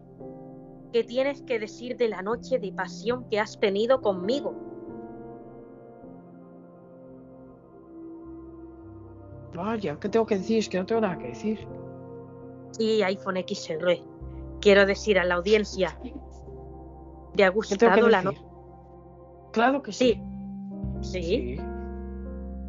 ¿qué 0.92 1.04
tienes 1.04 1.40
que 1.42 1.60
decir 1.60 1.96
de 1.96 2.08
la 2.08 2.20
noche 2.22 2.58
de 2.58 2.72
pasión 2.72 3.28
que 3.30 3.38
has 3.38 3.60
tenido 3.60 4.00
conmigo? 4.00 4.71
Vaya, 9.54 9.98
¿qué 10.00 10.08
tengo 10.08 10.26
que 10.26 10.38
decir? 10.38 10.58
Es 10.58 10.68
que 10.68 10.78
no 10.78 10.86
tengo 10.86 11.00
nada 11.00 11.18
que 11.18 11.28
decir. 11.28 11.66
Sí, 12.72 13.02
iPhone 13.02 13.36
XR. 13.36 13.98
Quiero 14.60 14.86
decir 14.86 15.18
a 15.18 15.24
la 15.24 15.34
audiencia, 15.34 15.98
¿te 17.34 17.44
ha 17.44 17.52
¿Qué 17.52 17.76
tengo 17.76 17.94
que 17.94 18.00
gustado 18.00 18.08
la 18.08 18.22
noche? 18.22 18.40
Claro 19.52 19.82
que 19.82 19.92
sí. 19.92 20.20
Sí. 21.02 21.22
Sí. 21.22 21.56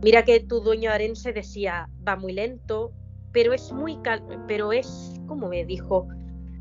Mira 0.04 0.26
que 0.26 0.42
tu 0.42 0.60
dueño 0.60 0.92
arense 0.92 1.32
decía, 1.32 1.90
va 2.06 2.18
muy 2.18 2.34
lento, 2.34 2.92
pero 3.32 3.54
es 3.54 3.72
muy 3.72 3.98
cal 4.02 4.22
pero 4.48 4.74
es, 4.74 5.14
como 5.28 5.48
me 5.48 5.64
dijo, 5.64 6.10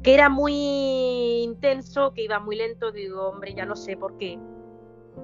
que 0.03 0.15
era 0.15 0.28
muy 0.28 0.55
intenso, 1.43 2.12
que 2.12 2.23
iba 2.23 2.39
muy 2.39 2.57
lento, 2.57 2.93
digo, 2.93 3.28
hombre, 3.28 3.55
ya 3.55 3.66
no 3.66 3.74
sé 3.74 3.97
por 3.97 4.16
qué. 4.16 4.39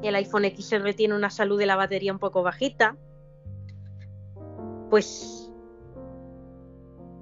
El 0.03 0.17
iPhone 0.17 0.45
XR 0.45 0.95
tiene 0.95 1.15
una 1.15 1.31
salud 1.31 1.59
de 1.59 1.67
la 1.67 1.77
batería 1.77 2.13
un 2.13 2.19
poco 2.19 2.43
bajita. 2.43 2.97
Pues 4.91 5.53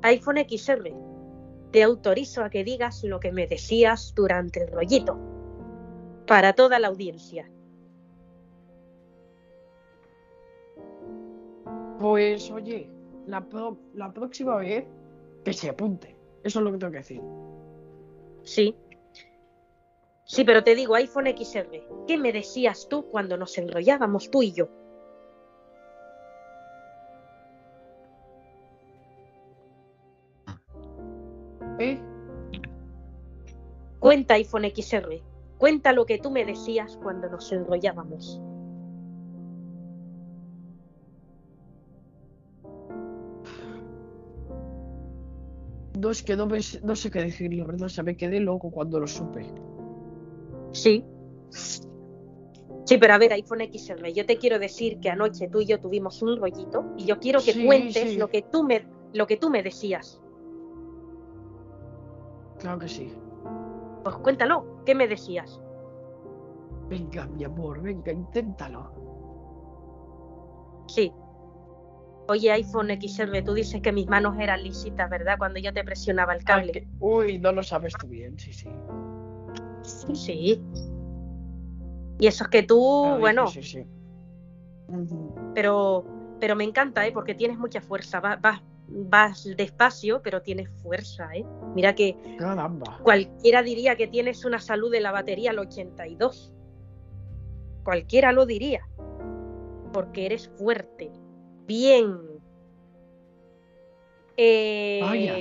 iPhone 0.02 0.36
XR, 0.38 0.94
te 1.72 1.82
autorizo 1.82 2.42
a 2.42 2.50
que 2.50 2.62
digas 2.62 3.02
lo 3.02 3.18
que 3.18 3.32
me 3.32 3.46
decías 3.46 4.14
durante 4.14 4.62
el 4.62 4.68
rollito, 4.70 5.18
para 6.26 6.52
toda 6.52 6.78
la 6.78 6.88
audiencia. 6.88 7.50
Pues 11.98 12.50
oye, 12.50 12.88
la, 13.26 13.44
la 13.94 14.12
próxima 14.12 14.56
vez 14.56 14.84
que 15.44 15.52
se 15.52 15.70
apunte. 15.70 16.16
Eso 16.44 16.60
es 16.60 16.64
lo 16.64 16.72
que 16.72 16.78
tengo 16.78 16.92
que 16.92 16.98
decir. 16.98 17.22
Sí. 18.42 18.76
Sí, 20.24 20.44
pero 20.44 20.62
te 20.62 20.74
digo, 20.74 20.94
iPhone 20.94 21.26
XR, 21.26 22.04
¿qué 22.06 22.16
me 22.18 22.32
decías 22.32 22.88
tú 22.88 23.06
cuando 23.10 23.36
nos 23.36 23.56
enrollábamos 23.58 24.30
tú 24.30 24.42
y 24.42 24.52
yo? 24.52 24.68
Cuenta 34.16 34.32
iPhone 34.32 34.64
XR, 34.64 35.22
cuenta 35.58 35.92
lo 35.92 36.06
que 36.06 36.16
tú 36.16 36.30
me 36.30 36.46
decías 36.46 36.98
cuando 37.02 37.28
nos 37.28 37.52
enrollábamos. 37.52 38.40
No 46.00 46.10
es 46.10 46.22
que 46.22 46.34
no, 46.34 46.46
me, 46.46 46.60
no 46.82 46.96
sé 46.96 47.10
qué 47.10 47.20
decir, 47.20 47.52
la 47.52 47.66
verdad, 47.66 47.88
se 47.88 48.02
me 48.02 48.16
quedé 48.16 48.40
loco 48.40 48.70
cuando 48.70 49.00
lo 49.00 49.06
supe. 49.06 49.44
Sí. 50.72 51.04
Sí, 51.50 52.96
pero 52.96 53.12
a 53.12 53.18
ver, 53.18 53.34
iPhone 53.34 53.60
XR, 53.70 54.14
yo 54.14 54.24
te 54.24 54.38
quiero 54.38 54.58
decir 54.58 54.98
que 54.98 55.10
anoche 55.10 55.48
tú 55.48 55.60
y 55.60 55.66
yo 55.66 55.78
tuvimos 55.78 56.22
un 56.22 56.38
rollito 56.38 56.86
y 56.96 57.04
yo 57.04 57.18
quiero 57.18 57.40
que 57.40 57.52
Sí, 57.52 57.66
cuentes 57.66 58.12
sí. 58.12 58.16
lo 58.16 58.30
que 58.30 58.40
tú 58.40 58.64
me 58.64 58.88
lo 59.12 59.26
que 59.26 59.36
tú 59.36 59.50
me 59.50 59.62
decías. 59.62 60.22
Claro 62.58 62.78
que 62.78 62.88
sí. 62.88 63.12
Pues 64.06 64.18
cuéntalo, 64.18 64.64
¿qué 64.86 64.94
me 64.94 65.08
decías? 65.08 65.60
Venga, 66.88 67.26
mi 67.26 67.42
amor, 67.42 67.82
venga, 67.82 68.12
inténtalo. 68.12 68.88
Sí. 70.86 71.12
Oye, 72.28 72.52
iPhone 72.52 72.90
XR, 72.92 73.42
tú 73.42 73.52
dices 73.52 73.82
que 73.82 73.90
mis 73.90 74.06
manos 74.06 74.36
eran 74.38 74.62
lisitas, 74.62 75.10
¿verdad? 75.10 75.34
Cuando 75.38 75.58
yo 75.58 75.72
te 75.72 75.82
presionaba 75.82 76.34
el 76.34 76.38
Ay, 76.38 76.44
cable. 76.44 76.70
que- 76.72 76.86
Uy, 77.00 77.40
no 77.40 77.50
lo 77.50 77.64
sabes 77.64 77.94
tú 77.98 78.06
bien, 78.06 78.38
sí, 78.38 78.52
sí. 78.52 78.68
Sí. 80.14 80.62
Y 82.20 82.26
eso 82.28 82.44
es 82.44 82.50
que 82.50 82.62
tú, 82.62 83.16
bueno, 83.18 83.48
Sí, 83.48 83.60
sí, 83.64 83.82
sí. 83.82 83.86
Pero 85.52 86.04
pero 86.38 86.54
me 86.54 86.62
encanta, 86.62 87.04
¿eh? 87.04 87.10
Porque 87.10 87.34
tienes 87.34 87.58
mucha 87.58 87.80
fuerza. 87.80 88.20
Va- 88.20 88.36
Vas, 88.36 88.62
vas 88.88 89.48
despacio, 89.56 90.22
pero 90.22 90.42
tienes 90.42 90.68
fuerza, 90.82 91.28
¿eh? 91.34 91.44
Mira 91.74 91.94
que 91.94 92.16
Caramba. 92.38 92.98
cualquiera 93.02 93.62
diría 93.62 93.96
que 93.96 94.06
tienes 94.06 94.44
una 94.44 94.60
salud 94.60 94.90
de 94.92 95.00
la 95.00 95.12
batería 95.12 95.50
al 95.50 95.58
82. 95.58 96.52
Cualquiera 97.84 98.32
lo 98.32 98.46
diría. 98.46 98.86
Porque 99.92 100.26
eres 100.26 100.48
fuerte. 100.56 101.10
Bien. 101.66 102.18
Eh, 104.36 105.00
Vaya. 105.02 105.34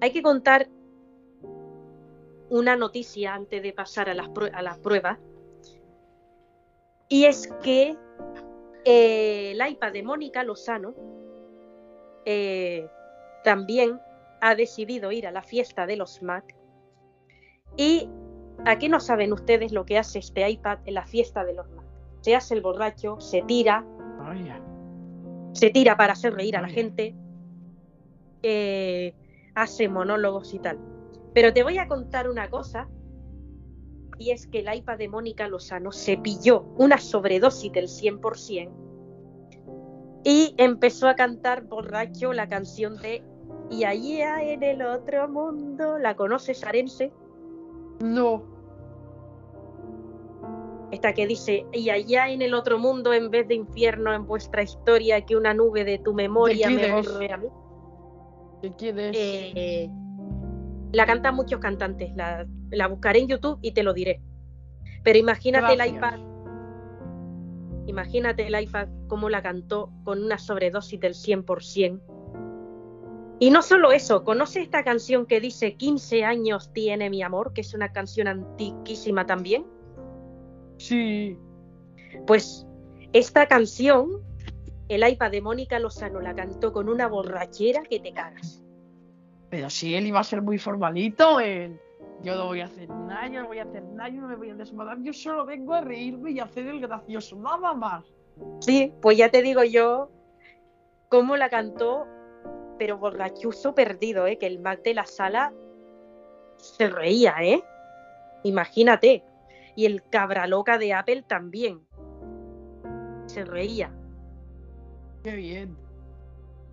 Hay 0.00 0.10
que 0.12 0.22
contar 0.22 0.68
una 2.50 2.76
noticia 2.76 3.34
antes 3.34 3.62
de 3.62 3.72
pasar 3.72 4.08
a 4.08 4.14
las, 4.14 4.28
prue- 4.28 4.50
a 4.54 4.62
las 4.62 4.78
pruebas. 4.78 5.18
Y 7.08 7.24
es 7.24 7.48
que 7.62 7.96
eh, 8.84 9.52
el 9.52 9.70
iPad 9.70 9.92
de 9.92 10.02
Mónica 10.02 10.42
Lozano 10.44 10.94
eh, 12.30 12.86
también 13.42 14.02
ha 14.42 14.54
decidido 14.54 15.10
ir 15.12 15.26
a 15.26 15.30
la 15.30 15.40
fiesta 15.40 15.86
de 15.86 15.96
los 15.96 16.22
Mac. 16.22 16.54
¿Y 17.74 18.06
a 18.66 18.78
qué 18.78 18.90
no 18.90 19.00
saben 19.00 19.32
ustedes 19.32 19.72
lo 19.72 19.86
que 19.86 19.96
hace 19.96 20.18
este 20.18 20.46
iPad 20.46 20.80
en 20.84 20.92
la 20.92 21.06
fiesta 21.06 21.42
de 21.46 21.54
los 21.54 21.70
Mac? 21.70 21.86
Se 22.20 22.36
hace 22.36 22.52
el 22.52 22.60
borracho, 22.60 23.18
se 23.18 23.40
tira, 23.40 23.82
se 25.52 25.70
tira 25.70 25.96
para 25.96 26.12
hacer 26.12 26.34
reír 26.34 26.58
a 26.58 26.60
la 26.60 26.68
gente, 26.68 27.14
eh, 28.42 29.14
hace 29.54 29.88
monólogos 29.88 30.52
y 30.52 30.58
tal. 30.58 30.78
Pero 31.32 31.54
te 31.54 31.62
voy 31.62 31.78
a 31.78 31.88
contar 31.88 32.28
una 32.28 32.50
cosa, 32.50 32.90
y 34.18 34.32
es 34.32 34.46
que 34.46 34.58
el 34.58 34.74
iPad 34.74 34.98
de 34.98 35.08
Mónica 35.08 35.48
Lozano 35.48 35.92
se 35.92 36.18
pilló 36.18 36.64
una 36.76 36.98
sobredosis 36.98 37.72
del 37.72 37.86
100% 37.86 38.87
y 40.28 40.54
empezó 40.58 41.08
a 41.08 41.14
cantar 41.14 41.64
borracho 41.64 42.34
la 42.34 42.46
canción 42.50 42.98
de 42.98 43.22
Y 43.70 43.84
allá 43.84 44.42
en 44.42 44.62
el 44.62 44.82
otro 44.82 45.26
mundo, 45.26 45.98
¿la 45.98 46.16
conoces, 46.16 46.62
Arense? 46.64 47.10
No. 48.00 48.42
Esta 50.90 51.14
que 51.14 51.26
dice, 51.26 51.64
y 51.72 51.88
allá 51.88 52.28
en 52.28 52.42
el 52.42 52.52
otro 52.52 52.78
mundo, 52.78 53.14
en 53.14 53.30
vez 53.30 53.48
de 53.48 53.54
infierno 53.54 54.12
en 54.12 54.26
vuestra 54.26 54.62
historia, 54.62 55.24
que 55.24 55.34
una 55.34 55.54
nube 55.54 55.84
de 55.84 55.98
tu 55.98 56.12
memoria 56.12 56.66
quién 56.66 56.80
me 56.80 56.92
borre 56.92 57.32
a 57.32 57.36
mí. 57.38 57.48
¿De 58.60 58.72
quién 58.76 58.98
es? 58.98 59.16
Eh, 59.18 59.90
la 60.92 61.06
cantan 61.06 61.36
muchos 61.36 61.58
cantantes, 61.58 62.14
la, 62.16 62.46
la 62.70 62.86
buscaré 62.86 63.20
en 63.20 63.28
YouTube 63.28 63.58
y 63.62 63.72
te 63.72 63.82
lo 63.82 63.94
diré. 63.94 64.20
Pero 65.04 65.18
imagínate 65.18 65.72
el 65.72 65.78
Gracias. 65.78 65.96
iPad, 65.96 66.20
imagínate 67.88 68.46
el 68.46 68.60
iPad 68.60 68.88
cómo 69.08 69.28
la 69.28 69.42
cantó 69.42 69.90
con 70.04 70.22
una 70.22 70.38
sobredosis 70.38 71.00
del 71.00 71.14
100%. 71.14 72.00
Y 73.40 73.50
no 73.50 73.62
solo 73.62 73.92
eso, 73.92 74.24
¿conoce 74.24 74.60
esta 74.60 74.82
canción 74.82 75.24
que 75.24 75.40
dice 75.40 75.74
15 75.76 76.24
años 76.24 76.72
tiene 76.72 77.08
mi 77.08 77.22
amor? 77.22 77.52
Que 77.52 77.60
es 77.60 77.72
una 77.72 77.92
canción 77.92 78.26
antiquísima 78.26 79.26
también. 79.26 79.64
Sí. 80.78 81.38
Pues 82.26 82.66
esta 83.12 83.46
canción, 83.46 84.22
el 84.88 85.08
iPad 85.08 85.30
de 85.30 85.40
Mónica 85.40 85.78
Lozano 85.78 86.20
la 86.20 86.34
cantó 86.34 86.72
con 86.72 86.88
una 86.88 87.06
borrachera 87.06 87.82
que 87.82 88.00
te 88.00 88.12
cagas. 88.12 88.64
Pero 89.50 89.70
si 89.70 89.94
él 89.94 90.06
iba 90.06 90.20
a 90.20 90.24
ser 90.24 90.42
muy 90.42 90.58
formalito, 90.58 91.40
él. 91.40 91.80
Yo 92.22 92.34
no 92.34 92.46
voy 92.46 92.60
a 92.60 92.64
hacer 92.64 92.88
nada, 92.88 93.28
yo 93.28 93.42
no 93.42 93.48
voy 93.48 93.58
a 93.58 93.62
hacer 93.62 93.84
nada, 93.84 94.08
yo 94.08 94.20
no 94.20 94.28
me 94.28 94.36
voy 94.36 94.50
a 94.50 94.54
desmadrar, 94.54 95.00
yo 95.00 95.12
solo 95.12 95.44
vengo 95.46 95.74
a 95.74 95.80
reírme 95.80 96.32
y 96.32 96.40
a 96.40 96.44
hacer 96.44 96.66
el 96.66 96.80
gracioso, 96.80 97.36
nada 97.36 97.74
más. 97.74 98.04
Sí, 98.60 98.92
pues 99.00 99.16
ya 99.16 99.30
te 99.30 99.42
digo 99.42 99.62
yo 99.64 100.10
cómo 101.08 101.36
la 101.36 101.48
cantó, 101.48 102.06
pero 102.78 102.98
borrachuzo 102.98 103.74
perdido, 103.74 104.26
¿eh? 104.26 104.38
Que 104.38 104.46
el 104.46 104.58
Mac 104.58 104.82
de 104.82 104.94
la 104.94 105.06
sala 105.06 105.52
se 106.56 106.88
reía, 106.90 107.34
¿eh? 107.40 107.62
Imagínate. 108.44 109.24
Y 109.76 109.86
el 109.86 110.02
cabra 110.10 110.46
loca 110.46 110.76
de 110.78 110.92
Apple 110.92 111.22
también. 111.22 111.86
Se 113.26 113.44
reía. 113.44 113.92
Qué 115.22 115.36
bien. 115.36 115.76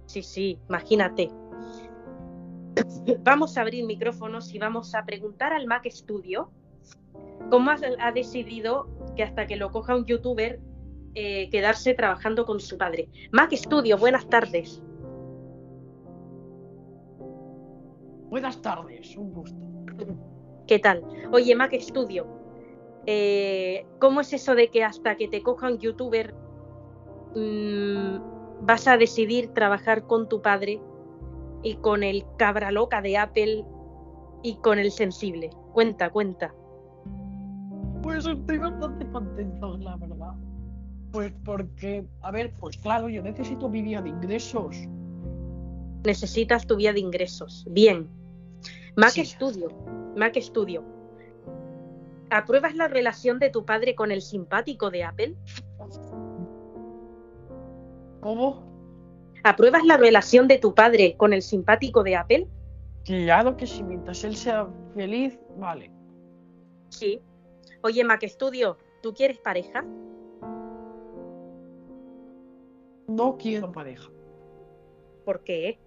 Sí, 0.08 0.24
sí, 0.24 0.60
imagínate. 0.70 1.30
Vamos 3.24 3.58
a 3.58 3.62
abrir 3.62 3.86
micrófonos 3.86 4.54
y 4.54 4.60
vamos 4.60 4.96
a 4.96 5.06
preguntar 5.06 5.54
al 5.54 5.68
Mac 5.68 5.86
Studio 5.90 6.52
cómo 7.50 7.72
ha, 7.72 7.78
ha 8.00 8.12
decidido 8.12 8.88
que 9.16 9.24
hasta 9.24 9.48
que 9.48 9.56
lo 9.56 9.72
coja 9.72 9.96
un 9.96 10.06
youtuber 10.06 10.60
eh, 11.18 11.50
quedarse 11.50 11.94
trabajando 11.94 12.46
con 12.46 12.60
su 12.60 12.78
padre. 12.78 13.08
Mac 13.32 13.54
Studio, 13.54 13.98
buenas 13.98 14.28
tardes. 14.28 14.82
Buenas 18.30 18.62
tardes, 18.62 19.16
un 19.16 19.32
gusto. 19.32 19.58
¿Qué 20.68 20.80
tal? 20.80 21.06
Oye, 21.32 21.56
Mac 21.56 21.74
Studio, 21.80 22.28
eh, 23.06 23.86
¿cómo 24.00 24.20
es 24.22 24.34
eso 24.34 24.56
de 24.56 24.70
que 24.70 24.84
hasta 24.84 25.16
que 25.16 25.30
te 25.30 25.42
coja 25.42 25.68
un 25.68 25.78
youtuber 25.78 26.34
mm, 27.34 28.66
vas 28.66 28.88
a 28.88 28.98
decidir 28.98 29.54
trabajar 29.54 30.08
con 30.08 30.28
tu 30.28 30.42
padre 30.42 30.82
y 31.66 31.74
con 31.78 32.04
el 32.04 32.24
cabra 32.38 32.70
loca 32.70 33.02
de 33.02 33.18
Apple 33.18 33.66
y 34.44 34.56
con 34.58 34.78
el 34.78 34.92
sensible? 34.92 35.50
Cuenta, 35.74 36.12
cuenta. 36.12 36.54
Pues 38.04 38.28
estoy 38.28 38.60
bastante 38.60 39.10
contento, 39.10 39.76
la 39.78 39.98
verdad. 39.98 40.36
Pues 41.12 41.34
porque, 41.44 42.06
a 42.22 42.30
ver, 42.30 42.54
pues 42.60 42.78
claro, 42.78 43.10
yo 43.10 43.24
necesito 43.24 43.68
mi 43.68 43.82
vía 43.82 44.00
de 44.04 44.10
ingresos. 44.10 44.78
Necesitas 46.06 46.68
tu 46.68 46.76
vía 46.76 46.94
de 46.94 47.00
ingresos. 47.00 47.66
Bien. 47.72 48.08
Mac 48.96 49.10
Sí. 49.10 49.26
Studio, 49.26 49.70
Mac 50.16 50.38
Studio. 50.40 50.84
¿Apruebas 52.30 52.76
la 52.76 52.88
relación 52.88 53.40
de 53.40 53.50
tu 53.50 53.66
padre 53.66 53.96
con 53.96 54.12
el 54.12 54.22
simpático 54.22 54.92
de 54.92 55.04
Apple? 55.04 55.36
¿Cómo? 58.22 58.75
¿Apruebas 59.46 59.86
la 59.86 59.96
relación 59.96 60.48
de 60.48 60.58
tu 60.58 60.74
padre 60.74 61.16
con 61.18 61.32
el 61.32 61.44
simpático 61.44 62.02
de 62.02 62.16
Apple? 62.16 62.48
Claro 63.04 63.56
que 63.56 63.68
sí, 63.68 63.84
mientras 63.84 64.24
él 64.24 64.36
sea 64.36 64.68
feliz, 64.96 65.38
vale. 65.60 65.92
Sí. 66.90 67.22
Oye, 67.84 68.04
Mac 68.04 68.26
Studio, 68.26 68.80
¿tú 69.04 69.14
quieres 69.14 69.38
pareja? 69.38 69.86
No 73.08 73.38
quiero 73.38 73.72
pareja. 73.72 74.10
¿Por 75.26 75.44
qué? 75.44 75.78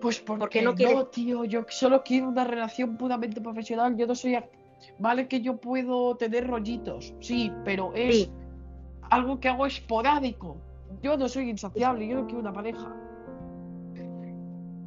Pues 0.00 0.20
porque 0.20 0.40
¿Por 0.40 0.48
qué 0.48 0.62
no 0.62 0.94
no, 0.94 1.06
tío, 1.08 1.44
yo 1.44 1.66
solo 1.68 2.02
quiero 2.02 2.28
una 2.28 2.44
relación 2.44 2.96
puramente 2.96 3.40
profesional. 3.42 3.94
Yo 3.96 4.06
no 4.06 4.14
soy. 4.14 4.32
act- 4.32 4.48
Vale 4.98 5.28
que 5.28 5.40
yo 5.40 5.56
puedo 5.58 6.16
tener 6.16 6.46
rollitos, 6.46 7.14
sí, 7.20 7.52
pero 7.64 7.92
es 7.94 8.14
Sí. 8.14 8.32
algo 9.10 9.40
que 9.40 9.48
hago 9.48 9.66
esporádico. 9.66 10.56
Yo 11.02 11.16
no 11.16 11.28
soy 11.28 11.50
insaciable, 11.50 12.06
yo 12.06 12.16
no 12.16 12.26
quiero 12.26 12.40
una 12.40 12.52
pareja. 12.52 12.94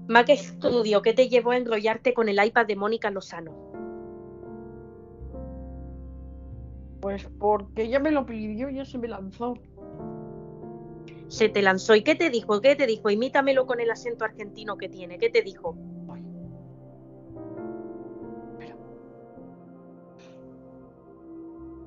Mac 0.07 0.29
Studio, 0.35 1.01
¿qué 1.01 1.13
te 1.13 1.29
llevó 1.29 1.51
a 1.51 1.57
enrollarte 1.57 2.13
con 2.13 2.27
el 2.27 2.43
iPad 2.43 2.65
de 2.65 2.75
Mónica 2.75 3.09
Lozano? 3.09 3.53
Pues 6.99 7.27
porque 7.39 7.83
ella 7.83 7.99
me 7.99 8.11
lo 8.11 8.25
pidió, 8.25 8.69
ya 8.69 8.85
se 8.85 8.97
me 8.97 9.07
lanzó. 9.07 9.55
Se 11.27 11.49
te 11.49 11.61
lanzó. 11.61 11.95
¿Y 11.95 12.03
qué 12.03 12.15
te 12.15 12.29
dijo? 12.29 12.61
¿Qué 12.61 12.75
te 12.75 12.85
dijo? 12.85 13.09
Imítamelo 13.09 13.65
con 13.65 13.79
el 13.79 13.89
acento 13.91 14.23
argentino 14.23 14.77
que 14.77 14.87
tiene. 14.87 15.17
¿Qué 15.17 15.29
te 15.29 15.41
dijo? 15.41 15.75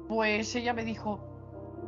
Pues 0.09 0.55
ella 0.55 0.73
me 0.73 0.85
dijo, 0.85 1.21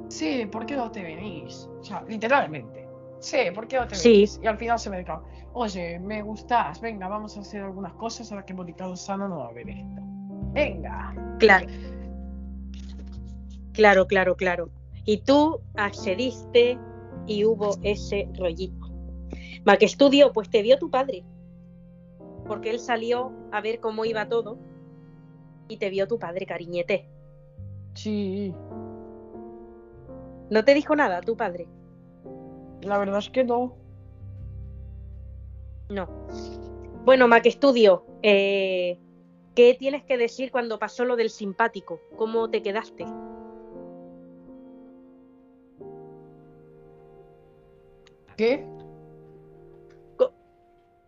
sí, 0.08 0.46
¿por 0.46 0.66
qué 0.66 0.76
no 0.76 0.90
te 0.90 1.02
venís? 1.02 1.68
O 1.80 1.84
sea, 1.84 2.02
literalmente. 2.08 2.88
Sí, 3.20 3.38
¿por 3.54 3.66
qué 3.68 3.76
no 3.76 3.86
te 3.86 3.94
Sí. 3.96 4.10
venís? 4.12 4.40
Y 4.42 4.46
al 4.46 4.58
final 4.58 4.78
se 4.78 4.90
me 4.90 4.98
dijo, 4.98 5.22
oye, 5.52 5.98
me 5.98 6.22
gustas, 6.22 6.80
venga, 6.80 7.08
vamos 7.08 7.36
a 7.36 7.40
hacer 7.40 7.62
algunas 7.62 7.92
cosas 7.94 8.30
ahora 8.30 8.44
que 8.44 8.54
Mónica 8.54 8.86
Lozano 8.86 9.28
no 9.28 9.38
va 9.38 9.48
a 9.48 9.52
ver 9.52 9.68
esto. 9.68 10.02
Venga. 10.52 11.14
Claro. 11.38 11.66
Claro, 13.72 14.06
claro, 14.06 14.36
claro. 14.36 14.70
Y 15.04 15.18
tú 15.18 15.60
accediste 15.76 16.78
y 17.26 17.44
hubo 17.44 17.76
ese 17.82 18.28
rollito. 18.36 18.88
Mac 19.64 19.82
Studio, 19.82 20.32
pues 20.32 20.50
te 20.50 20.62
vio 20.62 20.78
tu 20.78 20.90
padre. 20.90 21.24
Porque 22.46 22.70
él 22.70 22.78
salió 22.80 23.32
a 23.52 23.60
ver 23.60 23.78
cómo 23.80 24.04
iba 24.04 24.28
todo. 24.28 24.58
Y 25.68 25.76
te 25.76 25.90
vio 25.90 26.08
tu 26.08 26.18
padre, 26.18 26.46
cariñete. 26.46 27.08
Sí, 27.98 28.54
¿No 30.50 30.64
te 30.64 30.72
dijo 30.72 30.94
nada 30.94 31.20
tu 31.20 31.36
padre? 31.36 31.66
la 32.82 32.96
verdad 32.96 33.18
es 33.18 33.28
que 33.30 33.42
no. 33.42 33.74
No. 35.88 36.06
Bueno, 37.04 37.26
Mac 37.26 37.44
Studio, 37.46 38.06
eh, 38.22 39.00
¿qué 39.56 39.74
tienes 39.74 40.04
que 40.04 40.16
decir 40.16 40.52
cuando 40.52 40.78
pasó 40.78 41.04
lo 41.04 41.16
del 41.16 41.28
simpático? 41.28 41.98
¿Cómo 42.16 42.48
te 42.48 42.62
quedaste? 42.62 43.04
¿Qué? 48.36 48.64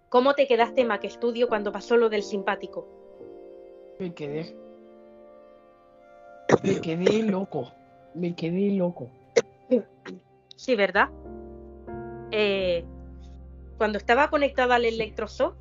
¿Cómo 0.08 0.34
te 0.34 0.48
quedaste, 0.48 0.84
Mac 0.84 1.08
Studio, 1.08 1.46
cuando 1.46 1.70
pasó 1.70 1.96
lo 1.96 2.08
del 2.08 2.24
simpático? 2.24 2.84
Me 4.00 4.12
quedé. 4.12 4.69
Me 6.62 6.80
quedé 6.80 7.22
loco. 7.22 7.72
Me 8.14 8.34
quedé 8.34 8.72
loco. 8.72 9.10
Sí, 10.56 10.76
¿verdad? 10.76 11.08
Eh, 12.32 12.84
cuando 13.78 13.98
estaba 13.98 14.28
conectado 14.28 14.72
al 14.74 14.84
electroshock, 14.84 15.56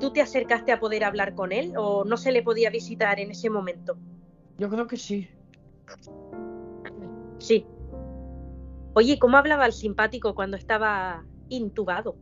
¿tú 0.00 0.12
te 0.12 0.22
acercaste 0.22 0.72
a 0.72 0.80
poder 0.80 1.04
hablar 1.04 1.34
con 1.34 1.52
él 1.52 1.74
o 1.76 2.04
no 2.04 2.16
se 2.16 2.32
le 2.32 2.42
podía 2.42 2.70
visitar 2.70 3.20
en 3.20 3.32
ese 3.32 3.50
momento? 3.50 3.98
Yo 4.56 4.70
creo 4.70 4.86
que 4.86 4.96
sí. 4.96 5.28
Sí. 7.38 7.66
Oye, 8.94 9.18
¿cómo 9.18 9.36
hablaba 9.36 9.66
el 9.66 9.72
simpático 9.72 10.34
cuando 10.34 10.56
estaba 10.56 11.26
intubado? 11.50 12.16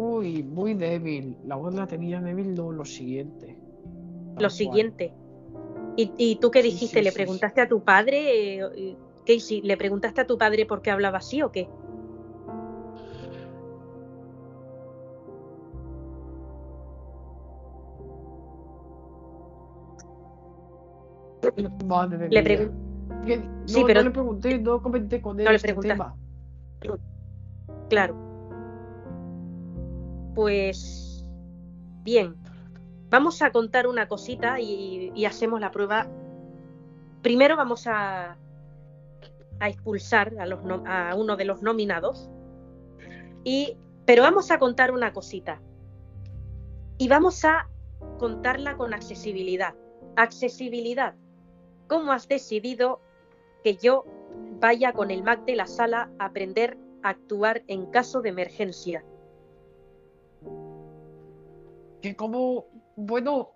Uy, 0.00 0.42
muy 0.42 0.74
débil. 0.74 1.36
La 1.44 1.56
voz 1.56 1.74
la 1.74 1.86
tenía 1.86 2.20
débil, 2.22 2.54
no 2.54 2.72
lo 2.72 2.84
siguiente. 2.84 3.58
Lo 4.30 4.36
cual. 4.36 4.50
siguiente. 4.50 5.12
¿Y, 5.96 6.12
y 6.18 6.36
tú 6.36 6.50
qué 6.50 6.62
dijiste? 6.62 6.98
sí, 6.98 7.04
¿Le 7.04 7.10
sí, 7.10 7.14
preguntaste 7.16 7.60
a 7.62 7.68
tu 7.68 7.82
padre? 7.82 8.58
eh, 8.58 8.96
¿Qué 9.24 9.34
hici- 9.34 9.62
¿Le 9.62 9.76
preguntaste 9.76 10.20
a 10.20 10.26
tu 10.26 10.38
padre 10.38 10.66
por 10.66 10.82
qué 10.82 10.90
hablaba 10.90 11.18
así 11.18 11.42
o 11.42 11.50
qué? 11.50 11.68
Madre 21.86 22.28
Le 22.28 22.42
mía. 22.42 22.42
pregun- 22.44 23.24
Que- 23.26 23.36
No, 23.38 23.66
Sí, 23.66 23.82
pero- 23.86 24.00
no 24.00 24.04
le 24.08 24.10
pregunté, 24.12 24.58
no 24.58 24.80
comenté 24.82 25.20
con 25.20 25.38
él 25.40 25.44
No 25.44 25.50
le 25.50 25.56
este 25.56 25.68
preguntaste. 25.74 25.94
tema. 26.80 26.98
Claro. 27.88 28.14
Pues 30.34 31.24
bien, 32.04 32.36
vamos 33.10 33.42
a 33.42 33.50
contar 33.50 33.86
una 33.86 34.08
cosita 34.08 34.60
y, 34.60 35.24
hacemos 35.24 35.60
la 35.60 35.70
prueba. 35.70 36.08
Primero 37.22 37.56
vamos 37.56 37.86
a, 37.86 38.36
expulsar 39.60 40.34
a, 40.38 41.14
uno 41.16 41.36
de 41.36 41.44
los 41.44 41.62
nominados. 41.62 42.28
Y, 43.44 43.76
pero 44.04 44.22
vamos 44.22 44.50
a 44.50 44.58
contar 44.58 44.92
una 44.92 45.12
cosita. 45.12 45.60
Y 46.98 47.08
vamos 47.08 47.44
a 47.44 47.68
contarla 48.18 48.76
con 48.76 48.94
accesibilidad. 48.94 49.74
Accesibilidad. 50.16 51.14
¿Cómo 51.88 52.12
has 52.12 52.28
decidido 52.28 53.00
que 53.62 53.76
yo 53.76 54.04
vaya 54.60 54.92
con 54.92 55.10
el 55.10 55.22
Mac 55.22 55.44
de 55.44 55.56
la 55.56 55.66
sala 55.66 56.10
a 56.18 56.26
aprender 56.26 56.78
a 57.02 57.10
actuar 57.10 57.62
en 57.68 57.86
caso 57.86 58.22
de 58.22 58.30
emergencia? 58.30 59.04
Que 62.00 62.16
como, 62.16 62.66
bueno, 62.96 63.52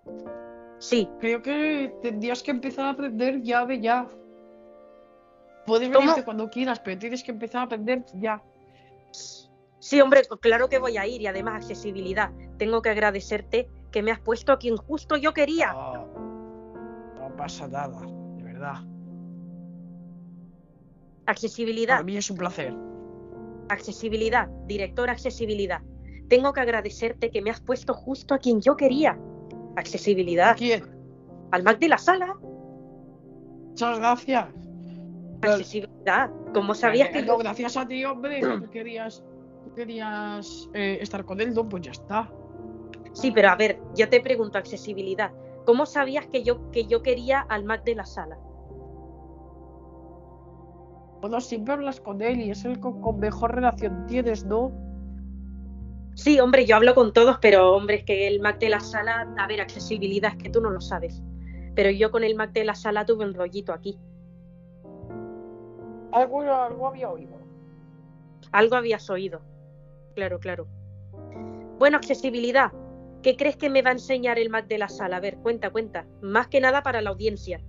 Sí, 0.79 1.07
creo 1.19 1.41
que 1.43 1.93
tendrías 2.01 2.41
que 2.41 2.49
empezar 2.51 2.85
a 2.85 2.89
aprender 2.91 3.41
ya 3.43 3.65
de 3.67 3.79
ya. 3.81 4.07
Puedes 5.67 5.89
¿Cómo? 5.89 5.99
venirte 5.99 6.23
cuando 6.25 6.49
quieras, 6.49 6.79
pero 6.79 6.97
tienes 6.97 7.23
que 7.23 7.29
empezar 7.31 7.61
a 7.61 7.65
aprender 7.65 8.03
ya. 8.15 8.41
sí, 9.79 10.01
hombre, 10.01 10.21
claro 10.39 10.69
que 10.69 10.79
voy 10.79 10.97
a 10.97 11.05
ir 11.05 11.21
y 11.21 11.27
además 11.27 11.55
accesibilidad. 11.57 12.31
Tengo 12.57 12.81
que 12.81 12.89
agradecerte 12.89 13.69
que 13.91 14.01
me 14.01 14.09
has 14.11 14.19
puesto 14.19 14.51
a 14.53 14.57
quien 14.57 14.75
justo 14.75 15.17
yo 15.17 15.33
quería. 15.33 15.71
No, 15.73 16.07
no 17.19 17.35
pasa 17.37 17.67
nada, 17.67 18.01
de 18.37 18.43
verdad. 18.43 18.77
Accesibilidad, 21.27 21.95
Para 21.97 22.03
mí 22.03 22.17
es 22.17 22.29
un 22.31 22.37
placer. 22.37 22.73
accesibilidad, 23.69 24.47
director 24.65 25.09
accesibilidad. 25.09 25.81
Tengo 26.27 26.53
que 26.53 26.61
agradecerte 26.61 27.29
que 27.29 27.41
me 27.41 27.51
has 27.51 27.61
puesto 27.61 27.93
justo 27.93 28.33
a 28.33 28.39
quien 28.39 28.61
yo 28.61 28.75
quería. 28.75 29.17
Accesibilidad. 29.75 30.55
¿Quién? 30.57 30.83
Al 31.51 31.63
Mac 31.63 31.79
de 31.79 31.89
la 31.89 31.97
sala, 31.97 32.35
Muchas 33.71 33.99
gracias. 33.99 34.45
Accesibilidad. 35.41 36.29
Como 36.53 36.75
sabías 36.75 37.09
que 37.09 37.19
Eh, 37.19 37.25
no, 37.25 37.37
gracias 37.37 37.77
a 37.77 37.87
ti, 37.87 38.03
hombre. 38.05 38.41
Tú 38.61 38.69
querías, 38.69 39.23
tú 39.63 39.73
querías 39.73 40.69
eh, 40.73 40.97
estar 41.01 41.23
con 41.25 41.39
él, 41.39 41.53
no, 41.53 41.67
pues 41.67 41.83
ya 41.83 41.91
está. 41.91 42.29
Sí, 43.13 43.31
pero 43.31 43.49
a 43.49 43.55
ver, 43.55 43.79
yo 43.95 44.09
te 44.09 44.19
pregunto 44.19 44.57
accesibilidad. 44.57 45.31
¿Cómo 45.65 45.85
sabías 45.85 46.27
que 46.27 46.43
yo, 46.43 46.69
que 46.71 46.85
yo 46.85 47.01
quería 47.01 47.41
al 47.41 47.63
Mac 47.63 47.83
de 47.83 47.95
la 47.95 48.05
sala? 48.05 48.37
Bueno, 51.21 51.39
siempre 51.39 51.75
hablas 51.75 52.01
con 52.01 52.21
él 52.21 52.41
y 52.41 52.51
es 52.51 52.65
el 52.65 52.79
con, 52.79 52.99
con 53.01 53.19
mejor 53.19 53.55
relación 53.55 54.05
tienes, 54.07 54.43
¿no? 54.43 54.71
Sí, 56.21 56.39
hombre, 56.39 56.67
yo 56.67 56.75
hablo 56.75 56.93
con 56.93 57.13
todos, 57.13 57.39
pero 57.41 57.73
hombre, 57.73 57.95
es 57.95 58.03
que 58.03 58.27
el 58.27 58.41
Mac 58.41 58.59
de 58.59 58.69
la 58.69 58.79
sala, 58.79 59.33
a 59.39 59.47
ver, 59.47 59.59
accesibilidad, 59.59 60.33
es 60.33 60.43
que 60.43 60.51
tú 60.51 60.61
no 60.61 60.69
lo 60.69 60.79
sabes. 60.79 61.19
Pero 61.73 61.89
yo 61.89 62.11
con 62.11 62.23
el 62.23 62.35
Mac 62.35 62.51
de 62.51 62.63
la 62.63 62.75
sala 62.75 63.07
tuve 63.07 63.25
un 63.25 63.33
rollito 63.33 63.73
aquí. 63.73 63.97
Algo, 66.11 66.41
algo 66.41 66.87
había 66.87 67.09
oído. 67.09 67.39
Algo 68.51 68.75
habías 68.75 69.09
oído. 69.09 69.41
Claro, 70.13 70.39
claro. 70.39 70.67
Bueno, 71.79 71.97
accesibilidad. 71.97 72.71
¿Qué 73.23 73.35
crees 73.35 73.57
que 73.57 73.71
me 73.71 73.81
va 73.81 73.89
a 73.89 73.93
enseñar 73.93 74.37
el 74.37 74.51
Mac 74.51 74.67
de 74.67 74.77
la 74.77 74.89
sala? 74.89 75.17
A 75.17 75.21
ver, 75.21 75.37
cuenta, 75.37 75.71
cuenta. 75.71 76.05
Más 76.21 76.49
que 76.49 76.61
nada 76.61 76.83
para 76.83 77.01
la 77.01 77.09
audiencia. 77.09 77.61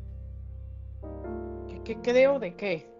¿Qué, 1.68 1.80
qué 1.84 2.02
creo 2.02 2.38
de 2.38 2.54
qué? 2.54 2.91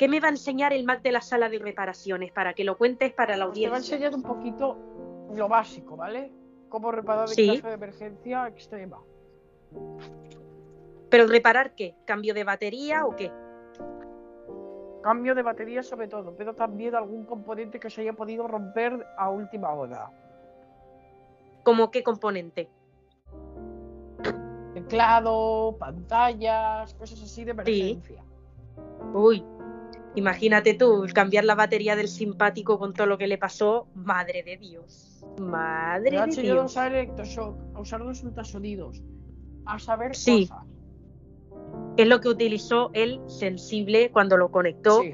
¿Qué 0.00 0.08
me 0.08 0.18
va 0.18 0.28
a 0.28 0.30
enseñar 0.30 0.72
el 0.72 0.84
Mac 0.86 1.02
de 1.02 1.12
la 1.12 1.20
sala 1.20 1.50
de 1.50 1.58
reparaciones? 1.58 2.32
Para 2.32 2.54
que 2.54 2.64
lo 2.64 2.78
cuentes 2.78 3.12
para 3.12 3.36
la 3.36 3.44
Pues 3.44 3.58
te 3.60 3.68
va 3.68 3.74
a 3.74 3.76
audiencia. 3.76 3.96
enseñar 3.96 4.14
un 4.14 4.22
poquito 4.22 4.78
lo 5.34 5.46
básico, 5.46 5.94
¿vale? 5.94 6.32
Cómo 6.70 6.90
reparar 6.90 7.28
en 7.28 7.34
Sí. 7.34 7.56
caso 7.56 7.68
de 7.68 7.74
emergencia 7.74 8.48
extrema. 8.48 8.96
¿Pero 11.10 11.26
reparar 11.26 11.74
qué? 11.74 11.96
¿Cambio 12.06 12.32
de 12.32 12.44
batería 12.44 13.04
o 13.04 13.14
qué? 13.14 13.30
Cambio 15.02 15.34
de 15.34 15.42
batería 15.42 15.82
sobre 15.82 16.08
todo, 16.08 16.34
pero 16.34 16.54
también 16.54 16.94
algún 16.94 17.26
componente 17.26 17.78
que 17.78 17.90
se 17.90 18.00
haya 18.00 18.14
podido 18.14 18.48
romper 18.48 19.06
a 19.18 19.28
última 19.28 19.70
hora. 19.74 20.10
¿Cómo 21.62 21.90
qué 21.90 22.02
componente? 22.02 22.70
Teclado, 24.72 25.76
pantallas, 25.78 26.94
cosas 26.94 27.20
así 27.22 27.44
de 27.44 27.50
emergencia. 27.50 28.24
Uy, 29.12 29.44
imagínate 30.14 30.74
tú, 30.74 31.06
cambiar 31.14 31.44
la 31.44 31.54
batería 31.54 31.96
del 31.96 32.08
simpático 32.08 32.78
con 32.78 32.92
todo 32.94 33.06
lo 33.06 33.18
que 33.18 33.26
le 33.26 33.38
pasó. 33.38 33.88
Madre 33.94 34.42
de 34.42 34.56
Dios. 34.56 35.24
Madre 35.40 36.10
de 36.10 36.16
enseñado 36.16 36.60
a 36.60 36.62
Dios. 36.62 36.72
usar 36.72 36.94
electroshock, 36.94 37.56
a 37.74 37.80
usar 37.80 38.00
los 38.00 38.22
ultrasonidos, 38.22 39.02
a 39.66 39.78
saber 39.78 40.14
Sí. 40.14 40.48
cosas. 40.48 40.66
Es 41.96 42.06
lo 42.06 42.20
que 42.20 42.28
utilizó 42.28 42.90
el 42.94 43.20
sensible 43.28 44.10
cuando 44.10 44.36
lo 44.36 44.50
conectó, 44.50 45.02
Sí. 45.02 45.12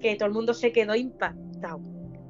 que 0.00 0.16
todo 0.16 0.26
el 0.26 0.34
mundo 0.34 0.54
se 0.54 0.72
quedó 0.72 0.94
impactado. 0.94 1.80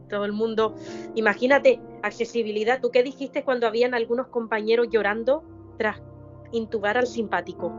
Todo 0.09 0.25
el 0.25 0.33
mundo, 0.33 0.77
imagínate, 1.17 1.81
accesibilidad. 2.03 2.81
¿Tú 2.81 2.91
qué 2.93 3.03
dijiste 3.03 3.43
cuando 3.43 3.67
habían 3.67 3.93
algunos 3.95 4.29
compañeros 4.29 4.89
llorando 4.91 5.43
tras 5.79 6.01
intubar 6.53 6.97
al 6.97 7.09
simpático? 7.09 7.73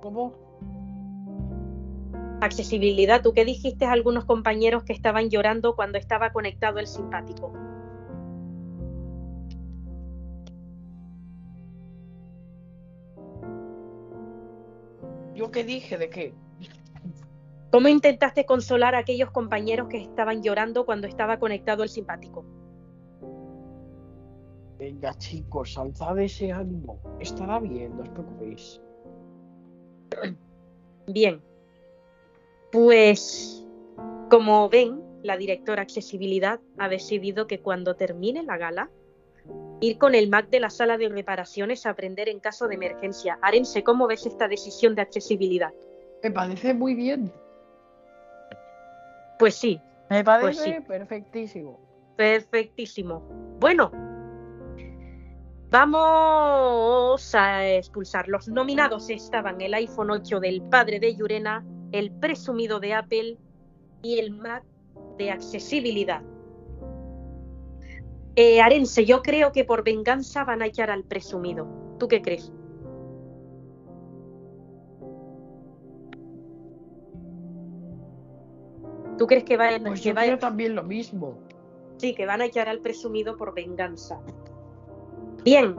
¿Cómo? 0.00 0.32
Accesibilidad, 2.40 3.22
¿tú 3.22 3.32
qué 3.32 3.44
dijiste 3.44 3.84
a 3.84 3.92
algunos 3.92 4.24
compañeros 4.24 4.84
que 4.84 4.92
estaban 4.92 5.28
llorando 5.28 5.74
cuando 5.74 5.98
estaba 5.98 6.32
conectado 6.32 6.78
el 6.78 6.86
simpático? 6.86 7.52
¿Yo 15.34 15.50
qué 15.50 15.64
dije? 15.64 15.98
¿De 15.98 16.10
qué? 16.10 16.34
¿Cómo 17.70 17.88
intentaste 17.88 18.46
consolar 18.46 18.94
a 18.94 18.98
aquellos 18.98 19.30
compañeros 19.30 19.88
que 19.88 19.98
estaban 19.98 20.42
llorando 20.42 20.86
cuando 20.86 21.06
estaba 21.06 21.38
conectado 21.38 21.82
el 21.82 21.88
simpático? 21.88 22.44
Venga, 24.78 25.12
chicos, 25.14 25.76
alzad 25.76 26.18
ese 26.18 26.52
ánimo. 26.52 27.00
Estará 27.20 27.58
bien, 27.58 27.96
no 27.96 28.02
os 28.04 28.08
preocupéis. 28.10 28.80
Bien, 31.06 31.42
pues 32.70 33.64
como 34.30 34.68
ven, 34.68 35.00
la 35.22 35.36
directora 35.36 35.82
Accesibilidad 35.82 36.60
ha 36.78 36.88
decidido 36.88 37.46
que 37.46 37.60
cuando 37.60 37.96
termine 37.96 38.42
la 38.42 38.58
gala, 38.58 38.90
ir 39.80 39.98
con 39.98 40.14
el 40.14 40.28
Mac 40.28 40.48
de 40.50 40.60
la 40.60 40.70
sala 40.70 40.98
de 40.98 41.08
reparaciones 41.08 41.86
a 41.86 41.90
aprender 41.90 42.28
en 42.28 42.40
caso 42.40 42.68
de 42.68 42.74
emergencia. 42.74 43.38
Arense, 43.42 43.82
¿cómo 43.82 44.06
ves 44.06 44.26
esta 44.26 44.48
decisión 44.48 44.94
de 44.94 45.02
accesibilidad? 45.02 45.72
Me 46.22 46.30
parece 46.30 46.74
muy 46.74 46.94
bien. 46.94 47.32
Pues 49.38 49.54
sí, 49.54 49.80
Me 50.10 50.24
parece 50.24 50.46
Pues 50.46 50.58
sí. 50.58 50.74
perfectísimo. 50.86 51.80
perfectísimo. 52.16 53.20
Bueno, 53.60 53.90
vamos 55.70 57.34
a 57.34 57.66
expulsar. 57.68 58.28
Los 58.28 58.48
nominados 58.48 59.10
estaban 59.10 59.60
el 59.60 59.74
iPhone 59.74 60.10
8 60.10 60.40
del 60.40 60.62
padre 60.62 61.00
de 61.00 61.14
Yurena, 61.14 61.64
el 61.92 62.10
presumido 62.12 62.80
de 62.80 62.94
Apple 62.94 63.38
y 64.02 64.18
el 64.18 64.30
Mac 64.32 64.64
de 65.16 65.30
accesibilidad. 65.30 66.22
Eh, 68.36 68.60
Arense, 68.60 69.04
yo 69.04 69.20
creo 69.22 69.50
que 69.52 69.64
por 69.64 69.82
venganza 69.82 70.44
van 70.44 70.62
a 70.62 70.66
echar 70.66 70.90
al 70.90 71.04
presumido. 71.04 71.66
¿Tú 71.98 72.06
qué 72.06 72.22
crees? 72.22 72.52
¿Tú 79.16 79.26
crees 79.26 79.44
que 79.44 79.56
Pues 79.56 80.02
yo 80.02 80.14
vayan- 80.14 80.36
creo 80.36 80.38
también 80.38 80.74
lo 80.76 80.82
mismo. 80.84 81.38
Sí, 81.96 82.14
que 82.14 82.26
van 82.26 82.40
a 82.40 82.44
echar 82.44 82.68
al 82.68 82.78
presumido 82.80 83.36
por 83.36 83.52
venganza. 83.54 84.20
Bien. 85.48 85.74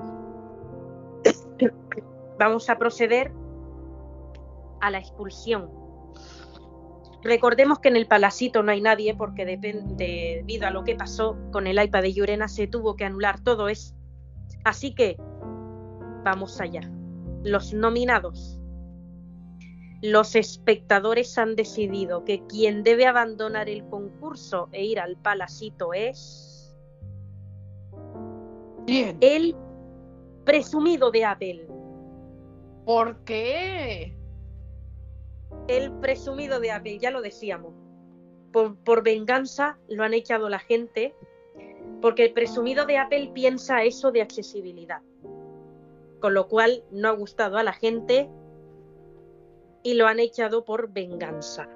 Vamos 2.40 2.72
a 2.72 2.80
proceder 2.80 3.32
a 4.82 4.90
la 4.90 4.98
expulsión. 4.98 5.70
Recordemos 7.22 7.78
que 7.78 7.90
en 7.90 7.96
el 7.96 8.08
palacito 8.08 8.64
no 8.64 8.72
hay 8.72 8.82
nadie 8.82 9.14
porque 9.14 9.46
debido 9.46 10.66
a 10.66 10.72
lo 10.72 10.84
que 10.84 10.96
pasó 10.96 11.38
con 11.52 11.68
el 11.68 11.80
iPad 11.80 12.02
de 12.02 12.14
Yurena 12.14 12.48
se 12.48 12.66
tuvo 12.66 12.96
que 12.96 13.06
anular 13.06 13.44
todo 13.44 13.70
eso. 13.70 13.94
Así 14.64 14.96
que 14.96 15.18
vamos 16.24 16.60
allá. 16.60 16.82
Los 17.44 17.72
nominados. 17.72 18.60
Los 20.02 20.36
espectadores 20.36 21.38
han 21.38 21.56
decidido 21.56 22.26
que 22.26 22.44
quien 22.48 22.82
debe 22.82 23.06
abandonar 23.06 23.70
el 23.70 23.88
concurso 23.88 24.68
e 24.72 24.84
ir 24.84 25.00
al 25.00 25.16
palacito 25.16 25.94
es 25.94 26.49
Bien. 28.90 29.18
el 29.22 29.56
presumido 30.46 31.12
de 31.12 31.26
Apple. 31.26 31.68
¿Por 32.86 33.18
qué? 33.24 34.16
El 35.68 35.92
presumido 36.00 36.60
de 36.60 36.72
Apple, 36.72 36.98
ya 37.00 37.12
lo 37.12 37.22
decíamos. 37.22 37.74
Por, 38.52 38.76
por 38.78 39.04
venganza 39.04 39.78
lo 39.88 40.04
han 40.04 40.14
echado 40.14 40.50
la 40.50 40.60
gente, 40.60 41.14
porque 42.02 42.26
el 42.26 42.34
presumido 42.34 42.86
de 42.86 42.98
Apple 42.98 43.32
piensa 43.34 43.84
eso 43.84 44.12
de 44.12 44.22
accesibilidad. 44.22 45.02
Con 46.20 46.34
lo 46.34 46.48
cual 46.48 46.84
no 46.92 47.10
ha 47.10 47.12
gustado 47.12 47.58
a 47.58 47.64
la 47.64 47.74
gente 47.74 48.30
y 49.84 49.94
lo 49.94 50.08
han 50.08 50.20
echado 50.20 50.66
por 50.66 50.92
venganza. 50.92 51.70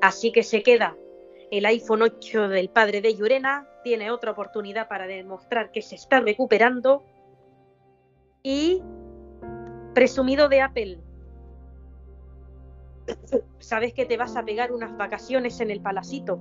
Así 0.00 0.32
que 0.32 0.42
se 0.42 0.62
queda 0.62 0.96
el 1.52 1.66
iPhone 1.66 2.00
8 2.00 2.48
del 2.48 2.70
padre 2.70 3.02
de 3.02 3.14
Yurena, 3.14 3.68
tiene 3.84 4.10
otra 4.10 4.30
oportunidad 4.30 4.88
para 4.88 5.06
demostrar 5.06 5.70
que 5.70 5.82
se 5.82 5.96
está 5.96 6.18
recuperando. 6.20 7.04
Y 8.42 8.82
presumido 9.92 10.48
de 10.48 10.62
Apple, 10.62 10.98
sabes 13.58 13.92
que 13.92 14.06
te 14.06 14.16
vas 14.16 14.34
a 14.36 14.44
pegar 14.46 14.72
unas 14.72 14.96
vacaciones 14.96 15.60
en 15.60 15.70
el 15.70 15.82
palacito. 15.82 16.40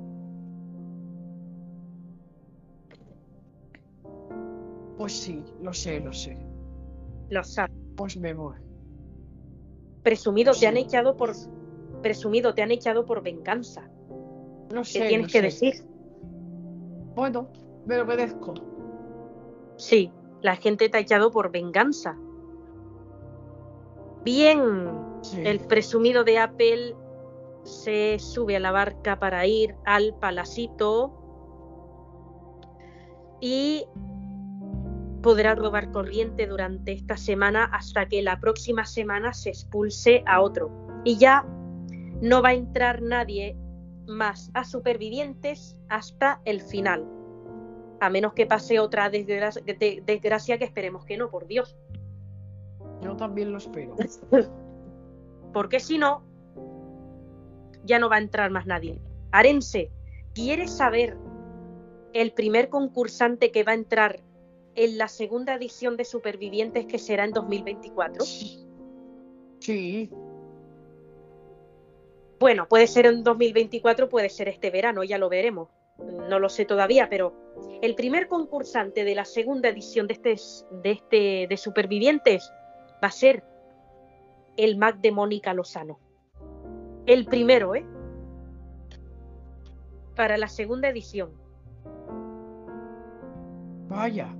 Pues 4.97 5.11
sí, 5.11 5.43
lo 5.61 5.73
sé, 5.73 5.99
lo 5.99 6.13
sé. 6.13 6.37
Lo 7.29 7.43
sabes. 7.43 7.75
Pues 7.97 8.15
me 8.15 8.33
voy. 8.33 8.55
Presumido 10.03 10.53
te 10.53 10.67
han 10.67 10.77
echado 10.77 11.17
por 11.17 11.33
presumido 12.01 12.55
te 12.55 12.61
han 12.61 12.71
echado 12.71 13.05
por 13.05 13.21
venganza. 13.21 13.91
¿Qué 14.79 14.85
sé. 14.85 15.07
tienes 15.07 15.21
lo 15.21 15.27
que 15.27 15.51
sé. 15.51 15.65
decir? 15.67 15.85
Bueno, 17.15 17.47
me 17.85 17.97
lo 17.97 18.05
merezco. 18.05 18.53
Sí, 19.77 20.11
la 20.41 20.55
gente 20.55 20.89
te 20.89 20.97
ha 20.97 21.01
echado 21.01 21.31
por 21.31 21.51
venganza. 21.51 22.17
Bien, 24.23 24.59
Sí. 25.21 25.41
el 25.45 25.59
presumido 25.59 26.23
de 26.23 26.39
Apple 26.39 26.95
se 27.63 28.17
sube 28.19 28.55
a 28.55 28.59
la 28.59 28.71
barca 28.71 29.19
para 29.19 29.45
ir 29.45 29.75
al 29.85 30.15
palacito 30.19 31.11
y 33.39 33.85
podrá 35.21 35.53
robar 35.55 35.91
corriente 35.91 36.47
durante 36.47 36.91
esta 36.93 37.17
semana 37.17 37.65
hasta 37.65 38.07
que 38.07 38.21
la 38.23 38.39
próxima 38.39 38.85
semana 38.85 39.33
se 39.33 39.49
expulse 39.49 40.23
a 40.25 40.41
otro. 40.41 40.71
Y 41.03 41.17
ya 41.17 41.45
no 42.21 42.41
va 42.41 42.49
a 42.49 42.53
entrar 42.53 43.01
nadie 43.01 43.55
más 44.07 44.51
a 44.53 44.63
supervivientes 44.63 45.77
hasta 45.89 46.41
el 46.45 46.61
final. 46.61 47.07
A 47.99 48.09
menos 48.09 48.33
que 48.33 48.45
pase 48.45 48.79
otra 48.79 49.09
desgracia, 49.09 49.61
de- 49.63 50.01
desgracia 50.05 50.57
que 50.57 50.65
esperemos 50.65 51.05
que 51.05 51.17
no, 51.17 51.29
por 51.29 51.47
Dios. 51.47 51.77
Yo 53.01 53.15
también 53.15 53.51
lo 53.51 53.57
espero. 53.57 53.95
Porque 55.53 55.79
si 55.79 55.97
no, 55.97 56.23
ya 57.83 57.99
no 57.99 58.09
va 58.09 58.15
a 58.17 58.19
entrar 58.19 58.51
más 58.51 58.65
nadie. 58.65 58.99
Arense, 59.31 59.91
¿quieres 60.33 60.71
saber 60.71 61.17
el 62.13 62.31
primer 62.33 62.69
concursante 62.69 63.51
que 63.51 63.63
va 63.63 63.71
a 63.73 63.75
entrar 63.75 64.21
en 64.75 64.97
la 64.97 65.07
segunda 65.07 65.55
edición 65.55 65.97
de 65.97 66.05
Supervivientes 66.05 66.85
que 66.85 66.97
será 66.99 67.25
en 67.25 67.31
2024? 67.31 68.23
Sí. 69.59 70.09
Bueno, 72.41 72.67
puede 72.67 72.87
ser 72.87 73.05
en 73.05 73.23
2024, 73.23 74.09
puede 74.09 74.27
ser 74.27 74.47
este 74.47 74.71
verano, 74.71 75.03
ya 75.03 75.19
lo 75.19 75.29
veremos. 75.29 75.69
No 76.27 76.39
lo 76.39 76.49
sé 76.49 76.65
todavía, 76.65 77.07
pero 77.07 77.35
el 77.83 77.93
primer 77.93 78.27
concursante 78.27 79.03
de 79.03 79.13
la 79.13 79.25
segunda 79.25 79.69
edición 79.69 80.07
de 80.07 80.13
este, 80.13 80.35
de 80.81 80.91
este 80.91 81.45
de 81.47 81.57
Supervivientes 81.57 82.51
va 82.93 83.09
a 83.09 83.11
ser 83.11 83.43
el 84.57 84.75
Mac 84.75 85.01
de 85.01 85.11
Mónica 85.11 85.53
Lozano. 85.53 85.99
El 87.05 87.27
primero, 87.27 87.75
¿eh? 87.75 87.85
para 90.15 90.35
la 90.35 90.47
segunda 90.47 90.89
edición. 90.89 91.29
Vaya. 93.87 94.35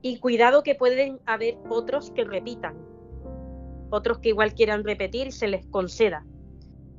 Y 0.00 0.20
cuidado 0.20 0.62
que 0.62 0.76
pueden 0.76 1.18
haber 1.26 1.58
otros 1.68 2.12
que 2.12 2.22
repitan. 2.22 2.89
Otros 3.90 4.18
que 4.18 4.28
igual 4.30 4.54
quieran 4.54 4.84
repetir 4.84 5.32
se 5.32 5.48
les 5.48 5.66
conceda. 5.66 6.24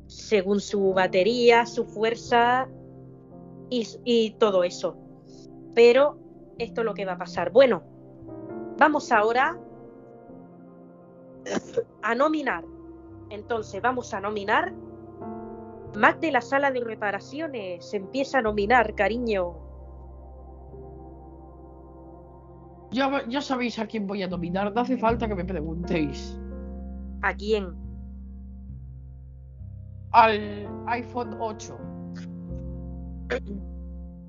Según 0.08 0.60
su 0.60 0.94
batería, 0.94 1.66
su 1.66 1.86
fuerza 1.86 2.68
y, 3.70 4.32
todo 4.32 4.66
eso. 4.66 4.98
Pero 5.74 6.18
esto 6.58 6.82
es 6.82 6.86
lo 6.86 6.94
que 6.94 7.06
va 7.06 7.14
a 7.14 7.18
pasar. 7.18 7.52
Bueno, 7.52 7.84
vamos 8.78 9.12
ahora 9.14 9.58
a 12.04 12.16
nominar. 12.16 12.66
Entonces, 13.30 13.82
vamos 13.82 14.14
a 14.14 14.20
nominar. 14.20 14.74
Mac 15.96 16.20
de 16.20 16.32
la 16.32 16.42
sala 16.42 16.72
de 16.72 16.82
reparaciones. 16.82 17.94
Empieza 17.94 18.40
a 18.40 18.42
nominar, 18.42 18.94
cariño. 18.96 19.56
Ya, 22.92 23.24
ya 23.30 23.42
sabéis 23.42 23.80
a 23.80 23.88
quién 23.88 24.06
voy 24.06 24.24
a 24.24 24.28
nominar. 24.28 24.74
No 24.74 24.82
hace 24.82 24.98
falta 24.98 25.30
que 25.30 25.36
me 25.36 25.46
preguntéis. 25.46 26.38
¿A 27.22 27.34
quién? 27.36 27.74
Al 30.12 30.68
iPhone 30.88 31.38
8. 31.40 31.78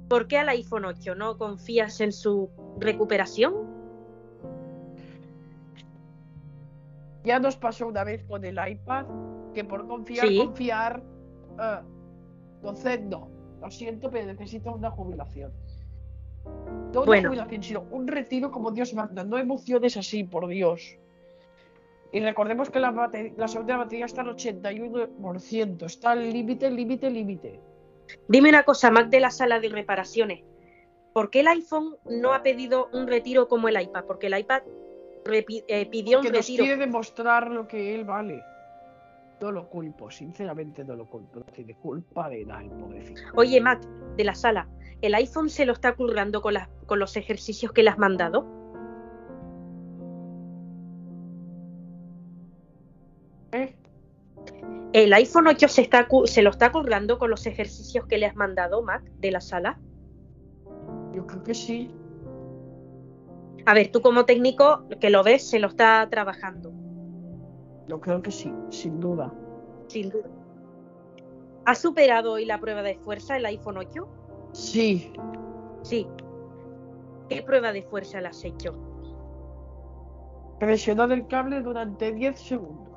¿Por 0.08 0.28
qué 0.28 0.38
al 0.38 0.48
iPhone 0.50 0.84
8? 0.84 1.14
¿No 1.14 1.38
confías 1.38 2.00
en 2.00 2.12
su 2.12 2.50
recuperación? 2.78 3.54
Ya 7.24 7.38
nos 7.38 7.56
pasó 7.56 7.86
una 7.86 8.04
vez 8.04 8.24
con 8.24 8.44
el 8.44 8.58
iPad 8.68 9.06
que 9.54 9.64
por 9.64 9.86
confiar, 9.86 10.26
Sí. 10.28 10.38
confiar. 10.38 11.02
entonces, 12.56 13.00
no. 13.02 13.28
Lo 13.60 13.70
siento, 13.70 14.10
pero 14.10 14.26
necesito 14.26 14.72
una 14.74 14.90
jubilación. 14.90 15.52
No 16.92 17.00
una 17.00 17.06
Bueno. 17.06 17.28
jubilación, 17.28 17.62
sino 17.62 17.84
un 17.90 18.08
retiro 18.08 18.50
como 18.50 18.70
Dios 18.72 18.92
manda. 18.94 19.22
No 19.24 19.38
emociones 19.38 19.96
así, 19.96 20.24
por 20.24 20.48
Dios. 20.48 20.98
Y 22.12 22.20
recordemos 22.20 22.68
que 22.70 22.78
la, 22.78 22.90
la 23.36 23.48
segunda 23.48 23.76
batería 23.78 24.04
está 24.04 24.20
al 24.20 24.28
81%. 24.36 25.84
Está 25.86 26.10
al 26.12 26.30
límite, 26.32 26.70
límite, 26.70 27.10
límite. 27.10 27.60
Dime 28.28 28.50
una 28.50 28.64
cosa, 28.64 28.90
Mac 28.90 29.08
de 29.08 29.20
la 29.20 29.30
sala 29.30 29.60
de 29.60 29.68
reparaciones. 29.70 30.44
¿Por 31.14 31.30
qué 31.30 31.40
el 31.40 31.48
iPhone 31.48 31.96
no 32.04 32.32
ha 32.34 32.42
pedido 32.42 32.88
un 32.92 33.06
retiro 33.06 33.48
como 33.48 33.68
el 33.68 33.80
iPad? 33.80 34.04
Porque 34.04 34.26
el 34.26 34.38
iPad 34.38 34.62
eh, 35.30 35.86
pidió 35.90 36.18
un 36.18 36.24
nos 36.24 36.32
retiro. 36.32 36.64
quiere 36.64 36.78
demostrar 36.78 37.50
lo 37.50 37.66
que 37.66 37.94
él 37.94 38.04
vale. 38.04 38.42
No 39.40 39.50
lo 39.50 39.68
culpo, 39.68 40.10
sinceramente 40.10 40.84
no 40.84 40.94
lo 40.94 41.06
culpo. 41.06 41.40
No 41.40 41.44
tiene 41.46 41.74
culpa 41.74 42.28
de 42.28 42.44
nada, 42.44 42.62
el 42.62 42.70
pobrecito. 42.70 43.20
Oye, 43.36 43.60
Mac 43.60 43.82
de 44.16 44.24
la 44.24 44.34
sala, 44.34 44.68
¿el 45.00 45.14
iPhone 45.14 45.48
se 45.48 45.64
lo 45.66 45.72
está 45.72 45.94
currando 45.94 46.42
con, 46.42 46.54
las- 46.54 46.68
con 46.86 46.98
los 46.98 47.16
ejercicios 47.16 47.72
que 47.72 47.82
le 47.82 47.90
has 47.90 47.98
mandado? 47.98 48.46
¿El 54.92 55.12
iPhone 55.14 55.46
8 55.46 55.68
se, 55.68 55.82
está, 55.82 56.06
se 56.26 56.42
lo 56.42 56.50
está 56.50 56.70
currando 56.70 57.18
con 57.18 57.30
los 57.30 57.46
ejercicios 57.46 58.06
que 58.06 58.18
le 58.18 58.26
has 58.26 58.36
mandado, 58.36 58.82
Mac, 58.82 59.02
de 59.20 59.30
la 59.30 59.40
sala? 59.40 59.78
Yo 61.14 61.26
creo 61.26 61.42
que 61.42 61.54
sí. 61.54 61.90
A 63.64 63.74
ver, 63.74 63.90
tú 63.90 64.02
como 64.02 64.24
técnico 64.24 64.84
que 65.00 65.08
lo 65.10 65.22
ves, 65.22 65.48
se 65.48 65.58
lo 65.58 65.68
está 65.68 66.06
trabajando, 66.10 66.72
Yo 67.86 68.00
creo 68.00 68.20
que 68.22 68.30
sí, 68.30 68.52
sin 68.70 69.00
duda. 69.00 69.32
sin 69.88 70.10
duda. 70.10 70.28
¿Ha 71.64 71.74
superado 71.74 72.32
hoy 72.32 72.44
la 72.44 72.58
prueba 72.58 72.82
de 72.82 72.96
fuerza 72.96 73.36
el 73.36 73.46
iPhone 73.46 73.76
8? 73.78 74.08
Sí, 74.52 75.12
Sí. 75.82 76.06
¿Qué 77.28 77.42
prueba 77.42 77.72
de 77.72 77.82
fuerza 77.82 78.20
le 78.20 78.28
has 78.28 78.44
hecho? 78.44 78.72
presionó 80.58 81.04
el 81.04 81.26
cable 81.26 81.60
durante 81.60 82.12
10 82.12 82.38
segundos. 82.38 82.91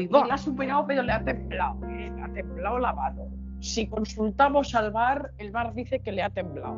Y 0.00 0.08
la 0.08 0.34
ha 0.34 0.38
superado, 0.38 0.86
pero 0.86 1.02
le 1.02 1.12
ha 1.12 1.24
temblado. 1.24 1.76
eh, 1.88 2.10
Le 2.14 2.22
ha 2.22 2.32
temblado 2.32 2.78
la 2.78 2.92
mano. 2.92 3.26
Si 3.60 3.86
consultamos 3.86 4.74
al 4.74 4.90
bar, 4.92 5.32
el 5.38 5.50
bar 5.50 5.72
dice 5.74 6.00
que 6.00 6.12
le 6.12 6.22
ha 6.22 6.30
temblado. 6.30 6.76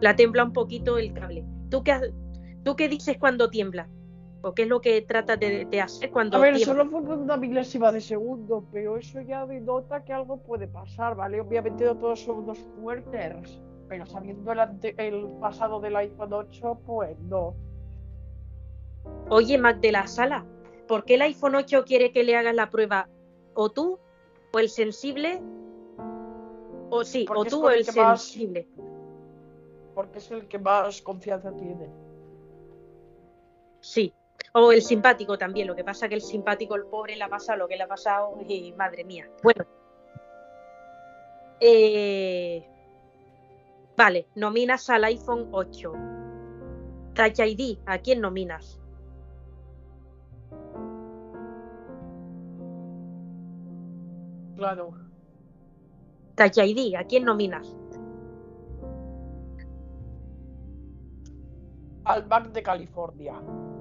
La 0.00 0.14
tembla 0.14 0.44
un 0.44 0.52
poquito 0.52 0.98
el 0.98 1.12
cable. 1.14 1.44
¿Tú 1.70 1.82
qué, 1.82 1.98
¿Tú 2.64 2.76
qué 2.76 2.88
dices 2.88 3.16
cuando 3.18 3.48
tiembla? 3.48 3.88
¿O 4.42 4.52
qué 4.52 4.62
es 4.62 4.68
lo 4.68 4.80
que 4.80 5.00
tratas 5.02 5.40
de, 5.40 5.64
de 5.64 5.80
hacer 5.80 6.10
cuando 6.10 6.36
A 6.36 6.40
ver, 6.40 6.54
tiembla? 6.56 6.84
solo 6.84 6.90
fue 6.90 7.16
una 7.16 7.36
milésima 7.36 7.90
de 7.90 8.00
segundo, 8.00 8.64
pero 8.70 8.96
eso 8.98 9.20
ya 9.22 9.46
denota 9.46 10.04
que 10.04 10.12
algo 10.12 10.36
puede 10.42 10.68
pasar, 10.68 11.16
¿vale? 11.16 11.40
Obviamente 11.40 11.84
no 11.84 11.96
todos 11.96 12.20
son 12.20 12.38
unos 12.44 12.58
fuertes, 12.78 13.58
pero 13.88 14.04
sabiendo 14.06 14.52
el, 14.52 14.60
ante- 14.60 14.94
el 14.98 15.26
pasado 15.40 15.80
del 15.80 15.96
iPhone 15.96 16.32
8, 16.32 16.78
pues 16.86 17.18
no. 17.20 17.54
Oye, 19.28 19.58
Mac 19.58 19.80
de 19.80 19.92
la 19.92 20.06
sala, 20.06 20.44
¿por 20.86 21.04
qué 21.04 21.14
el 21.14 21.22
iPhone 21.22 21.54
8 21.54 21.84
quiere 21.84 22.12
que 22.12 22.24
le 22.24 22.36
hagas 22.36 22.54
la 22.54 22.70
prueba? 22.70 23.08
¿O 23.54 23.70
tú? 23.70 23.98
¿O 24.52 24.58
el 24.58 24.68
sensible? 24.68 25.40
O 26.90 27.04
sí, 27.04 27.24
Porque 27.26 27.40
o 27.40 27.44
tú 27.44 27.66
o 27.66 27.70
el 27.70 27.80
el 27.80 27.86
que 27.86 28.00
más- 28.00 28.22
sensible. 28.22 28.68
Porque 29.94 30.18
es 30.18 30.30
el 30.30 30.46
que 30.46 30.58
más 30.58 31.00
confianza 31.02 31.52
tiene. 31.56 31.88
Sí. 33.80 34.12
O 34.52 34.72
el 34.72 34.82
simpático 34.82 35.36
también. 35.38 35.66
Lo 35.66 35.74
que 35.74 35.84
pasa 35.84 36.08
que 36.08 36.14
el 36.14 36.20
simpático, 36.22 36.74
el 36.74 36.84
pobre, 36.84 37.16
le 37.16 37.24
ha 37.24 37.28
pasado 37.28 37.58
lo 37.58 37.68
que 37.68 37.76
le 37.76 37.82
ha 37.82 37.88
pasado 37.88 38.38
y 38.46 38.72
madre 38.72 39.04
mía. 39.04 39.28
Bueno. 39.42 39.64
Eh, 41.60 42.66
Vale, 43.96 44.26
nominas 44.34 44.90
al 44.90 45.04
iPhone 45.04 45.48
8. 45.52 45.92
Touch 47.14 47.38
ID, 47.40 47.78
¿a 47.86 47.96
quién 47.98 48.20
nominas? 48.20 48.78
Claro. 54.56 54.90
ID, 56.38 56.96
¿a 56.96 57.04
quién 57.04 57.24
nominas? 57.24 57.76
Al 62.04 62.26
Mac 62.26 62.52
de 62.52 62.62
California, 62.62 63.34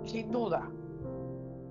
sin 0.03 0.31
duda. 0.31 0.69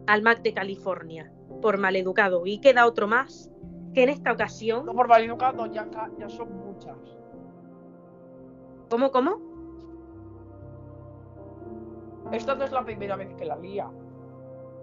Al 0.06 0.22
Mac 0.22 0.42
de 0.42 0.54
California, 0.54 1.32
por 1.60 1.78
maleducado. 1.78 2.46
Y 2.46 2.60
queda 2.60 2.86
otro 2.86 3.08
más, 3.08 3.50
que 3.92 4.04
en 4.04 4.10
esta 4.10 4.32
ocasión... 4.32 4.86
No 4.86 4.94
por 4.94 5.08
maleducado, 5.08 5.66
ya, 5.66 5.88
ya 6.18 6.28
son 6.28 6.52
muchas. 6.64 6.96
¿Cómo, 8.90 9.10
cómo? 9.10 9.40
Esta 12.32 12.54
no 12.54 12.64
es 12.64 12.72
la 12.72 12.84
primera 12.84 13.16
vez 13.16 13.34
que 13.34 13.44
la 13.44 13.56
lía. 13.56 13.90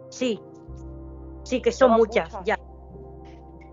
Sí, 0.09 0.39
sí 1.43 1.61
que 1.61 1.71
son 1.71 1.91
muchas, 1.91 2.31
muchas. 2.31 2.45
ya. 2.45 2.60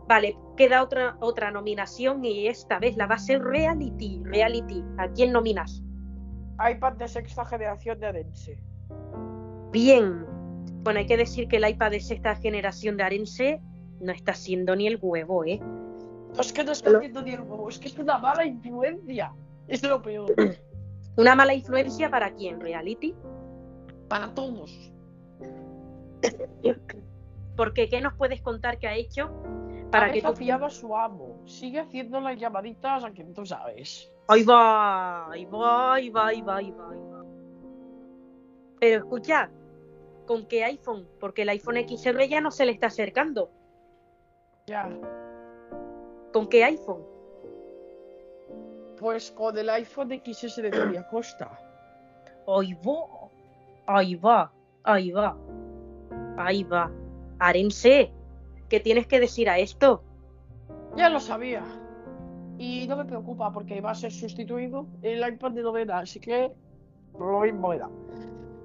Vale, 0.08 0.38
queda 0.56 0.82
otra, 0.82 1.18
otra 1.20 1.50
nominación 1.50 2.24
y 2.24 2.48
esta 2.48 2.78
vez 2.78 2.96
la 2.96 3.06
va 3.06 3.16
a 3.16 3.18
ser 3.18 3.42
Reality. 3.42 4.22
Reality, 4.24 4.82
¿a 4.96 5.08
quién 5.08 5.32
nominas? 5.32 5.82
iPad 6.58 6.94
de 6.94 7.08
sexta 7.08 7.44
generación 7.44 8.00
de 8.00 8.06
Adense. 8.06 8.58
Bien. 9.70 10.24
Bueno, 10.82 11.00
hay 11.00 11.06
que 11.06 11.18
decir 11.18 11.46
que 11.48 11.56
el 11.56 11.68
iPad 11.68 11.90
de 11.90 12.00
sexta 12.00 12.34
generación 12.36 12.96
de 12.96 13.02
Arense 13.02 13.60
no 14.00 14.12
está 14.12 14.32
siendo 14.32 14.74
ni 14.74 14.86
el 14.86 14.98
huevo, 15.00 15.44
¿eh? 15.44 15.60
No 15.60 16.40
es 16.40 16.52
que 16.52 16.64
no 16.64 16.72
está 16.72 16.96
haciendo 16.96 17.22
ni 17.22 17.32
el 17.32 17.40
huevo, 17.40 17.68
es 17.68 17.78
que 17.78 17.88
es 17.88 17.98
una 17.98 18.18
mala 18.18 18.46
influencia. 18.46 19.32
Es 19.66 19.82
lo 19.82 20.00
peor. 20.00 20.34
Una 21.16 21.34
mala 21.34 21.52
influencia 21.52 22.08
para 22.08 22.32
quién, 22.32 22.60
Reality. 22.60 23.12
Para 24.08 24.32
todos. 24.34 24.92
Porque, 27.56 27.88
¿qué 27.88 28.00
nos 28.00 28.14
puedes 28.14 28.40
contar 28.40 28.78
que 28.78 28.86
ha 28.86 28.94
hecho 28.94 29.28
Para 29.90 30.12
que 30.12 30.20
fiado 30.34 30.66
a 30.66 30.70
su 30.70 30.94
amo. 30.94 31.40
Sigue 31.46 31.80
haciendo 31.80 32.20
las 32.20 32.38
llamaditas 32.38 33.04
a 33.04 33.10
quien 33.10 33.32
tú 33.32 33.46
sabes. 33.46 34.10
Ahí 34.28 34.44
va, 34.44 35.30
ahí 35.30 35.46
va, 35.46 35.94
ahí 35.94 36.10
va, 36.10 36.26
ahí 36.26 36.42
va, 36.42 36.56
ahí 36.56 36.70
va, 36.70 36.90
ahí 36.90 36.98
va. 36.98 37.24
Pero 38.80 38.98
escuchad, 38.98 39.48
¿con 40.26 40.46
qué 40.46 40.64
iPhone? 40.64 41.08
Porque 41.18 41.42
el 41.42 41.48
iPhone 41.48 41.76
XR 41.88 42.28
ya 42.28 42.40
no 42.40 42.50
se 42.50 42.66
le 42.66 42.72
está 42.72 42.88
acercando. 42.88 43.50
Ya. 44.66 44.90
¿Con 46.32 46.48
qué 46.48 46.64
iPhone? 46.64 47.02
Pues 49.00 49.30
con 49.30 49.56
el 49.56 49.70
iPhone 49.70 50.20
XS 50.24 50.56
de 50.56 50.70
Tony 50.70 50.98
Costa. 51.10 51.58
Ahí 52.46 52.74
va, 52.74 53.28
ahí 53.86 54.14
va, 54.16 54.52
ahí 54.84 55.10
va, 55.10 55.36
ahí 56.36 56.64
va. 56.64 56.90
Arense, 57.38 58.12
¿qué 58.68 58.80
tienes 58.80 59.06
que 59.06 59.20
decir 59.20 59.48
a 59.48 59.58
esto? 59.58 60.02
Ya 60.96 61.08
lo 61.08 61.20
sabía. 61.20 61.62
Y 62.58 62.86
no 62.88 62.96
me 62.96 63.04
preocupa 63.04 63.52
porque 63.52 63.80
va 63.80 63.92
a 63.92 63.94
ser 63.94 64.10
sustituido 64.12 64.86
el 65.02 65.26
iPad 65.26 65.52
de 65.52 65.62
novena, 65.62 66.00
así 66.00 66.18
que 66.20 66.52
lo 67.18 67.40
mismo 67.40 67.72
era. 67.72 67.88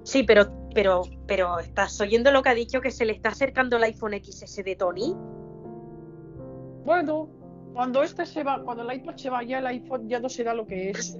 Sí, 0.02 0.22
pero, 0.24 0.46
pero, 0.74 1.02
pero, 1.26 1.58
¿estás 1.60 2.00
oyendo 2.00 2.30
lo 2.32 2.42
que 2.42 2.48
ha 2.50 2.54
dicho 2.54 2.80
que 2.80 2.90
se 2.90 3.04
le 3.04 3.12
está 3.12 3.30
acercando 3.30 3.76
el 3.76 3.84
iPhone 3.84 4.12
XS 4.22 4.64
de 4.64 4.76
Tony? 4.76 5.14
Bueno, 6.84 7.28
Cuando 7.72 8.02
este 8.02 8.24
se 8.26 8.44
va, 8.44 8.62
cuando 8.62 8.88
el 8.88 8.96
iPad 8.98 9.16
se 9.16 9.30
vaya, 9.30 9.58
el 9.58 9.66
iPhone 9.66 10.08
ya 10.08 10.20
no 10.20 10.28
será 10.28 10.54
lo 10.54 10.66
que 10.66 10.90
es. 10.90 11.18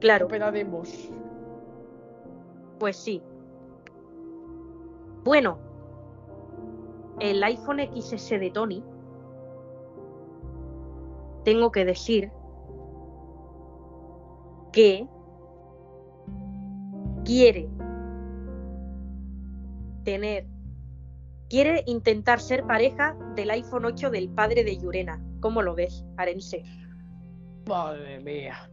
Claro, 0.00 0.26
Operaremos. 0.26 1.10
pues 2.78 2.96
sí. 2.96 3.22
Bueno, 5.24 5.58
el 7.20 7.42
iPhone 7.42 7.80
XS 7.80 8.30
de 8.30 8.50
Tony, 8.50 8.82
tengo 11.44 11.70
que 11.70 11.84
decir 11.84 12.32
que 14.72 15.06
quiere 17.24 17.68
tener, 20.04 20.46
quiere 21.48 21.82
intentar 21.86 22.40
ser 22.40 22.64
pareja 22.66 23.16
del 23.34 23.50
iPhone 23.50 23.84
8 23.84 24.10
del 24.10 24.28
padre 24.30 24.64
de 24.64 24.78
Yurena. 24.78 25.22
¿Cómo 25.40 25.62
lo 25.62 25.74
ves, 25.74 26.04
Arense? 26.16 26.62
Madre 27.66 28.20
mía. 28.20 28.70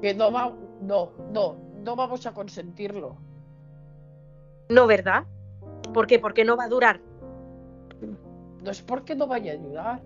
Que 0.00 0.14
no 0.14 0.32
va, 0.32 0.54
no, 0.82 1.12
no, 1.32 1.56
no 1.84 1.96
vamos 1.96 2.26
a 2.26 2.32
consentirlo. 2.32 3.16
No, 4.68 4.86
¿verdad? 4.86 5.24
¿Por 5.92 6.06
qué? 6.06 6.18
Porque 6.18 6.44
no 6.44 6.56
va 6.56 6.64
a 6.64 6.68
durar. 6.68 7.00
No 8.62 8.70
es 8.70 8.82
porque 8.82 9.14
no 9.14 9.26
vaya 9.26 9.52
a 9.52 9.54
ayudar. 9.54 10.02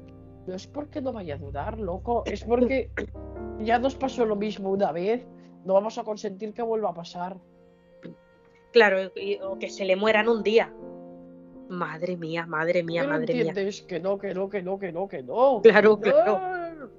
No 0.46 0.54
es 0.54 0.66
porque 0.66 1.00
no 1.00 1.12
vaya 1.12 1.34
a 1.34 1.38
durar, 1.38 1.78
loco. 1.78 2.22
Es 2.26 2.44
porque 2.44 2.90
ya 3.60 3.78
nos 3.78 3.94
pasó 3.94 4.24
lo 4.26 4.36
mismo 4.36 4.70
una 4.70 4.92
vez. 4.92 5.26
No 5.64 5.74
vamos 5.74 5.96
a 5.98 6.04
consentir 6.04 6.52
que 6.52 6.62
vuelva 6.62 6.90
a 6.90 6.94
pasar. 6.94 7.36
Claro, 8.72 9.10
y- 9.16 9.38
o 9.42 9.58
que 9.58 9.70
se 9.70 9.84
le 9.84 9.96
mueran 9.96 10.28
un 10.28 10.42
día. 10.42 10.72
Madre 11.68 12.16
mía, 12.16 12.44
madre 12.46 12.82
mía, 12.82 13.02
¿Qué 13.02 13.08
madre 13.08 13.32
mía. 13.34 13.42
entiendes? 13.48 13.82
Que 13.82 13.98
no, 13.98 14.18
que 14.18 14.34
no, 14.34 14.50
que 14.50 14.62
no, 14.62 14.78
que 14.78 14.92
no, 14.92 15.08
que 15.08 15.22
no. 15.22 15.60
Claro, 15.62 15.98
claro. 15.98 16.38
no. 16.78 16.90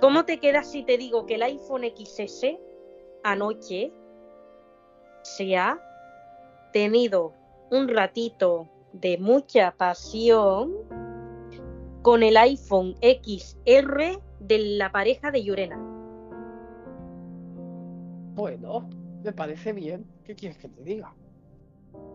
¿Cómo 0.00 0.24
te 0.24 0.38
quedas 0.38 0.70
si 0.70 0.82
te 0.82 0.98
digo 0.98 1.24
que 1.26 1.36
el 1.36 1.42
iPhone 1.44 1.84
XS 1.84 2.58
anoche 3.22 3.92
se 5.22 5.56
ha 5.56 5.80
tenido 6.72 7.32
un 7.70 7.88
ratito 7.88 8.68
de 8.92 9.18
mucha 9.18 9.72
pasión 9.76 10.72
con 12.02 12.22
el 12.22 12.36
iPhone 12.36 12.94
XR 13.00 14.20
de 14.40 14.58
la 14.76 14.90
pareja 14.90 15.30
de 15.30 15.44
Yurena? 15.44 15.78
Bueno, 18.34 18.88
me 19.22 19.32
parece 19.32 19.72
bien. 19.72 20.04
¿Qué 20.24 20.34
quieres 20.34 20.58
que 20.58 20.68
te 20.68 20.82
diga? 20.82 21.14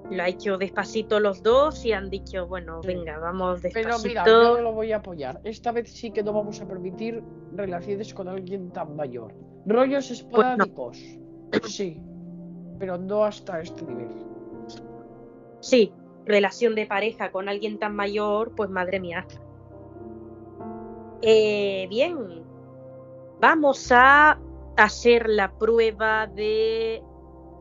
Lo 0.09 0.23
ha 0.23 0.27
hecho 0.27 0.57
despacito 0.57 1.19
los 1.19 1.43
dos 1.43 1.85
y 1.85 1.91
han 1.91 2.09
dicho, 2.09 2.47
bueno, 2.47 2.81
venga, 2.81 3.19
vamos 3.19 3.59
Pero 3.61 3.89
despacito. 3.89 4.07
mira, 4.07 4.25
yo 4.25 4.55
no 4.55 4.61
lo 4.61 4.73
voy 4.73 4.91
a 4.91 4.97
apoyar. 4.97 5.39
Esta 5.43 5.71
vez 5.71 5.91
sí 5.91 6.11
que 6.11 6.23
no 6.23 6.33
vamos 6.33 6.61
a 6.61 6.67
permitir 6.67 7.23
relaciones 7.53 8.13
con 8.13 8.27
alguien 8.27 8.71
tan 8.71 8.95
mayor. 8.95 9.33
Rollos 9.65 10.09
esporádicos. 10.09 10.97
Sí. 11.65 12.01
Pero 12.79 12.97
no 12.97 13.23
hasta 13.23 13.61
este 13.61 13.85
nivel. 13.85 14.09
Sí, 15.59 15.91
relación 16.27 16.75
de 16.75 16.85
pareja 16.85 17.31
con 17.31 17.49
alguien 17.49 17.79
tan 17.79 17.95
mayor, 17.95 18.53
pues 18.55 18.69
madre 18.69 18.99
mía. 18.99 19.25
Eh, 21.21 21.87
bien, 21.89 22.43
vamos 23.39 23.91
a 23.91 24.37
hacer 24.75 25.27
la 25.27 25.51
prueba 25.57 26.27
de 26.27 27.01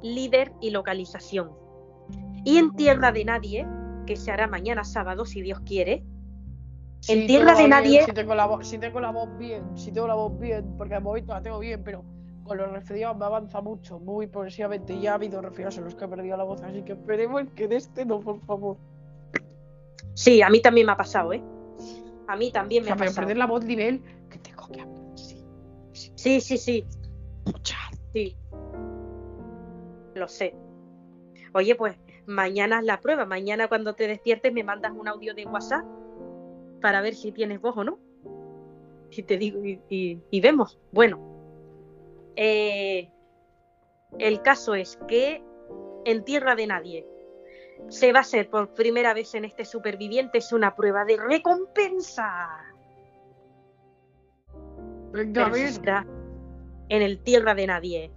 líder 0.02 0.52
y 0.60 0.70
localización. 0.70 1.50
Y 2.44 2.58
en 2.58 2.74
tierra 2.76 3.12
de 3.12 3.24
nadie, 3.24 3.66
que 4.06 4.16
se 4.16 4.30
hará 4.30 4.46
mañana 4.46 4.84
sábado, 4.84 5.24
si 5.24 5.40
Dios 5.42 5.60
quiere. 5.60 6.04
En 7.08 7.26
tierra 7.26 7.52
de 7.52 7.58
bien, 7.58 7.70
nadie- 7.70 8.04
Si 8.04 8.12
tengo, 8.12 8.34
la 8.34 8.46
voz, 8.46 8.66
si 8.66 8.78
tengo 8.78 9.00
la 9.00 9.10
voz 9.10 9.28
bien, 9.38 9.62
si 9.76 9.92
tengo 9.92 10.06
la 10.06 10.14
voz 10.14 10.38
bien, 10.38 10.76
porque 10.76 10.94
al 10.94 11.02
momento 11.02 11.32
la 11.32 11.42
tengo 11.42 11.58
bien, 11.58 11.82
pero 11.82 12.04
con 12.46 12.56
los 12.58 12.70
resfriados 12.70 13.16
me 13.16 13.24
avanza 13.24 13.60
mucho, 13.60 13.98
muy 13.98 14.26
progresivamente. 14.26 14.98
Ya 15.00 15.12
ha 15.12 15.14
habido 15.14 15.40
resfriados 15.42 15.78
en 15.78 15.84
los 15.84 15.94
que 15.94 16.04
he 16.04 16.08
perdido 16.08 16.36
la 16.36 16.44
voz, 16.44 16.62
así 16.62 16.82
que 16.82 16.92
esperemos 16.92 17.42
que 17.54 17.68
de 17.68 17.76
este 17.76 18.04
no, 18.06 18.20
por 18.20 18.40
favor. 18.46 18.76
Sí, 20.14 20.40
a 20.42 20.48
mí 20.48 20.60
también 20.62 20.86
me 20.86 20.92
ha 20.92 20.96
pasado, 20.96 21.32
¿eh? 21.32 21.42
A 22.28 22.36
mí 22.36 22.50
también 22.50 22.82
O 22.82 22.84
me 22.84 22.86
sea, 22.88 22.94
ha 22.94 22.98
pero 22.98 23.10
pasado. 23.10 23.26
perder 23.26 23.36
la 23.36 23.46
voz 23.46 23.64
nivel 23.64 24.02
que 24.30 24.38
tengo 24.38 24.66
que 24.68 24.80
hablar. 24.80 24.98
Sí, 25.14 25.42
sí, 25.92 26.12
Sí, 26.16 26.40
sí, 26.40 26.58
sí. 26.58 26.84
Lo 30.14 30.26
sé. 30.28 30.56
Oye, 31.52 31.74
pues 31.74 31.96
mañana 32.26 32.78
es 32.80 32.84
la 32.84 33.00
prueba. 33.00 33.26
Mañana 33.26 33.68
cuando 33.68 33.94
te 33.94 34.08
despiertes 34.08 34.52
me 34.52 34.64
mandas 34.64 34.92
un 34.92 35.06
audio 35.08 35.34
de 35.34 35.44
WhatsApp 35.46 35.84
para 36.80 37.00
ver 37.02 37.14
si 37.14 37.32
tienes 37.32 37.60
voz 37.60 37.76
o 37.76 37.84
no. 37.84 37.98
Y 39.10 39.22
te 39.22 39.36
digo, 39.36 39.62
y, 39.64 39.80
y- 39.88 40.20
y 40.30 40.40
vemos. 40.40 40.78
Bueno, 40.92 41.35
eh, 42.36 43.10
el 44.18 44.42
caso 44.42 44.74
es 44.74 44.98
que 45.08 45.42
en 46.04 46.24
tierra 46.24 46.54
de 46.54 46.66
nadie 46.66 47.06
se 47.88 48.12
va 48.12 48.20
a 48.20 48.22
hacer 48.22 48.48
por 48.48 48.74
primera 48.74 49.14
vez 49.14 49.34
en 49.34 49.44
este 49.44 49.64
superviviente 49.64 50.38
es 50.38 50.52
una 50.52 50.74
prueba 50.74 51.04
de 51.04 51.16
recompensa. 51.16 52.48
Venga, 55.12 55.52
será 55.52 56.06
en 56.88 57.02
el 57.02 57.18
tierra 57.18 57.54
de 57.54 57.66
nadie. 57.66 58.10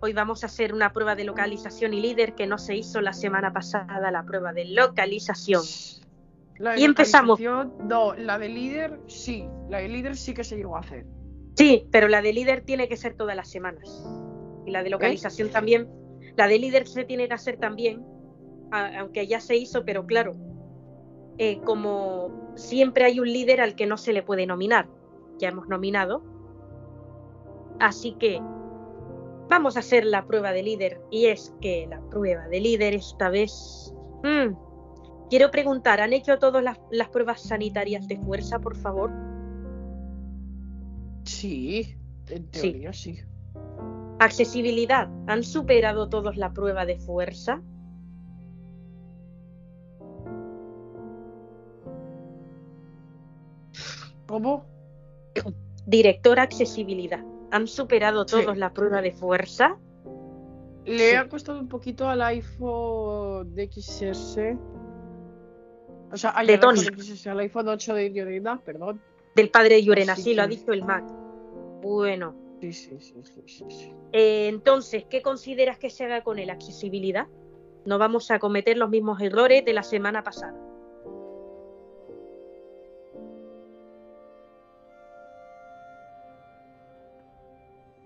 Hoy 0.00 0.12
vamos 0.12 0.42
a 0.42 0.46
hacer 0.46 0.74
una 0.74 0.92
prueba 0.92 1.14
de 1.14 1.24
localización 1.24 1.94
y 1.94 2.00
líder 2.00 2.34
que 2.34 2.46
no 2.46 2.58
se 2.58 2.76
hizo 2.76 3.00
la 3.00 3.12
semana 3.12 3.52
pasada, 3.52 4.10
la 4.10 4.22
prueba 4.24 4.52
de 4.52 4.66
localización. 4.66 5.62
La 6.58 6.72
de 6.72 6.80
Y 6.80 6.84
empezamos. 6.84 7.40
No, 7.40 8.14
la 8.14 8.38
de 8.38 8.48
líder 8.48 9.00
sí. 9.06 9.48
La 9.68 9.78
de 9.78 9.88
líder 9.88 10.16
sí 10.16 10.34
que 10.34 10.44
se 10.44 10.56
llegó 10.56 10.76
a 10.76 10.80
hacer. 10.80 11.06
Sí, 11.56 11.88
pero 11.90 12.08
la 12.08 12.22
de 12.22 12.32
líder 12.32 12.62
tiene 12.62 12.88
que 12.88 12.96
ser 12.96 13.14
todas 13.14 13.34
las 13.34 13.48
semanas. 13.50 14.06
Y 14.66 14.70
la 14.70 14.82
de 14.82 14.90
localización 14.90 15.50
también. 15.50 15.88
La 16.36 16.48
de 16.48 16.58
líder 16.58 16.86
se 16.86 17.04
tiene 17.04 17.28
que 17.28 17.34
hacer 17.34 17.56
también, 17.56 18.04
a- 18.70 18.98
aunque 19.00 19.26
ya 19.26 19.40
se 19.40 19.56
hizo, 19.56 19.84
pero 19.84 20.04
claro, 20.06 20.34
eh, 21.38 21.60
como 21.64 22.52
siempre 22.56 23.04
hay 23.04 23.20
un 23.20 23.32
líder 23.32 23.60
al 23.60 23.74
que 23.74 23.86
no 23.86 23.96
se 23.96 24.12
le 24.12 24.22
puede 24.22 24.46
nominar, 24.46 24.88
ya 25.38 25.48
hemos 25.48 25.66
nominado. 25.68 26.22
Así 27.80 28.12
que 28.18 28.38
vamos 29.48 29.76
a 29.76 29.80
hacer 29.80 30.04
la 30.04 30.26
prueba 30.26 30.52
de 30.52 30.62
líder. 30.62 31.00
Y 31.10 31.26
es 31.26 31.54
que 31.60 31.86
la 31.88 32.00
prueba 32.10 32.48
de 32.48 32.60
líder 32.60 32.94
esta 32.94 33.30
vez... 33.30 33.94
mm, 34.22 34.54
quiero 35.30 35.50
preguntar, 35.50 36.00
¿han 36.00 36.12
hecho 36.12 36.38
todas 36.38 36.62
las, 36.62 36.78
las 36.90 37.08
pruebas 37.08 37.42
sanitarias 37.42 38.06
de 38.08 38.18
fuerza, 38.18 38.58
por 38.58 38.76
favor? 38.76 39.10
Sí, 41.26 41.96
en 42.28 42.46
teoría 42.50 42.92
sí. 42.92 43.18
Accesibilidad. 44.18 45.08
¿Han 45.26 45.42
superado 45.42 46.08
todos 46.08 46.36
la 46.36 46.52
prueba 46.52 46.86
de 46.86 46.98
fuerza? 46.98 47.60
¿Cómo? 54.26 54.64
Director 55.86 56.40
accesibilidad. 56.40 57.24
¿Han 57.50 57.66
superado 57.68 58.26
Sí. 58.26 58.36
todos 58.36 58.56
la 58.56 58.72
prueba 58.72 59.00
de 59.02 59.12
fuerza? 59.12 59.76
Le 60.84 61.10
Sí. 61.10 61.16
ha 61.16 61.28
costado 61.28 61.60
un 61.60 61.68
poquito 61.68 62.08
al 62.08 62.22
iPhone 62.22 63.54
XS. 63.56 64.56
O 66.12 66.16
sea, 66.16 66.32
ay, 66.34 66.46
De 66.46 66.54
al 66.54 66.60
iPhone 66.60 66.74
Tony. 66.76 67.02
XS, 67.02 67.26
al 67.30 67.38
iPhone 67.40 67.68
8 67.68 67.94
de 67.94 68.12
Llorena, 68.12 68.60
perdón. 68.64 69.00
Del 69.36 69.50
padre 69.50 69.74
de 69.76 69.84
Llorena, 69.84 70.14
Así 70.14 70.22
sí, 70.22 70.34
lo 70.34 70.42
ha 70.42 70.46
dicho 70.46 70.72
el 70.72 70.82
Mac. 70.82 71.04
Bueno, 71.82 72.34
Sí, 72.62 72.72
sí, 72.72 72.98
sí, 72.98 73.14
sí, 73.22 73.42
sí, 73.46 73.64
sí. 73.68 73.92
eh, 74.12 74.48
entonces, 74.48 75.04
¿qué 75.10 75.20
consideras 75.20 75.78
que 75.78 75.90
se 75.90 76.04
haga 76.04 76.24
con 76.24 76.38
el 76.38 76.48
accesibilidad? 76.48 77.26
No 77.84 77.98
vamos 77.98 78.30
a 78.30 78.38
cometer 78.38 78.78
los 78.78 78.88
mismos 78.88 79.20
errores 79.20 79.62
de 79.62 79.74
la 79.74 79.82
semana 79.82 80.24
pasada. 80.24 80.58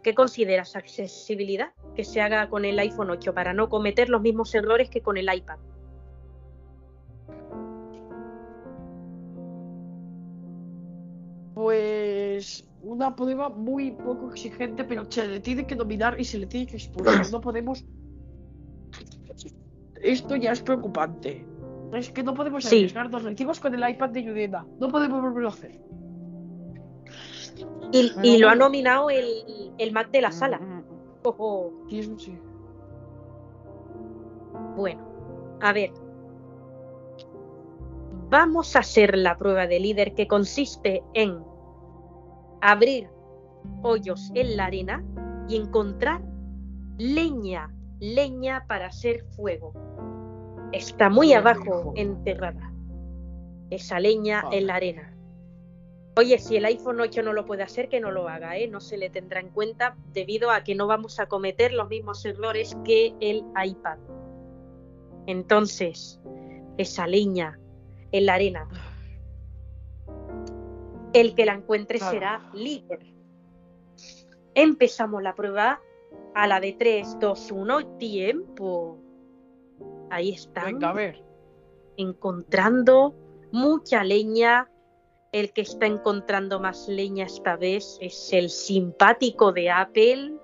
¿Qué 0.02 0.15
consideras 0.15 0.77
accesibilidad 0.77 1.73
que 1.94 2.05
se 2.05 2.20
haga 2.20 2.48
con 2.48 2.65
el 2.65 2.78
iPhone 2.78 3.11
8 3.11 3.35
para 3.35 3.52
no 3.52 3.69
cometer 3.69 4.09
los 4.09 4.23
mismos 4.23 4.55
errores 4.55 4.89
que 4.89 5.02
con 5.02 5.16
el 5.16 5.32
iPad? 5.32 5.59
Pues 11.62 12.66
una 12.82 13.15
prueba 13.15 13.51
muy 13.51 13.91
poco 13.91 14.31
exigente, 14.31 14.82
pero 14.85 15.05
se 15.11 15.27
le 15.28 15.41
tiene 15.41 15.66
que 15.66 15.74
dominar 15.74 16.19
y 16.19 16.24
se 16.24 16.39
le 16.39 16.47
tiene 16.47 16.66
que 16.66 16.77
expulsar. 16.78 17.27
No 17.31 17.41
podemos. 17.43 17.85
Esto 20.03 20.37
ya 20.37 20.53
es 20.53 20.62
preocupante. 20.62 21.47
Es 21.93 22.11
que 22.11 22.23
no 22.23 22.32
podemos 22.32 22.65
Sí. 22.65 22.77
arriesgarnos. 22.78 23.23
Lo 23.23 23.31
hicimos 23.31 23.61
con 23.61 23.74
el 23.74 23.87
iPad 23.91 24.09
de 24.11 24.23
Yudena. 24.23 24.66
No 24.81 24.89
podemos 24.89 25.20
volverlo 25.20 25.49
a 25.49 25.53
hacer. 25.53 25.78
Y, 27.93 28.09
Pero 28.15 28.20
y 28.27 28.39
lo 28.39 28.49
ha 28.49 28.55
nominado 28.55 29.11
el, 29.11 29.27
el 29.77 29.93
Mac 29.93 30.11
de 30.11 30.20
la 30.23 30.32
sala. 30.32 30.59
Mm, 30.59 30.82
Ojo. 31.24 31.73
Sí, 31.91 31.99
eso 31.99 32.19
sí. 32.19 32.39
Bueno, 34.77 35.03
a 35.61 35.73
ver. 35.74 35.91
vamos 38.31 38.77
a 38.77 38.78
hacer 38.78 39.19
la 39.19 39.37
prueba 39.37 39.66
de 39.66 39.81
líder 39.81 40.15
que 40.15 40.27
consiste 40.28 41.03
en 41.15 41.49
abrir 42.61 43.09
hoyos 43.82 44.31
en 44.35 44.57
la 44.57 44.66
arena 44.66 45.05
y 45.49 45.57
encontrar 45.57 46.23
leña, 46.99 47.74
leña 47.99 48.66
para 48.66 48.87
hacer 48.87 49.24
fuego. 49.37 49.73
Está 50.73 51.09
muy 51.09 51.32
abajo 51.32 51.93
enterrada. 51.97 52.73
Esa 53.70 54.01
leña 54.01 54.45
en 54.53 54.66
la 54.66 54.77
arena. 54.77 55.16
Oye, 56.16 56.39
si 56.39 56.57
el 56.57 56.65
iPhone 56.65 57.01
8 57.01 57.23
no 57.23 57.32
lo 57.32 57.47
puede 57.47 57.62
hacer, 57.62 57.89
que 57.89 58.01
no 58.01 58.11
lo 58.11 58.28
haga, 58.28 58.59
¿eh? 58.59 58.69
No 58.69 58.81
se 58.81 58.99
le 58.99 59.11
tendrá 59.11 59.41
en 59.41 59.49
cuenta 59.49 59.97
debido 60.12 60.51
a 60.51 60.65
que 60.65 60.74
no 60.74 60.87
vamos 60.87 61.20
a 61.20 61.27
cometer 61.27 61.73
los 61.73 61.89
mismos 61.89 62.24
errores 62.24 62.77
que 62.85 63.15
el 63.20 63.45
iPad. 63.65 63.99
Entonces, 65.27 66.20
esa 66.78 67.07
leña 67.07 67.59
en 68.12 68.27
la 68.27 68.35
arena. 68.35 68.69
El 71.12 71.35
que 71.35 71.45
la 71.45 71.55
encuentre 71.55 71.99
será 71.99 72.49
líder. 72.55 73.01
Empezamos 74.55 75.23
la 75.23 75.35
prueba 75.35 75.81
a 76.35 76.47
la 76.47 76.61
de 76.61 76.73
3, 76.73 77.19
2, 77.19 77.51
1, 77.51 77.97
tiempo. 77.99 78.99
Ahí 80.11 80.31
están. 80.31 80.74
Venga, 80.74 80.91
a 80.91 80.93
ver. 80.93 81.23
Encontrando 81.97 83.15
mucha 83.53 84.05
leña. 84.05 84.70
El 85.32 85.53
que 85.53 85.61
está 85.61 85.87
encontrando 85.87 86.59
más 86.59 86.89
leña 86.89 87.27
esta 87.27 87.57
vez 87.57 87.99
es 88.01 88.32
el 88.32 88.51
simpático 88.51 89.53
de 89.53 89.70
Apple. 89.70 90.35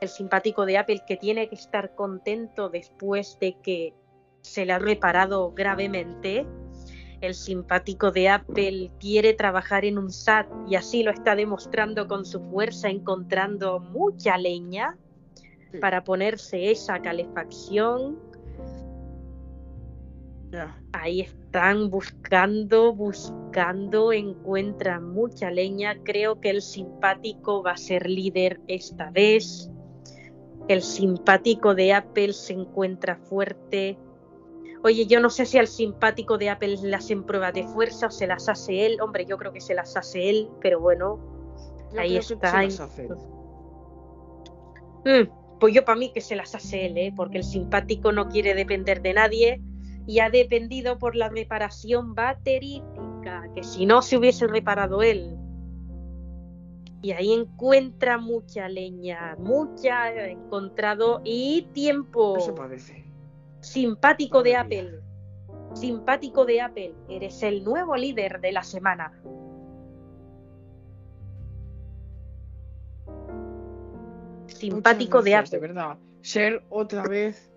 El 0.00 0.08
simpático 0.08 0.66
de 0.66 0.76
Apple 0.76 1.02
que 1.06 1.16
tiene 1.16 1.48
que 1.48 1.54
estar 1.54 1.94
contento 1.94 2.68
después 2.68 3.38
de 3.40 3.56
que 3.62 3.94
se 4.42 4.66
le 4.66 4.74
ha 4.74 4.78
reparado 4.78 5.52
gravemente 5.52 6.46
el 7.26 7.34
simpático 7.34 8.10
de 8.10 8.28
Apple 8.28 8.90
quiere 9.00 9.34
trabajar 9.34 9.84
en 9.84 9.98
un 9.98 10.10
SAT 10.10 10.46
y 10.68 10.76
así 10.76 11.02
lo 11.02 11.10
está 11.10 11.34
demostrando 11.34 12.06
con 12.06 12.24
su 12.24 12.40
fuerza, 12.50 12.88
encontrando 12.88 13.80
mucha 13.80 14.36
leña 14.36 14.96
para 15.80 16.04
ponerse 16.04 16.70
esa 16.70 17.00
calefacción. 17.00 18.18
Ahí 20.92 21.22
están 21.22 21.90
buscando, 21.90 22.94
buscando, 22.94 24.12
encuentran 24.12 25.12
mucha 25.12 25.50
leña. 25.50 25.98
Creo 26.04 26.40
que 26.40 26.50
el 26.50 26.62
simpático 26.62 27.62
va 27.62 27.72
a 27.72 27.76
ser 27.76 28.08
líder 28.08 28.60
esta 28.68 29.10
vez. 29.10 29.68
El 30.68 30.82
simpático 30.82 31.74
de 31.74 31.92
Apple 31.92 32.32
se 32.32 32.52
encuentra 32.52 33.16
fuerte 33.16 33.98
Oye, 34.84 35.06
yo 35.06 35.18
no 35.18 35.30
sé 35.30 35.46
si 35.46 35.56
al 35.56 35.66
simpático 35.66 36.36
de 36.36 36.50
Apple 36.50 36.76
le 36.76 36.94
hacen 36.94 37.24
pruebas 37.24 37.54
de 37.54 37.64
fuerza 37.64 38.08
o 38.08 38.10
se 38.10 38.26
las 38.26 38.50
hace 38.50 38.84
él. 38.84 39.00
Hombre, 39.00 39.24
yo 39.24 39.38
creo 39.38 39.50
que 39.50 39.62
se 39.62 39.72
las 39.72 39.96
hace 39.96 40.28
él, 40.28 40.50
pero 40.60 40.78
bueno, 40.78 41.18
ahí 41.96 42.18
está. 42.18 42.62
Mm, 45.06 45.58
pues 45.58 45.74
yo 45.74 45.86
para 45.86 45.98
mí 45.98 46.12
que 46.12 46.20
se 46.20 46.36
las 46.36 46.54
hace 46.54 46.84
él, 46.84 46.98
¿eh? 46.98 47.14
porque 47.16 47.38
el 47.38 47.44
simpático 47.44 48.12
no 48.12 48.28
quiere 48.28 48.52
depender 48.54 49.00
de 49.00 49.14
nadie 49.14 49.62
y 50.06 50.18
ha 50.18 50.28
dependido 50.28 50.98
por 50.98 51.16
la 51.16 51.30
reparación 51.30 52.14
baterítica, 52.14 53.48
que 53.54 53.64
si 53.64 53.86
no 53.86 54.02
se 54.02 54.18
hubiese 54.18 54.46
reparado 54.46 55.02
él. 55.02 55.34
Y 57.00 57.12
ahí 57.12 57.32
encuentra 57.32 58.18
mucha 58.18 58.68
leña, 58.68 59.34
mucha 59.38 60.14
encontrado 60.26 61.22
y 61.24 61.68
tiempo. 61.72 62.36
Eso 62.36 62.54
parece. 62.54 63.03
Simpático 63.64 64.42
de 64.42 64.56
Apple. 64.56 65.00
Simpático 65.72 66.44
de 66.44 66.60
Apple. 66.60 66.94
Eres 67.08 67.42
el 67.42 67.64
nuevo 67.64 67.96
líder 67.96 68.40
de 68.42 68.52
la 68.52 68.62
semana. 68.62 69.18
Simpático 74.48 75.22
de 75.22 75.34
Apple. 75.34 75.50
De 75.50 75.58
verdad. 75.58 75.96
Ser 76.20 76.62
otra 76.68 77.04
vez. 77.04 77.50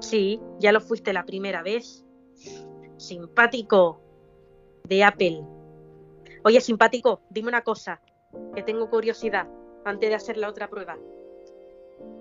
Sí, 0.00 0.40
ya 0.58 0.72
lo 0.72 0.80
fuiste 0.80 1.12
la 1.12 1.24
primera 1.24 1.62
vez. 1.62 2.04
Simpático 2.96 4.02
de 4.88 5.04
Apple. 5.04 5.44
Oye, 6.42 6.60
simpático, 6.60 7.22
dime 7.30 7.48
una 7.48 7.62
cosa, 7.62 8.00
que 8.56 8.64
tengo 8.64 8.90
curiosidad 8.90 9.48
antes 9.84 10.08
de 10.08 10.16
hacer 10.16 10.36
la 10.36 10.48
otra 10.48 10.68
prueba. 10.68 10.98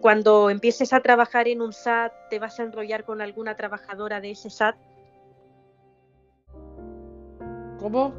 Cuando 0.01 0.49
empieces 0.49 0.93
a 0.93 1.01
trabajar 1.01 1.47
en 1.47 1.61
un 1.61 1.73
SAT, 1.73 2.13
¿te 2.29 2.39
vas 2.39 2.59
a 2.59 2.63
enrollar 2.63 3.03
con 3.03 3.21
alguna 3.21 3.55
trabajadora 3.55 4.21
de 4.21 4.31
ese 4.31 4.49
SAT? 4.49 4.77
¿Cómo? 7.79 8.13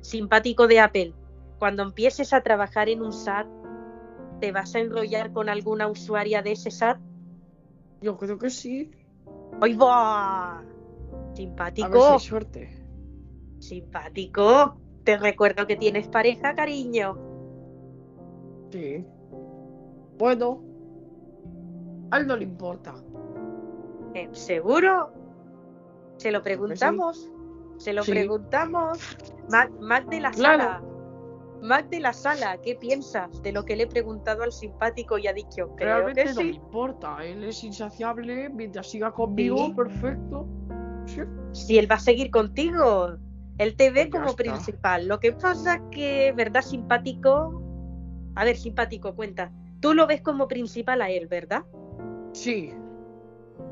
Simpático 0.00 0.66
de 0.66 0.80
Apple. 0.80 1.14
Cuando 1.58 1.84
empieces 1.84 2.32
a 2.32 2.40
trabajar 2.40 2.88
en 2.88 3.02
un 3.02 3.12
SAT, 3.12 3.46
¿te 4.40 4.50
vas 4.50 4.74
a 4.74 4.80
enrollar 4.80 5.32
con 5.32 5.48
alguna 5.48 5.86
usuaria 5.86 6.42
de 6.42 6.52
ese 6.52 6.70
SAT? 6.70 6.98
Yo 8.00 8.16
creo 8.16 8.38
que 8.38 8.50
sí. 8.50 8.90
¡Ay, 9.60 9.74
va! 9.74 10.64
Simpático. 11.34 12.04
A 12.04 12.10
ver 12.10 12.20
suerte. 12.20 12.84
Simpático. 13.60 14.76
Te 15.04 15.16
recuerdo 15.16 15.66
que 15.66 15.76
tienes 15.76 16.08
pareja, 16.08 16.54
cariño. 16.54 17.16
Sí. 18.72 19.06
Bueno, 20.18 20.62
a 22.10 22.18
él 22.18 22.26
no 22.26 22.36
le 22.36 22.44
importa. 22.44 22.94
Eh, 24.14 24.28
¿Seguro? 24.32 25.12
Se 26.18 26.30
lo 26.30 26.42
preguntamos. 26.42 27.30
Se 27.78 27.92
lo 27.92 28.04
preguntamos. 28.04 28.98
Mac, 29.50 30.06
de 30.08 30.20
la 30.20 30.32
sala. 30.32 30.82
Mac 31.62 31.88
de 31.88 32.00
la 32.00 32.12
sala, 32.12 32.58
¿qué 32.60 32.74
piensas 32.74 33.42
de 33.42 33.52
lo 33.52 33.64
que 33.64 33.76
le 33.76 33.84
he 33.84 33.86
preguntado 33.86 34.42
al 34.42 34.52
simpático 34.52 35.16
y 35.18 35.26
ha 35.26 35.32
dicho? 35.32 35.74
Creo 35.76 36.00
Realmente 36.00 36.34
no 36.34 36.42
le 36.42 36.48
importa. 36.50 37.24
Él 37.24 37.44
es 37.44 37.64
insaciable. 37.64 38.50
Mientras 38.50 38.90
siga 38.90 39.12
conmigo, 39.12 39.74
perfecto. 39.74 40.46
Si 41.52 41.78
él 41.78 41.90
va 41.90 41.96
a 41.96 42.00
seguir 42.00 42.30
contigo. 42.30 43.16
Él 43.58 43.76
te 43.76 43.90
ve 43.90 44.10
como 44.10 44.34
principal. 44.34 45.06
Lo 45.06 45.20
que 45.20 45.32
pasa 45.32 45.80
que, 45.90 46.32
¿verdad, 46.36 46.62
simpático? 46.62 47.62
A 48.34 48.44
ver, 48.44 48.56
simpático, 48.56 49.14
cuenta. 49.14 49.52
Tú 49.82 49.94
lo 49.94 50.06
ves 50.06 50.22
como 50.22 50.46
principal 50.46 51.02
a 51.02 51.10
él, 51.10 51.26
¿verdad? 51.26 51.64
Sí. 52.32 52.72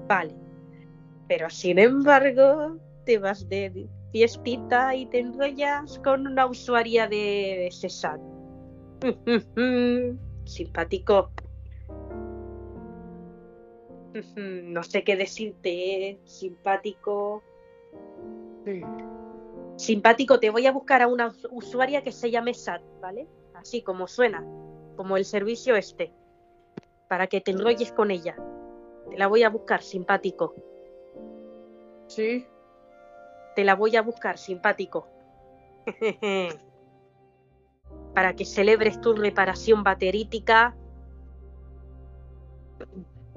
Vale. 0.09 0.35
Pero 1.29 1.49
sin 1.49 1.79
embargo, 1.79 2.77
te 3.07 3.19
vas 3.19 3.49
de 3.49 3.89
fiestita 4.11 4.97
y 4.97 5.07
te 5.07 5.21
enrollas 5.21 6.01
con 6.01 6.27
una 6.27 6.47
usuaria 6.47 7.07
de 7.07 7.69
Cesar. 7.71 8.19
Simpático. 10.45 11.31
no 14.37 14.83
sé 14.83 15.05
qué 15.05 15.15
decirte, 15.15 16.09
¿eh? 16.09 16.19
simpático. 16.25 17.45
Sí. 18.65 18.83
Simpático, 19.77 20.41
te 20.41 20.51
voy 20.51 20.67
a 20.67 20.73
buscar 20.73 21.03
a 21.03 21.07
una 21.07 21.33
usuaria 21.53 22.03
que 22.03 22.11
se 22.11 22.33
llame 22.33 22.53
Sat, 22.53 22.83
¿vale? 23.01 23.29
Así 23.55 23.83
como 23.83 24.09
suena 24.09 24.45
como 25.01 25.17
el 25.17 25.25
servicio 25.25 25.77
este, 25.77 26.13
para 27.09 27.27
que 27.27 27.41
te 27.41 27.53
enrolles 27.53 27.91
con 27.91 28.11
ella. 28.11 28.37
Te 29.09 29.17
la 29.17 29.29
voy 29.29 29.45
a 29.45 29.49
buscar, 29.49 29.81
simpático. 29.81 30.55
Sí. 32.07 32.47
Te 33.57 33.65
la 33.65 33.77
voy 33.77 33.97
a 33.97 34.03
buscar, 34.03 34.37
simpático. 34.37 35.09
para 38.15 38.37
que 38.37 38.45
celebres 38.45 39.01
tu 39.01 39.15
reparación 39.15 39.85
baterítica 39.85 40.77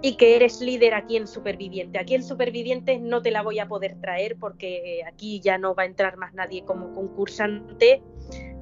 y 0.02 0.18
que 0.18 0.36
eres 0.36 0.60
líder 0.60 0.96
aquí 0.96 1.16
en 1.16 1.28
Superviviente. 1.28 1.98
Aquí 1.98 2.16
en 2.16 2.24
Supervivientes 2.24 3.00
no 3.00 3.22
te 3.22 3.32
la 3.32 3.42
voy 3.42 3.60
a 3.60 3.70
poder 3.70 3.96
traer 4.02 4.36
porque 4.38 5.02
aquí 5.08 5.40
ya 5.40 5.58
no 5.58 5.76
va 5.76 5.84
a 5.84 5.86
entrar 5.86 6.18
más 6.18 6.34
nadie 6.34 6.66
como 6.66 6.92
concursante 6.92 8.04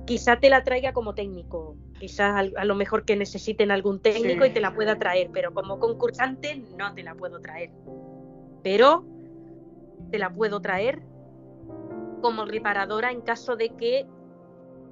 quizá 0.06 0.40
te 0.40 0.50
la 0.50 0.64
traiga 0.64 0.94
como 0.94 1.16
técnico, 1.16 1.78
quizás 2.02 2.52
a, 2.58 2.66
lo 2.66 2.74
mejor 2.74 3.06
que 3.06 3.16
necesiten 3.16 3.70
algún 3.70 4.00
técnico 4.00 4.44
y 4.44 4.50
te 4.50 4.60
la 4.60 4.74
pueda 4.74 4.98
traer, 4.98 5.30
pero 5.32 5.54
como 5.54 5.80
concursante 5.80 6.56
no 6.76 6.96
te 6.96 7.04
la 7.04 7.14
puedo 7.14 7.40
traer. 7.40 7.70
Pero 8.64 9.06
te 10.10 10.18
la 10.18 10.34
puedo 10.34 10.60
traer 10.62 11.04
como 12.20 12.46
reparadora 12.46 13.12
en 13.12 13.22
caso 13.22 13.56
de 13.56 13.76
que 13.76 14.08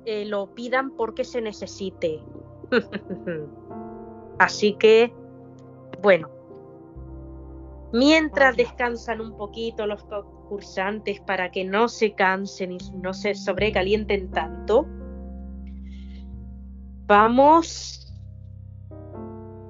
eh, 0.05 0.25
lo 0.25 0.53
pidan 0.53 0.91
porque 0.91 1.23
se 1.23 1.41
necesite. 1.41 2.21
Así 4.37 4.75
que, 4.75 5.11
bueno, 6.03 6.29
mientras 7.91 8.55
descansan 8.55 9.19
un 9.19 9.35
poquito 9.35 9.87
los 9.87 10.03
concursantes 10.03 11.21
para 11.21 11.49
que 11.49 11.65
no 11.65 11.87
se 11.87 12.13
cansen 12.13 12.73
y 12.73 12.77
no 12.93 13.15
se 13.15 13.33
sobrecalienten 13.33 14.29
tanto, 14.29 14.85
Vamos 17.09 18.13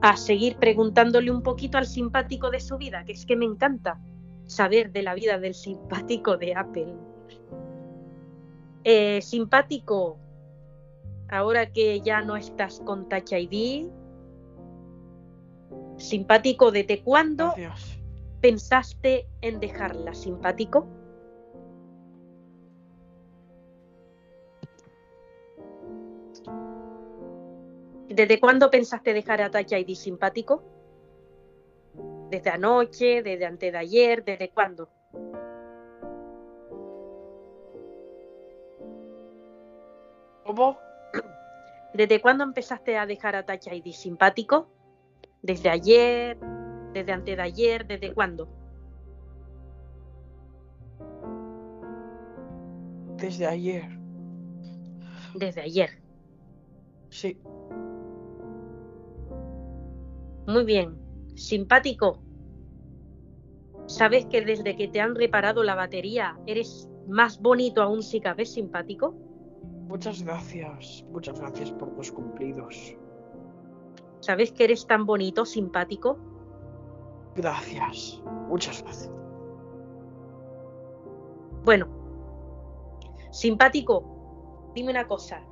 a 0.01 0.17
seguir 0.17 0.57
preguntándole 0.57 1.31
un 1.31 1.41
poquito 1.41 1.77
al 1.77 1.85
simpático 1.85 2.49
de 2.51 2.59
su 2.59 2.77
vida, 2.77 3.05
que 3.05 3.13
es 3.13 3.25
que 3.25 3.37
me 3.37 3.45
encanta. 3.45 3.97
saber 4.45 4.91
de 4.91 5.03
la 5.03 5.13
vida 5.13 5.37
del 5.37 5.53
simpático 5.53 6.35
de 6.35 6.55
Apple. 6.55 6.95
Eh, 8.83 9.21
simpático, 9.21 10.17
ahora 11.29 11.71
que 11.71 12.01
ya 12.01 12.21
no 12.23 12.35
estás 12.35 12.81
con 12.83 13.07
Touch 13.07 13.31
ID, 13.31 13.87
simpático, 15.97 16.71
¿desde 16.71 17.03
cuándo 17.03 17.53
pensaste 18.41 19.27
en 19.41 19.59
dejarla, 19.59 20.15
simpático? 20.15 20.87
¿Desde 28.19 28.37
cuándo 28.41 28.69
pensaste 28.69 29.13
dejar 29.13 29.41
a 29.41 29.49
Touch 29.49 29.71
ID 29.71 29.95
simpático? 29.95 30.61
¿Desde 32.29 32.49
anoche? 32.49 33.23
¿Desde 33.23 33.45
antes 33.45 33.71
de 33.71 33.77
ayer? 33.77 34.25
¿Desde 34.25 34.49
cuándo? 34.49 34.89
¿Cómo? 40.43 40.77
¿Desde 41.93 42.19
cuándo 42.19 42.43
empezaste 42.43 42.97
a 42.97 43.05
dejar 43.05 43.37
a 43.37 43.45
Touch 43.45 43.67
ID 43.67 43.93
simpático? 43.93 44.67
¿Desde 45.41 45.69
ayer? 45.69 46.37
¿Desde 46.91 47.13
antes 47.13 47.37
de 47.37 47.41
ayer? 47.41 47.87
¿Desde 47.87 48.13
cuándo? 48.13 48.49
Desde 53.15 53.47
ayer. 53.47 53.87
Desde 55.35 55.61
ayer. 55.61 55.91
Sí. 57.11 57.39
Muy 60.49 60.65
bien. 60.65 60.97
Simpático. 61.35 62.23
¿Sabes 63.85 64.25
que 64.25 64.41
desde 64.41 64.75
que 64.75 64.87
te 64.87 64.99
han 64.99 65.13
reparado 65.13 65.61
la 65.61 65.75
batería 65.75 66.39
eres 66.47 66.89
más 67.07 67.39
bonito 67.39 67.83
aún 67.83 68.01
si 68.01 68.19
cabe 68.19 68.47
simpático? 68.47 69.13
Muchas 69.87 70.23
gracias. 70.23 71.05
Muchas 71.11 71.39
gracias 71.39 71.71
por 71.73 71.95
los 71.95 72.11
cumplidos. 72.11 72.95
¿Sabes 74.21 74.51
que 74.51 74.63
eres 74.63 74.87
tan 74.87 75.05
bonito, 75.05 75.45
simpático? 75.45 76.17
Gracias. 77.35 78.19
Muchas 78.47 78.81
gracias. 78.81 79.13
Bueno, 81.63 81.87
simpático, 83.29 84.71
dime 84.73 84.89
una 84.89 85.07
cosa. 85.07 85.43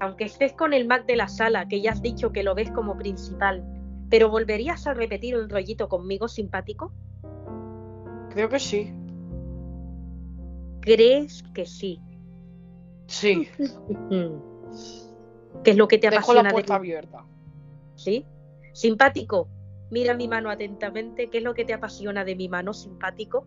Aunque 0.00 0.24
estés 0.24 0.52
con 0.54 0.72
el 0.72 0.88
Mac 0.88 1.06
de 1.06 1.14
la 1.14 1.28
sala, 1.28 1.68
que 1.68 1.80
ya 1.80 1.92
has 1.92 2.02
dicho 2.02 2.32
que 2.32 2.42
lo 2.42 2.56
ves 2.56 2.72
como 2.72 2.98
principal, 2.98 3.64
¿pero 4.08 4.30
volverías 4.30 4.86
a 4.86 4.94
repetir 4.94 5.36
un 5.36 5.48
rollito 5.48 5.88
conmigo, 5.88 6.28
simpático? 6.28 6.92
Creo 8.30 8.48
que 8.48 8.58
sí. 8.58 8.92
¿Crees 10.80 11.42
que 11.54 11.66
sí? 11.66 12.00
Sí. 13.06 13.48
¿Qué 15.64 15.70
es 15.70 15.76
lo 15.76 15.88
que 15.88 15.98
te 15.98 16.10
Dejo 16.10 16.18
apasiona 16.18 16.42
la 16.42 16.48
de 16.48 16.52
puerta 16.52 16.74
abierta. 16.76 17.24
¿Sí? 17.94 18.26
Simpático, 18.72 19.48
mira 19.90 20.14
mi 20.14 20.28
mano 20.28 20.50
atentamente. 20.50 21.28
¿Qué 21.30 21.38
es 21.38 21.44
lo 21.44 21.54
que 21.54 21.64
te 21.64 21.72
apasiona 21.72 22.24
de 22.24 22.36
mi 22.36 22.48
mano, 22.48 22.72
simpático? 22.72 23.46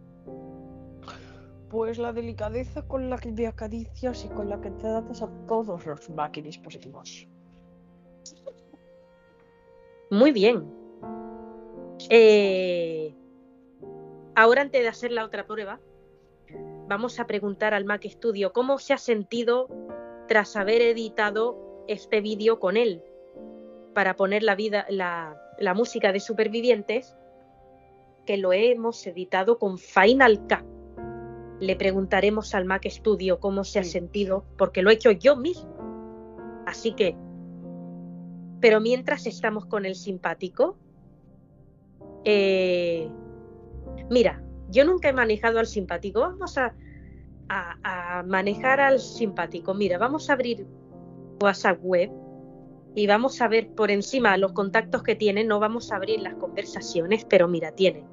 Pues 1.70 2.00
la 2.00 2.12
delicadeza 2.14 2.82
con 2.82 3.10
la 3.10 3.20
que 3.20 3.32
me 3.32 3.46
acaricias 3.46 4.26
y 4.26 4.30
con 4.30 4.50
la 4.50 4.60
que 4.60 4.72
tratas 4.72 5.22
a 5.22 5.30
todos 5.48 5.86
los 5.86 6.10
Mac 6.10 6.36
y 6.38 6.42
dispositivos. 6.42 7.28
Muy 10.10 10.32
bien. 10.32 10.66
Eh, 12.10 13.14
ahora, 14.36 14.62
antes 14.62 14.82
de 14.82 14.88
hacer 14.88 15.12
la 15.12 15.26
otra 15.26 15.46
prueba, 15.46 15.80
vamos 16.88 17.20
a 17.20 17.28
preguntar 17.28 17.74
al 17.74 17.86
Mac 17.86 18.06
Studio 18.06 18.52
cómo 18.52 18.80
se 18.80 18.94
ha 18.94 18.98
sentido 18.98 19.70
tras 20.28 20.56
haber 20.56 20.82
editado 20.82 21.84
este 21.88 22.22
vídeo 22.22 22.60
con 22.60 22.78
él 22.78 23.04
para 23.94 24.16
poner 24.16 24.44
la, 24.44 24.56
vida, 24.56 24.86
la, 24.90 25.40
la 25.60 25.74
música 25.74 26.12
de 26.12 26.20
Supervivientes, 26.20 27.16
que 28.26 28.38
lo 28.38 28.54
hemos 28.54 29.06
editado 29.06 29.58
con 29.60 29.78
Final 29.78 30.40
Cut. 30.42 30.66
Le 31.60 31.76
preguntaremos 31.76 32.56
al 32.56 32.66
Mac 32.66 32.88
Studio 32.88 33.40
cómo 33.40 33.64
se 33.64 33.80
ha 33.80 33.84
sentido, 33.84 34.46
porque 34.58 34.82
lo 34.82 34.90
he 34.90 34.94
hecho 34.94 35.12
yo 35.12 35.36
mismo. 35.36 36.64
Así 36.66 36.94
que, 36.94 37.18
pero 38.60 38.80
mientras 38.82 39.26
estamos 39.26 39.66
con 39.66 39.86
el 39.86 39.96
simpático, 39.96 40.78
eh, 42.26 43.10
mira, 44.10 44.42
yo 44.70 44.86
nunca 44.86 45.10
he 45.10 45.14
manejado 45.14 45.60
al 45.60 45.68
simpático. 45.68 46.20
Vamos 46.22 46.58
a, 46.58 46.76
a- 47.48 48.20
a 48.20 48.24
manejar 48.24 48.80
al 48.80 49.00
simpático. 49.00 49.74
Mira, 49.74 49.98
vamos 49.98 50.30
a 50.30 50.34
abrir 50.34 50.66
WhatsApp 51.42 51.80
web 51.82 52.12
y 52.96 53.08
vamos 53.08 53.40
a 53.42 53.48
ver 53.48 53.70
por 53.70 53.92
encima 53.92 54.36
los 54.38 54.52
contactos 54.54 55.04
que 55.04 55.16
tiene. 55.16 55.44
No 55.44 55.60
vamos 55.60 55.92
a 55.92 55.96
abrir 55.96 56.22
las 56.22 56.36
conversaciones, 56.36 57.26
pero 57.26 57.48
mira, 57.48 57.72
tiene 57.72 58.04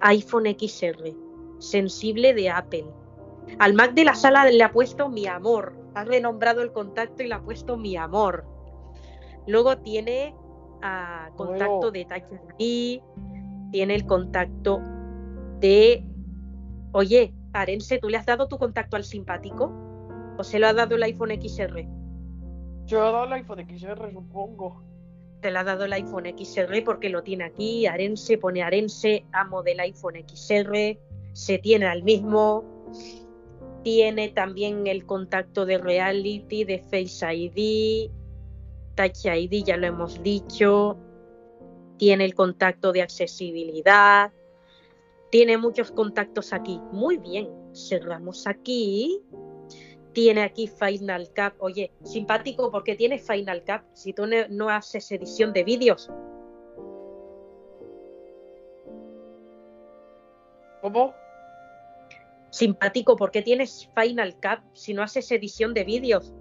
iPhone 0.00 0.46
XR, 0.46 1.14
sensible 1.58 2.34
de 2.34 2.50
Apple. 2.50 2.86
Al 3.58 3.74
Mac 3.74 3.92
de 3.94 4.04
la 4.04 4.14
sala 4.14 4.44
le 4.50 4.62
ha 4.62 4.72
puesto 4.72 5.08
mi 5.08 5.26
amor. 5.26 5.74
Ha 5.94 6.04
renombrado 6.04 6.62
el 6.62 6.72
contacto 6.72 7.22
y 7.22 7.28
le 7.28 7.34
ha 7.34 7.42
puesto 7.42 7.76
mi 7.76 7.96
amor. 7.96 8.44
Luego 9.46 9.76
tiene 9.78 10.34
ah, 10.82 11.30
contacto 11.36 11.90
de 11.90 12.06
ID, 12.58 13.02
tiene 13.70 13.94
el 13.94 14.06
contacto 14.06 14.80
de. 15.60 16.04
Oye, 16.92 17.34
Arense, 17.52 17.98
¿tú 17.98 18.08
le 18.08 18.16
has 18.16 18.26
dado 18.26 18.48
tu 18.48 18.58
contacto 18.58 18.96
al 18.96 19.04
simpático? 19.04 19.72
¿O 20.38 20.44
se 20.44 20.58
lo 20.58 20.66
ha 20.66 20.72
dado 20.72 20.96
el 20.96 21.02
iPhone 21.02 21.30
XR? 21.30 21.86
Yo 22.86 22.98
he 22.98 23.00
dado 23.00 23.24
el 23.24 23.32
iPhone 23.34 23.66
XR, 23.66 24.12
supongo. 24.12 24.82
Te 25.40 25.50
lo 25.50 25.60
ha 25.60 25.64
dado 25.64 25.84
el 25.84 25.92
iPhone 25.92 26.24
XR 26.36 26.82
porque 26.84 27.08
lo 27.08 27.22
tiene 27.22 27.44
aquí. 27.44 27.86
Arense 27.86 28.38
pone 28.38 28.62
Arense, 28.62 29.26
amo 29.32 29.62
del 29.62 29.80
iPhone 29.80 30.14
XR. 30.26 30.98
Se 31.32 31.58
tiene 31.58 31.86
al 31.86 32.02
mismo. 32.02 32.64
Tiene 33.82 34.30
también 34.30 34.86
el 34.86 35.04
contacto 35.04 35.66
de 35.66 35.78
Reality, 35.78 36.64
de 36.64 36.78
Face 36.78 37.34
ID, 37.34 38.10
Touch 38.94 39.26
ID, 39.26 39.64
ya 39.64 39.76
lo 39.76 39.86
hemos 39.86 40.22
dicho. 40.22 40.96
Tiene 41.98 42.24
el 42.24 42.34
contacto 42.34 42.92
de 42.92 43.02
accesibilidad. 43.02 44.32
Tiene 45.30 45.58
muchos 45.58 45.90
contactos 45.90 46.52
aquí. 46.52 46.80
Muy 46.92 47.18
bien, 47.18 47.50
cerramos 47.74 48.46
aquí. 48.46 49.20
Tiene 50.12 50.42
aquí 50.42 50.68
Final 50.68 51.28
Cut. 51.34 51.54
Oye, 51.58 51.92
simpático 52.04 52.70
porque 52.70 52.94
tiene 52.94 53.18
Final 53.18 53.64
Cut. 53.64 53.82
Si 53.94 54.12
tú 54.12 54.24
no, 54.48 54.70
haces 54.70 55.10
edición 55.10 55.52
de 55.52 55.64
vídeos, 55.64 56.10
¿Cómo? 60.80 61.14
simpático 62.50 63.16
porque 63.16 63.42
tienes 63.42 63.90
Final 63.96 64.34
Cut. 64.34 64.60
Si 64.74 64.94
no 64.94 65.02
haces 65.02 65.30
edición 65.32 65.74
de 65.74 65.82
vídeos, 65.82 66.32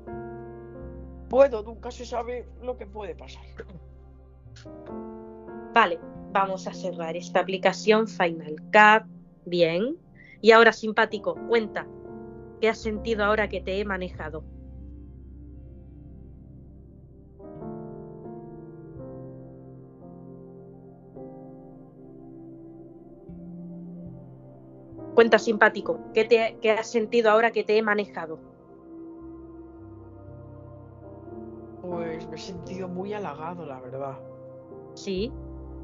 Bueno, 1.33 1.63
nunca 1.63 1.89
se 1.89 2.05
sabe 2.05 2.47
lo 2.61 2.77
que 2.77 2.85
puede 2.85 3.15
pasar. 3.15 3.41
Vale, 5.73 5.99
vamos 6.31 6.67
a 6.67 6.73
cerrar 6.75 7.17
esta 7.17 7.39
aplicación 7.39 8.07
Final 8.07 8.57
Cut. 8.71 9.09
Bien. 9.43 9.97
Y 10.41 10.51
ahora, 10.51 10.71
simpático, 10.71 11.33
cuenta. 11.47 11.87
¿Qué 12.61 12.69
has 12.69 12.79
sentido 12.79 13.25
ahora 13.25 13.49
que 13.49 13.61
te 13.61 13.79
he 13.79 13.83
manejado? 13.83 14.43
Cuenta, 25.15 25.39
simpático. 25.39 25.99
¿Qué, 26.13 26.25
te, 26.25 26.59
qué 26.61 26.73
has 26.73 26.91
sentido 26.91 27.31
ahora 27.31 27.49
que 27.49 27.63
te 27.63 27.75
he 27.75 27.81
manejado? 27.81 28.52
Me 32.27 32.35
he 32.35 32.39
sentido 32.39 32.87
muy 32.87 33.13
halagado, 33.13 33.65
la 33.65 33.79
verdad. 33.79 34.17
¿Sí? 34.95 35.31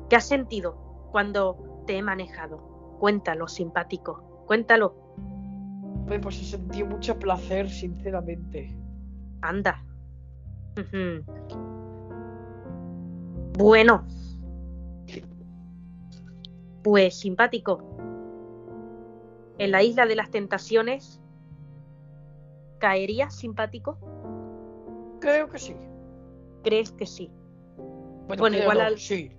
¿Qué 0.09 0.15
has 0.15 0.27
sentido 0.27 0.75
cuando 1.11 1.83
te 1.85 1.97
he 1.97 2.01
manejado? 2.01 2.57
Cuéntalo, 2.99 3.47
simpático. 3.47 4.43
Cuéntalo. 4.45 4.95
Pues 6.07 6.41
he 6.41 6.45
sentido 6.45 6.87
mucho 6.87 7.17
placer, 7.17 7.69
sinceramente. 7.69 8.75
Anda. 9.41 9.83
Bueno. 13.57 14.05
Pues 16.83 17.19
simpático. 17.19 17.83
En 19.57 19.71
la 19.71 19.83
isla 19.83 20.05
de 20.05 20.15
las 20.15 20.31
tentaciones, 20.31 21.21
¿caerías 22.79 23.35
simpático? 23.35 23.97
Creo 25.19 25.49
que 25.49 25.59
sí. 25.59 25.75
¿Crees 26.69 26.91
que 26.91 27.07
sí? 27.07 27.31
Bueno, 28.37 28.55
igual 28.55 28.77
no, 28.77 28.83
al- 28.83 28.99
Sí. 28.99 29.31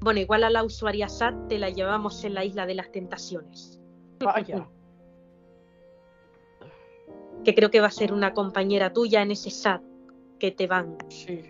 Bueno, 0.00 0.20
igual 0.20 0.44
a 0.44 0.50
la 0.50 0.62
usuaria 0.62 1.08
SAT 1.08 1.48
te 1.48 1.58
la 1.58 1.70
llevamos 1.70 2.22
en 2.24 2.34
la 2.34 2.44
isla 2.44 2.66
de 2.66 2.74
las 2.74 2.92
tentaciones. 2.92 3.80
Vaya. 4.20 4.68
Que 7.44 7.54
creo 7.54 7.70
que 7.70 7.80
va 7.80 7.86
a 7.86 7.90
ser 7.90 8.12
una 8.12 8.34
compañera 8.34 8.92
tuya 8.92 9.22
en 9.22 9.30
ese 9.30 9.48
SAT 9.50 9.80
que 10.38 10.50
te 10.50 10.66
van 10.66 10.98
Sí. 11.08 11.40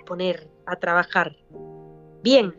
a 0.00 0.04
poner 0.04 0.50
a 0.66 0.74
trabajar. 0.76 1.36
Bien. 2.24 2.58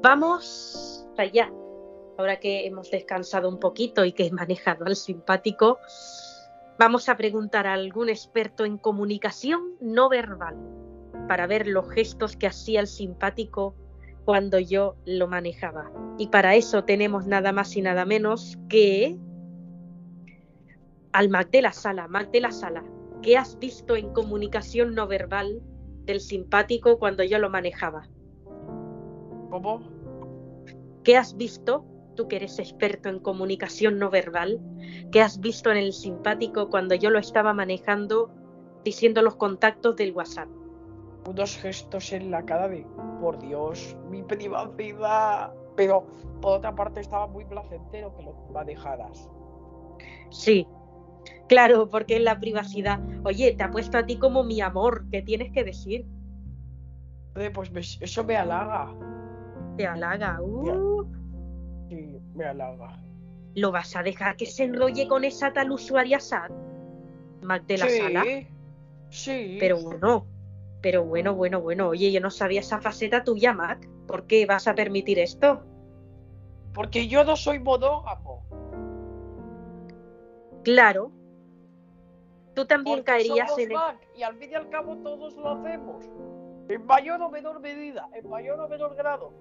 Vamos 0.00 1.08
allá. 1.18 1.50
Ahora 2.18 2.38
que 2.38 2.66
hemos 2.68 2.88
descansado 2.92 3.48
un 3.48 3.58
poquito 3.58 4.04
y 4.04 4.12
que 4.12 4.26
he 4.26 4.30
manejado 4.30 4.84
al 4.84 4.94
simpático, 4.94 5.78
vamos 6.78 7.08
a 7.08 7.16
preguntar 7.16 7.66
a 7.66 7.74
algún 7.74 8.08
experto 8.08 8.64
en 8.64 8.78
comunicación 8.78 9.76
no 9.80 10.08
verbal 10.08 10.56
para 11.28 11.46
ver 11.46 11.66
los 11.66 11.90
gestos 11.90 12.36
que 12.36 12.46
hacía 12.46 12.80
el 12.80 12.86
simpático 12.86 13.74
cuando 14.24 14.58
yo 14.58 14.96
lo 15.04 15.28
manejaba. 15.28 15.90
Y 16.18 16.28
para 16.28 16.54
eso 16.54 16.84
tenemos 16.84 17.26
nada 17.26 17.52
más 17.52 17.76
y 17.76 17.82
nada 17.82 18.04
menos 18.04 18.58
que 18.68 19.18
al 21.12 21.28
Mac 21.28 21.50
de 21.50 21.62
la 21.62 21.72
sala. 21.72 22.08
Mac 22.08 22.30
de 22.30 22.40
la 22.40 22.50
sala, 22.50 22.84
¿qué 23.22 23.36
has 23.36 23.58
visto 23.58 23.96
en 23.96 24.12
comunicación 24.12 24.94
no 24.94 25.06
verbal 25.06 25.62
del 26.04 26.20
simpático 26.20 26.98
cuando 26.98 27.22
yo 27.22 27.38
lo 27.38 27.50
manejaba? 27.50 28.08
¿Cómo? 29.50 29.82
¿Qué 31.04 31.16
has 31.16 31.36
visto, 31.36 31.84
tú 32.14 32.28
que 32.28 32.36
eres 32.36 32.58
experto 32.58 33.08
en 33.08 33.18
comunicación 33.20 33.98
no 33.98 34.10
verbal, 34.10 34.60
qué 35.12 35.20
has 35.20 35.40
visto 35.40 35.70
en 35.70 35.76
el 35.78 35.92
simpático 35.92 36.70
cuando 36.70 36.94
yo 36.94 37.10
lo 37.10 37.18
estaba 37.18 37.52
manejando 37.52 38.30
diciendo 38.84 39.22
los 39.22 39.36
contactos 39.36 39.96
del 39.96 40.12
WhatsApp? 40.12 40.48
Unos 41.26 41.56
gestos 41.56 42.12
en 42.12 42.30
la 42.30 42.44
cara 42.44 42.68
de, 42.68 42.86
por 43.20 43.38
Dios, 43.38 43.96
mi 44.10 44.22
privacidad. 44.22 45.52
Pero 45.76 46.06
por 46.40 46.58
otra 46.58 46.74
parte 46.74 47.00
estaba 47.00 47.26
muy 47.26 47.44
placentero 47.46 48.14
que 48.14 48.22
lo 48.22 48.34
manejaras. 48.52 49.28
Sí, 50.30 50.68
claro, 51.48 51.88
porque 51.88 52.16
en 52.16 52.24
la 52.24 52.38
privacidad, 52.38 53.00
oye, 53.24 53.54
te 53.56 53.64
ha 53.64 53.70
puesto 53.70 53.98
a 53.98 54.06
ti 54.06 54.18
como 54.18 54.44
mi 54.44 54.60
amor, 54.60 55.06
¿qué 55.10 55.22
tienes 55.22 55.50
que 55.50 55.64
decir? 55.64 56.06
Pues 57.52 57.72
me- 57.72 57.80
eso 57.80 58.22
me 58.22 58.36
halaga. 58.36 58.94
Te 59.76 59.86
halaga, 59.86 60.40
uh, 60.40 61.04
Sí, 61.88 62.20
me 62.34 62.44
halaga. 62.44 62.98
¿lo 63.54 63.70
vas 63.70 63.94
a 63.96 64.02
dejar 64.02 64.36
que 64.36 64.46
se 64.46 64.64
enrolle 64.64 65.08
con 65.08 65.24
esa 65.24 65.52
tal 65.52 65.70
usuaria 65.70 66.20
SAT? 66.20 66.50
Mac 67.42 67.64
de 67.66 67.78
la 67.78 67.88
sí, 67.88 67.98
sala. 67.98 68.24
Sí. 69.10 69.56
Pero 69.60 69.80
bueno, 69.80 70.26
pero 70.80 71.04
bueno, 71.04 71.34
bueno, 71.34 71.60
bueno, 71.60 71.88
oye, 71.88 72.10
yo 72.10 72.20
no 72.20 72.30
sabía 72.30 72.60
esa 72.60 72.80
faceta 72.80 73.22
tuya, 73.22 73.52
Mac. 73.52 73.88
¿Por 74.06 74.26
qué 74.26 74.44
vas 74.46 74.66
a 74.66 74.74
permitir 74.74 75.18
esto? 75.18 75.62
Porque 76.72 77.06
yo 77.06 77.24
no 77.24 77.36
soy 77.36 77.60
monógamo. 77.60 78.44
Claro. 80.64 81.12
Tú 82.54 82.66
también 82.66 82.98
Porque 82.98 83.12
caerías 83.12 83.48
somos 83.48 83.62
en 83.62 83.70
el... 83.70 83.76
Mac, 83.76 83.98
y 84.16 84.22
al 84.22 84.36
fin 84.36 84.50
y 84.50 84.54
al 84.54 84.68
cabo 84.68 84.96
todos 84.98 85.34
lo 85.36 85.50
hacemos. 85.50 86.04
En 86.68 86.86
mayor 86.86 87.20
o 87.20 87.30
menor 87.30 87.60
medida, 87.60 88.08
en 88.14 88.28
mayor 88.28 88.58
o 88.58 88.68
menor 88.68 88.94
grado. 88.96 89.32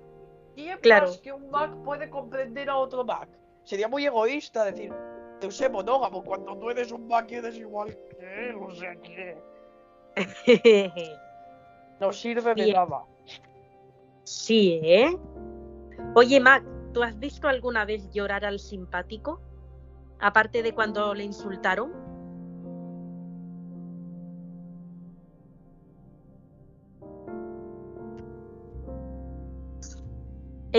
¿Quién 0.55 0.77
Claro. 0.79 1.07
más 1.07 1.17
que 1.17 1.31
un 1.31 1.49
Mac 1.49 1.71
puede 1.83 2.09
comprender 2.09 2.69
a 2.69 2.77
otro 2.77 3.03
Mac? 3.03 3.29
Sería 3.63 3.87
muy 3.87 4.05
egoísta 4.05 4.65
decir, 4.65 4.93
te 5.39 5.49
sé 5.51 5.69
monógamo 5.69 6.23
cuando 6.23 6.57
tú 6.57 6.69
eres 6.69 6.91
un 6.91 7.07
Mac 7.07 7.31
y 7.31 7.35
eres 7.35 7.57
igual 7.57 7.97
que 8.09 8.49
él, 8.49 8.55
o 8.57 8.71
sea 8.71 8.95
que 8.97 9.37
no 11.99 12.13
sirve 12.13 12.53
de 12.55 12.73
nada. 12.73 13.03
sí, 14.23 14.79
¿eh? 14.83 15.17
Oye, 16.15 16.39
Mac, 16.39 16.63
¿tú 16.93 17.01
has 17.01 17.17
visto 17.17 17.47
alguna 17.47 17.85
vez 17.85 18.09
llorar 18.11 18.45
al 18.45 18.59
simpático? 18.59 19.41
Aparte 20.19 20.61
de 20.61 20.73
cuando 20.73 21.13
le 21.13 21.23
insultaron. 21.23 21.91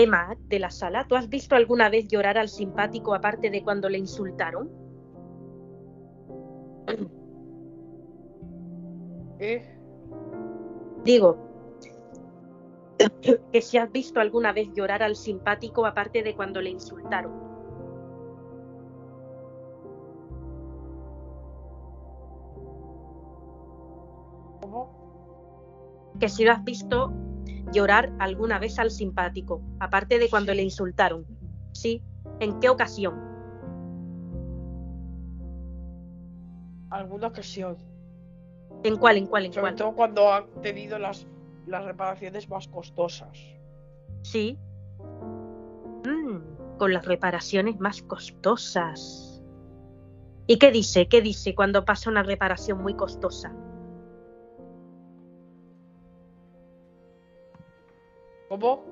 Mac, 0.05 0.37
de 0.49 0.59
la 0.59 0.69
sala, 0.69 1.07
¿tú 1.07 1.15
has 1.15 1.29
visto 1.29 1.55
alguna 1.55 1.89
vez 1.89 2.07
llorar 2.09 2.37
al 2.37 2.49
simpático 2.49 3.15
aparte 3.15 3.49
de 3.49 3.63
cuando 3.63 3.87
le 3.87 3.97
insultaron? 3.97 4.69
¿Eh? 9.39 9.63
Digo, 11.03 11.37
que 13.51 13.61
si 13.61 13.77
has 13.77 13.91
visto 13.91 14.19
alguna 14.19 14.51
vez 14.51 14.69
llorar 14.73 15.01
al 15.03 15.15
simpático 15.15 15.85
aparte 15.85 16.23
de 16.23 16.35
cuando 16.35 16.61
le 16.61 16.71
insultaron. 16.71 17.31
¿Cómo? 24.61 26.13
Que 26.19 26.29
si 26.29 26.43
lo 26.43 26.51
has 26.51 26.63
visto 26.63 27.13
llorar 27.71 28.11
alguna 28.19 28.59
vez 28.59 28.77
al 28.79 28.91
simpático, 28.91 29.61
aparte 29.79 30.19
de 30.19 30.29
cuando 30.29 30.51
Sí. 30.51 30.57
le 30.57 30.63
insultaron. 30.63 31.25
Sí. 31.73 32.01
¿En 32.39 32.59
qué 32.59 32.69
ocasión? 32.69 33.13
Alguna 36.89 37.27
ocasión. 37.27 37.77
¿En 38.83 38.97
cuál? 38.97 39.17
¿En 39.17 39.27
cuál? 39.27 39.45
¿En 39.45 39.53
Sobre 39.53 39.61
cuál? 39.63 39.75
todo 39.75 39.95
cuando 39.95 40.31
han 40.33 40.45
tenido 40.61 40.97
las, 40.99 41.27
las 41.65 41.83
reparaciones 41.85 42.49
más 42.49 42.67
costosas. 42.67 43.37
Sí. 44.21 44.57
Mm, 46.05 46.77
con 46.77 46.93
las 46.93 47.05
reparaciones 47.05 47.79
más 47.79 48.01
costosas. 48.03 49.43
¿Y 50.47 50.59
qué 50.59 50.71
dice? 50.71 51.07
¿Qué 51.07 51.21
dice 51.21 51.55
cuando 51.55 51.85
pasa 51.85 52.09
una 52.09 52.21
reparación 52.23 52.81
muy 52.81 52.93
costosa? 52.95 53.51
¿Cómo? 58.49 58.83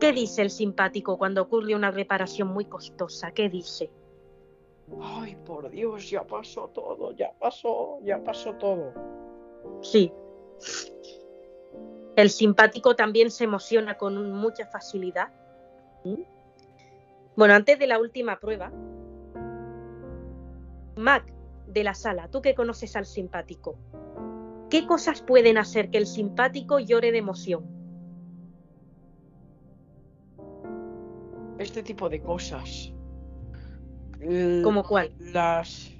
¿Qué 0.00 0.12
dice 0.12 0.42
el 0.42 0.50
simpático 0.50 1.16
cuando 1.16 1.42
ocurre 1.42 1.74
una 1.74 1.90
reparación 1.90 2.48
muy 2.48 2.66
costosa? 2.66 3.32
¿Qué 3.32 3.48
dice? 3.48 3.90
Ay, 5.00 5.36
por 5.46 5.70
Dios, 5.70 6.10
ya 6.10 6.26
pasó 6.26 6.68
todo, 6.68 7.12
ya 7.12 7.32
pasó, 7.38 7.98
ya 8.02 8.22
pasó 8.22 8.54
todo. 8.54 8.92
Sí. 9.80 10.12
El 12.16 12.30
simpático 12.30 12.94
también 12.94 13.30
se 13.30 13.44
emociona 13.44 13.96
con 13.96 14.30
mucha 14.32 14.66
facilidad. 14.66 15.32
¿Mm? 16.04 16.22
Bueno, 17.36 17.54
antes 17.54 17.78
de 17.78 17.86
la 17.86 17.98
última 17.98 18.38
prueba, 18.38 18.70
Mac 20.96 21.24
de 21.66 21.82
la 21.82 21.94
sala, 21.94 22.28
tú 22.28 22.40
que 22.42 22.54
conoces 22.54 22.94
al 22.94 23.06
simpático, 23.06 23.76
¿qué 24.70 24.86
cosas 24.86 25.22
pueden 25.22 25.58
hacer 25.58 25.90
que 25.90 25.98
el 25.98 26.06
simpático 26.06 26.78
llore 26.78 27.10
de 27.10 27.18
emoción? 27.18 27.73
Este 31.64 31.82
tipo 31.82 32.10
de 32.10 32.20
cosas. 32.20 32.92
¿Como 34.62 34.84
cuál? 34.84 35.10
Las. 35.18 35.90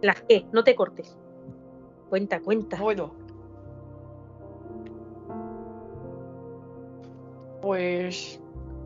Las 0.00 0.22
que, 0.22 0.46
no 0.52 0.62
te 0.62 0.76
cortes. 0.76 1.18
Cuenta, 2.08 2.40
cuenta. 2.40 2.80
Bueno. 2.80 3.12
Pues. 7.60 8.40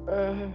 eh, 0.09 0.51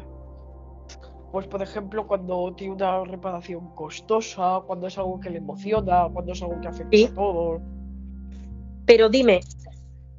pues 1.34 1.48
por 1.48 1.64
ejemplo, 1.64 2.06
cuando 2.06 2.54
tiene 2.56 2.76
una 2.76 3.04
reparación 3.06 3.74
costosa, 3.74 4.62
cuando 4.68 4.86
es 4.86 4.96
algo 5.00 5.20
que 5.20 5.32
le 5.32 5.40
emociona, 5.40 6.08
cuando 6.14 6.32
es 6.32 6.44
algo 6.44 6.62
que 6.62 6.68
afecta 6.68 6.96
Sí. 6.96 7.06
a 7.06 7.14
todos. 7.16 7.60
Pero 8.86 9.10
dime, 9.10 9.40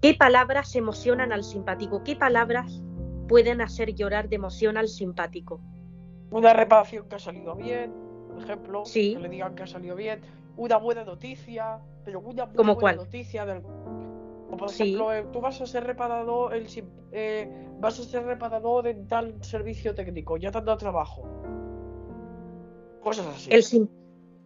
¿qué 0.02 0.14
palabras 0.14 0.74
emocionan 0.74 1.30
al 1.30 1.44
simpático? 1.44 2.02
¿Qué 2.02 2.16
palabras 2.16 2.82
pueden 3.28 3.60
hacer 3.60 3.94
llorar 3.94 4.28
de 4.28 4.34
emoción 4.34 4.76
al 4.76 4.88
simpático? 4.88 5.60
Una 6.32 6.52
reparación 6.52 7.08
que 7.08 7.14
ha 7.14 7.20
salido 7.20 7.54
bien, 7.54 7.92
por 8.32 8.42
ejemplo, 8.42 8.84
Sí. 8.84 9.14
que 9.14 9.20
le 9.20 9.28
digan 9.28 9.54
que 9.54 9.62
ha 9.62 9.66
salido 9.68 9.94
bien. 9.94 10.20
Una 10.56 10.78
buena 10.78 11.04
noticia, 11.04 11.78
pero 12.04 12.18
una 12.18 12.46
muy 12.46 12.56
¿Cómo 12.56 12.74
buena 12.74 12.96
cuál? 12.96 13.06
noticia 13.06 13.46
del. 13.46 13.62
Como 14.46 14.56
por 14.58 14.68
Sí. 14.70 14.82
ejemplo, 14.82 15.12
eh, 15.12 15.26
tú 15.32 15.40
vas 15.40 15.60
a 15.60 15.66
ser 15.66 15.84
reparador, 15.84 16.54
el, 16.54 16.66
eh, 17.12 17.68
vas 17.80 17.98
a 17.98 18.02
ser 18.04 18.24
reparador 18.24 18.86
en 18.86 19.06
tal 19.08 19.42
servicio 19.42 19.94
técnico, 19.94 20.36
ya 20.36 20.50
te 20.50 20.58
han 20.58 20.64
dado 20.64 20.78
trabajo. 20.78 21.26
Cosas 23.00 23.26
así. 23.26 23.50
El 23.52 23.62
sim- 23.62 23.88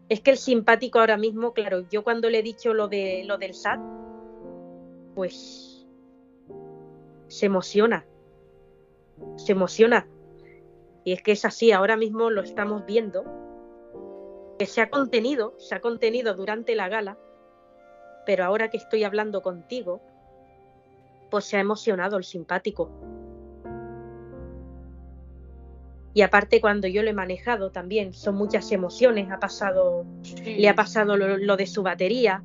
es 0.09 0.21
que 0.21 0.31
el 0.31 0.39
simpático 0.39 0.99
ahora 1.01 1.17
mismo, 1.17 1.53
claro, 1.53 1.81
yo 1.91 2.03
cuando 2.03 2.31
le 2.31 2.39
he 2.39 2.43
dicho 2.43 2.73
lo 2.75 2.89
de 2.89 3.25
lo 3.27 3.39
del 3.39 3.55
SAT, 3.55 3.81
pues 5.15 5.87
se 7.27 7.47
emociona. 7.47 8.07
Se 9.37 9.53
emociona. 9.53 10.09
Y 11.05 11.13
es 11.13 11.23
que 11.23 11.33
es 11.33 11.45
así, 11.45 11.73
ahora 11.73 11.97
mismo 11.97 12.31
lo 12.31 12.43
estamos 12.43 12.85
viendo, 12.87 13.25
que 14.59 14.67
se 14.67 14.81
ha 14.81 14.91
contenido, 14.91 15.55
se 15.59 15.75
ha 15.75 15.81
contenido 15.81 16.35
durante 16.35 16.75
la 16.75 16.89
gala, 16.89 17.19
pero 18.29 18.45
ahora 18.45 18.69
que 18.69 18.77
estoy 18.77 19.05
hablando 19.05 19.41
contigo, 19.41 20.03
pues 21.31 21.47
se 21.47 21.57
ha 21.57 21.61
emocionado 21.61 22.19
el 22.19 22.25
simpático. 22.25 22.91
Y 26.13 26.21
aparte 26.21 26.61
cuando 26.61 26.89
yo 26.89 27.03
lo 27.03 27.09
he 27.09 27.15
manejado 27.15 27.71
también, 27.71 28.13
son 28.13 28.35
muchas 28.35 28.71
emociones, 28.71 29.31
ha 29.31 29.41
pasado, 29.41 30.05
le 30.45 30.69
ha 30.69 30.75
pasado 30.75 31.17
lo 31.17 31.57
de 31.57 31.67
su 31.67 31.83
batería, 31.83 32.45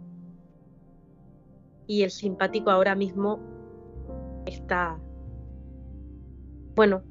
y 1.86 2.04
el 2.04 2.12
simpático 2.12 2.72
ahora 2.72 2.96
mismo 2.96 3.42
está, 4.46 4.98
bueno, 6.76 7.04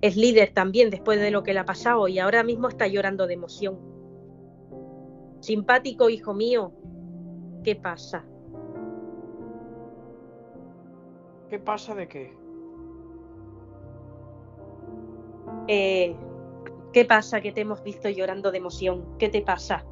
es 0.00 0.16
líder 0.16 0.52
también 0.52 0.90
después 0.90 1.20
de 1.20 1.30
lo 1.30 1.44
que 1.44 1.54
le 1.54 1.60
ha 1.60 1.64
pasado 1.64 2.08
y 2.08 2.18
ahora 2.18 2.42
mismo 2.42 2.66
está 2.66 2.88
llorando 2.88 3.28
de 3.28 3.34
emoción. 3.34 3.78
Simpático, 5.38 6.10
hijo 6.10 6.34
mío, 6.34 6.72
¿qué 7.66 7.74
pasa? 7.74 8.24
¿Qué 11.50 11.58
pasa 11.58 11.96
de 11.96 12.06
qué? 12.06 12.32
Eh, 15.66 16.16
¿Qué 16.92 17.04
pasa 17.04 17.40
que 17.40 17.50
te 17.50 17.62
hemos 17.62 17.82
visto 17.82 18.08
llorando 18.08 18.52
de 18.52 18.58
emoción? 18.58 19.18
¿Qué 19.18 19.28
te 19.28 19.42
pasa? 19.42 19.84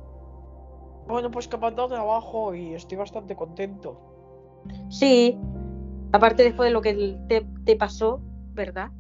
Bueno, 1.09 1.33
pues 1.33 1.49
que 1.49 1.57
me 1.57 1.67
han 1.67 1.75
dado 1.75 1.89
trabajo 1.89 2.55
y 2.55 2.75
estoy 2.75 2.97
bastante 2.97 3.35
contento. 3.35 4.01
Sí, 4.89 5.37
aparte 6.13 6.45
después 6.45 6.69
de 6.69 6.73
lo 6.73 6.81
que 6.81 7.19
te, 7.65 7.77
pasó, 7.77 8.21
¿verdad? 8.53 8.93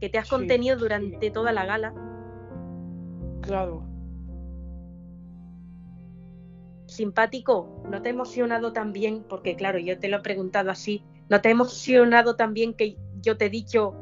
Que 0.00 0.10
te 0.10 0.18
has 0.18 0.28
contenido 0.28 0.76
durante 0.76 1.30
toda 1.30 1.50
la 1.50 1.64
gala. 1.64 1.94
Claro. 3.40 3.91
Simpático, 6.92 7.82
¿no 7.90 8.02
te 8.02 8.10
ha 8.10 8.12
emocionado 8.12 8.72
también? 8.72 9.24
Porque 9.26 9.56
claro, 9.56 9.78
yo 9.78 9.98
te 9.98 10.08
lo 10.08 10.18
he 10.18 10.20
preguntado 10.20 10.70
así. 10.70 11.02
¿No 11.28 11.40
te 11.40 11.48
ha 11.48 11.52
emocionado 11.52 12.36
también 12.36 12.74
que 12.74 12.98
yo 13.22 13.38
te 13.38 13.46
he 13.46 13.50
dicho 13.50 13.94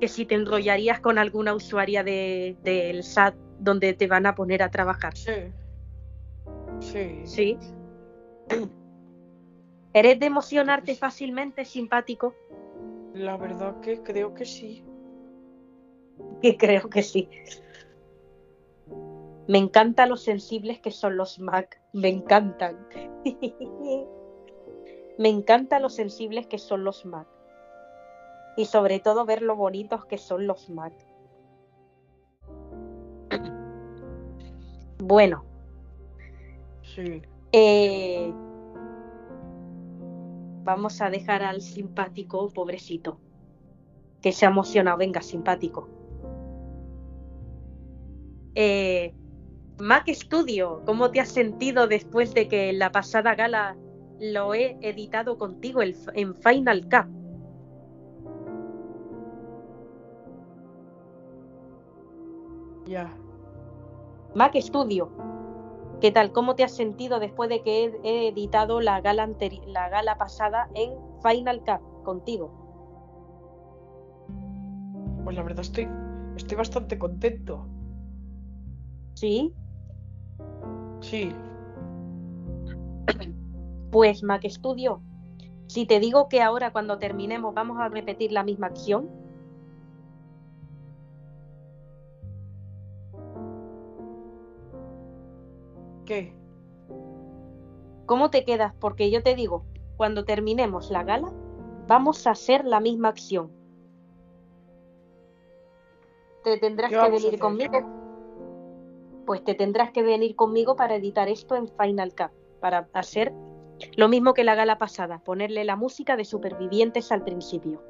que 0.00 0.08
si 0.08 0.24
te 0.24 0.34
enrollarías 0.34 1.00
con 1.00 1.18
alguna 1.18 1.54
usuaria 1.54 2.02
del 2.02 2.56
de, 2.62 3.02
SAT 3.02 3.34
donde 3.58 3.92
te 3.92 4.06
van 4.06 4.24
a 4.24 4.34
poner 4.34 4.62
a 4.62 4.70
trabajar? 4.70 5.14
Sí. 5.16 5.52
Sí. 6.80 7.20
Sí. 7.24 7.58
¿Eres 9.92 10.18
de 10.18 10.26
emocionarte 10.26 10.96
fácilmente, 10.96 11.66
simpático? 11.66 12.34
La 13.12 13.36
verdad 13.36 13.78
que 13.80 14.02
creo 14.02 14.32
que 14.32 14.46
sí. 14.46 14.82
Que 16.40 16.56
creo 16.56 16.88
que 16.88 17.02
sí. 17.02 17.28
Me 19.48 19.58
encantan 19.58 20.08
los 20.08 20.22
sensibles 20.22 20.80
que 20.80 20.90
son 20.90 21.16
los 21.16 21.38
Mac. 21.38 21.80
Me 21.92 22.08
encantan. 22.08 22.86
Me 25.18 25.28
encantan 25.28 25.82
los 25.82 25.94
sensibles 25.94 26.46
que 26.46 26.58
son 26.58 26.84
los 26.84 27.04
Mac. 27.04 27.26
Y 28.56 28.66
sobre 28.66 29.00
todo 29.00 29.24
ver 29.24 29.42
lo 29.42 29.56
bonitos 29.56 30.04
que 30.06 30.18
son 30.18 30.46
los 30.46 30.70
Mac. 30.70 30.92
Bueno. 35.04 35.44
Sí. 36.82 37.22
Eh, 37.50 38.32
Vamos 40.64 41.00
a 41.00 41.10
dejar 41.10 41.42
al 41.42 41.60
simpático, 41.60 42.48
pobrecito, 42.50 43.18
que 44.20 44.30
se 44.30 44.46
ha 44.46 44.48
emocionado. 44.50 44.98
Venga, 44.98 45.20
simpático. 45.20 45.88
Eh, 48.54 49.12
Mac 49.82 50.08
Studio, 50.10 50.80
¿cómo 50.86 51.10
te 51.10 51.18
has 51.18 51.30
sentido 51.30 51.88
después 51.88 52.34
de 52.34 52.46
que 52.46 52.72
la 52.72 52.92
pasada 52.92 53.34
gala 53.34 53.76
lo 54.20 54.54
he 54.54 54.78
editado 54.80 55.38
contigo 55.38 55.80
en 55.82 56.36
Final 56.36 56.82
Cut? 56.84 57.08
Ya. 62.86 63.12
Mac 64.36 64.54
Studio, 64.60 65.10
¿Qué 66.00 66.12
tal? 66.12 66.30
¿Cómo 66.30 66.54
te 66.54 66.62
has 66.62 66.76
sentido 66.76 67.18
después 67.18 67.50
de 67.50 67.62
que 67.62 67.92
he, 68.04 68.28
editado 68.28 68.80
la 68.80 69.00
gala, 69.00 69.28
la 69.66 69.88
gala 69.88 70.16
pasada 70.16 70.68
en 70.76 70.92
Final 71.24 71.58
Cut 71.64 72.04
contigo? 72.04 72.52
Pues 75.24 75.34
la 75.34 75.42
verdad 75.42 75.62
estoy, 75.62 75.88
estoy 76.36 76.56
bastante 76.56 76.96
contento. 77.00 77.66
¿Sí? 79.14 79.52
Sí. 81.12 81.30
Pues 83.90 84.22
Mac 84.22 84.48
Studio, 84.48 85.02
si 85.66 85.84
te 85.84 86.00
digo 86.00 86.30
que 86.30 86.40
ahora 86.40 86.72
cuando 86.72 86.96
terminemos 86.96 87.52
vamos 87.52 87.78
a 87.80 87.90
repetir 87.90 88.32
la 88.32 88.42
misma 88.42 88.68
acción, 88.68 89.10
¿Qué? 96.06 96.32
¿Cómo 98.06 98.30
te 98.30 98.46
quedas? 98.46 98.72
Porque 98.80 99.10
yo 99.10 99.22
te 99.22 99.34
digo, 99.34 99.66
cuando 99.98 100.24
terminemos 100.24 100.90
la 100.90 101.04
gala, 101.04 101.30
vamos 101.88 102.26
a 102.26 102.30
hacer 102.30 102.64
la 102.64 102.80
misma 102.80 103.08
acción. 103.08 103.52
Te 106.42 106.56
tendrás 106.56 106.90
que 106.90 107.10
venir 107.10 107.38
conmigo. 107.38 108.01
Pues 109.26 109.44
te 109.44 109.54
tendrás 109.54 109.92
que 109.92 110.02
venir 110.02 110.34
conmigo 110.34 110.76
para 110.76 110.96
editar 110.96 111.28
esto 111.28 111.54
en 111.54 111.68
Final 111.68 112.14
Cut, 112.14 112.32
para 112.60 112.88
hacer 112.92 113.32
lo 113.96 114.08
mismo 114.08 114.34
que 114.34 114.44
la 114.44 114.54
gala 114.54 114.78
pasada, 114.78 115.18
ponerle 115.18 115.64
la 115.64 115.76
música 115.76 116.16
de 116.16 116.24
supervivientes 116.24 117.12
al 117.12 117.22
principio. 117.22 117.82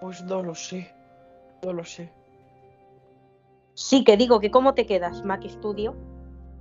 Pues 0.00 0.22
no 0.24 0.42
lo 0.42 0.54
sé, 0.54 0.94
no 1.64 1.72
lo 1.72 1.84
sé. 1.84 2.12
Sí, 3.74 4.04
que 4.04 4.16
digo 4.16 4.40
que 4.40 4.50
cómo 4.50 4.74
te 4.74 4.86
quedas, 4.86 5.24
Mac 5.24 5.44
Studio. 5.48 5.94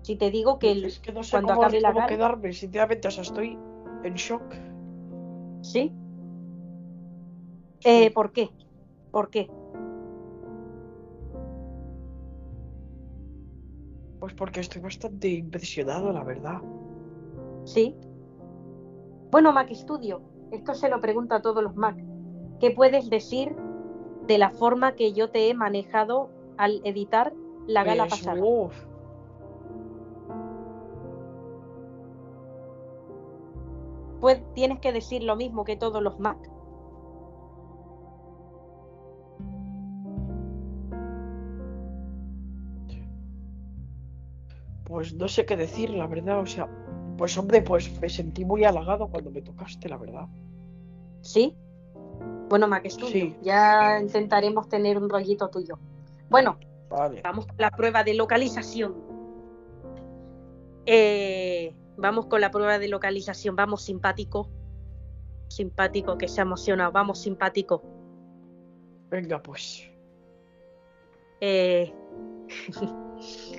Si 0.02 0.16
te 0.16 0.32
digo 0.32 0.60
que, 0.60 0.72
es 0.72 1.00
que 1.00 1.12
no 1.12 1.24
sé 1.24 1.32
cuando 1.32 1.54
cómo, 1.54 1.64
acabe 1.64 1.82
la 1.82 2.08
quedarme, 2.08 2.54
sinceramente, 2.54 3.08
o 3.08 3.12
sea, 3.12 3.24
estoy 3.24 3.58
en 4.04 4.14
shock. 4.14 4.44
¿Sí? 5.62 5.92
Eh, 7.84 8.12
¿Por 8.12 8.32
qué? 8.32 8.50
¿Por 9.12 9.30
qué? 9.30 9.50
Pues 14.28 14.36
porque 14.36 14.60
estoy 14.60 14.82
bastante 14.82 15.30
impresionado, 15.30 16.12
la 16.12 16.22
verdad. 16.22 16.62
Sí. 17.64 17.95
Bueno, 19.32 19.54
Mac 19.54 19.74
Studio, 19.74 20.22
esto 20.52 20.74
se 20.74 20.90
lo 20.90 20.99
pregunto 20.99 21.34
a 21.34 21.41
todos 21.41 21.64
los 21.64 21.78
Mac. 21.78 21.95
¿Qué 22.60 22.72
puedes 22.72 23.10
decir 23.10 23.56
de 24.28 24.38
la 24.38 24.49
forma 24.49 24.95
que 24.95 25.14
yo 25.14 25.30
te 25.30 25.49
he 25.49 25.54
manejado 25.54 26.30
al 26.58 26.82
editar 26.84 27.32
la 27.68 27.86
gala 27.86 28.08
pues, 28.08 28.20
pasada. 28.20 28.41
Pues 34.20 34.44
tienes 34.56 34.82
que 34.82 34.91
decir 34.91 35.24
lo 35.24 35.38
mismo 35.38 35.64
que 35.64 35.78
todos 35.78 36.04
los 36.04 36.20
Mac. 36.20 36.38
Pues 44.88 45.14
no 45.14 45.27
sé 45.27 45.45
qué 45.45 45.57
decir, 45.57 45.89
la 45.89 46.07
verdad. 46.07 46.39
O 46.39 46.45
sea, 46.45 46.68
pues 47.18 47.38
hombre, 47.38 47.61
pues 47.61 47.99
me 47.99 48.09
sentí 48.09 48.45
muy 48.45 48.64
halagado 48.64 49.07
cuando 49.09 49.31
me 49.31 49.41
tocaste, 49.41 49.89
la 49.89 49.97
verdad. 49.97 50.27
¿Sí? 51.22 51.55
Bueno, 52.49 52.68
Mac 52.68 52.88
Studio, 52.88 53.35
ya 53.41 53.99
intentaremos 53.99 54.69
tener 54.69 54.97
un 54.97 55.09
rollito 55.09 55.49
tuyo. 55.49 55.77
Bueno, 56.30 56.57
vamos 57.23 57.45
con 57.45 57.55
la 57.57 57.72
prueba 57.72 58.03
de 58.03 58.14
localización. 58.14 58.95
Eh, 60.85 61.76
vamos 61.97 62.27
con 62.27 62.39
la 62.39 62.49
prueba 62.49 62.80
de 62.80 62.88
localización. 62.88 63.57
Vamos, 63.57 63.81
simpático. 63.84 64.49
Simpático, 65.49 66.18
que 66.18 66.30
se 66.30 66.39
ha 66.39 66.43
emocionado. 66.43 66.93
Vamos, 66.93 67.19
simpático. 67.19 67.84
Venga, 69.09 69.41
pues. 69.41 69.89
Eh, 71.41 71.93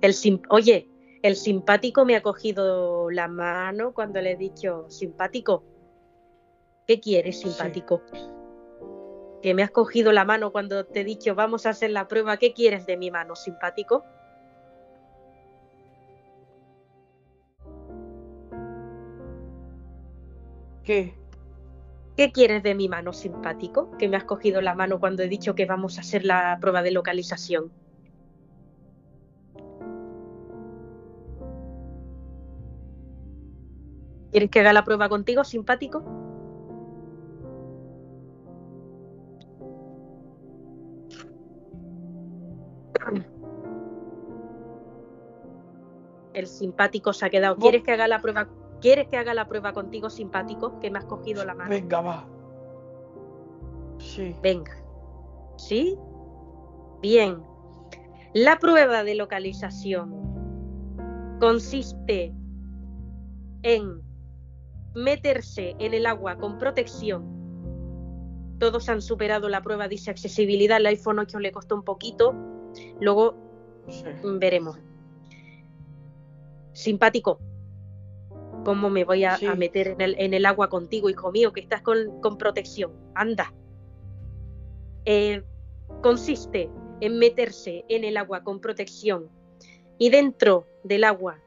el 0.00 0.14
Oye, 0.50 0.88
el 1.22 1.36
simpático 1.36 2.04
me 2.04 2.16
ha 2.16 2.22
cogido 2.22 3.10
la 3.10 3.28
mano 3.28 3.92
cuando 3.92 4.20
le 4.20 4.32
he 4.32 4.36
dicho, 4.36 4.86
simpático, 4.88 5.64
¿qué 6.86 7.00
quieres, 7.00 7.40
simpático? 7.40 8.02
que 9.42 9.54
me 9.54 9.62
has 9.62 9.70
cogido 9.70 10.12
la 10.12 10.24
mano 10.24 10.52
cuando 10.52 10.84
te 10.84 11.00
he 11.00 11.04
dicho 11.04 11.34
vamos 11.34 11.66
a 11.66 11.70
hacer 11.70 11.90
la 11.90 12.08
prueba. 12.08 12.36
¿Qué 12.36 12.52
quieres 12.52 12.86
de 12.86 12.96
mi 12.96 13.10
mano, 13.10 13.36
simpático? 13.36 14.04
¿Qué? 20.82 21.14
¿Qué 22.16 22.32
quieres 22.32 22.62
de 22.62 22.74
mi 22.74 22.88
mano 22.88 23.12
simpático? 23.12 23.96
Que 23.98 24.08
me 24.08 24.16
has 24.16 24.24
cogido 24.24 24.60
la 24.60 24.74
mano 24.74 24.98
cuando 24.98 25.22
he 25.22 25.28
dicho 25.28 25.54
que 25.54 25.66
vamos 25.66 25.98
a 25.98 26.00
hacer 26.00 26.24
la 26.24 26.58
prueba 26.60 26.82
de 26.82 26.90
localización. 26.90 27.70
¿Quieres 34.30 34.50
que 34.50 34.60
haga 34.60 34.72
la 34.72 34.84
prueba 34.84 35.08
contigo, 35.08 35.44
simpático? 35.44 36.04
El 46.34 46.46
simpático 46.46 47.12
se 47.12 47.26
ha 47.26 47.30
quedado. 47.30 47.56
¿Quieres 47.56 47.82
que 47.82 47.92
haga 47.92 48.06
la 48.06 48.20
prueba? 48.20 48.48
¿Quieres 48.80 49.08
que 49.08 49.16
haga 49.16 49.34
la 49.34 49.48
prueba 49.48 49.72
contigo, 49.72 50.08
simpático? 50.08 50.78
Que 50.78 50.90
me 50.90 50.98
has 50.98 51.04
cogido 51.06 51.44
la 51.44 51.54
mano. 51.54 51.70
Venga, 51.70 52.00
va. 52.00 52.28
Sí. 53.98 54.36
Venga. 54.40 54.72
¿Sí? 55.56 55.98
Bien. 57.02 57.42
La 58.34 58.58
prueba 58.58 59.02
de 59.02 59.16
localización 59.16 60.14
consiste 61.40 62.32
en 63.62 64.07
meterse 64.98 65.76
en 65.78 65.94
el 65.94 66.06
agua 66.06 66.36
con 66.36 66.58
protección. 66.58 67.24
Todos 68.58 68.88
han 68.88 69.00
superado 69.00 69.48
la 69.48 69.62
prueba, 69.62 69.88
dice 69.88 70.10
accesibilidad. 70.10 70.78
El 70.78 70.86
iPhone 70.86 71.20
8 71.20 71.38
le 71.38 71.52
costó 71.52 71.76
un 71.76 71.84
poquito. 71.84 72.34
Luego 73.00 73.36
veremos. 74.24 74.78
Simpático. 76.72 77.38
¿Cómo 78.64 78.90
me 78.90 79.04
voy 79.04 79.24
a, 79.24 79.38
meter 79.56 79.96
en 79.98 80.34
el, 80.34 80.44
agua 80.44 80.68
contigo, 80.68 81.08
hijo 81.08 81.30
mío, 81.30 81.52
que 81.52 81.60
estás 81.60 81.80
con, 81.80 82.36
protección? 82.36 82.92
Anda. 83.14 83.54
Eh, 85.04 85.42
consiste 86.02 86.68
en 87.00 87.18
meterse 87.18 87.84
en 87.88 88.04
el 88.04 88.16
agua 88.16 88.42
con 88.42 88.60
protección 88.60 89.30
y 89.96 90.10
dentro 90.10 90.66
del 90.82 91.04
agua 91.04 91.38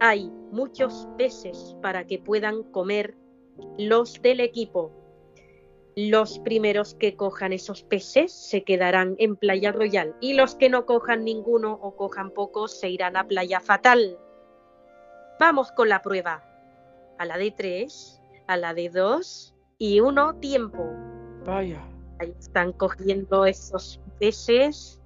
hay 0.00 0.30
muchos 0.50 1.08
peces 1.16 1.76
para 1.82 2.06
que 2.06 2.18
puedan 2.18 2.62
comer 2.64 3.16
los 3.78 4.20
del 4.22 4.40
equipo. 4.40 4.92
Los 5.96 6.40
primeros 6.40 6.94
que 6.94 7.14
cojan 7.14 7.52
esos 7.52 7.84
peces 7.84 8.32
se 8.32 8.64
quedarán 8.64 9.14
en 9.18 9.36
Playa 9.36 9.70
Royal 9.70 10.16
y 10.20 10.34
los 10.34 10.56
que 10.56 10.68
no 10.68 10.86
cojan 10.86 11.24
ninguno 11.24 11.78
o 11.80 11.94
cojan 11.94 12.30
pocos 12.32 12.78
se 12.78 12.88
irán 12.88 13.16
a 13.16 13.26
Playa 13.26 13.60
Fatal. 13.60 14.18
Vamos 15.38 15.70
con 15.72 15.88
la 15.88 16.02
prueba. 16.02 16.44
A 17.18 17.24
la 17.24 17.38
de 17.38 17.52
tres, 17.52 18.20
a 18.48 18.56
la 18.56 18.74
de 18.74 18.88
dos 18.88 19.54
y 19.78 20.00
uno 20.00 20.34
tiempo. 20.36 20.84
Vaya. 21.44 21.80
Ahí 22.18 22.34
están 22.38 22.72
cogiendo 22.72 23.46
esos 23.46 24.00
peces. 24.18 25.00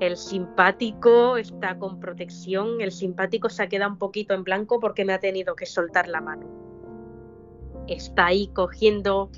El 0.00 0.16
simpático 0.16 1.36
está 1.38 1.78
con 1.78 1.98
protección. 2.00 2.80
El 2.80 2.92
simpático 2.92 3.48
se 3.48 3.62
ha 3.62 3.68
quedado 3.68 3.92
un 3.92 3.98
poquito 3.98 4.34
en 4.34 4.44
blanco 4.44 4.78
porque 4.78 5.04
me 5.04 5.14
ha 5.14 5.20
tenido 5.20 5.56
que 5.56 5.64
soltar 5.64 6.08
la 6.08 6.20
mano. 6.20 6.46
Está 7.86 8.26
ahí 8.26 8.48
cogiendo 8.48 9.30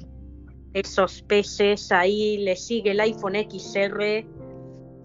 esos 0.72 1.22
peces. 1.22 1.92
Ahí 1.92 2.38
le 2.38 2.56
sigue 2.56 2.90
el 2.90 3.00
iPhone 3.00 3.34
XR. 3.36 4.26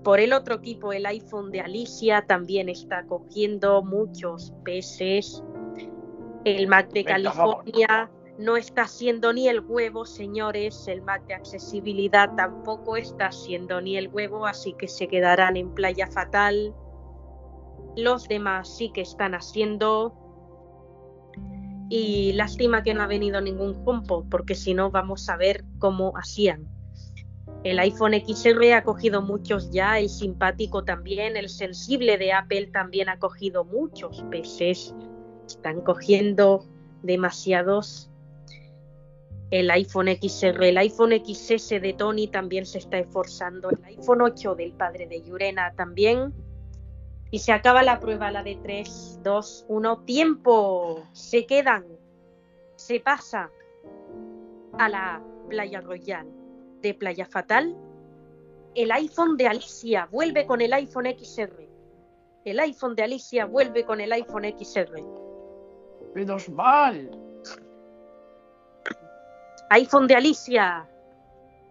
Por 0.04 0.20
el 0.20 0.34
otro 0.34 0.56
equipo, 0.56 0.92
el 0.92 1.06
iPhone 1.06 1.52
de 1.52 1.62
Alicia 1.62 2.26
también 2.26 2.68
está 2.68 3.06
cogiendo 3.06 3.84
muchos 3.84 4.54
peces. 4.66 5.44
El 6.46 6.68
Mac 6.68 6.92
de 6.92 7.06
California 7.06 8.10
no 8.38 8.58
está 8.58 8.84
haciendo 8.84 9.32
ni 9.32 9.48
el 9.48 9.60
huevo, 9.60 10.06
señores. 10.06 10.88
El 10.88 11.02
Mac 11.02 11.26
de 11.28 11.36
accesibilidad 11.36 12.34
tampoco 12.36 12.98
está 12.98 13.28
haciendo 13.28 13.80
ni 13.80 13.98
el 13.98 14.08
huevo, 14.08 14.46
así 14.46 14.74
que 14.74 14.88
se 14.88 15.08
quedarán 15.08 15.56
en 15.56 15.74
playa 15.74 16.08
fatal. 16.08 16.74
Los 17.96 18.28
demás 18.28 18.76
sí 18.76 18.92
que 18.92 19.02
están 19.02 19.36
haciendo. 19.36 20.16
Y 21.90 22.34
lástima 22.34 22.82
que 22.82 22.96
no 22.96 23.04
ha 23.04 23.08
venido 23.08 23.40
ningún 23.40 23.84
compo, 23.84 24.26
porque 24.30 24.56
si 24.56 24.74
no 24.74 24.90
vamos 24.90 25.30
a 25.30 25.38
ver 25.38 25.64
cómo 25.78 26.14
hacían. 26.16 26.68
El 27.64 27.78
iPhone 27.80 28.14
XR 28.14 28.74
ha 28.74 28.84
cogido 28.84 29.22
muchos 29.22 29.70
ya, 29.70 30.00
el 30.00 30.10
simpático 30.10 30.84
también, 30.84 31.38
el 31.38 31.50
sensible 31.50 32.18
de 32.18 32.34
Apple 32.34 32.68
también 32.74 33.10
ha 33.10 33.20
cogido 33.20 33.64
muchos 33.64 34.24
peces. 34.32 34.94
Están 35.48 35.82
cogiendo 35.82 36.66
demasiados 37.04 38.10
el 39.54 39.70
iPhone 39.70 40.08
XR, 40.08 40.64
el 40.64 40.80
iPhone 40.80 41.12
XS 41.12 41.80
de 41.80 41.94
Tony 41.96 42.28
también 42.28 42.66
se 42.66 42.80
está 42.80 42.98
esforzando, 42.98 43.70
el 43.70 43.84
iPhone 43.84 44.24
8 44.24 44.56
del 44.56 44.74
padre 44.74 45.06
de 45.06 45.22
Yurena 45.22 45.76
también. 45.76 46.34
Y 47.30 47.38
se 47.38 47.52
acaba 47.52 47.84
la 47.84 48.00
prueba, 48.00 48.32
la 48.32 48.42
de 48.42 48.56
3, 48.56 49.20
2, 49.22 49.66
1, 49.68 50.00
tiempo. 50.06 51.04
Se 51.12 51.46
quedan, 51.46 51.86
se 52.78 53.00
pasa 53.00 53.52
a 54.80 54.90
la 54.90 55.22
Playa 55.50 55.82
Royal 55.82 56.26
de 56.82 56.96
Playa 56.96 57.28
Fatal. 57.28 57.78
El 58.74 58.92
iPhone 58.92 59.38
de 59.38 59.50
Alicia 59.50 60.08
vuelve 60.12 60.48
con 60.48 60.62
el 60.62 60.74
iPhone 60.74 61.06
XR. 61.06 61.70
El 62.44 62.60
iPhone 62.60 62.96
de 62.96 63.04
Alicia 63.04 63.46
vuelve 63.46 63.86
con 63.86 64.02
el 64.02 64.14
iPhone 64.14 64.46
XR. 64.46 65.00
Menos 66.16 66.50
mal 66.50 67.23
iPhone 69.70 70.08
de 70.08 70.16
Alicia, 70.16 70.88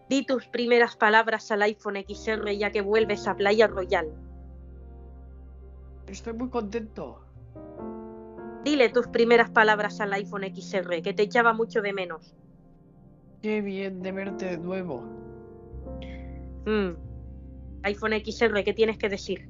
di 0.09 0.25
tus 0.25 0.47
primeras 0.49 0.97
palabras 0.97 1.51
al 1.51 1.63
iPhone 1.63 1.97
XR 2.07 2.57
ya 2.57 2.71
que 2.71 2.81
vuelves 2.81 3.27
a 3.27 3.35
Playa 3.35 3.67
Royal. 3.67 4.13
Estoy 6.07 6.35
muy 6.35 6.51
contento. 6.51 7.25
Dile 8.65 8.91
tus 8.91 9.09
primeras 9.09 9.51
palabras 9.51 10.01
al 10.01 10.13
iPhone 10.13 10.45
XR, 10.45 11.03
que 11.03 11.15
te 11.15 11.23
echaba 11.23 11.53
mucho 11.53 11.83
de 11.83 11.93
menos. 11.93 12.35
Qué 13.41 13.61
bien 13.61 14.03
de 14.03 14.13
verte 14.13 14.45
de 14.45 14.59
nuevo. 14.59 15.03
Mm. 16.67 16.91
iPhone 17.83 18.13
XR, 18.13 18.63
¿qué 18.63 18.73
tienes 18.73 18.99
que 18.99 19.09
decir? 19.09 19.49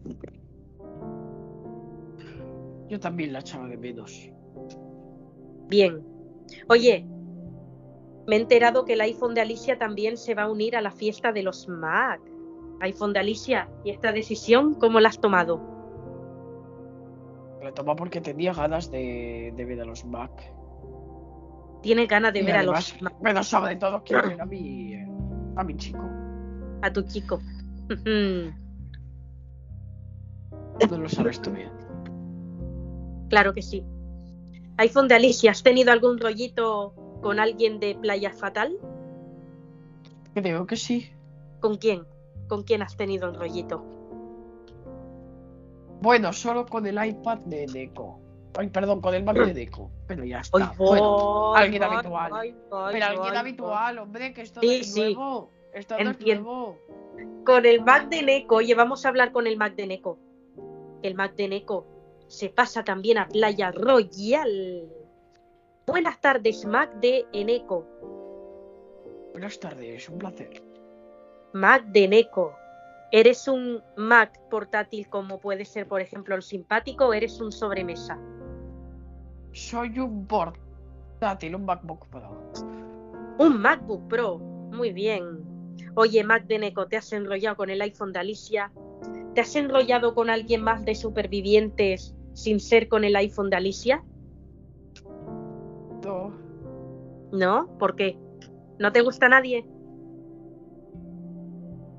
Yo 2.89 3.01
también 3.01 3.32
la 3.32 3.40
echaba 3.40 3.69
de 3.69 3.77
menos. 3.77 4.31
Bien. 5.69 6.02
Oye, 6.69 7.06
me 8.27 8.36
he 8.36 8.40
enterado 8.40 8.85
que 8.85 8.93
el 8.93 9.01
iPhone 9.01 9.35
de 9.35 9.40
Alicia 9.40 9.78
también 9.78 10.16
se 10.16 10.35
va 10.35 10.44
a 10.44 10.51
unir 10.51 10.77
a 10.77 10.81
la 10.81 10.90
fiesta 10.93 11.32
de 11.32 11.43
los 11.43 11.69
Mac. 11.69 12.20
iPhone 12.81 13.12
de 13.12 13.20
Alicia, 13.20 13.69
¿y 13.85 13.90
esta 13.90 14.12
decisión 14.12 14.74
cómo 14.74 15.01
la 15.01 15.09
has 15.09 15.20
tomado? 15.20 15.61
La 17.62 17.73
tomo 17.73 17.94
porque 17.97 18.20
tenía 18.20 18.53
ganas 18.53 18.90
de, 18.90 19.53
ver 19.57 19.81
a 19.81 19.85
los 19.85 20.05
Mac. 20.05 20.31
Tienes 21.82 22.09
ganas 22.09 22.32
de 22.32 22.43
ver 22.43 22.57
a 22.57 22.62
los 22.62 23.01
Mac. 23.01 23.15
Bueno, 23.20 23.43
sobre 23.43 23.77
todo 23.77 24.03
quiero 24.05 24.28
ver 24.28 24.40
a 24.40 24.47
mi, 24.47 24.94
a 25.57 25.65
mi 25.65 25.77
chico. 25.77 26.05
A 26.82 26.93
tu 26.93 27.03
chico. 27.03 27.40
no 30.90 30.99
lo 30.99 31.09
sabes 31.09 31.40
tú 31.43 31.51
bien. 31.51 31.70
Claro 33.28 33.53
que 33.53 33.62
sí. 33.62 33.85
iPhone 34.77 35.09
de 35.09 35.15
Alicia, 35.15 35.51
¿has 35.53 35.62
tenido 35.62 35.90
algún 35.93 36.19
rollito 36.19 36.94
con 37.23 37.40
alguien 37.40 37.81
de 37.81 37.94
Playa 37.94 38.32
Fatal? 38.32 38.77
Creo 40.35 40.66
que 40.66 40.77
sí. 40.77 41.11
¿Con 41.61 41.77
quién? 41.77 42.05
¿Con 42.49 42.65
quién 42.65 42.82
has 42.82 42.97
tenido 42.97 43.31
un 43.31 43.36
rollito? 43.36 43.82
Bueno, 46.03 46.32
solo 46.32 46.66
con 46.66 46.86
el 46.86 47.03
iPad 47.03 47.39
de 47.47 47.66
Deco. 47.66 48.19
Ay, 48.59 48.69
perdón, 48.69 49.01
con 49.01 49.15
el 49.15 49.23
Mac 49.23 49.36
de 49.36 49.55
Deco. 49.55 49.90
Pero 50.07 50.24
ya 50.24 50.40
está. 50.40 50.74
bueno, 50.77 51.55
alguien 51.55 51.82
habitual. 51.82 52.55
pero 52.93 53.07
alguien 53.07 53.36
habitual, 53.36 53.99
hombre, 53.99 54.35
que 54.35 54.43
esto 54.43 54.61
sí, 54.61 54.81
es 54.81 54.97
nuevo. 54.97 55.51
Esto 55.73 55.97
es 55.97 56.20
nuevo. 56.40 56.77
Con 57.47 57.65
el 57.65 57.82
Mac 57.82 58.09
de 58.09 58.23
Neko, 58.23 58.57
oye, 58.57 58.74
vamos 58.74 59.07
a 59.07 59.09
hablar 59.09 59.32
con 59.32 59.47
el 59.47 59.57
Mac 59.57 59.74
de 59.74 59.86
Neko. 59.86 60.19
El 61.03 61.15
Mac 61.15 61.35
de 61.36 61.49
Neko 61.49 61.86
se 62.27 62.49
pasa 62.51 62.85
también 62.85 63.19
a 63.19 63.28
Playa 63.28 63.70
Royal. 63.70 64.89
Buenas 65.87 66.21
tardes, 66.21 66.65
Mac 66.65 66.95
de 67.01 67.27
Eneco. 67.33 67.85
Buenas 69.33 69.59
tardes, 69.59 70.09
un 70.09 70.19
placer. 70.19 70.63
Mac 71.55 71.85
de 71.87 72.05
Eneco. 72.05 72.55
¿Eres 73.11 73.49
un 73.49 73.83
Mac 73.97 74.39
portátil 74.49 75.09
como 75.09 75.41
puede 75.41 75.65
ser, 75.65 75.89
por 75.89 76.01
ejemplo, 76.01 76.37
el 76.37 76.43
simpático 76.43 77.07
o 77.07 77.13
eres 77.13 77.41
un 77.41 77.51
sobremesa? 77.51 78.17
Soy 79.51 79.99
un 79.99 80.25
portátil, 80.27 81.57
un 81.57 81.65
MacBook 81.65 82.07
Pro. 82.07 82.53
Un 83.39 83.61
MacBook 83.61 84.07
Pro, 84.07 84.39
muy 84.39 84.93
bien. 84.93 85.45
Oye, 85.97 86.23
Mac 86.23 86.47
de 86.47 86.55
Eneco, 86.55 86.87
¿te 86.87 86.97
has 86.97 87.13
enrollado 87.13 87.57
con 87.57 87.71
el 87.71 87.83
iPhone 87.83 88.13
de 88.13 88.21
Alicia? 88.21 88.73
¿Te 89.35 89.41
has 89.41 89.57
enrollado 89.57 90.15
con 90.15 90.31
alguien 90.31 90.63
más 90.63 90.85
de 90.85 90.95
supervivientes 90.95 92.15
sin 92.35 92.61
ser 92.61 92.89
con 92.89 93.03
el 93.03 93.17
iPhone 93.17 93.51
de 93.51 93.57
Alicia? 93.57 94.05
No. 96.05 96.33
¿No? 97.33 97.79
¿Por 97.79 97.97
qué? 97.97 98.19
¿No 98.79 98.93
te 98.93 99.01
gusta 99.01 99.29
nadie? 99.29 99.66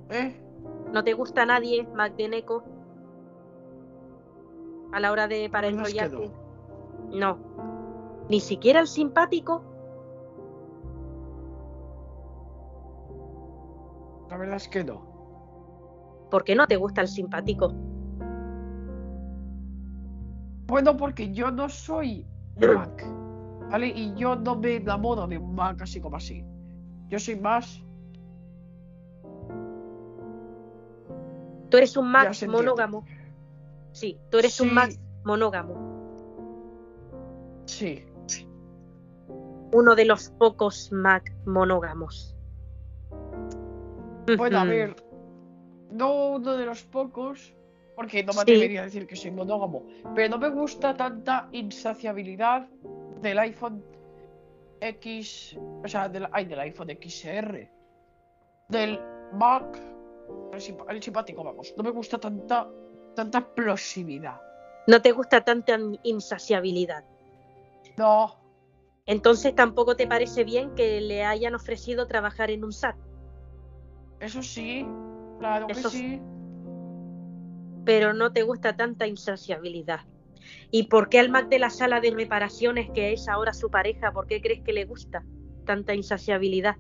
¿Eh? 0.09 0.39
¿No 0.91 1.03
te 1.03 1.13
gusta 1.13 1.45
nadie, 1.45 1.87
Mac 1.95 2.15
de 2.15 2.29
Neko? 2.29 2.63
A 4.91 4.99
la 4.99 5.11
hora 5.11 5.27
de 5.27 5.49
para 5.49 5.67
enrollarte. 5.67 6.31
No. 7.11 7.37
Ni 8.29 8.39
siquiera 8.39 8.79
el 8.79 8.87
simpático. 8.87 9.63
La 14.29 14.37
verdad 14.37 14.57
es 14.57 14.67
que 14.67 14.83
no. 14.83 15.13
¿Por 16.29 16.43
qué 16.43 16.55
no 16.55 16.67
te 16.67 16.75
gusta 16.75 17.01
el 17.01 17.07
simpático? 17.07 17.73
Bueno, 20.67 20.97
porque 20.97 21.31
yo 21.33 21.51
no 21.51 21.69
soy 21.69 22.25
Mac, 22.59 23.05
¿vale? 23.73 23.87
Y 23.87 24.13
yo 24.13 24.35
no 24.35 24.55
me 24.55 24.75
enamoro 24.75 25.25
de 25.25 25.39
un 25.39 25.55
Mac 25.55 25.81
así 25.81 25.99
como 25.99 26.17
así. 26.17 26.45
Yo 27.09 27.17
soy 27.17 27.35
más... 27.35 27.83
Tú 31.69 31.77
eres 31.77 31.97
un 31.97 32.15
entiende. 32.15 32.47
monógamo. 32.49 33.03
Sí, 33.93 34.19
tú 34.29 34.37
eres 34.37 34.61
un. 34.61 34.75
Mac 34.75 34.91
monógamo. 35.25 35.73
Sí. 37.65 38.05
Uno 39.73 39.95
de 39.95 40.05
los 40.05 40.29
pocos 40.29 40.91
Mac 40.91 41.33
monógamos. 41.47 42.35
Bueno, 44.37 44.59
a 44.59 44.65
ver, 44.65 44.95
no 45.91 46.35
uno 46.35 46.55
de 46.57 46.65
los 46.67 46.83
pocos, 46.83 47.55
porque 47.95 48.23
no 48.23 48.33
me 48.33 48.33
Sí. 48.33 48.41
atrevería 48.41 48.81
a 48.81 48.85
decir 48.85 49.07
que 49.07 49.15
soy 49.15 49.31
monógamo, 49.31 49.83
pero 50.13 50.29
no 50.29 50.37
me 50.37 50.49
gusta 50.49 50.95
tanta 50.95 51.49
insaciabilidad 51.53 52.67
del 53.23 53.39
iPhone 53.39 53.83
X, 54.81 55.57
o 55.83 55.87
sea, 55.87 56.09
del, 56.09 56.27
ay, 56.31 56.45
del 56.45 56.59
iPhone 56.59 56.89
XR, 57.01 57.69
del 58.69 58.99
Mac, 59.33 59.79
el, 60.51 60.61
el 60.89 61.01
simpático, 61.03 61.43
vamos, 61.43 61.73
no 61.77 61.83
me 61.83 61.89
gusta 61.91 62.19
tanta, 62.19 62.69
tanta 63.15 63.39
explosividad. 63.39 64.39
No 64.87 65.01
te 65.01 65.11
gusta 65.13 65.43
tanta 65.45 65.77
insaciabilidad. 66.03 67.05
No, 67.97 68.35
Entonces 69.05 69.55
tampoco 69.55 69.95
te 69.95 70.07
parece 70.07 70.43
bien 70.43 70.75
que 70.75 70.99
le 71.01 71.23
hayan 71.23 71.55
ofrecido 71.55 72.07
trabajar 72.07 72.51
en 72.51 72.63
un 72.63 72.73
SAT. 72.73 72.97
eso 74.19 74.41
sí, 74.41 74.85
claro 75.39 75.71
que 75.71 75.73
Eso 75.73 75.89
sí. 75.89 76.21
pero 77.85 78.13
no 78.13 78.31
te 78.33 78.43
gusta 78.43 78.75
tanta 78.75 79.07
insaciabilidad. 79.07 80.01
¿Y 80.71 80.83
por 80.83 81.09
qué 81.09 81.19
al 81.19 81.29
Mac 81.29 81.49
de 81.49 81.59
la 81.59 81.69
sala 81.69 81.99
de 81.99 82.11
reparaciones, 82.11 82.89
que 82.91 83.13
es 83.13 83.27
ahora 83.27 83.53
su 83.53 83.69
pareja, 83.69 84.11
por 84.11 84.27
qué 84.27 84.41
crees 84.41 84.61
que 84.61 84.73
le 84.73 84.85
gusta 84.85 85.23
tanta 85.65 85.93
insaciabilidad? 85.93 86.75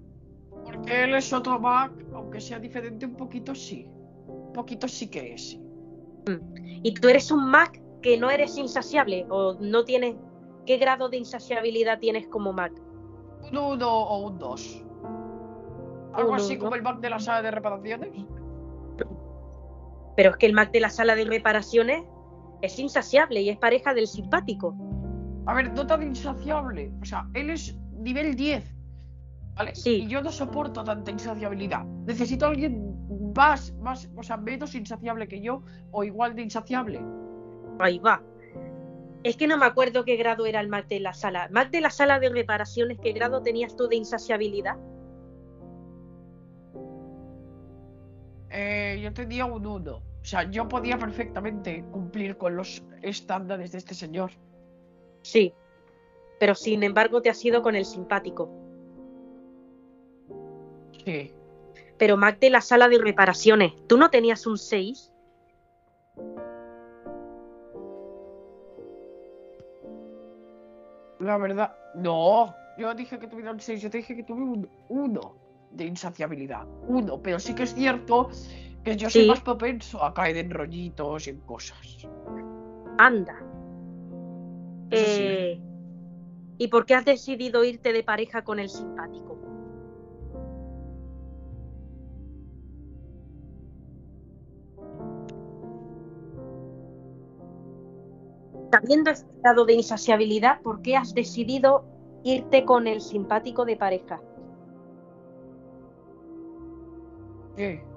Porque 0.65 1.03
él 1.03 1.15
es 1.15 1.31
otro 1.33 1.59
Mac, 1.59 1.91
aunque 2.13 2.41
sea 2.41 2.59
diferente 2.59 3.05
un 3.05 3.15
poquito, 3.15 3.53
sí. 3.53 3.87
Un 4.27 4.53
poquito 4.53 4.87
sí 4.87 5.09
que 5.09 5.33
es, 5.33 5.51
sí. 5.51 5.61
¿Y 6.83 6.93
tú 6.93 7.09
eres 7.09 7.31
un 7.31 7.49
Mac 7.49 7.81
que 8.01 8.17
no 8.17 8.29
eres 8.29 8.57
insaciable 8.57 9.25
o 9.29 9.55
no 9.59 9.83
tienes... 9.83 10.15
¿Qué 10.65 10.77
grado 10.77 11.09
de 11.09 11.17
insaciabilidad 11.17 11.99
tienes 11.99 12.27
como 12.27 12.53
Mac? 12.53 12.71
Un 13.51 13.57
1 13.57 13.87
o 13.87 14.27
un 14.27 14.39
2. 14.39 14.85
Algo 16.13 16.35
así 16.35 16.53
uno. 16.53 16.63
como 16.63 16.75
el 16.75 16.81
Mac 16.83 16.99
de 16.99 17.09
la 17.09 17.19
sala 17.19 17.41
de 17.41 17.51
reparaciones. 17.51 18.11
Pero 20.15 20.29
es 20.29 20.37
que 20.37 20.45
el 20.45 20.53
Mac 20.53 20.71
de 20.71 20.79
la 20.79 20.89
sala 20.89 21.15
de 21.15 21.25
reparaciones 21.25 22.03
es 22.63 22.79
insaciable 22.79 23.41
y 23.41 23.49
es 23.49 23.57
pareja 23.57 23.93
del 23.93 24.07
simpático. 24.07 24.73
A 25.45 25.53
ver, 25.53 25.73
no 25.73 25.85
tan 25.85 26.01
insaciable. 26.01 26.93
O 27.01 27.05
sea, 27.05 27.27
él 27.33 27.49
es 27.49 27.77
nivel 27.91 28.35
10. 28.35 28.63
¿Vale? 29.55 29.75
Sí. 29.75 30.03
Y 30.03 30.07
yo 30.07 30.21
no 30.21 30.31
soporto 30.31 30.81
tanta 30.81 31.11
insaciabilidad. 31.11 31.83
Necesito 32.05 32.45
a 32.45 32.49
alguien 32.49 33.33
más, 33.35 33.73
más, 33.73 34.09
o 34.15 34.23
sea, 34.23 34.37
menos 34.37 34.73
insaciable 34.75 35.27
que 35.27 35.41
yo 35.41 35.61
o 35.91 36.05
igual 36.05 36.35
de 36.35 36.43
insaciable. 36.43 37.01
Ahí 37.79 37.99
va. 37.99 38.23
Es 39.23 39.35
que 39.35 39.45
no 39.45 39.57
me 39.57 39.65
acuerdo 39.65 40.05
qué 40.05 40.15
grado 40.15 40.45
era 40.45 40.61
el 40.61 40.69
Mac 40.69 40.87
de 40.87 41.01
la 41.01 41.13
sala. 41.13 41.49
Mac 41.51 41.69
de 41.69 41.81
la 41.81 41.89
sala 41.89 42.19
de 42.19 42.29
reparaciones, 42.29 42.97
¿qué 43.01 43.11
grado 43.11 43.41
tenías 43.41 43.75
tú 43.75 43.89
de 43.89 43.97
insaciabilidad? 43.97 44.77
Eh, 48.51 49.01
yo 49.03 49.13
tenía 49.13 49.43
un 49.43 49.65
1. 49.65 50.12
O 50.23 50.25
sea, 50.25 50.49
yo 50.49 50.69
podía 50.69 50.97
perfectamente 50.97 51.83
cumplir 51.91 52.37
con 52.37 52.55
los 52.55 52.81
estándares 53.01 53.73
de 53.73 53.77
este 53.77 53.93
señor. 53.93 54.31
Sí. 55.21 55.53
Pero 56.39 56.55
sin 56.55 56.81
embargo 56.83 57.21
te 57.21 57.29
has 57.29 57.43
ido 57.43 57.61
con 57.61 57.75
el 57.75 57.83
simpático. 57.83 58.49
Sí. 61.03 61.33
Pero 61.97 62.15
Mac 62.15 62.39
de 62.39 62.49
la 62.49 62.61
sala 62.61 62.87
de 62.87 62.99
reparaciones, 62.99 63.73
¿tú 63.87 63.97
no 63.97 64.09
tenías 64.09 64.47
un 64.47 64.57
6? 64.57 65.11
La 71.19 71.37
verdad, 71.37 71.75
no. 71.95 72.55
Yo 72.77 72.95
dije 72.95 73.19
que 73.19 73.27
tuviera 73.27 73.51
un 73.51 73.59
6, 73.59 73.81
yo 73.81 73.89
te 73.89 73.97
dije 73.97 74.15
que 74.15 74.23
tuve 74.23 74.41
un 74.41 74.69
1 74.87 75.35
de 75.71 75.85
insaciabilidad. 75.85 76.65
Uno, 76.87 77.21
pero 77.21 77.39
sí 77.39 77.53
que 77.53 77.63
es 77.63 77.73
cierto 77.73 78.29
que 78.83 78.97
yo 78.97 79.09
soy 79.09 79.27
más 79.27 79.41
propenso 79.41 80.03
a 80.03 80.13
caer 80.13 80.37
en 80.37 80.51
rollitos 80.51 81.27
y 81.27 81.31
en 81.31 81.39
cosas. 81.41 82.07
Anda. 82.97 83.37
Sí. 84.91 84.97
Eh, 84.97 85.61
¿Y 86.57 86.67
por 86.67 86.85
qué 86.85 86.95
has 86.95 87.05
decidido 87.05 87.63
irte 87.63 87.93
de 87.93 88.03
pareja 88.03 88.43
con 88.43 88.59
el 88.59 88.69
simpático? 88.69 89.39
Sabiendo 98.71 99.11
este 99.11 99.31
grado 99.41 99.65
de 99.65 99.73
insaciabilidad, 99.73 100.61
¿por 100.61 100.81
qué 100.81 100.97
has 100.97 101.13
decidido 101.13 101.85
irte 102.23 102.65
con 102.65 102.87
el 102.87 103.01
simpático 103.01 103.65
de 103.65 103.77
pareja? 103.77 104.21
¿Qué? 107.55 107.92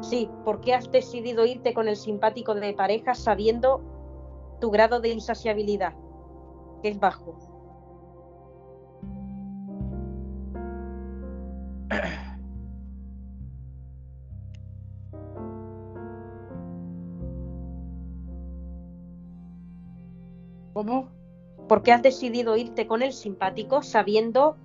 Sí, 0.00 0.30
¿por 0.44 0.60
qué 0.60 0.74
has 0.74 0.90
decidido 0.90 1.46
irte 1.46 1.72
con 1.74 1.88
el 1.88 1.96
simpático 1.96 2.54
de 2.54 2.74
pareja 2.74 3.14
sabiendo 3.14 3.80
tu 4.60 4.70
grado 4.70 5.00
de 5.00 5.08
insaciabilidad, 5.08 5.94
que 6.82 6.90
es 6.90 7.00
bajo? 7.00 7.38
¿Cómo? 20.72 21.08
¿Por 21.68 21.82
qué 21.82 21.92
has 21.92 22.02
decidido 22.02 22.56
irte 22.56 22.86
con 22.86 23.02
el 23.02 23.12
simpático 23.12 23.82
sabiendo 23.82 24.56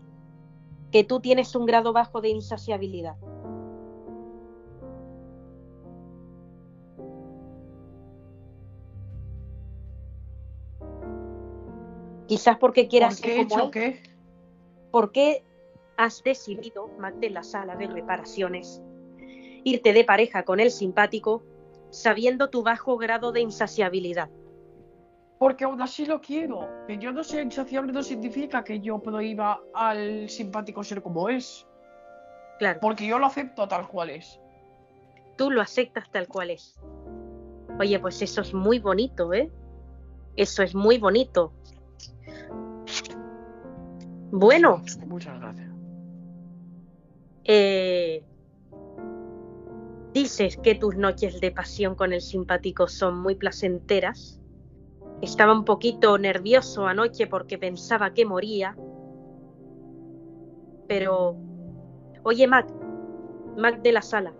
que 0.91 1.05
tú 1.05 1.21
tienes 1.21 1.55
un 1.55 1.65
grado 1.65 1.93
bajo 1.93 2.19
de 2.19 2.29
insaciabilidad? 2.29 3.15
Quizás 12.31 12.57
porque 12.59 12.87
quieras 12.87 13.19
¿Por 13.19 13.29
qué 13.29 13.35
ser 13.35 13.47
como 13.49 13.71
él. 13.73 13.99
¿Por 14.89 15.11
qué 15.11 15.43
has 15.97 16.23
decidido, 16.23 16.87
Mac 16.97 17.15
de 17.15 17.29
la 17.29 17.43
sala 17.43 17.75
de 17.75 17.87
reparaciones, 17.87 18.81
irte 19.65 19.91
de 19.91 20.05
pareja 20.05 20.43
con 20.43 20.61
el 20.61 20.71
simpático 20.71 21.43
sabiendo 21.89 22.49
tu 22.49 22.63
bajo 22.63 22.95
grado 22.95 23.33
de 23.33 23.41
insaciabilidad? 23.41 24.29
Porque 25.39 25.65
aún 25.65 25.81
así 25.81 26.05
lo 26.05 26.21
quiero. 26.21 26.69
Que 26.87 26.97
yo 26.97 27.11
no 27.11 27.25
sea 27.25 27.41
insaciable 27.41 27.91
no 27.91 28.01
significa 28.01 28.63
que 28.63 28.79
yo 28.79 28.99
prohíba 28.99 29.59
al 29.73 30.29
simpático 30.29 30.85
ser 30.85 31.01
como 31.01 31.27
es. 31.27 31.67
Claro, 32.59 32.79
Porque 32.79 33.05
yo 33.05 33.19
lo 33.19 33.25
acepto 33.25 33.67
tal 33.67 33.89
cual 33.89 34.09
es. 34.09 34.39
tú 35.35 35.51
lo 35.51 35.59
aceptas 35.61 36.09
tal 36.09 36.29
cual 36.29 36.51
es. 36.51 36.79
Oye, 37.77 37.99
pues 37.99 38.21
eso 38.21 38.39
es 38.39 38.53
muy 38.53 38.79
bonito, 38.79 39.33
¿eh? 39.33 39.51
Eso 40.37 40.63
es 40.63 40.73
muy 40.73 40.97
bonito. 40.97 41.51
Bueno, 44.31 44.81
Muchas 45.07 45.39
gracias. 45.39 45.69
eh, 47.43 48.23
dices 50.13 50.57
que 50.57 50.75
tus 50.75 50.95
noches 50.95 51.41
de 51.41 51.51
pasión 51.51 51.95
con 51.95 52.13
el 52.13 52.21
simpático 52.21 52.87
son 52.87 53.19
muy 53.21 53.35
placenteras. 53.35 54.39
Estaba 55.21 55.53
un 55.53 55.65
poquito 55.65 56.17
nervioso 56.17 56.87
anoche 56.87 57.27
porque 57.27 57.57
pensaba 57.57 58.13
que 58.13 58.25
moría. 58.25 58.75
Pero, 60.87 61.35
oye, 62.23 62.47
Mac, 62.47 62.67
Mac 63.57 63.81
de 63.81 63.91
la 63.91 64.01
sala, 64.01 64.33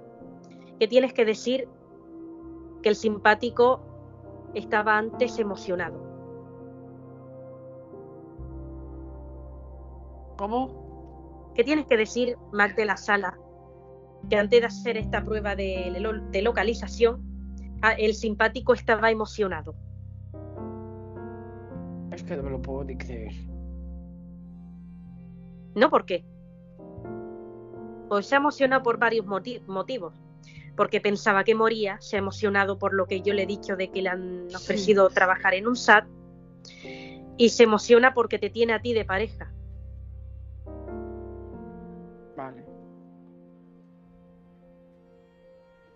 ¿qué 0.80 0.88
tienes 0.88 1.14
que 1.14 1.26
decir 1.26 1.68
que 2.82 2.90
el 2.90 2.96
simpático 2.96 3.82
estaba 4.56 4.98
antes 4.98 5.38
emocionado? 5.38 6.11
¿Cómo? 10.42 11.52
¿Qué 11.54 11.64
tienes 11.64 11.86
que 11.86 11.96
decir, 11.96 12.36
Mac 12.52 12.76
de 12.76 12.86
la 12.86 12.98
Sala? 12.98 13.38
Que 14.28 14.38
antes 14.38 14.60
de 14.60 14.66
hacer 14.66 14.98
esta 14.98 15.24
prueba 15.24 15.56
de, 15.56 15.94
de 16.32 16.42
localización, 16.42 17.22
el 18.00 18.16
simpático 18.16 18.74
estaba 18.74 19.12
emocionado. 19.12 19.76
Es 22.12 22.24
que 22.24 22.36
no 22.38 22.42
me 22.42 22.50
lo 22.50 22.60
puedo 22.60 22.86
ni 22.86 22.98
creer. 22.98 23.34
¿No 25.76 25.92
por 25.92 26.06
qué? 26.08 26.26
Pues 28.10 28.26
se 28.26 28.34
ha 28.34 28.40
emocionado 28.40 28.82
por 28.82 28.98
varios 28.98 29.28
motivos. 29.28 30.16
Porque 30.76 31.02
pensaba 31.02 31.44
que 31.44 31.54
moría, 31.54 32.02
se 32.02 32.16
ha 32.16 32.20
emocionado 32.20 32.80
por 32.80 32.96
lo 32.96 33.06
que 33.06 33.22
yo 33.22 33.36
le 33.36 33.44
he 33.44 33.46
dicho 33.48 33.76
de 33.76 33.92
que 33.92 34.02
le 34.02 34.10
han 34.10 34.48
ofrecido 34.56 35.08
trabajar 35.12 35.54
en 35.54 35.68
un 35.68 35.76
SAT. 35.76 36.08
Y 37.38 37.50
se 37.50 37.62
emociona 37.62 38.16
porque 38.16 38.40
te 38.40 38.50
tiene 38.50 38.74
a 38.74 38.82
ti 38.82 38.96
de 38.96 39.06
pareja. 39.06 39.54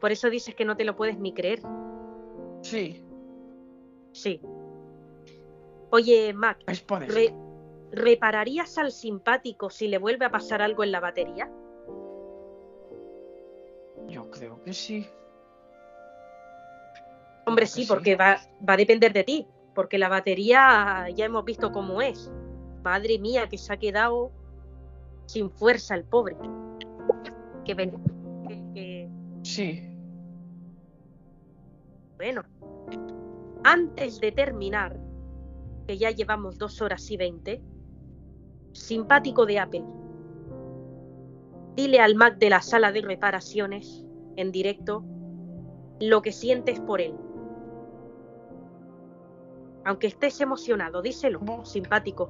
Por 0.06 0.12
eso 0.12 0.30
dices 0.30 0.54
que 0.54 0.66
no 0.66 0.78
te 0.78 0.84
lo 0.86 0.96
puedes 0.96 1.18
ni 1.18 1.34
creer. 1.34 1.62
Sí. 2.62 3.04
Sí. 4.12 4.40
Oye, 5.90 6.32
Mac, 6.32 6.60
Es 6.68 6.80
por 6.82 7.02
eso. 7.02 7.12
re- 7.12 7.34
¿repararías 7.92 8.78
al 8.78 8.92
simpático 8.92 9.72
si 9.72 9.88
le 9.88 9.98
vuelve 9.98 10.26
a 10.26 10.30
pasar 10.30 10.62
algo 10.62 10.84
en 10.84 10.92
la 10.92 11.00
batería? 11.00 11.50
Yo 14.08 14.30
creo 14.30 14.62
que 14.62 14.74
sí. 14.74 15.08
Hombre, 17.48 17.66
sí, 17.66 17.88
porque 17.88 18.16
va, 18.16 18.38
va 18.70 18.74
a 18.74 18.78
depender 18.78 19.12
de 19.12 19.24
ti, 19.24 19.48
porque 19.74 19.98
la 19.98 20.08
batería 20.08 21.10
ya 21.16 21.26
hemos 21.26 21.44
visto 21.46 21.72
cómo 21.72 22.00
es. 22.04 22.32
Madre 22.84 23.18
mía, 23.18 23.50
que 23.50 23.58
se 23.58 23.74
ha 23.74 23.78
quedado 23.78 24.30
sin 25.26 25.50
fuerza 25.50 25.96
el 25.96 26.04
pobre. 26.04 26.36
Que, 27.64 27.74
ven- 27.74 28.04
que- 28.48 28.64
que- 28.76 29.10
Sí. 29.42 29.92
Bueno. 32.18 32.44
Antes 33.64 34.20
de 34.20 34.32
terminar, 34.32 35.00
que 35.88 35.98
ya 35.98 36.12
llevamos 36.12 36.58
dos 36.58 36.82
horas 36.82 37.10
y 37.12 37.18
veinte, 37.18 37.62
simpático 38.74 39.46
de 39.46 39.60
Apple. 39.60 39.86
Dile 41.76 42.00
al 42.00 42.16
Mac 42.16 42.38
de 42.38 42.50
la 42.50 42.62
sala 42.62 42.92
de 42.92 43.02
reparaciones, 43.02 44.06
en 44.36 44.52
directo, 44.52 45.04
lo 46.00 46.22
que 46.22 46.32
sientes 46.32 46.80
por 46.80 47.02
él. 47.02 47.16
Aunque 49.84 50.08
estés 50.08 50.40
emocionado, 50.42 51.02
díselo, 51.02 51.42
simpático. 51.64 52.30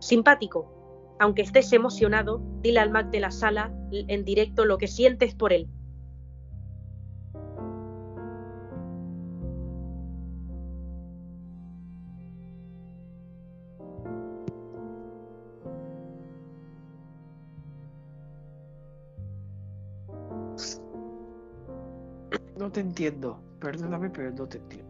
Simpático. 0.00 0.75
Aunque 1.18 1.42
estés 1.42 1.72
emocionado, 1.72 2.42
dile 2.62 2.80
al 2.80 2.90
Mac 2.90 3.10
de 3.10 3.20
la 3.20 3.30
sala 3.30 3.72
en 3.90 4.24
directo 4.24 4.64
lo 4.64 4.78
que 4.78 4.86
sientes 4.88 5.34
por 5.34 5.52
él. 5.52 5.68
No 22.58 22.70
te 22.72 22.80
entiendo. 22.80 23.40
Perdóname, 23.60 24.10
pero 24.10 24.30
no 24.32 24.46
te 24.46 24.58
entiendo. 24.58 24.86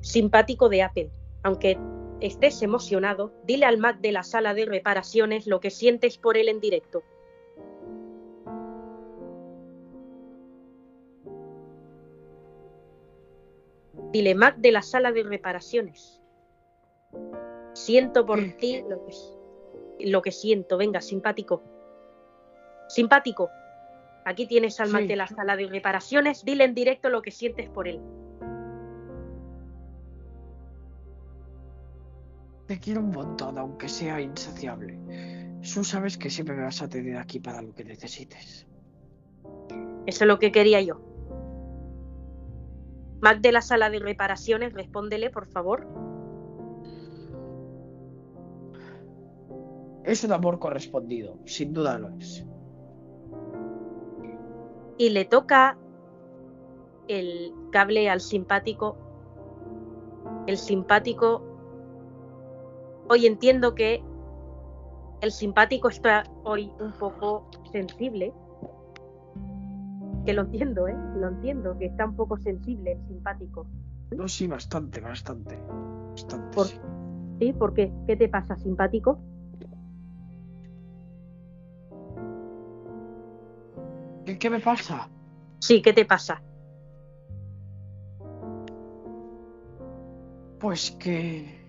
simpático 0.00 0.68
de 0.68 0.82
Apple. 0.82 1.10
Aunque 1.42 1.78
estés 2.26 2.62
emocionado, 2.62 3.32
dile 3.44 3.66
al 3.66 3.78
Mac 3.78 4.00
de 4.00 4.12
la 4.12 4.22
sala 4.22 4.54
de 4.54 4.64
reparaciones 4.64 5.46
lo 5.46 5.60
que 5.60 5.70
sientes 5.70 6.18
por 6.18 6.36
él 6.36 6.48
en 6.48 6.60
directo. 6.60 7.02
Dile 14.12 14.34
Mac 14.34 14.56
de 14.56 14.72
la 14.72 14.82
sala 14.82 15.12
de 15.12 15.22
reparaciones. 15.22 16.20
Siento 17.72 18.26
por 18.26 18.38
¿Qué? 18.40 18.52
ti 18.52 18.84
lo 18.88 19.04
que, 19.04 20.10
lo 20.10 20.22
que 20.22 20.32
siento. 20.32 20.76
Venga, 20.76 21.00
simpático. 21.00 21.62
Simpático. 22.88 23.50
Aquí 24.24 24.46
tienes 24.46 24.78
al 24.80 24.90
Mac 24.90 25.02
Sí. 25.02 25.08
de 25.08 25.16
la 25.16 25.26
sala 25.26 25.56
de 25.56 25.66
reparaciones. 25.66 26.44
Dile 26.44 26.64
en 26.64 26.74
directo 26.74 27.08
lo 27.08 27.22
que 27.22 27.30
sientes 27.30 27.68
por 27.70 27.88
él. 27.88 28.00
Te 32.72 32.80
quiero 32.80 33.02
un 33.02 33.10
montón, 33.10 33.58
aunque 33.58 33.86
sea 33.86 34.18
insaciable. 34.18 34.98
Tú 35.74 35.84
sabes 35.84 36.16
que 36.16 36.30
siempre 36.30 36.56
me 36.56 36.62
vas 36.62 36.80
a 36.80 36.88
tener 36.88 37.18
aquí 37.18 37.38
para 37.38 37.60
lo 37.60 37.74
que 37.74 37.84
necesites. 37.84 38.66
Eso 40.06 40.24
es 40.24 40.26
lo 40.26 40.38
que 40.38 40.52
quería 40.52 40.80
yo. 40.80 40.98
Mac 43.20 43.42
de 43.42 43.52
la 43.52 43.60
sala 43.60 43.90
de 43.90 43.98
reparaciones, 43.98 44.72
respóndele, 44.72 45.28
por 45.28 45.48
favor. 45.48 45.86
Es 50.06 50.24
un 50.24 50.32
amor 50.32 50.58
correspondido, 50.58 51.36
sin 51.44 51.74
duda 51.74 51.98
lo 51.98 52.08
es. 52.16 52.42
Y 54.96 55.10
le 55.10 55.26
toca 55.26 55.76
el 57.06 57.52
cable 57.70 58.08
al 58.08 58.22
simpático. 58.22 58.96
El 60.46 60.56
simpático. 60.56 61.51
Hoy 63.12 63.26
entiendo 63.26 63.74
que 63.74 64.02
el 65.20 65.32
simpático 65.32 65.90
está 65.90 66.24
hoy 66.44 66.72
un 66.80 66.92
poco 66.92 67.46
sensible. 67.70 68.32
Que 70.24 70.32
lo 70.32 70.40
entiendo, 70.40 70.88
¿eh? 70.88 70.96
Lo 71.16 71.28
entiendo, 71.28 71.76
que 71.76 71.84
está 71.84 72.06
un 72.06 72.16
poco 72.16 72.38
sensible 72.38 72.92
el 72.92 73.06
simpático. 73.06 73.66
No, 74.12 74.26
sí, 74.28 74.46
bastante, 74.46 75.02
bastante. 75.02 75.58
Bastante. 76.12 76.56
Por- 76.56 76.68
sí. 76.68 76.80
¿Sí? 77.38 77.52
¿Por 77.52 77.74
qué? 77.74 77.92
¿Qué 78.06 78.16
te 78.16 78.30
pasa, 78.30 78.56
simpático? 78.56 79.18
¿Qué, 84.24 84.38
qué 84.38 84.48
me 84.48 84.60
pasa? 84.60 85.10
Sí, 85.58 85.82
¿qué 85.82 85.92
te 85.92 86.06
pasa? 86.06 86.42
Pues 90.58 90.92
que. 90.92 91.61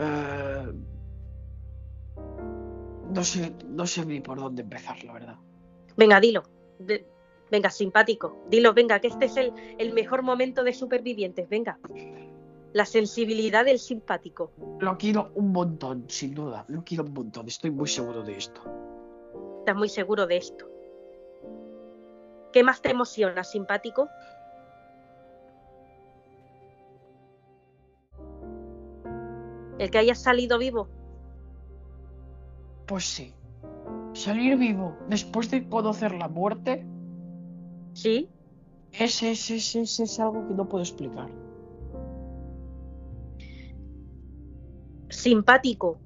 Eh, 0.00 0.72
no 3.12 3.24
sé, 3.24 3.54
no 3.68 3.86
sé 3.86 4.06
ni 4.06 4.20
por 4.20 4.38
dónde 4.38 4.62
empezar, 4.62 5.02
la 5.04 5.12
verdad. 5.12 5.36
Venga, 5.96 6.20
dilo. 6.20 6.42
Venga, 7.50 7.70
simpático. 7.70 8.44
Dilo, 8.48 8.72
venga, 8.72 9.00
que 9.00 9.08
este 9.08 9.26
es 9.26 9.36
el, 9.36 9.52
el 9.78 9.92
mejor 9.92 10.22
momento 10.22 10.62
de 10.62 10.72
supervivientes. 10.72 11.48
Venga. 11.48 11.78
La 12.72 12.84
sensibilidad 12.84 13.64
del 13.64 13.80
simpático. 13.80 14.52
Lo 14.78 14.96
quiero 14.96 15.32
un 15.34 15.50
montón, 15.52 16.04
sin 16.08 16.34
duda. 16.34 16.64
Lo 16.68 16.84
quiero 16.84 17.04
un 17.04 17.12
montón. 17.12 17.48
Estoy 17.48 17.72
muy 17.72 17.88
seguro 17.88 18.22
de 18.22 18.36
esto. 18.36 18.62
Estás 19.58 19.76
muy 19.76 19.88
seguro 19.88 20.26
de 20.26 20.36
esto. 20.36 20.70
¿Qué 22.52 22.62
más 22.62 22.80
te 22.80 22.90
emociona, 22.90 23.44
simpático? 23.44 24.08
El 29.80 29.90
que 29.90 29.96
hayas 29.96 30.18
salido 30.18 30.58
vivo. 30.58 30.88
Pues 32.86 33.04
sí. 33.04 33.32
Salir 34.12 34.58
vivo 34.58 34.94
después 35.08 35.50
de 35.50 35.66
conocer 35.66 36.12
la 36.12 36.28
muerte, 36.28 36.84
¿Sí? 37.94 38.28
ese, 38.92 39.30
ese, 39.30 39.56
ese, 39.56 39.80
ese 39.80 40.02
es 40.02 40.20
algo 40.20 40.46
que 40.46 40.52
no 40.52 40.68
puedo 40.68 40.84
explicar. 40.84 41.30
Simpático. 45.08 45.98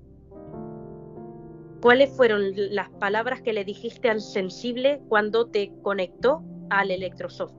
¿Cuáles 1.82 2.10
fueron 2.10 2.52
las 2.54 2.90
palabras 2.90 3.42
que 3.42 3.52
le 3.52 3.64
dijiste 3.64 4.08
al 4.08 4.20
sensible 4.20 5.02
cuando 5.08 5.48
te 5.48 5.72
conectó 5.82 6.44
al 6.70 6.92
electrosoft? 6.92 7.54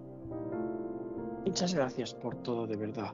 Muchas 1.46 1.74
gracias 1.74 2.14
por 2.14 2.36
todo, 2.42 2.68
de 2.68 2.78
verdad. 2.78 3.14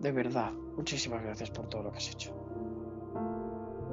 De 0.00 0.12
verdad. 0.12 0.52
Muchísimas 0.76 1.22
gracias 1.22 1.50
por 1.50 1.68
todo 1.68 1.84
lo 1.84 1.90
que 1.90 1.98
has 1.98 2.10
hecho. 2.10 2.32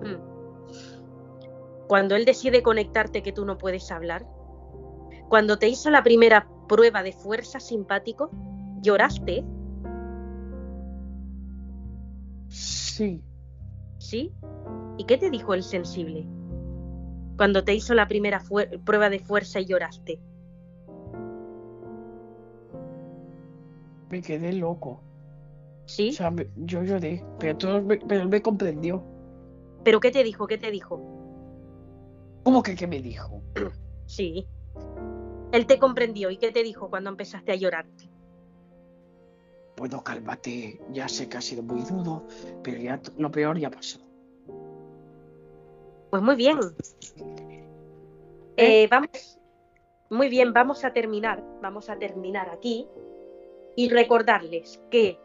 Mm. 0.02 1.88
Cuando 1.88 2.16
él 2.16 2.26
decide 2.26 2.62
conectarte 2.64 3.24
que 3.24 3.32
tú 3.32 3.46
no 3.46 3.58
puedes 3.58 3.90
hablar. 3.92 4.26
Cuando 5.30 5.58
te 5.58 5.68
hizo 5.68 5.90
la 5.90 6.04
primera 6.04 6.48
prueba 6.68 7.04
de 7.04 7.14
fuerza 7.14 7.60
simpático, 7.60 8.30
lloraste, 8.82 9.44
Sí. 12.50 13.24
¿sí? 13.98 14.32
¿Y 15.00 15.06
qué 15.06 15.18
te 15.18 15.32
dijo 15.32 15.56
el 15.56 15.64
sensible? 15.64 16.28
Cuando 17.38 17.64
te 17.64 17.74
hizo 17.74 17.96
la 17.96 18.08
primera 18.08 18.44
prueba 18.86 19.10
de 19.10 19.18
fuerza 19.18 19.60
y 19.60 19.66
lloraste. 19.66 20.22
me 24.14 24.22
quedé 24.22 24.54
loco. 24.54 25.02
¿Sí? 25.86 26.10
O 26.10 26.14
sea, 26.14 26.32
me- 26.32 26.50
yo 26.56 26.84
lloré, 26.84 27.26
pero, 27.40 27.58
todo 27.58 27.82
me, 27.82 27.98
pero 27.98 28.22
él 28.22 28.30
me 28.30 28.42
comprendió. 28.42 29.04
¿Pero 29.84 30.00
qué 30.00 30.12
te 30.12 30.24
dijo? 30.24 30.48
¿Qué 30.48 30.58
te 30.58 30.72
dijo? 30.72 31.02
¿Cómo 32.44 32.64
que 32.64 32.76
qué 32.76 32.88
me 32.88 33.00
dijo? 33.02 33.42
Sí. 34.06 34.48
Él 35.54 35.66
te 35.66 35.80
comprendió. 35.80 36.30
¿Y 36.30 36.38
qué 36.38 36.52
te 36.52 36.62
dijo 36.62 36.90
cuando 36.90 37.10
empezaste 37.10 37.52
a 37.52 37.56
llorar? 37.56 37.86
Bueno, 39.78 40.04
cálmate, 40.04 40.80
ya 40.92 41.08
sé 41.08 41.30
que 41.30 41.38
ha 41.38 41.42
sido 41.42 41.64
muy 41.64 41.82
duro, 41.84 42.28
pero 42.64 42.80
ya 42.80 43.02
lo 43.18 43.32
peor 43.32 43.58
ya 43.58 43.72
pasó. 43.72 44.00
Pues 46.12 46.22
muy 46.22 46.36
bien. 46.36 46.60
Eh, 48.58 48.88
vamos, 48.92 49.40
muy 50.10 50.30
bien, 50.30 50.54
vamos 50.54 50.84
a 50.86 50.94
terminar, 50.94 51.44
vamos 51.62 51.90
a 51.90 51.98
terminar 51.98 52.50
aquí 52.50 52.88
y 53.76 53.90
recordarles 53.90 54.80
que 54.92 55.18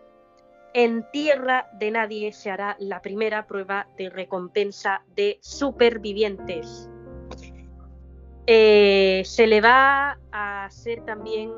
en 0.78 1.04
tierra 1.10 1.68
de 1.72 1.90
nadie 1.90 2.32
se 2.32 2.52
hará 2.52 2.76
la 2.78 3.02
primera 3.02 3.48
prueba 3.48 3.88
de 3.96 4.10
recompensa 4.10 5.02
de 5.16 5.40
supervivientes. 5.42 6.88
Eh, 8.46 9.22
se 9.24 9.48
le 9.48 9.60
va 9.60 10.20
a 10.30 10.66
hacer 10.66 11.04
también 11.04 11.50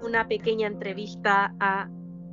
una 0.00 0.28
pequeña 0.28 0.68
entrevista 0.68 1.56
a 1.58 1.90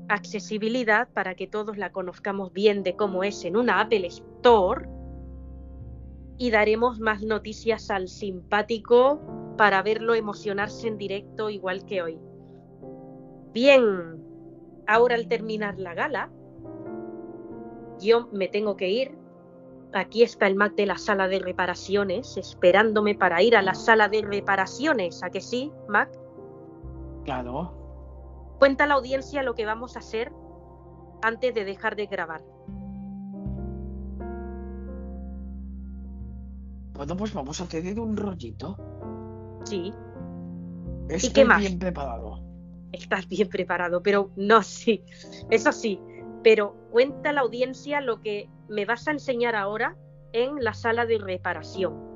accesibilidad 0.08 1.10
para 1.14 1.34
que 1.34 1.48
todos 1.48 1.80
la 1.80 1.92
conozcamos 1.92 2.54
bien 2.54 2.84
de 2.84 2.96
cómo 2.96 3.24
es 3.24 3.44
en 3.44 3.58
una 3.58 3.82
Apple 3.82 4.06
Store 4.06 4.88
y 6.38 6.52
daremos 6.52 7.00
más 7.00 7.24
noticias 7.24 7.90
al 7.90 8.08
simpático 8.08 9.20
para 9.58 9.82
verlo 9.82 10.14
emocionarse 10.14 10.90
en 10.90 11.00
directo 11.00 11.50
igual 11.50 11.86
que 11.86 12.04
hoy. 12.04 12.20
Bien, 13.52 14.23
ahora 14.88 15.16
al 15.16 15.28
terminar 15.28 15.78
la 15.80 15.94
gala, 15.94 16.30
yo 18.00 18.28
me 18.32 18.48
tengo 18.48 18.76
que 18.76 18.90
ir. 18.90 19.18
Aquí 19.94 20.24
está 20.24 20.48
el 20.48 20.56
Mac 20.56 20.74
de 20.76 20.88
la 20.88 20.98
sala 20.98 21.28
de 21.28 21.40
reparaciones, 21.40 22.36
esperándome 22.38 23.14
para 23.16 23.42
ir 23.44 23.56
a 23.56 23.62
la 23.62 23.76
sala 23.76 24.10
de 24.10 24.22
reparaciones. 24.24 25.24
¿A 25.24 25.30
que 25.30 25.40
sí, 25.42 25.72
Mac? 25.88 26.10
Claro. 27.26 28.56
Cuenta 28.60 28.86
a 28.86 28.88
la 28.88 28.96
audiencia 28.96 29.44
lo 29.44 29.54
que 29.54 29.66
vamos 29.66 29.96
a 29.96 30.00
hacer 30.00 30.32
antes 31.22 31.54
de 31.54 31.64
dejar 31.64 31.96
de 31.96 32.08
grabar. 32.08 32.42
Bueno, 36.94 37.18
pues 37.18 37.34
vamos 37.34 37.60
a 37.62 37.66
tener 37.68 38.00
un 38.00 38.16
rollito. 38.16 38.78
Sí, 39.64 39.94
Estoy 41.10 41.34
qué 41.34 41.46
más? 41.46 41.60
bien 41.60 41.80
preparado. 41.80 42.40
Estás 42.94 43.28
bien 43.28 43.50
preparado, 43.50 44.02
pero 44.02 44.32
no, 44.36 44.62
sí, 44.64 45.04
eso 45.50 45.72
sí, 45.72 46.00
pero 46.44 46.76
cuenta 46.92 47.30
a 47.30 47.34
la 47.34 47.42
audiencia 47.42 48.00
lo 48.02 48.22
que 48.22 48.50
me 48.70 48.86
vas 48.86 49.08
a 49.08 49.12
enseñar 49.12 49.56
ahora 49.56 49.98
en 50.32 50.64
la 50.64 50.74
sala 50.74 51.06
de 51.06 51.18
reparación. 51.18 52.14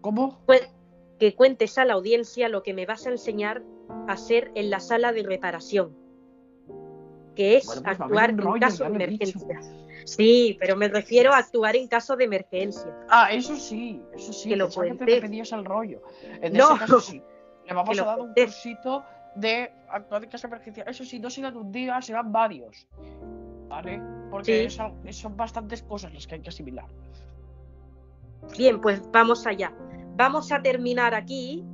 ¿Cómo? 0.00 0.40
Cue- 0.46 0.68
Que 1.18 1.34
cuentes 1.34 1.76
a 1.78 1.84
la 1.84 1.94
audiencia 1.94 2.48
lo 2.48 2.62
que 2.62 2.72
me 2.74 2.86
vas 2.86 3.06
a 3.06 3.10
enseñar 3.10 3.62
a 4.06 4.12
hacer 4.12 4.52
en 4.54 4.70
la 4.70 4.78
sala 4.78 5.12
de 5.12 5.24
reparación, 5.24 5.96
que 7.34 7.56
es 7.56 7.66
Bueno, 7.66 7.82
pues 7.82 8.00
actuar 8.00 8.30
en 8.30 8.60
caso 8.60 8.84
de 8.88 9.06
dicho. 9.08 9.38
Sí, 10.16 10.56
pero 10.60 10.76
me 10.76 10.88
refiero 10.88 11.32
a 11.32 11.38
actuar 11.38 11.76
en 11.76 11.88
caso 11.88 12.16
de 12.16 12.24
emergencia. 12.24 12.92
Ah, 13.08 13.28
eso 13.32 13.56
sí, 13.56 14.02
eso 14.14 14.32
sí. 14.32 14.48
Que 14.50 14.56
lo 14.56 14.66
pensaba 14.66 14.86
que 14.86 14.94
te 14.94 15.04
referías 15.06 15.52
al 15.52 15.64
rollo. 15.64 16.02
En 16.42 16.52
No. 16.52 16.70
ese 16.70 16.78
caso 16.80 17.00
sí. 17.00 17.22
Le 17.66 17.74
vamos 17.74 17.94
Que 17.96 18.02
a 18.02 18.06
dar 18.06 18.20
un 18.20 18.32
cursito 18.34 19.04
de 19.36 19.70
actuar 19.90 20.24
en 20.24 20.30
caso 20.30 20.48
de 20.48 20.54
emergencia. 20.54 20.84
Eso 20.84 21.04
sí, 21.04 21.18
no 21.18 21.28
serán 21.30 21.56
un 21.56 21.70
día, 21.70 22.00
serán 22.02 22.32
varios. 22.32 22.86
¿Vale? 23.68 24.00
Porque 24.30 24.68
Sí. 24.70 24.80
es 25.04 25.16
son 25.16 25.36
bastantes 25.36 25.82
cosas 25.82 26.12
las 26.14 26.26
que 26.26 26.36
hay 26.36 26.40
que 26.40 26.48
asimilar. 26.48 26.86
Bien, 28.56 28.80
pues 28.80 29.02
vamos 29.12 29.46
allá. 29.46 29.72
Vamos 30.16 30.50
a 30.52 30.62
terminar 30.62 31.14
aquí 31.14 31.64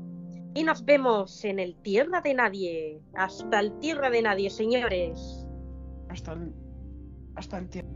y 0.54 0.64
nos 0.64 0.84
vemos 0.84 1.44
en 1.44 1.58
el 1.60 1.76
Tierra 1.76 2.20
de 2.20 2.34
Nadie. 2.34 3.00
Hasta 3.14 3.60
el 3.60 3.78
Tierra 3.78 4.10
de 4.10 4.22
Nadie, 4.22 4.50
señores. 4.50 5.46
Hasta 6.08 6.32
el, 6.32 6.52
hasta 7.36 7.58
el 7.58 7.68
tiempo. 7.68 7.92